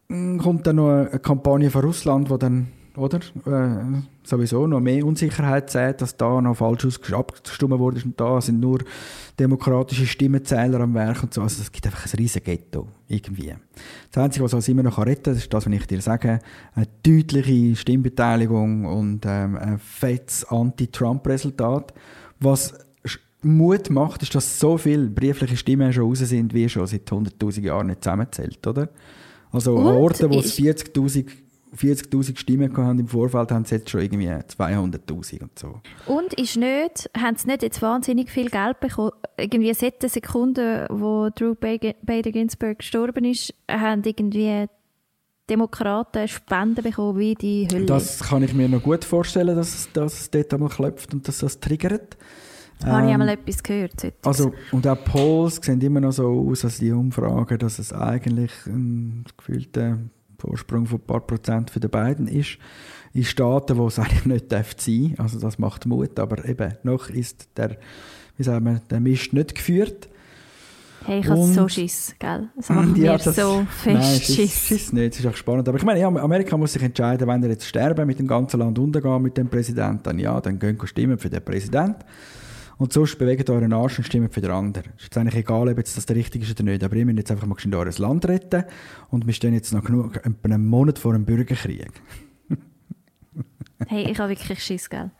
kommt 0.08 0.66
dann 0.66 0.76
noch 0.76 0.90
eine 0.90 1.18
Kampagne 1.18 1.70
von 1.70 1.84
Russland, 1.84 2.30
die 2.30 2.38
dann 2.38 2.66
oder? 2.96 3.18
Äh, 3.18 4.02
sowieso 4.22 4.66
noch 4.66 4.80
mehr 4.80 5.04
Unsicherheit 5.04 5.70
sieht, 5.70 6.00
dass 6.00 6.16
da 6.16 6.40
noch 6.40 6.56
falsch 6.56 6.86
abgestimmt 7.12 7.78
wurde 7.78 8.00
und 8.04 8.18
da 8.20 8.40
sind 8.40 8.60
nur 8.60 8.80
demokratische 9.38 10.06
Stimmenzähler 10.06 10.80
am 10.80 10.94
Werk 10.94 11.22
und 11.22 11.34
so. 11.34 11.42
Also 11.42 11.62
es 11.62 11.72
gibt 11.72 11.86
einfach 11.86 12.06
ein 12.06 12.16
riesiges 12.16 12.44
Ghetto, 12.44 12.86
irgendwie. 13.08 13.54
Das 14.12 14.22
Einzige, 14.22 14.44
was 14.44 14.54
uns 14.54 14.68
immer 14.68 14.84
noch 14.84 14.98
retten 14.98 15.24
kann, 15.24 15.36
ist 15.36 15.52
das, 15.52 15.66
was 15.66 15.72
ich 15.72 15.86
dir 15.86 16.00
sage, 16.00 16.38
eine 16.74 16.86
deutliche 17.02 17.76
Stimmbeteiligung 17.76 18.84
und 18.84 19.24
ähm, 19.26 19.56
ein 19.56 19.78
fettes 19.78 20.44
Anti-Trump-Resultat. 20.44 21.92
Was 22.38 22.74
Mut 23.42 23.90
macht, 23.90 24.22
ist, 24.22 24.34
dass 24.34 24.58
so 24.58 24.78
viele 24.78 25.08
briefliche 25.08 25.56
Stimmen 25.56 25.92
schon 25.92 26.04
raus 26.04 26.20
sind, 26.20 26.54
wie 26.54 26.68
schon 26.68 26.86
seit 26.86 27.10
100'000 27.10 27.60
Jahren 27.60 27.88
nicht 27.88 28.02
zusammenzählt, 28.02 28.66
oder? 28.66 28.88
Also 29.54 29.78
an 29.78 29.86
Orten, 29.86 30.30
wo 30.30 30.40
es 30.40 30.58
40'000 30.58 31.26
40'000 31.76 32.38
Stimmen 32.38 32.76
haben 32.76 33.00
im 33.00 33.08
Vorfeld, 33.08 33.50
haben 33.50 33.64
sie 33.64 33.76
jetzt 33.76 33.90
schon 33.90 34.00
irgendwie 34.00 34.28
200'000 34.28 35.42
und 35.42 35.58
so. 35.58 35.80
Und 36.06 36.34
ist 36.34 36.56
nicht, 36.56 37.10
haben 37.16 37.36
sie 37.36 37.48
nicht 37.48 37.62
jetzt 37.62 37.82
wahnsinnig 37.82 38.30
viel 38.30 38.48
Geld 38.48 38.80
bekommen? 38.80 39.10
Irgendwie 39.36 39.74
seit 39.74 40.02
der 40.02 40.08
Sekunde, 40.08 40.86
wo 40.90 41.30
Drew 41.34 41.54
Bader 41.54 42.30
Ginsburg 42.30 42.78
gestorben 42.78 43.24
ist, 43.24 43.54
haben 43.68 44.02
irgendwie 44.04 44.66
Demokraten 45.50 46.26
Spenden 46.28 46.82
bekommen 46.82 47.18
wie 47.18 47.34
die 47.34 47.68
Hölle. 47.70 47.86
Das 47.86 48.20
kann 48.20 48.42
ich 48.42 48.54
mir 48.54 48.68
noch 48.68 48.82
gut 48.82 49.04
vorstellen, 49.04 49.56
dass, 49.56 49.88
dass 49.92 50.20
es 50.20 50.30
dort 50.30 50.54
einmal 50.54 50.70
klopft 50.70 51.12
und 51.12 51.28
dass 51.28 51.38
das 51.38 51.60
triggert. 51.60 52.16
Ähm, 52.82 52.90
Habe 52.90 53.06
ich 53.06 53.12
einmal 53.12 53.28
etwas 53.30 53.62
gehört. 53.62 54.12
Also, 54.22 54.52
und 54.72 54.86
auch 54.86 55.02
Polls 55.04 55.56
sehen 55.56 55.80
immer 55.80 56.00
noch 56.00 56.12
so 56.12 56.48
aus, 56.50 56.64
als 56.64 56.78
die 56.78 56.92
Umfragen, 56.92 57.58
dass 57.58 57.78
es 57.78 57.92
eigentlich 57.92 58.52
ein 58.66 59.24
gefühlter 59.36 59.98
Vorsprung 60.38 60.86
von 60.86 60.98
ein 60.98 61.06
paar 61.06 61.20
Prozent 61.20 61.70
für 61.70 61.80
die 61.80 61.88
beiden 61.88 62.26
ist. 62.26 62.58
In 63.12 63.24
Staaten, 63.24 63.76
wo 63.76 63.86
es 63.86 63.98
eigentlich 64.00 64.26
nicht 64.26 64.50
sein 64.50 65.14
darf. 65.16 65.20
Also 65.20 65.38
das 65.38 65.58
macht 65.58 65.86
Mut, 65.86 66.18
aber 66.18 66.44
eben, 66.44 66.74
noch 66.82 67.08
ist 67.08 67.48
der, 67.56 67.76
wie 68.36 68.42
sagen 68.42 68.64
wir, 68.64 68.80
der 68.90 69.00
Mist 69.00 69.32
nicht 69.32 69.54
geführt. 69.54 70.08
Hey, 71.06 71.20
ich 71.20 71.28
habe 71.28 71.42
so 71.44 71.68
Schiss, 71.68 72.14
gell? 72.18 72.48
Das 72.56 72.70
macht 72.70 72.88
ja, 72.96 73.12
mir 73.12 73.18
das, 73.18 73.36
so 73.36 73.66
fest 73.70 73.94
nein, 73.94 74.20
Schiss. 74.20 74.66
Schiss 74.66 74.92
nicht, 74.92 75.14
das 75.14 75.20
ist 75.20 75.26
auch 75.26 75.36
spannend. 75.36 75.68
Aber 75.68 75.76
ich 75.76 75.84
meine, 75.84 76.00
ja, 76.00 76.08
Amerika 76.08 76.56
muss 76.56 76.72
sich 76.72 76.82
entscheiden, 76.82 77.28
wenn 77.28 77.42
er 77.42 77.50
jetzt 77.50 77.66
sterben 77.66 78.06
mit 78.06 78.18
dem 78.18 78.26
ganzen 78.26 78.60
Land 78.60 78.78
untergehen 78.78 79.20
mit 79.22 79.36
dem 79.36 79.48
Präsidenten, 79.48 80.02
dann 80.02 80.18
ja, 80.18 80.40
dann 80.40 80.58
gehen 80.58 80.80
wir 80.80 80.86
stimmen 80.86 81.18
für 81.18 81.28
den 81.28 81.44
Präsidenten. 81.44 82.04
Und 82.76 82.92
sonst 82.92 83.18
bewegt 83.18 83.50
euren 83.50 83.72
Arsch 83.72 83.98
und 83.98 84.04
stimmt 84.04 84.34
für 84.34 84.40
den 84.40 84.50
anderen. 84.50 84.92
Es 84.96 85.04
ist 85.04 85.16
eigentlich 85.16 85.36
egal, 85.36 85.68
ob 85.68 85.78
jetzt 85.78 85.96
das 85.96 86.06
der 86.06 86.16
richtige 86.16 86.44
ist 86.44 86.60
oder 86.60 86.70
nicht. 86.70 86.82
Aber 86.82 86.96
ihr 86.96 87.06
müsst 87.06 87.18
jetzt 87.18 87.30
einfach 87.30 87.46
mal 87.46 87.56
in 87.62 87.74
euer 87.74 87.90
Land 87.98 88.26
retten. 88.26 88.64
Und 89.10 89.26
wir 89.26 89.32
stehen 89.32 89.54
jetzt 89.54 89.72
noch 89.72 89.84
genug, 89.84 90.20
einen 90.24 90.66
Monat 90.66 90.98
vor 90.98 91.14
einem 91.14 91.24
Bürgerkrieg. 91.24 91.92
hey, 93.86 94.10
ich 94.10 94.18
habe 94.18 94.30
wirklich 94.30 94.62
Schiss, 94.62 94.90
gell? 94.90 95.10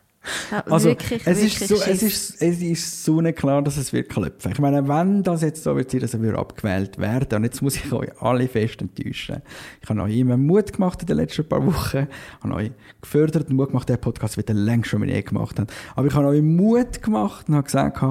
Also, 0.65 0.89
wirklich, 0.89 1.21
es, 1.25 1.37
wirklich 1.37 1.61
ist 1.61 1.67
so, 1.67 1.75
es, 1.75 2.03
ist, 2.03 2.41
es 2.41 2.61
ist 2.61 3.03
so 3.03 3.21
nicht 3.21 3.37
klar, 3.37 3.61
dass 3.61 3.77
es 3.77 3.93
wird 3.93 4.09
klopfen. 4.09 4.51
Ich 4.51 4.59
meine, 4.59 4.87
wenn 4.87 5.23
das 5.23 5.41
jetzt 5.41 5.63
so 5.63 5.75
wird 5.75 5.91
sein, 5.91 6.01
dass 6.01 6.13
er 6.13 6.37
abgewählt 6.37 6.97
werden 6.97 7.37
und 7.37 7.43
jetzt 7.43 7.61
muss 7.61 7.75
ich 7.75 7.91
euch 7.91 8.09
alle 8.21 8.47
fest 8.47 8.81
enttäuschen. 8.81 9.41
Ich 9.81 9.89
habe 9.89 10.01
euch 10.01 10.17
immer 10.17 10.37
Mut 10.37 10.73
gemacht 10.73 11.01
in 11.01 11.07
den 11.07 11.17
letzten 11.17 11.47
paar 11.47 11.65
Wochen, 11.65 12.07
habe 12.41 12.53
euch 12.55 12.71
gefördert 13.01 13.49
und 13.49 13.55
Mut 13.55 13.69
gemacht, 13.69 13.89
der 13.89 13.97
Podcast 13.97 14.37
wird 14.37 14.49
längst 14.49 14.89
schon 14.89 15.07
eh 15.07 15.21
gemacht 15.21 15.59
haben. 15.59 15.67
Aber 15.95 16.07
ich 16.07 16.13
habe 16.13 16.27
euch 16.27 16.41
Mut 16.41 17.01
gemacht 17.01 17.47
und 17.47 17.55
habe 17.55 17.65
gesagt, 17.65 18.01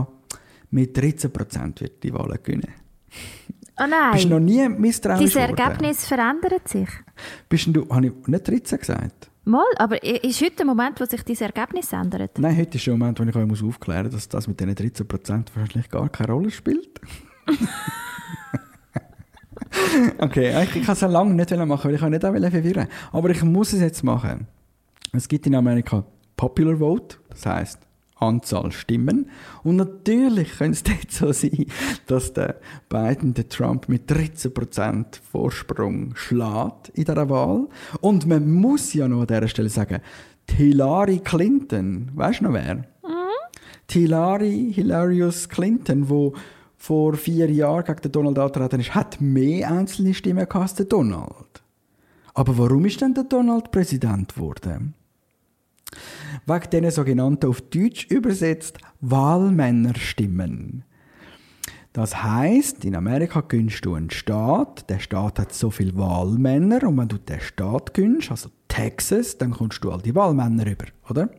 mit 0.70 0.96
13% 0.98 1.80
wird 1.80 2.02
die 2.02 2.12
Wahl 2.12 2.38
gewinnen. 2.42 2.68
Oh 3.76 3.86
nein. 3.88 4.12
Bist 4.12 4.26
du 4.26 4.28
noch 4.28 4.38
nie 4.38 4.68
misstrauisch 4.68 5.18
Dieses 5.18 5.34
Ergebnis 5.34 6.06
verändert 6.06 6.68
sich. 6.68 6.88
Bist 7.48 7.66
du, 7.72 7.88
habe 7.88 8.06
ich 8.06 8.12
nicht 8.28 8.48
13 8.48 8.78
gesagt? 8.78 9.30
Mal, 9.46 9.66
aber 9.76 10.02
ist 10.02 10.40
heute 10.40 10.56
der 10.56 10.66
Moment, 10.66 10.98
wo 11.00 11.04
sich 11.04 11.22
dieses 11.22 11.42
Ergebnis 11.42 11.92
ändert? 11.92 12.38
Nein, 12.38 12.56
heute 12.56 12.78
ist 12.78 12.86
der 12.86 12.96
Moment, 12.96 13.20
wo 13.20 13.24
ich 13.24 13.36
euch 13.36 13.62
aufklären 13.62 14.04
muss, 14.04 14.12
dass 14.12 14.28
das 14.28 14.48
mit 14.48 14.58
diesen 14.58 14.74
13% 14.74 15.44
wahrscheinlich 15.54 15.90
gar 15.90 16.08
keine 16.08 16.32
Rolle 16.32 16.50
spielt. 16.50 16.98
okay, 20.18 20.62
ich, 20.62 20.76
ich 20.76 20.84
kann 20.84 20.94
es 20.94 21.00
ja 21.02 21.08
lange 21.08 21.34
nicht 21.34 21.50
machen, 21.50 21.84
weil 21.84 21.94
ich 21.94 22.00
nicht 22.00 22.24
auch 22.24 22.32
verwirren 22.32 22.88
Aber 23.12 23.28
ich 23.28 23.42
muss 23.42 23.74
es 23.74 23.80
jetzt 23.80 24.02
machen. 24.02 24.46
Es 25.12 25.28
gibt 25.28 25.46
in 25.46 25.54
Amerika 25.54 26.04
Popular 26.36 26.78
Vote, 26.78 27.18
das 27.28 27.44
heißt 27.44 27.80
Anzahl 28.16 28.72
Stimmen. 28.72 29.30
Und 29.62 29.76
natürlich 29.76 30.58
könnte 30.58 30.72
es 30.72 30.82
dort 30.84 31.10
so 31.10 31.32
sein, 31.32 31.66
dass 32.06 32.32
der 32.32 32.60
Biden 32.88 33.34
den 33.34 33.48
Trump 33.48 33.88
mit 33.88 34.10
13% 34.10 35.20
Vorsprung 35.30 36.14
schlägt 36.14 36.90
in 36.94 37.04
dieser 37.04 37.28
Wahl. 37.28 37.68
Und 38.00 38.26
man 38.26 38.50
muss 38.50 38.94
ja 38.94 39.08
noch 39.08 39.22
an 39.22 39.26
dieser 39.26 39.48
Stelle 39.48 39.68
sagen, 39.68 40.00
die 40.50 40.54
Hillary 40.54 41.20
Clinton, 41.20 42.10
weißt 42.14 42.40
du 42.40 42.44
noch 42.44 42.52
wer? 42.52 42.76
Mhm. 42.76 42.84
Die 43.90 44.00
Hillary, 44.00 44.72
Hilarious 44.74 45.48
Clinton, 45.48 46.08
wo 46.08 46.34
vor 46.76 47.14
vier 47.14 47.50
Jahren 47.50 47.84
gegen 47.84 48.02
den 48.02 48.12
Donald 48.12 48.38
angetreten 48.38 48.80
ist, 48.80 48.94
hat 48.94 49.20
mehr 49.20 49.70
einzelne 49.70 50.12
Stimmen 50.12 50.50
als 50.50 50.74
der 50.74 50.86
Donald. 50.86 51.62
Aber 52.34 52.58
warum 52.58 52.84
ist 52.84 53.00
denn 53.00 53.14
der 53.14 53.24
Donald 53.24 53.70
Präsident 53.70 54.34
geworden? 54.34 54.94
Wegen 56.46 56.70
diesen 56.70 56.90
sogenannten 56.90 57.46
auf 57.46 57.60
Deutsch 57.60 58.06
übersetzt 58.10 58.78
Wahlmännerstimmen. 59.00 60.84
Das 61.92 62.24
heißt, 62.24 62.84
in 62.84 62.96
Amerika 62.96 63.40
gönnst 63.40 63.84
du 63.84 63.94
einen 63.94 64.10
Staat, 64.10 64.90
der 64.90 64.98
Staat 64.98 65.38
hat 65.38 65.54
so 65.54 65.70
viele 65.70 65.96
Wahlmänner 65.96 66.82
und 66.82 66.98
wenn 66.98 67.08
du 67.08 67.18
den 67.18 67.40
Staat 67.40 67.94
gönnst, 67.94 68.32
also 68.32 68.48
Texas, 68.66 69.38
dann 69.38 69.52
kommst 69.52 69.84
du 69.84 69.92
all 69.92 70.02
die 70.02 70.14
Wahlmänner 70.14 70.66
über, 70.66 70.86
oder? 71.08 71.30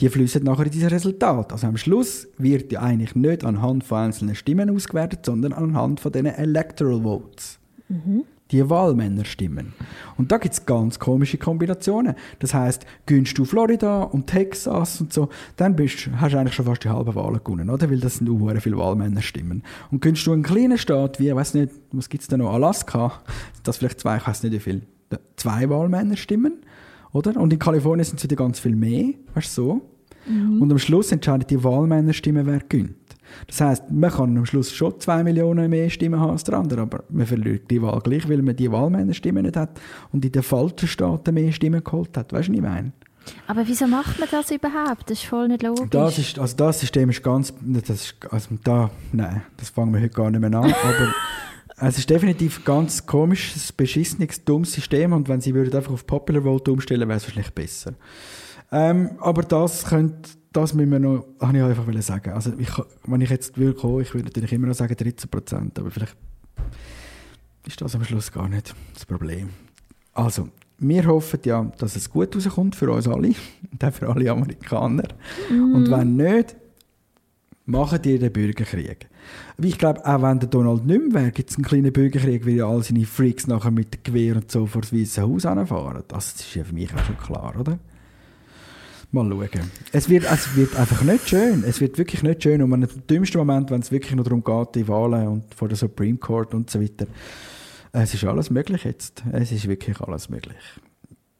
Die 0.00 0.08
fließen 0.08 0.42
nachher 0.42 0.66
in 0.66 0.72
dieses 0.72 0.90
Resultat. 0.90 1.52
Also 1.52 1.66
am 1.68 1.76
Schluss 1.76 2.26
wird 2.38 2.72
ja 2.72 2.80
eigentlich 2.80 3.14
nicht 3.14 3.44
anhand 3.44 3.84
von 3.84 3.98
einzelnen 3.98 4.34
Stimmen 4.34 4.70
ausgewertet, 4.70 5.26
sondern 5.26 5.52
anhand 5.52 6.00
von 6.00 6.10
diesen 6.10 6.26
Electoral 6.26 7.02
Votes. 7.02 7.60
Mhm 7.88 8.24
die 8.50 8.68
Wahlmänner 8.68 9.24
stimmen. 9.24 9.72
Und 10.16 10.32
da 10.32 10.38
gibt 10.38 10.54
es 10.54 10.66
ganz 10.66 10.98
komische 10.98 11.38
Kombinationen. 11.38 12.14
Das 12.38 12.54
heißt, 12.54 12.84
gönnst 13.06 13.38
du 13.38 13.44
Florida 13.44 14.02
und 14.02 14.26
Texas 14.26 15.00
und 15.00 15.12
so, 15.12 15.28
dann 15.56 15.76
bist, 15.76 16.08
hast 16.16 16.34
du 16.34 16.38
eigentlich 16.38 16.54
schon 16.54 16.66
fast 16.66 16.84
die 16.84 16.88
halbe 16.88 17.14
Wahl 17.14 17.40
gewonnen, 17.42 17.70
oder? 17.70 17.90
Weil 17.90 18.00
das 18.00 18.16
sind 18.16 18.28
auch 18.28 18.60
viele 18.60 18.76
Wahlmänner 18.76 19.22
stimmen. 19.22 19.62
Und 19.90 20.00
gönnst 20.00 20.26
du 20.26 20.32
einen 20.32 20.42
kleinen 20.42 20.78
Staat 20.78 21.20
wie, 21.20 21.34
weiß 21.34 21.54
nicht, 21.54 21.72
was 21.92 22.08
gibt 22.08 22.22
es 22.22 22.28
da 22.28 22.36
noch, 22.36 22.52
Alaska, 22.52 23.20
das 23.62 23.78
vielleicht 23.78 24.00
zwei, 24.00 24.16
ich 24.16 24.26
weiß 24.26 24.42
nicht 24.42 24.52
wie 24.52 24.60
viel, 24.60 24.82
zwei 25.36 25.68
Wahlmänner 25.68 26.16
stimmen, 26.16 26.54
oder? 27.12 27.36
Und 27.40 27.52
in 27.52 27.58
Kalifornien 27.58 28.04
sind 28.04 28.18
es 28.18 28.24
wieder 28.24 28.36
ganz 28.36 28.60
viel 28.60 28.76
mehr, 28.76 29.14
weißt 29.34 29.56
du 29.58 29.62
so? 29.62 29.80
Mhm. 30.26 30.62
Und 30.62 30.70
am 30.70 30.78
Schluss 30.78 31.12
entscheidet 31.12 31.50
die 31.50 31.62
Wahlmännerstimmen, 31.62 32.46
wer 32.46 32.60
gönnt. 32.60 32.94
Das 33.46 33.60
heisst, 33.60 33.90
man 33.90 34.10
kann 34.10 34.36
am 34.36 34.46
Schluss 34.46 34.72
schon 34.72 34.98
zwei 35.00 35.22
Millionen 35.22 35.70
mehr 35.70 35.90
Stimmen 35.90 36.20
haben 36.20 36.30
als 36.30 36.44
der 36.44 36.54
andere, 36.54 36.82
aber 36.82 37.04
man 37.08 37.26
verliert 37.26 37.70
die 37.70 37.80
Wahl 37.82 38.00
gleich, 38.00 38.28
weil 38.28 38.42
man 38.42 38.56
die 38.56 38.70
Wahlmännerstimmen 38.70 39.44
nicht 39.44 39.56
hat 39.56 39.80
und 40.12 40.24
in 40.24 40.32
den 40.32 40.42
falschen 40.42 40.88
Staaten 40.88 41.34
mehr 41.34 41.52
Stimmen 41.52 41.82
geholt 41.82 42.16
hat. 42.16 42.32
Weißt 42.32 42.48
du, 42.48 42.52
was 42.52 42.56
ich 42.56 42.62
meine? 42.62 42.92
Aber 43.46 43.66
wieso 43.66 43.86
macht 43.86 44.18
man 44.18 44.28
das 44.30 44.50
überhaupt? 44.50 45.10
Das 45.10 45.18
ist 45.18 45.24
voll 45.24 45.48
nicht 45.48 45.62
logisch. 45.62 45.90
Das, 45.90 46.18
ist, 46.18 46.38
also 46.38 46.56
das 46.56 46.80
System 46.80 47.10
ist 47.10 47.22
ganz... 47.22 47.52
Das 47.60 47.90
ist, 47.90 48.14
also 48.30 48.48
da, 48.64 48.90
nein, 49.12 49.42
das 49.56 49.70
fangen 49.70 49.92
wir 49.92 50.00
heute 50.00 50.14
gar 50.14 50.30
nicht 50.30 50.40
mehr 50.40 50.52
an, 50.54 50.74
aber... 50.82 51.14
Es 51.82 51.96
ist 51.96 52.10
definitiv 52.10 52.58
ein 52.58 52.64
ganz 52.64 53.06
komisches, 53.06 53.72
beschissenes, 53.72 54.44
dummes 54.44 54.72
System 54.72 55.14
und 55.14 55.30
wenn 55.30 55.40
sie 55.40 55.54
würden 55.54 55.74
einfach 55.74 55.92
auf 55.92 56.06
Popular 56.06 56.42
Vote 56.42 56.72
umstellen, 56.72 57.08
wäre 57.08 57.16
es 57.16 57.24
wahrscheinlich 57.24 57.54
besser. 57.54 57.94
Ähm, 58.72 59.10
aber 59.20 59.42
das 59.42 59.86
könnte 59.86 60.30
das 60.52 60.74
müssen 60.74 60.90
wir 60.90 60.98
noch, 60.98 61.26
habe 61.40 61.56
ich 61.56 61.62
einfach 61.62 62.02
sagen. 62.02 62.30
Also 62.30 62.52
ich, 62.58 62.70
wenn 63.04 63.20
ich 63.20 63.30
jetzt 63.30 63.56
will 63.58 63.72
kommen, 63.72 64.00
ich 64.00 64.12
würde 64.14 64.26
natürlich 64.26 64.52
immer 64.52 64.66
noch 64.66 64.74
sagen 64.74 64.96
13 64.96 65.30
Prozent, 65.30 65.78
aber 65.78 65.90
vielleicht 65.90 66.16
ist 67.66 67.80
das 67.80 67.94
am 67.94 68.04
Schluss 68.04 68.32
gar 68.32 68.48
nicht 68.48 68.74
das 68.94 69.06
Problem. 69.06 69.50
Also, 70.12 70.48
wir 70.78 71.06
hoffen 71.06 71.40
ja, 71.44 71.70
dass 71.78 71.94
es 71.94 72.10
gut 72.10 72.34
rauskommt 72.34 72.74
für 72.74 72.90
uns 72.90 73.06
alle 73.06 73.28
und 73.72 73.84
auch 73.84 73.92
für 73.92 74.08
alle 74.08 74.30
Amerikaner. 74.30 75.08
Mm. 75.50 75.74
Und 75.74 75.90
wenn 75.90 76.16
nicht, 76.16 76.56
machen 77.66 78.02
die 78.02 78.18
den 78.18 78.32
Bürgerkrieg. 78.32 79.08
Ich 79.62 79.78
glaube, 79.78 80.04
auch 80.04 80.22
wenn 80.22 80.40
der 80.40 80.48
Donald 80.48 80.84
nicht 80.86 81.12
mehr 81.12 81.22
wäre, 81.22 81.30
gibt 81.30 81.50
es 81.50 81.56
einen 81.56 81.64
kleinen 81.64 81.92
Bürgerkrieg, 81.92 82.44
weil 82.44 82.54
ja 82.54 82.66
all 82.66 82.82
seine 82.82 83.04
Freaks 83.04 83.46
nachher 83.46 83.70
mit 83.70 83.94
dem 83.94 84.02
Gewehr 84.02 84.36
und 84.36 84.50
so 84.50 84.66
vor 84.66 84.80
das 84.80 84.92
Weiße 84.92 85.22
Haus 85.22 85.46
anfahren. 85.46 86.02
Das 86.08 86.32
ist 86.32 86.54
ja 86.54 86.64
für 86.64 86.74
mich 86.74 86.92
auch 86.92 87.04
schon 87.04 87.18
klar, 87.18 87.54
oder? 87.60 87.78
Mal 89.12 89.28
schauen. 89.28 89.70
Es 89.92 90.08
wird, 90.08 90.24
es 90.30 90.54
wird 90.54 90.76
einfach 90.76 91.02
nicht 91.02 91.28
schön. 91.28 91.64
Es 91.66 91.80
wird 91.80 91.98
wirklich 91.98 92.22
nicht 92.22 92.42
schön. 92.42 92.62
Und 92.62 92.72
im 92.72 93.06
dümmsten 93.08 93.38
Moment, 93.38 93.70
wenn 93.70 93.80
es 93.80 93.90
wirklich 93.90 94.14
noch 94.14 94.22
darum 94.22 94.44
geht, 94.44 94.74
die 94.76 94.86
Wahlen 94.86 95.26
und 95.26 95.54
vor 95.54 95.68
der 95.68 95.76
Supreme 95.76 96.16
Court 96.18 96.54
und 96.54 96.70
so 96.70 96.80
weiter. 96.80 97.06
Es 97.92 98.14
ist 98.14 98.24
alles 98.24 98.50
möglich 98.50 98.84
jetzt. 98.84 99.24
Es 99.32 99.50
ist 99.50 99.66
wirklich 99.66 100.00
alles 100.00 100.28
möglich. 100.28 100.56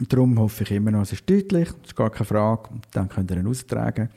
Darum 0.00 0.38
hoffe 0.40 0.64
ich 0.64 0.72
immer 0.72 0.90
noch, 0.90 1.02
es 1.02 1.12
ist 1.12 1.28
deutlich, 1.28 1.68
es 1.68 1.90
ist 1.90 1.96
gar 1.96 2.10
keine 2.10 2.24
Frage. 2.24 2.70
Und 2.70 2.86
dann 2.92 3.08
könnt 3.08 3.30
ihr 3.30 3.36
ihn 3.36 3.46
austragen. 3.46 4.08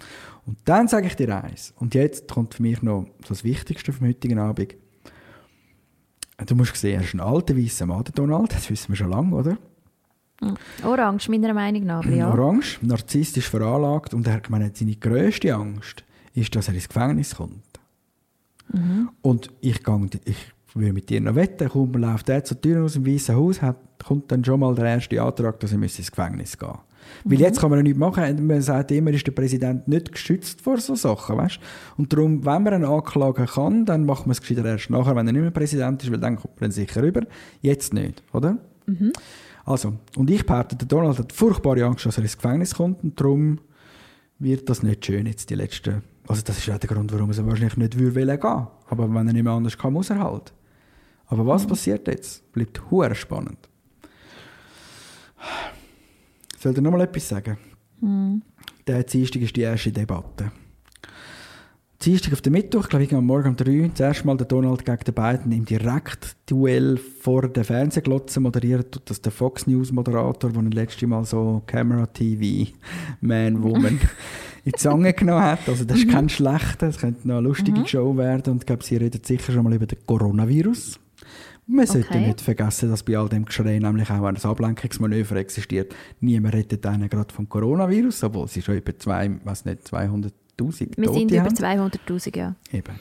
Und 0.45 0.57
dann 0.65 0.87
sage 0.87 1.07
ich 1.07 1.15
dir 1.15 1.43
eins. 1.43 1.73
Und 1.77 1.93
jetzt 1.93 2.31
kommt 2.31 2.55
für 2.55 2.63
mich 2.63 2.81
noch 2.81 3.05
das 3.27 3.43
Wichtigste 3.43 3.93
vom 3.93 4.07
heutigen 4.07 4.39
Abend. 4.39 4.75
Du 6.45 6.55
musst 6.55 6.75
sehen, 6.75 6.95
er 6.95 7.03
ist 7.03 7.13
ein 7.13 7.19
alter 7.19 7.55
weißer 7.55 7.85
Mann, 7.85 8.03
Donald. 8.15 8.51
Das 8.53 8.69
wissen 8.69 8.89
wir 8.89 8.95
schon 8.95 9.11
lange, 9.11 9.35
oder? 9.35 9.57
Orange, 10.83 11.29
meiner 11.29 11.53
Meinung 11.53 11.83
nach. 11.85 12.05
Ja. 12.13 12.31
Orange, 12.31 12.79
narzisstisch 12.81 13.49
veranlagt 13.49 14.13
und 14.13 14.27
er 14.27 14.33
hat 14.33 14.43
gemeint, 14.43 14.77
seine 14.77 14.95
grösste 14.95 15.53
Angst 15.55 16.03
ist, 16.33 16.55
dass 16.55 16.67
er 16.67 16.73
ins 16.73 16.87
Gefängnis 16.87 17.35
kommt. 17.35 17.63
Mhm. 18.71 19.09
Und 19.21 19.49
ich, 19.61 19.83
gang, 19.83 20.09
ich 20.25 20.37
will 20.73 20.93
mit 20.93 21.09
dir 21.09 21.21
noch 21.21 21.35
wetten, 21.35 21.69
kommt, 21.69 21.95
läuft 21.95 22.29
er 22.29 22.43
zur 22.43 22.59
Tür 22.59 22.83
aus 22.83 22.93
dem 22.93 23.05
Weißen 23.05 23.35
Haus, 23.35 23.61
hat, 23.61 23.77
kommt 24.03 24.31
dann 24.31 24.43
schon 24.43 24.59
mal 24.59 24.73
der 24.75 24.85
erste 24.85 25.21
Antrag, 25.21 25.59
dass 25.59 25.71
er 25.71 25.81
ins 25.81 25.97
Gefängnis 25.97 26.57
gehen 26.57 26.69
Weil 27.23 27.37
Mhm. 27.37 27.43
jetzt 27.43 27.59
kann 27.59 27.69
man 27.69 27.79
ja 27.79 27.83
nichts 27.83 27.99
machen. 27.99 28.47
Man 28.47 28.61
sagt 28.61 28.91
immer, 28.91 29.11
ist 29.11 29.27
der 29.27 29.31
Präsident 29.33 29.87
nicht 29.87 30.11
geschützt 30.11 30.61
vor 30.61 30.77
so 30.77 30.95
Sachen. 30.95 31.37
Weißt? 31.37 31.59
Und 31.97 32.11
darum, 32.11 32.45
wenn 32.45 32.63
man 32.63 32.73
eine 32.73 32.87
Anklage 32.87 33.45
kann, 33.45 33.85
dann 33.85 34.05
macht 34.05 34.25
man 34.25 34.31
es 34.31 34.41
gescheiter 34.41 34.65
erst 34.65 34.89
nachher, 34.89 35.15
wenn 35.15 35.27
er 35.27 35.33
nicht 35.33 35.41
mehr 35.41 35.51
Präsident 35.51 36.01
ist, 36.03 36.11
weil 36.11 36.19
dann 36.19 36.37
kommt 36.37 36.59
man 36.59 36.71
sicher 36.71 37.03
rüber. 37.03 37.21
Jetzt 37.61 37.93
nicht, 37.93 38.23
oder? 38.33 38.57
Mhm. 38.85 39.13
Also, 39.65 39.93
und 40.17 40.29
ich 40.29 40.45
behaupte, 40.45 40.75
der 40.75 40.87
Donald 40.87 41.17
hat 41.19 41.31
furchtbare 41.31 41.85
Angst, 41.85 42.05
dass 42.05 42.17
er 42.17 42.23
ins 42.23 42.37
Gefängnis 42.37 42.75
kommt 42.75 43.03
und 43.03 43.19
darum 43.19 43.59
wird 44.39 44.69
das 44.69 44.83
nicht 44.83 45.05
schön 45.05 45.25
jetzt 45.25 45.49
die 45.49 45.55
letzten... 45.55 46.03
Also 46.27 46.41
das 46.41 46.57
ist 46.57 46.69
auch 46.69 46.77
der 46.77 46.89
Grund, 46.89 47.11
warum 47.13 47.29
er 47.29 47.33
so 47.33 47.45
wahrscheinlich 47.45 47.77
nicht 47.77 47.97
würde 47.97 48.15
wollen 48.15 48.39
gehen. 48.39 48.67
Aber 48.89 49.13
wenn 49.13 49.27
er 49.27 49.33
nicht 49.33 49.43
mehr 49.43 49.53
anders 49.53 49.77
kann, 49.77 49.93
muss 49.93 50.09
er 50.09 50.19
halt. 50.19 50.53
Aber 51.27 51.45
was 51.45 51.65
passiert 51.65 52.07
jetzt? 52.07 52.51
Bleibt 52.51 52.81
hure 52.91 53.15
spannend. 53.15 53.69
Soll 56.59 56.73
ich 56.73 56.81
noch 56.81 56.91
mal 56.91 57.01
etwas 57.01 57.27
sagen? 57.27 57.57
Mhm. 57.99 58.41
Der 58.87 59.03
Dienstag 59.03 59.41
ist 59.41 59.55
die 59.55 59.61
erste 59.61 59.91
Debatte. 59.91 60.51
Dienstag 62.05 62.33
auf 62.33 62.41
den 62.41 62.53
Mittwoch, 62.53 62.89
glaube 62.89 63.05
ich, 63.05 63.13
am 63.13 63.25
Morgen 63.25 63.49
um 63.49 63.55
3 63.55 63.89
das 63.89 63.99
erste 64.01 64.27
Mal 64.27 64.35
der 64.35 64.45
Donald 64.47 64.83
gegen 64.83 65.03
den 65.05 65.13
Biden 65.13 65.51
im 65.53 65.63
Direktduell 65.63 66.97
vor 66.97 67.47
der 67.47 67.63
Fernsehglotze 67.63 68.39
moderiert, 68.41 68.91
tut 68.91 69.09
das 69.09 69.21
der 69.21 69.31
Fox 69.31 69.67
News 69.67 69.91
Moderator, 69.91 70.51
der 70.51 70.61
das 70.63 70.73
letzte 70.73 71.07
Mal 71.07 71.23
so 71.23 71.61
Camera 71.65 72.05
TV, 72.07 72.71
Man, 73.21 73.63
Woman 73.63 73.99
in 74.65 74.71
die 74.71 74.71
Zange 74.73 75.13
genommen 75.13 75.43
hat. 75.43 75.59
Also 75.67 75.85
das 75.85 75.99
ist 75.99 76.09
kein 76.09 76.27
schlechter, 76.27 76.87
es 76.87 76.97
könnte 76.97 77.25
noch 77.27 77.37
eine 77.37 77.47
lustige 77.47 77.79
Mhm. 77.79 77.87
Show 77.87 78.17
werden 78.17 78.51
und 78.53 78.63
ich 78.63 78.65
glaube, 78.65 78.83
sie 78.83 78.97
redet 78.97 79.25
sicher 79.25 79.53
schon 79.53 79.63
mal 79.63 79.73
über 79.73 79.85
den 79.85 79.99
Coronavirus. 80.05 80.99
Man 81.65 81.87
sollte 81.87 82.09
Okay. 82.09 82.27
nicht 82.27 82.41
vergessen, 82.41 82.89
dass 82.89 83.03
bei 83.03 83.17
all 83.17 83.29
dem 83.29 83.45
Geschrei 83.45 83.79
nämlich 83.79 84.09
auch 84.09 84.23
ein 84.25 84.35
Ablenkungsmanöver 84.35 85.37
existiert. 85.37 85.95
Niemand 86.19 86.53
redet 86.55 86.85
einen 86.85 87.07
gerade 87.07 87.33
vom 87.33 87.47
Coronavirus, 87.47 88.25
obwohl 88.25 88.49
sie 88.49 88.61
schon 88.61 88.75
über 88.75 88.97
zwei, 88.99 89.31
was 89.45 89.63
nicht, 89.63 89.87
200'000 90.59 90.97
Wir 90.97 91.13
sind 91.13 91.31
über 91.31 91.41
haben. 91.41 91.91
200'000, 91.91 92.37
ja. 92.37 92.55
Eben. 92.71 92.99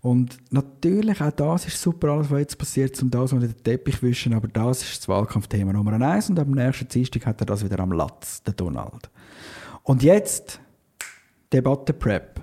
Und 0.00 0.38
natürlich, 0.50 1.20
auch 1.20 1.30
das 1.30 1.66
ist 1.66 1.80
super, 1.80 2.08
alles, 2.08 2.30
was 2.30 2.40
jetzt 2.40 2.58
passiert, 2.58 3.00
um 3.02 3.10
das 3.10 3.32
unter 3.32 3.46
den 3.46 3.62
Teppich 3.62 4.02
wischen, 4.02 4.34
aber 4.34 4.48
das 4.48 4.82
ist 4.82 4.98
das 4.98 5.08
Wahlkampfthema 5.08 5.72
Nummer 5.72 5.92
eins 5.92 6.28
und 6.28 6.38
am 6.40 6.50
nächsten 6.50 6.88
Dienstag 6.88 7.24
hat 7.26 7.40
er 7.40 7.46
das 7.46 7.64
wieder 7.64 7.78
am 7.78 7.92
Latz, 7.92 8.42
der 8.42 8.54
Donald. 8.54 9.10
Und 9.84 10.02
jetzt 10.02 10.60
Debatte 11.52 11.92
Prep. 11.92 12.40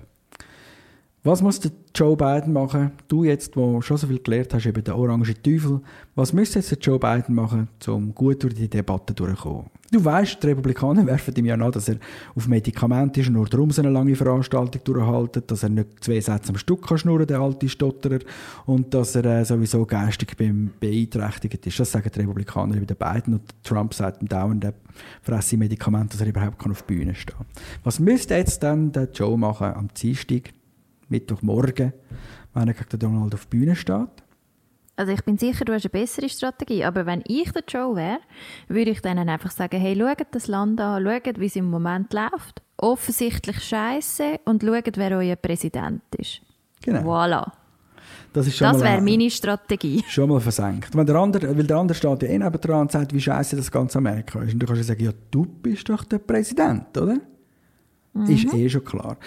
Was 1.23 1.41
muss 1.41 1.59
der 1.59 1.71
Joe 1.93 2.15
Biden 2.15 2.53
machen? 2.53 2.91
Du 3.09 3.25
jetzt, 3.25 3.57
wo 3.57 3.81
schon 3.81 3.97
so 3.97 4.07
viel 4.07 4.19
gelernt 4.19 4.53
hast 4.53 4.65
über 4.65 4.81
den 4.81 4.93
orangen 4.93 5.35
Teufel, 5.43 5.81
was 6.15 6.31
müsste 6.31 6.59
jetzt 6.59 6.71
der 6.71 6.77
Joe 6.77 6.97
Biden 6.97 7.35
machen, 7.35 7.67
um 7.87 8.15
gut 8.15 8.41
durch 8.41 8.53
die 8.53 8.69
Debatte 8.69 9.13
durchzukommen? 9.13 9.69
Du 9.91 10.05
weißt, 10.05 10.43
die 10.43 10.47
Republikaner 10.47 11.05
werfen 11.07 11.33
ihm 11.35 11.45
ja 11.45 11.57
nach, 11.57 11.71
dass 11.71 11.89
er 11.89 11.97
auf 12.35 12.47
Medikamente 12.47 13.21
ist 13.21 13.27
und 13.27 13.33
nur 13.33 13.47
darum 13.47 13.71
so 13.71 13.81
eine 13.81 13.89
lange 13.89 14.15
Veranstaltung 14.15 14.83
durchhaltet, 14.83 15.49
dass 15.49 15.63
er 15.63 15.69
nicht 15.69 16.03
zwei 16.03 16.19
Sätze 16.19 16.49
am 16.49 16.57
Stück 16.57 16.87
kann 16.87 16.99
schnurren, 16.99 17.25
der 17.25 17.39
alte 17.39 17.67
Stotterer, 17.67 18.19
und 18.67 18.93
dass 18.93 19.15
er 19.15 19.25
äh, 19.25 19.45
sowieso 19.45 19.85
geistig 19.87 20.37
beeinträchtigt 20.37 21.65
ist. 21.65 21.79
Das 21.79 21.91
sagen 21.91 22.11
die 22.13 22.19
Republikaner 22.19 22.75
über 22.75 22.85
den 22.85 22.97
Biden 22.97 23.33
und 23.33 23.63
Trump 23.63 23.95
sagt 23.95 24.21
ihm 24.21 24.27
dauernd, 24.27 24.63
er 24.63 24.73
fresse 25.23 25.57
Medikamente, 25.57 26.17
dass 26.17 26.21
er 26.21 26.27
überhaupt 26.27 26.59
kann 26.59 26.71
auf 26.71 26.83
die 26.83 26.93
Bühne 26.93 27.15
stehen 27.15 27.37
Was 27.83 27.99
müsste 27.99 28.35
jetzt 28.35 28.61
dann 28.61 28.91
der 28.91 29.09
Joe 29.11 29.39
machen 29.39 29.73
am 29.73 29.87
Dienstag, 29.87 30.51
Mittwochmorgen, 31.07 31.93
wenn 32.53 32.67
er 32.67 32.73
gegen 32.75 32.99
Donald 32.99 33.33
auf 33.33 33.47
die 33.47 33.57
Bühne 33.57 33.75
steht? 33.75 34.23
Also 34.99 35.13
ich 35.13 35.23
bin 35.23 35.37
sicher, 35.37 35.63
du 35.63 35.71
hast 35.71 35.85
eine 35.85 35.91
bessere 35.91 36.27
Strategie, 36.27 36.83
aber 36.83 37.05
wenn 37.05 37.23
ich 37.25 37.49
der 37.53 37.63
Joe 37.65 37.95
wäre, 37.95 38.19
würde 38.67 38.91
ich 38.91 39.01
denen 39.01 39.29
einfach 39.29 39.49
sagen, 39.49 39.79
hey, 39.79 39.95
schaut 39.97 40.27
das 40.31 40.47
Land 40.47 40.81
an, 40.81 41.05
schaut, 41.05 41.39
wie 41.39 41.45
es 41.45 41.55
im 41.55 41.69
Moment 41.69 42.11
läuft. 42.11 42.61
Offensichtlich 42.75 43.63
scheiße 43.63 44.41
und 44.43 44.61
schaut, 44.61 44.97
wer 44.97 45.11
euer 45.17 45.37
Präsident 45.37 46.01
ist. 46.17 46.41
Genau. 46.81 46.99
Voilà. 46.99 47.49
Das, 48.33 48.45
ist 48.45 48.57
schon 48.57 48.73
Das 48.73 48.81
wäre 48.81 48.99
meine 48.99 49.29
Strategie. 49.29 50.03
Schon 50.09 50.27
mal 50.29 50.41
versenkt. 50.41 50.93
Wenn 50.93 51.05
der 51.05 51.15
andere, 51.15 51.57
weil 51.57 51.63
der 51.63 51.77
andere 51.77 51.95
steht 51.95 52.21
ja 52.23 52.27
eh 52.27 52.37
nebendran 52.37 52.81
und 52.81 52.91
sagt, 52.91 53.13
wie 53.13 53.21
scheiße 53.21 53.55
das 53.55 53.71
ganze 53.71 53.99
Amerika 53.99 54.41
ist. 54.41 54.51
Und 54.51 54.59
du 54.59 54.65
kannst 54.65 54.81
ja 54.81 54.83
sagen, 54.83 55.05
ja, 55.05 55.11
du 55.31 55.45
bist 55.45 55.87
doch 55.87 56.03
der 56.03 56.19
Präsident, 56.19 56.97
oder? 56.97 57.19
Ist 58.27 58.53
eh 58.53 58.69
schon 58.69 58.83
klar. 58.83 59.17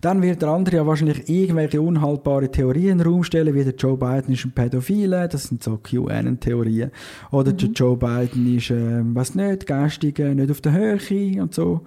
Dann 0.00 0.22
wird 0.22 0.42
der 0.42 0.50
andere 0.50 0.76
ja 0.76 0.86
wahrscheinlich 0.86 1.28
irgendwelche 1.28 1.80
unhaltbare 1.80 2.50
Theorien 2.50 2.92
in 2.92 2.98
den 2.98 3.06
Raum 3.06 3.24
stellen, 3.24 3.54
wie 3.54 3.64
der 3.64 3.74
Joe 3.74 3.96
Biden 3.96 4.34
ist 4.34 4.44
ein 4.44 4.52
Pädophile, 4.52 5.28
das 5.28 5.44
sind 5.44 5.62
so 5.62 5.78
QAnon-Theorien. 5.78 6.90
Oder 7.30 7.52
der 7.52 7.70
Joe 7.70 7.96
Biden 7.96 8.56
ist, 8.56 8.70
äh, 8.70 9.02
was 9.02 9.34
nicht, 9.34 9.66
geistig 9.66 10.18
äh, 10.18 10.34
nicht 10.34 10.50
auf 10.50 10.60
der 10.60 10.72
Höhe 10.72 11.42
und 11.42 11.54
so. 11.54 11.80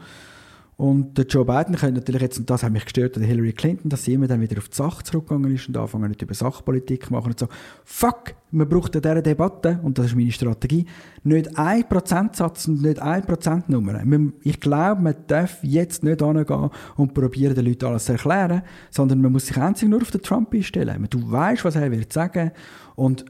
Und 0.80 1.18
der 1.18 1.26
Joe 1.26 1.44
Biden 1.44 1.76
könnte 1.76 2.00
natürlich 2.00 2.22
jetzt, 2.22 2.40
und 2.40 2.50
das 2.50 2.64
hat 2.64 2.72
mich 2.72 2.86
gestört 2.86 3.18
an 3.18 3.24
Hillary 3.24 3.52
Clinton, 3.52 3.90
dass 3.90 4.06
sie 4.06 4.14
immer 4.14 4.28
dann 4.28 4.40
wieder 4.40 4.60
auf 4.60 4.70
die 4.70 4.78
Sache 4.78 5.04
zurückgegangen 5.04 5.54
ist 5.54 5.68
und 5.68 5.76
anfangen 5.76 6.08
nicht 6.08 6.22
über 6.22 6.34
Sachpolitik 6.34 7.08
zu 7.08 7.12
machen 7.12 7.32
und 7.32 7.38
so. 7.38 7.50
Fuck, 7.84 8.34
man 8.52 8.70
braucht 8.70 8.96
in 8.96 9.02
dieser 9.02 9.22
Debatte, 9.22 9.82
und 9.84 9.98
das 9.98 10.06
ist 10.06 10.16
meine 10.16 10.32
Strategie, 10.32 10.86
nicht 11.26 11.60
ein 11.60 11.84
Prozentsatz 11.90 12.70
und 12.70 12.82
nicht 12.82 13.02
ein 13.02 13.26
Prozentnummer. 13.26 14.02
Ich 14.44 14.62
glaube, 14.62 15.02
man 15.02 15.16
darf 15.28 15.62
jetzt 15.64 16.02
nicht 16.06 16.24
angehen 16.24 16.70
und 16.96 17.14
probieren, 17.14 17.56
den 17.56 17.66
Leuten 17.66 17.84
alles 17.84 18.06
zu 18.06 18.14
erklären, 18.14 18.62
sondern 18.90 19.20
man 19.20 19.34
muss 19.34 19.48
sich 19.48 19.58
einzig 19.58 19.90
nur 19.90 20.02
auf 20.02 20.12
den 20.12 20.22
Trump 20.22 20.54
einstellen. 20.54 21.06
Du 21.10 21.30
weißt, 21.30 21.66
was 21.66 21.76
er 21.76 21.92
wird 21.92 22.14
sagen 22.14 22.52
und 22.96 23.26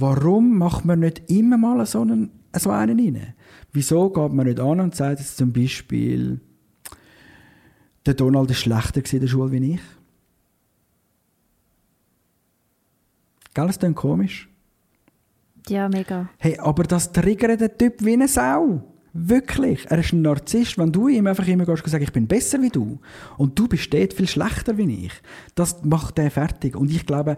Warum 0.00 0.56
macht 0.56 0.84
man 0.84 1.00
nicht 1.00 1.28
immer 1.28 1.58
mal 1.58 1.84
so 1.84 2.02
einen, 2.02 2.30
so 2.54 2.70
einen 2.70 3.00
rein? 3.00 3.34
Wieso 3.72 4.10
geht 4.10 4.32
man 4.32 4.46
nicht 4.46 4.60
an 4.60 4.78
und 4.78 4.94
sagt 4.94 5.18
jetzt 5.18 5.36
zum 5.36 5.52
Beispiel, 5.52 6.40
der 8.08 8.14
Donald 8.14 8.50
ist 8.50 8.60
schlechter 8.60 9.02
in 9.12 9.20
der 9.20 9.28
Schule 9.28 9.52
wie 9.52 9.74
ich? 9.74 9.80
Gell, 13.52 13.66
das 13.66 13.78
klingt 13.78 13.96
komisch. 13.96 14.48
Ja, 15.68 15.88
mega. 15.88 16.30
Hey, 16.38 16.58
aber 16.58 16.84
das 16.84 17.12
triggert 17.12 17.60
den 17.60 17.76
Typ 17.76 18.02
wie 18.02 18.14
eine 18.14 18.26
Sau. 18.26 18.82
Wirklich. 19.20 19.86
Er 19.88 19.98
ist 19.98 20.12
ein 20.12 20.22
Narzisst. 20.22 20.78
Wenn 20.78 20.92
du 20.92 21.08
ihm 21.08 21.26
einfach 21.26 21.46
immer 21.48 21.66
gehst 21.66 21.84
und 21.84 21.90
sagst, 21.90 22.06
ich 22.06 22.12
bin 22.12 22.26
besser 22.26 22.62
wie 22.62 22.68
du 22.68 23.00
und 23.36 23.58
du 23.58 23.66
bist 23.66 23.92
dort 23.92 24.12
viel 24.12 24.28
schlechter 24.28 24.78
wie 24.78 25.06
ich, 25.06 25.12
das 25.54 25.82
macht 25.82 26.18
er 26.18 26.30
fertig. 26.30 26.76
Und 26.76 26.90
ich 26.90 27.04
glaube, 27.04 27.36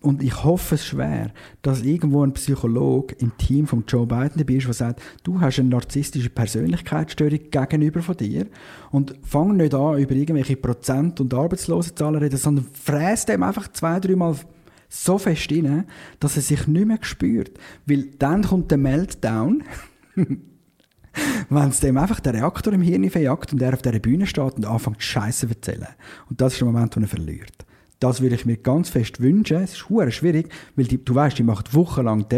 und 0.00 0.22
ich 0.22 0.44
hoffe 0.44 0.74
es 0.74 0.86
schwer, 0.86 1.32
dass 1.62 1.82
irgendwo 1.82 2.24
ein 2.24 2.32
Psychologe 2.34 3.14
im 3.18 3.36
Team 3.38 3.66
von 3.66 3.84
Joe 3.86 4.06
Biden 4.06 4.38
dabei 4.38 4.54
ist, 4.54 4.66
der 4.66 4.74
sagt, 4.74 5.02
du 5.22 5.40
hast 5.40 5.58
eine 5.58 5.68
narzisstische 5.68 6.30
Persönlichkeitsstörung 6.30 7.38
gegenüber 7.50 8.02
von 8.02 8.16
dir 8.16 8.46
und 8.90 9.14
fang 9.22 9.56
nicht 9.56 9.74
an, 9.74 9.98
über 9.98 10.14
irgendwelche 10.14 10.56
Prozent- 10.56 11.20
und 11.20 11.34
Arbeitslosenzahlen 11.34 12.14
zu 12.14 12.20
reden, 12.20 12.36
sondern 12.38 12.66
fräst 12.72 13.28
dem 13.28 13.42
einfach 13.42 13.68
zwei, 13.72 14.00
dreimal 14.00 14.36
so 14.88 15.18
fest 15.18 15.50
rein, 15.52 15.86
dass 16.18 16.36
er 16.36 16.42
sich 16.42 16.66
nicht 16.66 16.86
mehr 16.86 16.98
spürt. 17.00 17.52
Weil 17.86 18.06
dann 18.18 18.42
kommt 18.42 18.70
der 18.70 18.78
Meltdown, 18.78 19.62
wenn 21.48 21.68
es 21.68 21.80
dem 21.80 21.96
einfach 21.98 22.20
der 22.20 22.34
Reaktor 22.34 22.72
im 22.72 22.82
Hirn 22.82 23.08
verjagt 23.10 23.52
und 23.52 23.62
er 23.62 23.74
auf 23.74 23.82
dieser 23.82 23.98
Bühne 23.98 24.26
steht 24.26 24.54
und 24.54 24.66
anfängt 24.66 25.02
Scheiße 25.02 25.46
zu 25.46 25.54
erzählen. 25.54 25.88
Und 26.28 26.40
das 26.40 26.54
ist 26.54 26.60
der 26.60 26.66
Moment, 26.66 26.96
wo 26.96 27.00
er 27.00 27.08
verliert. 27.08 27.52
Das 27.98 28.20
würde 28.20 28.34
ich 28.34 28.46
mir 28.46 28.56
ganz 28.56 28.88
fest 28.88 29.20
wünschen. 29.20 29.58
Es 29.58 29.72
ist 29.72 29.78
schwierig, 29.78 30.48
weil 30.74 30.86
die, 30.86 31.04
du 31.04 31.14
weißt, 31.14 31.38
die 31.38 31.42
macht 31.42 31.74
wochenlang 31.74 32.28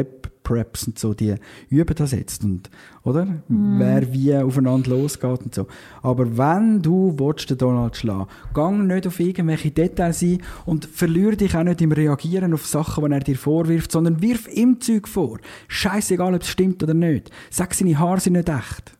Depp-Preps 0.42 0.86
und 0.86 0.98
so, 0.98 1.14
die 1.14 1.34
üben 1.68 1.94
das 1.94 2.12
jetzt 2.12 2.44
und, 2.44 2.70
oder? 3.02 3.26
Mhm. 3.48 3.78
Wer 3.78 4.12
wie 4.12 4.36
aufeinander 4.36 4.90
losgeht 4.90 5.42
und 5.42 5.54
so. 5.54 5.66
Aber 6.02 6.36
wenn 6.36 6.82
du 6.82 7.14
willst, 7.18 7.50
den 7.50 7.58
Donald 7.58 7.96
schlagen, 7.96 8.28
gang 8.54 8.86
nicht 8.86 9.06
auf 9.06 9.20
irgendwelche 9.20 9.70
Details 9.70 10.22
ein 10.22 10.42
und 10.66 10.86
verliere 10.86 11.36
dich 11.36 11.56
auch 11.56 11.64
nicht 11.64 11.80
im 11.80 11.92
Reagieren 11.92 12.54
auf 12.54 12.66
Sachen, 12.66 13.04
die 13.04 13.12
er 13.12 13.20
dir 13.20 13.36
vorwirft, 13.36 13.92
sondern 13.92 14.20
wirf 14.22 14.48
ihm 14.48 14.80
Zeug 14.80 15.08
vor. 15.08 15.38
Scheißegal, 15.68 16.34
ob 16.34 16.42
es 16.42 16.48
stimmt 16.48 16.82
oder 16.82 16.94
nicht. 16.94 17.30
Sag, 17.50 17.74
seine 17.74 17.98
Haare 17.98 18.20
sind 18.20 18.34
nicht 18.34 18.48
echt. 18.48 18.96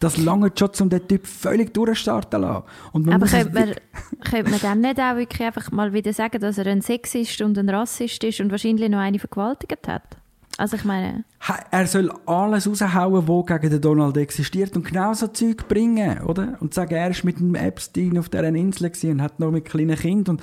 Das 0.00 0.16
lange 0.16 0.50
schon, 0.58 0.70
um 0.80 0.90
den 0.90 1.06
Typ 1.06 1.28
völlig 1.28 1.72
durchstarten 1.72 2.40
zu 2.42 2.46
lassen. 2.46 2.64
Und 2.90 3.06
man 3.06 3.14
Aber 3.14 3.26
könnte 3.26 3.54
man, 3.54 3.74
könnte 4.24 4.50
man 4.50 4.60
dann 4.60 4.80
nicht 4.80 4.98
auch 4.98 5.16
wirklich 5.16 5.46
einfach 5.46 5.70
mal 5.70 5.92
wieder 5.92 6.12
sagen, 6.12 6.40
dass 6.40 6.58
er 6.58 6.66
ein 6.66 6.82
Sexist 6.82 7.40
und 7.40 7.56
ein 7.56 7.68
Rassist 7.68 8.24
ist 8.24 8.40
und 8.40 8.50
wahrscheinlich 8.50 8.90
noch 8.90 8.98
eine 8.98 9.20
vergewaltigt 9.20 9.86
hat? 9.86 10.16
Also 10.58 10.76
ich 10.76 10.84
meine, 10.84 11.24
Er 11.70 11.86
soll 11.86 12.12
alles 12.26 12.68
raushauen, 12.68 13.26
was 13.26 13.46
gegen 13.46 13.70
den 13.70 13.80
Donald 13.80 14.16
existiert 14.16 14.76
und 14.76 14.84
genau 14.86 15.14
so 15.14 15.28
Zeug 15.28 15.66
bringen, 15.66 16.20
oder? 16.20 16.56
Und 16.60 16.74
sagen, 16.74 16.94
er 16.94 17.10
ist 17.10 17.24
mit 17.24 17.40
dem 17.40 17.54
Epstein 17.54 18.18
auf 18.18 18.28
dieser 18.28 18.44
Insel 18.44 18.92
und 19.10 19.22
hat 19.22 19.40
noch 19.40 19.50
mit 19.50 19.64
kleinen 19.64 19.96
Kindern 19.96 20.36
und 20.36 20.42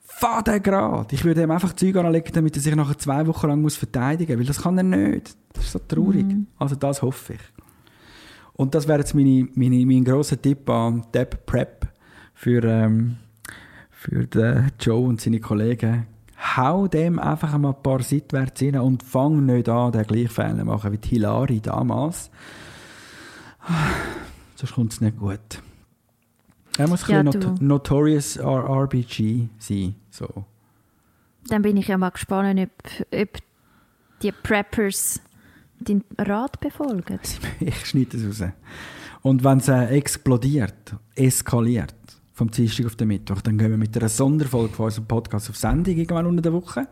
fahr 0.00 0.42
den 0.42 0.62
grad. 0.62 1.12
Ich 1.12 1.24
würde 1.24 1.42
ihm 1.42 1.50
einfach 1.50 1.74
Zeug 1.74 1.96
anlegen, 1.96 2.32
damit 2.32 2.56
er 2.56 2.62
sich 2.62 2.74
nachher 2.74 2.96
zwei 2.98 3.26
Wochen 3.26 3.48
lang 3.48 3.60
muss 3.60 3.76
verteidigen 3.76 4.32
muss, 4.32 4.40
weil 4.40 4.46
das 4.46 4.62
kann 4.62 4.78
er 4.78 4.84
nicht. 4.84 5.36
Das 5.52 5.64
ist 5.64 5.72
so 5.72 5.80
traurig. 5.80 6.26
Also 6.58 6.76
das 6.76 7.02
hoffe 7.02 7.34
ich. 7.34 7.40
Und 8.54 8.74
das 8.74 8.86
wäre 8.86 9.00
jetzt 9.00 9.14
meine, 9.14 9.48
meine, 9.54 9.84
mein 9.84 10.04
grosser 10.04 10.40
Tipp 10.40 10.68
an 10.70 11.04
Deb 11.12 11.44
Prep 11.46 11.88
für, 12.34 12.62
ähm, 12.64 13.16
für 13.90 14.26
den 14.26 14.70
Joe 14.78 15.08
und 15.08 15.20
seine 15.20 15.40
Kollegen. 15.40 16.06
Hau 16.56 16.88
dem 16.88 17.18
einfach 17.18 17.56
mal 17.56 17.70
ein 17.70 17.82
paar 17.82 18.02
seitwärts 18.02 18.62
rein 18.62 18.76
und 18.78 19.02
fang 19.02 19.46
nicht 19.46 19.68
an, 19.68 19.92
den 19.92 20.04
gleichen 20.06 20.28
Fehler 20.28 20.64
machen 20.64 20.92
wie 20.92 20.98
die 20.98 21.08
Hilari 21.08 21.60
damals. 21.60 22.30
Sonst 24.56 24.74
kommt 24.74 24.92
es 24.92 25.00
nicht 25.00 25.18
gut. 25.18 25.62
Er 26.78 26.88
muss 26.88 27.06
Ja, 27.06 27.20
ein 27.20 27.26
bisschen 27.26 27.40
not 27.40 27.62
Notorious 27.62 28.38
RBG 28.38 29.48
sein. 29.58 29.94
So. 30.10 30.44
Dann 31.48 31.62
bin 31.62 31.76
ich 31.76 31.88
ja 31.88 31.98
mal 31.98 32.10
gespannt, 32.10 32.60
ob, 32.60 32.70
ob 33.20 33.38
die 34.22 34.32
Preppers 34.32 35.20
deinen 35.80 36.04
Rat 36.18 36.60
befolgen. 36.60 37.18
Ich 37.60 37.86
schneide 37.86 38.16
es 38.16 38.40
raus. 38.40 38.50
Und 39.22 39.44
wenn 39.44 39.58
es 39.58 39.68
äh, 39.68 39.84
explodiert, 39.96 40.96
eskaliert, 41.14 41.94
vom 42.32 42.50
Dienstag 42.50 42.86
auf 42.86 42.96
den 42.96 43.08
Mittwoch, 43.08 43.42
dann 43.42 43.58
gehen 43.58 43.70
wir 43.70 43.76
mit 43.76 43.96
einer 43.96 44.08
Sonderfolge 44.08 44.74
von 44.74 44.86
unserem 44.86 45.06
Podcast 45.06 45.50
auf 45.50 45.56
Sendung 45.56 45.96
irgendwann 45.96 46.26
unter 46.26 46.42
der 46.42 46.52
Woche 46.52 46.88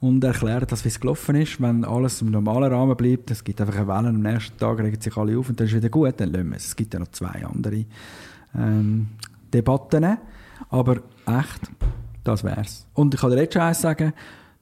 und 0.00 0.22
erklären 0.22 0.66
das, 0.68 0.84
wie 0.84 0.88
es 0.88 1.00
gelaufen 1.00 1.36
ist. 1.36 1.60
Wenn 1.60 1.84
alles 1.84 2.22
im 2.22 2.30
normalen 2.30 2.72
Rahmen 2.72 2.96
bleibt, 2.96 3.30
es 3.30 3.42
gibt 3.42 3.60
einfach 3.60 3.76
eine 3.76 3.88
Welle, 3.88 4.08
am 4.08 4.20
nächsten 4.20 4.56
Tag 4.58 4.78
regen 4.78 5.00
sich 5.00 5.16
alle 5.16 5.38
auf 5.38 5.48
und 5.48 5.58
dann 5.58 5.66
ist 5.66 5.74
wieder 5.74 5.88
gut, 5.88 6.14
dann 6.18 6.32
lassen 6.32 6.50
wir 6.50 6.56
es. 6.56 6.66
Es 6.66 6.76
gibt 6.76 6.94
ja 6.94 7.00
noch 7.00 7.08
zwei 7.08 7.44
andere 7.44 7.84
ähm, 8.54 9.08
Debatten. 9.52 10.18
Aber 10.70 10.96
echt, 11.26 11.70
das 12.24 12.44
wär's. 12.44 12.86
Und 12.94 13.14
ich 13.14 13.20
kann 13.20 13.30
dir 13.30 13.38
jetzt 13.38 13.54
schon 13.54 13.62
eins 13.62 13.80
sagen, 13.80 14.12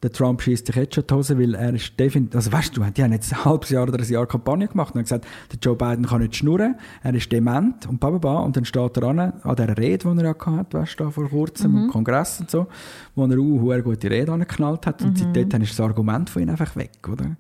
der 0.04 0.12
Trump 0.12 0.42
schießt 0.42 0.66
sich 0.66 0.76
jetzt 0.76 0.94
schon 0.94 1.04
die 1.08 1.14
Hose, 1.14 1.38
weil 1.38 1.54
er 1.54 1.72
ist 1.72 1.98
definitiv, 1.98 2.36
also 2.36 2.52
weißt 2.52 2.76
du, 2.76 2.82
die 2.84 3.02
haben 3.02 3.12
jetzt 3.12 3.32
ein 3.32 3.42
halbes 3.46 3.70
Jahr 3.70 3.88
oder 3.88 3.98
ein 3.98 4.04
Jahr 4.06 4.26
Kampagne 4.26 4.68
gemacht 4.68 4.94
und 4.94 4.98
haben 4.98 5.04
gesagt, 5.04 5.24
der 5.50 5.58
Joe 5.62 5.74
Biden 5.74 6.04
kann 6.04 6.20
nicht 6.20 6.36
schnurren, 6.36 6.74
er 7.02 7.14
ist 7.14 7.32
dement 7.32 7.86
und 7.88 7.98
bla. 7.98 8.40
Und 8.40 8.54
dann 8.54 8.66
steht 8.66 8.96
er 8.98 9.02
an, 9.04 9.18
an 9.18 9.56
dieser 9.56 9.78
Rede, 9.78 10.06
die 10.12 10.18
er 10.18 10.24
ja 10.24 10.32
gehabt 10.34 10.74
weißt 10.74 11.00
du, 11.00 11.10
vor 11.10 11.28
kurzem 11.30 11.72
Mhm. 11.72 11.78
im 11.84 11.90
Kongress 11.90 12.38
und 12.40 12.50
so, 12.50 12.66
wo 13.14 13.24
er 13.24 13.38
auch 13.38 13.70
eine 13.72 13.82
gute 13.82 14.10
Rede 14.10 14.30
angeknallt 14.30 14.86
hat 14.86 15.00
und 15.00 15.18
Mhm. 15.18 15.32
seitdem 15.34 15.62
ist 15.62 15.70
das 15.72 15.80
Argument 15.80 16.28
von 16.28 16.42
ihm 16.42 16.50
einfach 16.50 16.76
weg, 16.76 16.92
oder? 17.10 17.36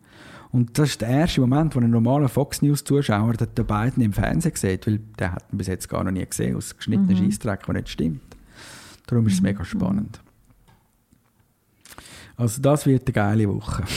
Und 0.50 0.78
das 0.78 0.90
ist 0.90 1.00
der 1.02 1.08
erste 1.08 1.42
Moment, 1.42 1.76
wo 1.76 1.80
ein 1.80 1.90
normaler 1.90 2.28
Fox 2.30 2.62
News-Zuschauer 2.62 3.34
den 3.34 3.48
den 3.54 3.66
Biden 3.66 4.02
im 4.02 4.14
Fernsehen 4.14 4.54
sieht, 4.56 4.86
weil 4.86 5.00
der 5.18 5.32
hat 5.32 5.44
ihn 5.52 5.58
bis 5.58 5.66
jetzt 5.66 5.88
gar 5.90 6.02
noch 6.02 6.12
nie 6.12 6.24
gesehen, 6.24 6.56
aus 6.56 6.74
geschnittenen 6.74 7.14
Mhm. 7.18 7.24
Scheissdreck, 7.26 7.66
der 7.66 7.74
nicht 7.74 7.90
stimmt. 7.90 8.22
Darum 9.06 9.26
ist 9.26 9.34
es 9.34 9.42
mega 9.42 9.64
spannend. 9.64 10.20
Also 12.36 12.60
das 12.60 12.86
wird 12.86 13.06
eine 13.06 13.12
geile 13.12 13.48
Woche. 13.48 13.84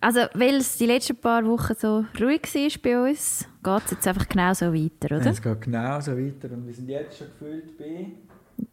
Also, 0.00 0.20
weil 0.34 0.56
es 0.56 0.76
die 0.78 0.86
letzten 0.86 1.16
paar 1.16 1.44
Wochen 1.44 1.74
so 1.76 2.04
ruhig 2.20 2.42
war 2.54 2.70
bei 2.82 3.10
uns, 3.10 3.44
geht 3.64 3.82
es 3.86 3.90
jetzt 3.90 4.06
einfach 4.06 4.28
genau 4.28 4.52
so 4.54 4.66
weiter, 4.72 5.16
oder? 5.16 5.26
Es 5.30 5.42
geht 5.42 5.60
genau 5.62 6.00
so 6.00 6.12
weiter 6.12 6.52
und 6.52 6.64
wir 6.66 6.72
sind 6.74 6.88
jetzt 6.88 7.18
schon 7.18 7.26
gefühlt 7.28 7.76
bei 7.76 8.06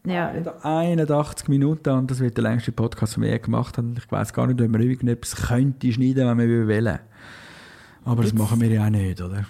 Ja. 0.05 0.31
81 0.61 1.47
Minuten 1.47 1.89
und 1.89 2.11
das 2.11 2.19
wird 2.19 2.37
der 2.37 2.43
längste 2.43 2.71
Podcast, 2.71 3.15
den 3.15 3.23
wir 3.23 3.29
je 3.31 3.39
gemacht 3.39 3.77
haben. 3.79 3.95
Ich 3.97 4.11
weiß 4.11 4.31
gar 4.31 4.45
nicht, 4.45 4.61
ob 4.61 4.69
wir 4.71 4.79
irgendetwas 4.79 5.35
könnte 5.35 5.91
schneiden, 5.91 6.37
wenn 6.37 6.47
wir 6.49 6.67
wollen. 6.67 6.99
Aber 8.05 8.21
das 8.21 8.31
Jetzt- 8.31 8.37
machen 8.39 8.61
wir 8.61 8.69
ja 8.69 8.85
auch 8.85 8.89
nicht, 8.91 9.19
oder? 9.21 9.45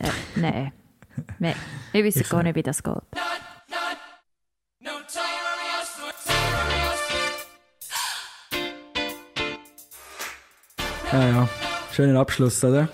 Äh, 0.00 0.08
nein. 0.34 0.72
Wir, 1.38 1.54
wir 1.92 2.04
wissen 2.04 2.22
Ich 2.22 2.28
gar 2.28 2.38
nicht. 2.42 2.56
nicht, 2.56 2.56
wie 2.56 2.62
das 2.68 2.82
geht. 2.82 3.02
Ja, 11.12 11.28
ja. 11.28 11.48
Schöner 11.92 12.18
Abschluss, 12.20 12.62
oder? 12.64 12.88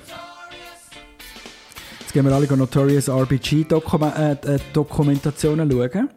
Jetzt 2.01 2.13
gehen 2.13 2.27
wir 2.27 2.33
alle 2.33 2.57
Notorious 2.57 3.09
RBG 3.09 3.65
Dokuma 3.65 4.11
äh, 4.11 4.33
äh, 4.33 4.59
Dokumentationen 4.73 5.71
schauen. 5.71 6.11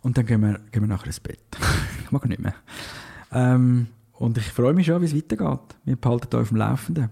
Und 0.00 0.18
dann 0.18 0.26
gehen 0.26 0.40
wir, 0.40 0.58
gehen 0.72 0.82
wir 0.82 0.88
nachher 0.88 1.06
ins 1.06 1.20
Bett. 1.20 1.38
ich 2.04 2.10
mag 2.10 2.28
nicht 2.28 2.40
mehr. 2.40 2.54
Ähm, 3.30 3.86
und 4.12 4.36
ich 4.36 4.46
freue 4.46 4.74
mich 4.74 4.86
schon, 4.86 5.00
wie 5.00 5.06
es 5.06 5.14
weitergeht. 5.14 5.76
Wir 5.84 5.96
behalten 5.96 6.34
euch 6.36 6.42
auf 6.42 6.48
dem 6.48 6.56
Laufenden. 6.56 7.10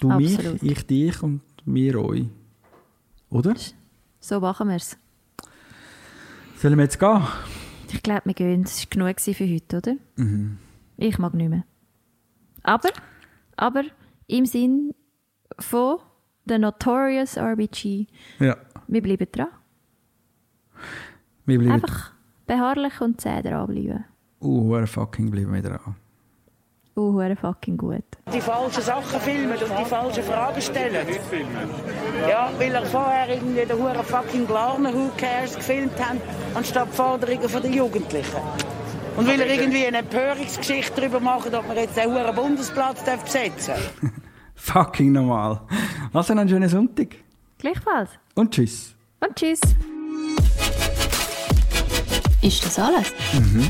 Du 0.00 0.10
Absolut. 0.10 0.62
mich, 0.62 0.72
ich 0.72 0.86
dich 0.86 1.22
und 1.22 1.40
wir 1.64 2.00
euch. 2.00 2.26
Oder? 3.30 3.54
So 4.20 4.40
machen 4.40 4.68
wir 4.68 4.76
es. 4.76 4.96
Sollen 6.56 6.76
wir 6.76 6.84
jetzt 6.84 6.98
gehen? 6.98 7.22
Ich 7.92 8.02
glaube, 8.02 8.22
wir 8.24 8.34
gehen. 8.34 8.62
Es 8.62 8.80
war 8.80 8.86
genug 8.90 9.20
für 9.20 9.48
heute, 9.48 9.76
oder? 9.76 9.94
Mhm. 10.16 10.58
Ich 10.96 11.18
mag 11.18 11.34
nicht 11.34 11.50
mehr. 11.50 11.64
Aber, 12.64 12.90
aber 13.58 13.84
im 14.26 14.46
Sinn 14.46 14.94
von 15.58 15.98
The 16.46 16.58
Notorious 16.58 17.36
RBG, 17.36 18.06
Ja. 18.38 18.56
wir 18.86 19.02
bleiben 19.02 19.26
dran. 19.30 19.48
Wir 21.44 21.58
bleiben. 21.58 21.72
Einfach 21.72 22.12
beharrlich 22.46 23.00
und 23.00 23.20
zäh 23.20 23.42
dranbleiben. 23.42 24.04
Uh, 24.40 24.86
fucking 24.86 25.30
bleiben 25.30 25.52
wir 25.52 25.62
dran. 25.62 25.96
Uh, 26.96 27.34
fucking 27.36 27.76
gut. 27.76 28.04
Die 28.32 28.40
falschen 28.40 28.82
Sachen 28.82 29.20
filmen 29.20 29.52
und 29.52 29.60
die 29.60 29.84
falschen 29.84 30.22
Fragen 30.24 30.60
stellen. 30.60 31.06
Ja, 32.28 32.50
weil 32.58 32.74
er 32.74 32.84
vorher 32.86 33.28
irgendwie 33.28 33.64
den 33.64 33.78
huren 33.78 34.04
fucking 34.04 34.46
Glarner 34.46 34.92
Who 34.92 35.10
Cares 35.16 35.54
gefilmt 35.54 35.98
hat, 35.98 36.16
anstatt 36.54 36.88
die 36.90 36.96
Forderungen 36.96 37.62
den 37.62 37.72
Jugendlichen. 37.72 38.40
Und 39.18 39.26
will 39.26 39.40
er 39.40 39.52
irgendwie 39.52 39.84
eine 39.84 39.98
Empörungsgeschichte 39.98 41.00
darüber 41.00 41.18
machen, 41.18 41.52
ob 41.52 41.66
man 41.66 41.76
jetzt 41.76 41.96
den 41.96 42.04
huren 42.14 42.34
Bundesplatz 42.36 43.02
darf 43.02 43.24
besetzen 43.24 43.74
Fucking 44.54 45.10
normal. 45.10 45.60
Also 46.12 46.32
einen 46.32 46.48
schönen 46.48 46.68
Sonntag. 46.68 47.16
Gleichfalls. 47.58 48.10
Und 48.34 48.54
tschüss. 48.54 48.94
Und 49.20 49.34
tschüss. 49.34 49.60
Ist 52.42 52.64
das 52.64 52.78
alles? 52.78 53.12
Mhm. 53.32 53.68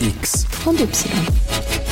X. 0.00 0.46
Und 0.64 0.80
Y. 0.80 1.87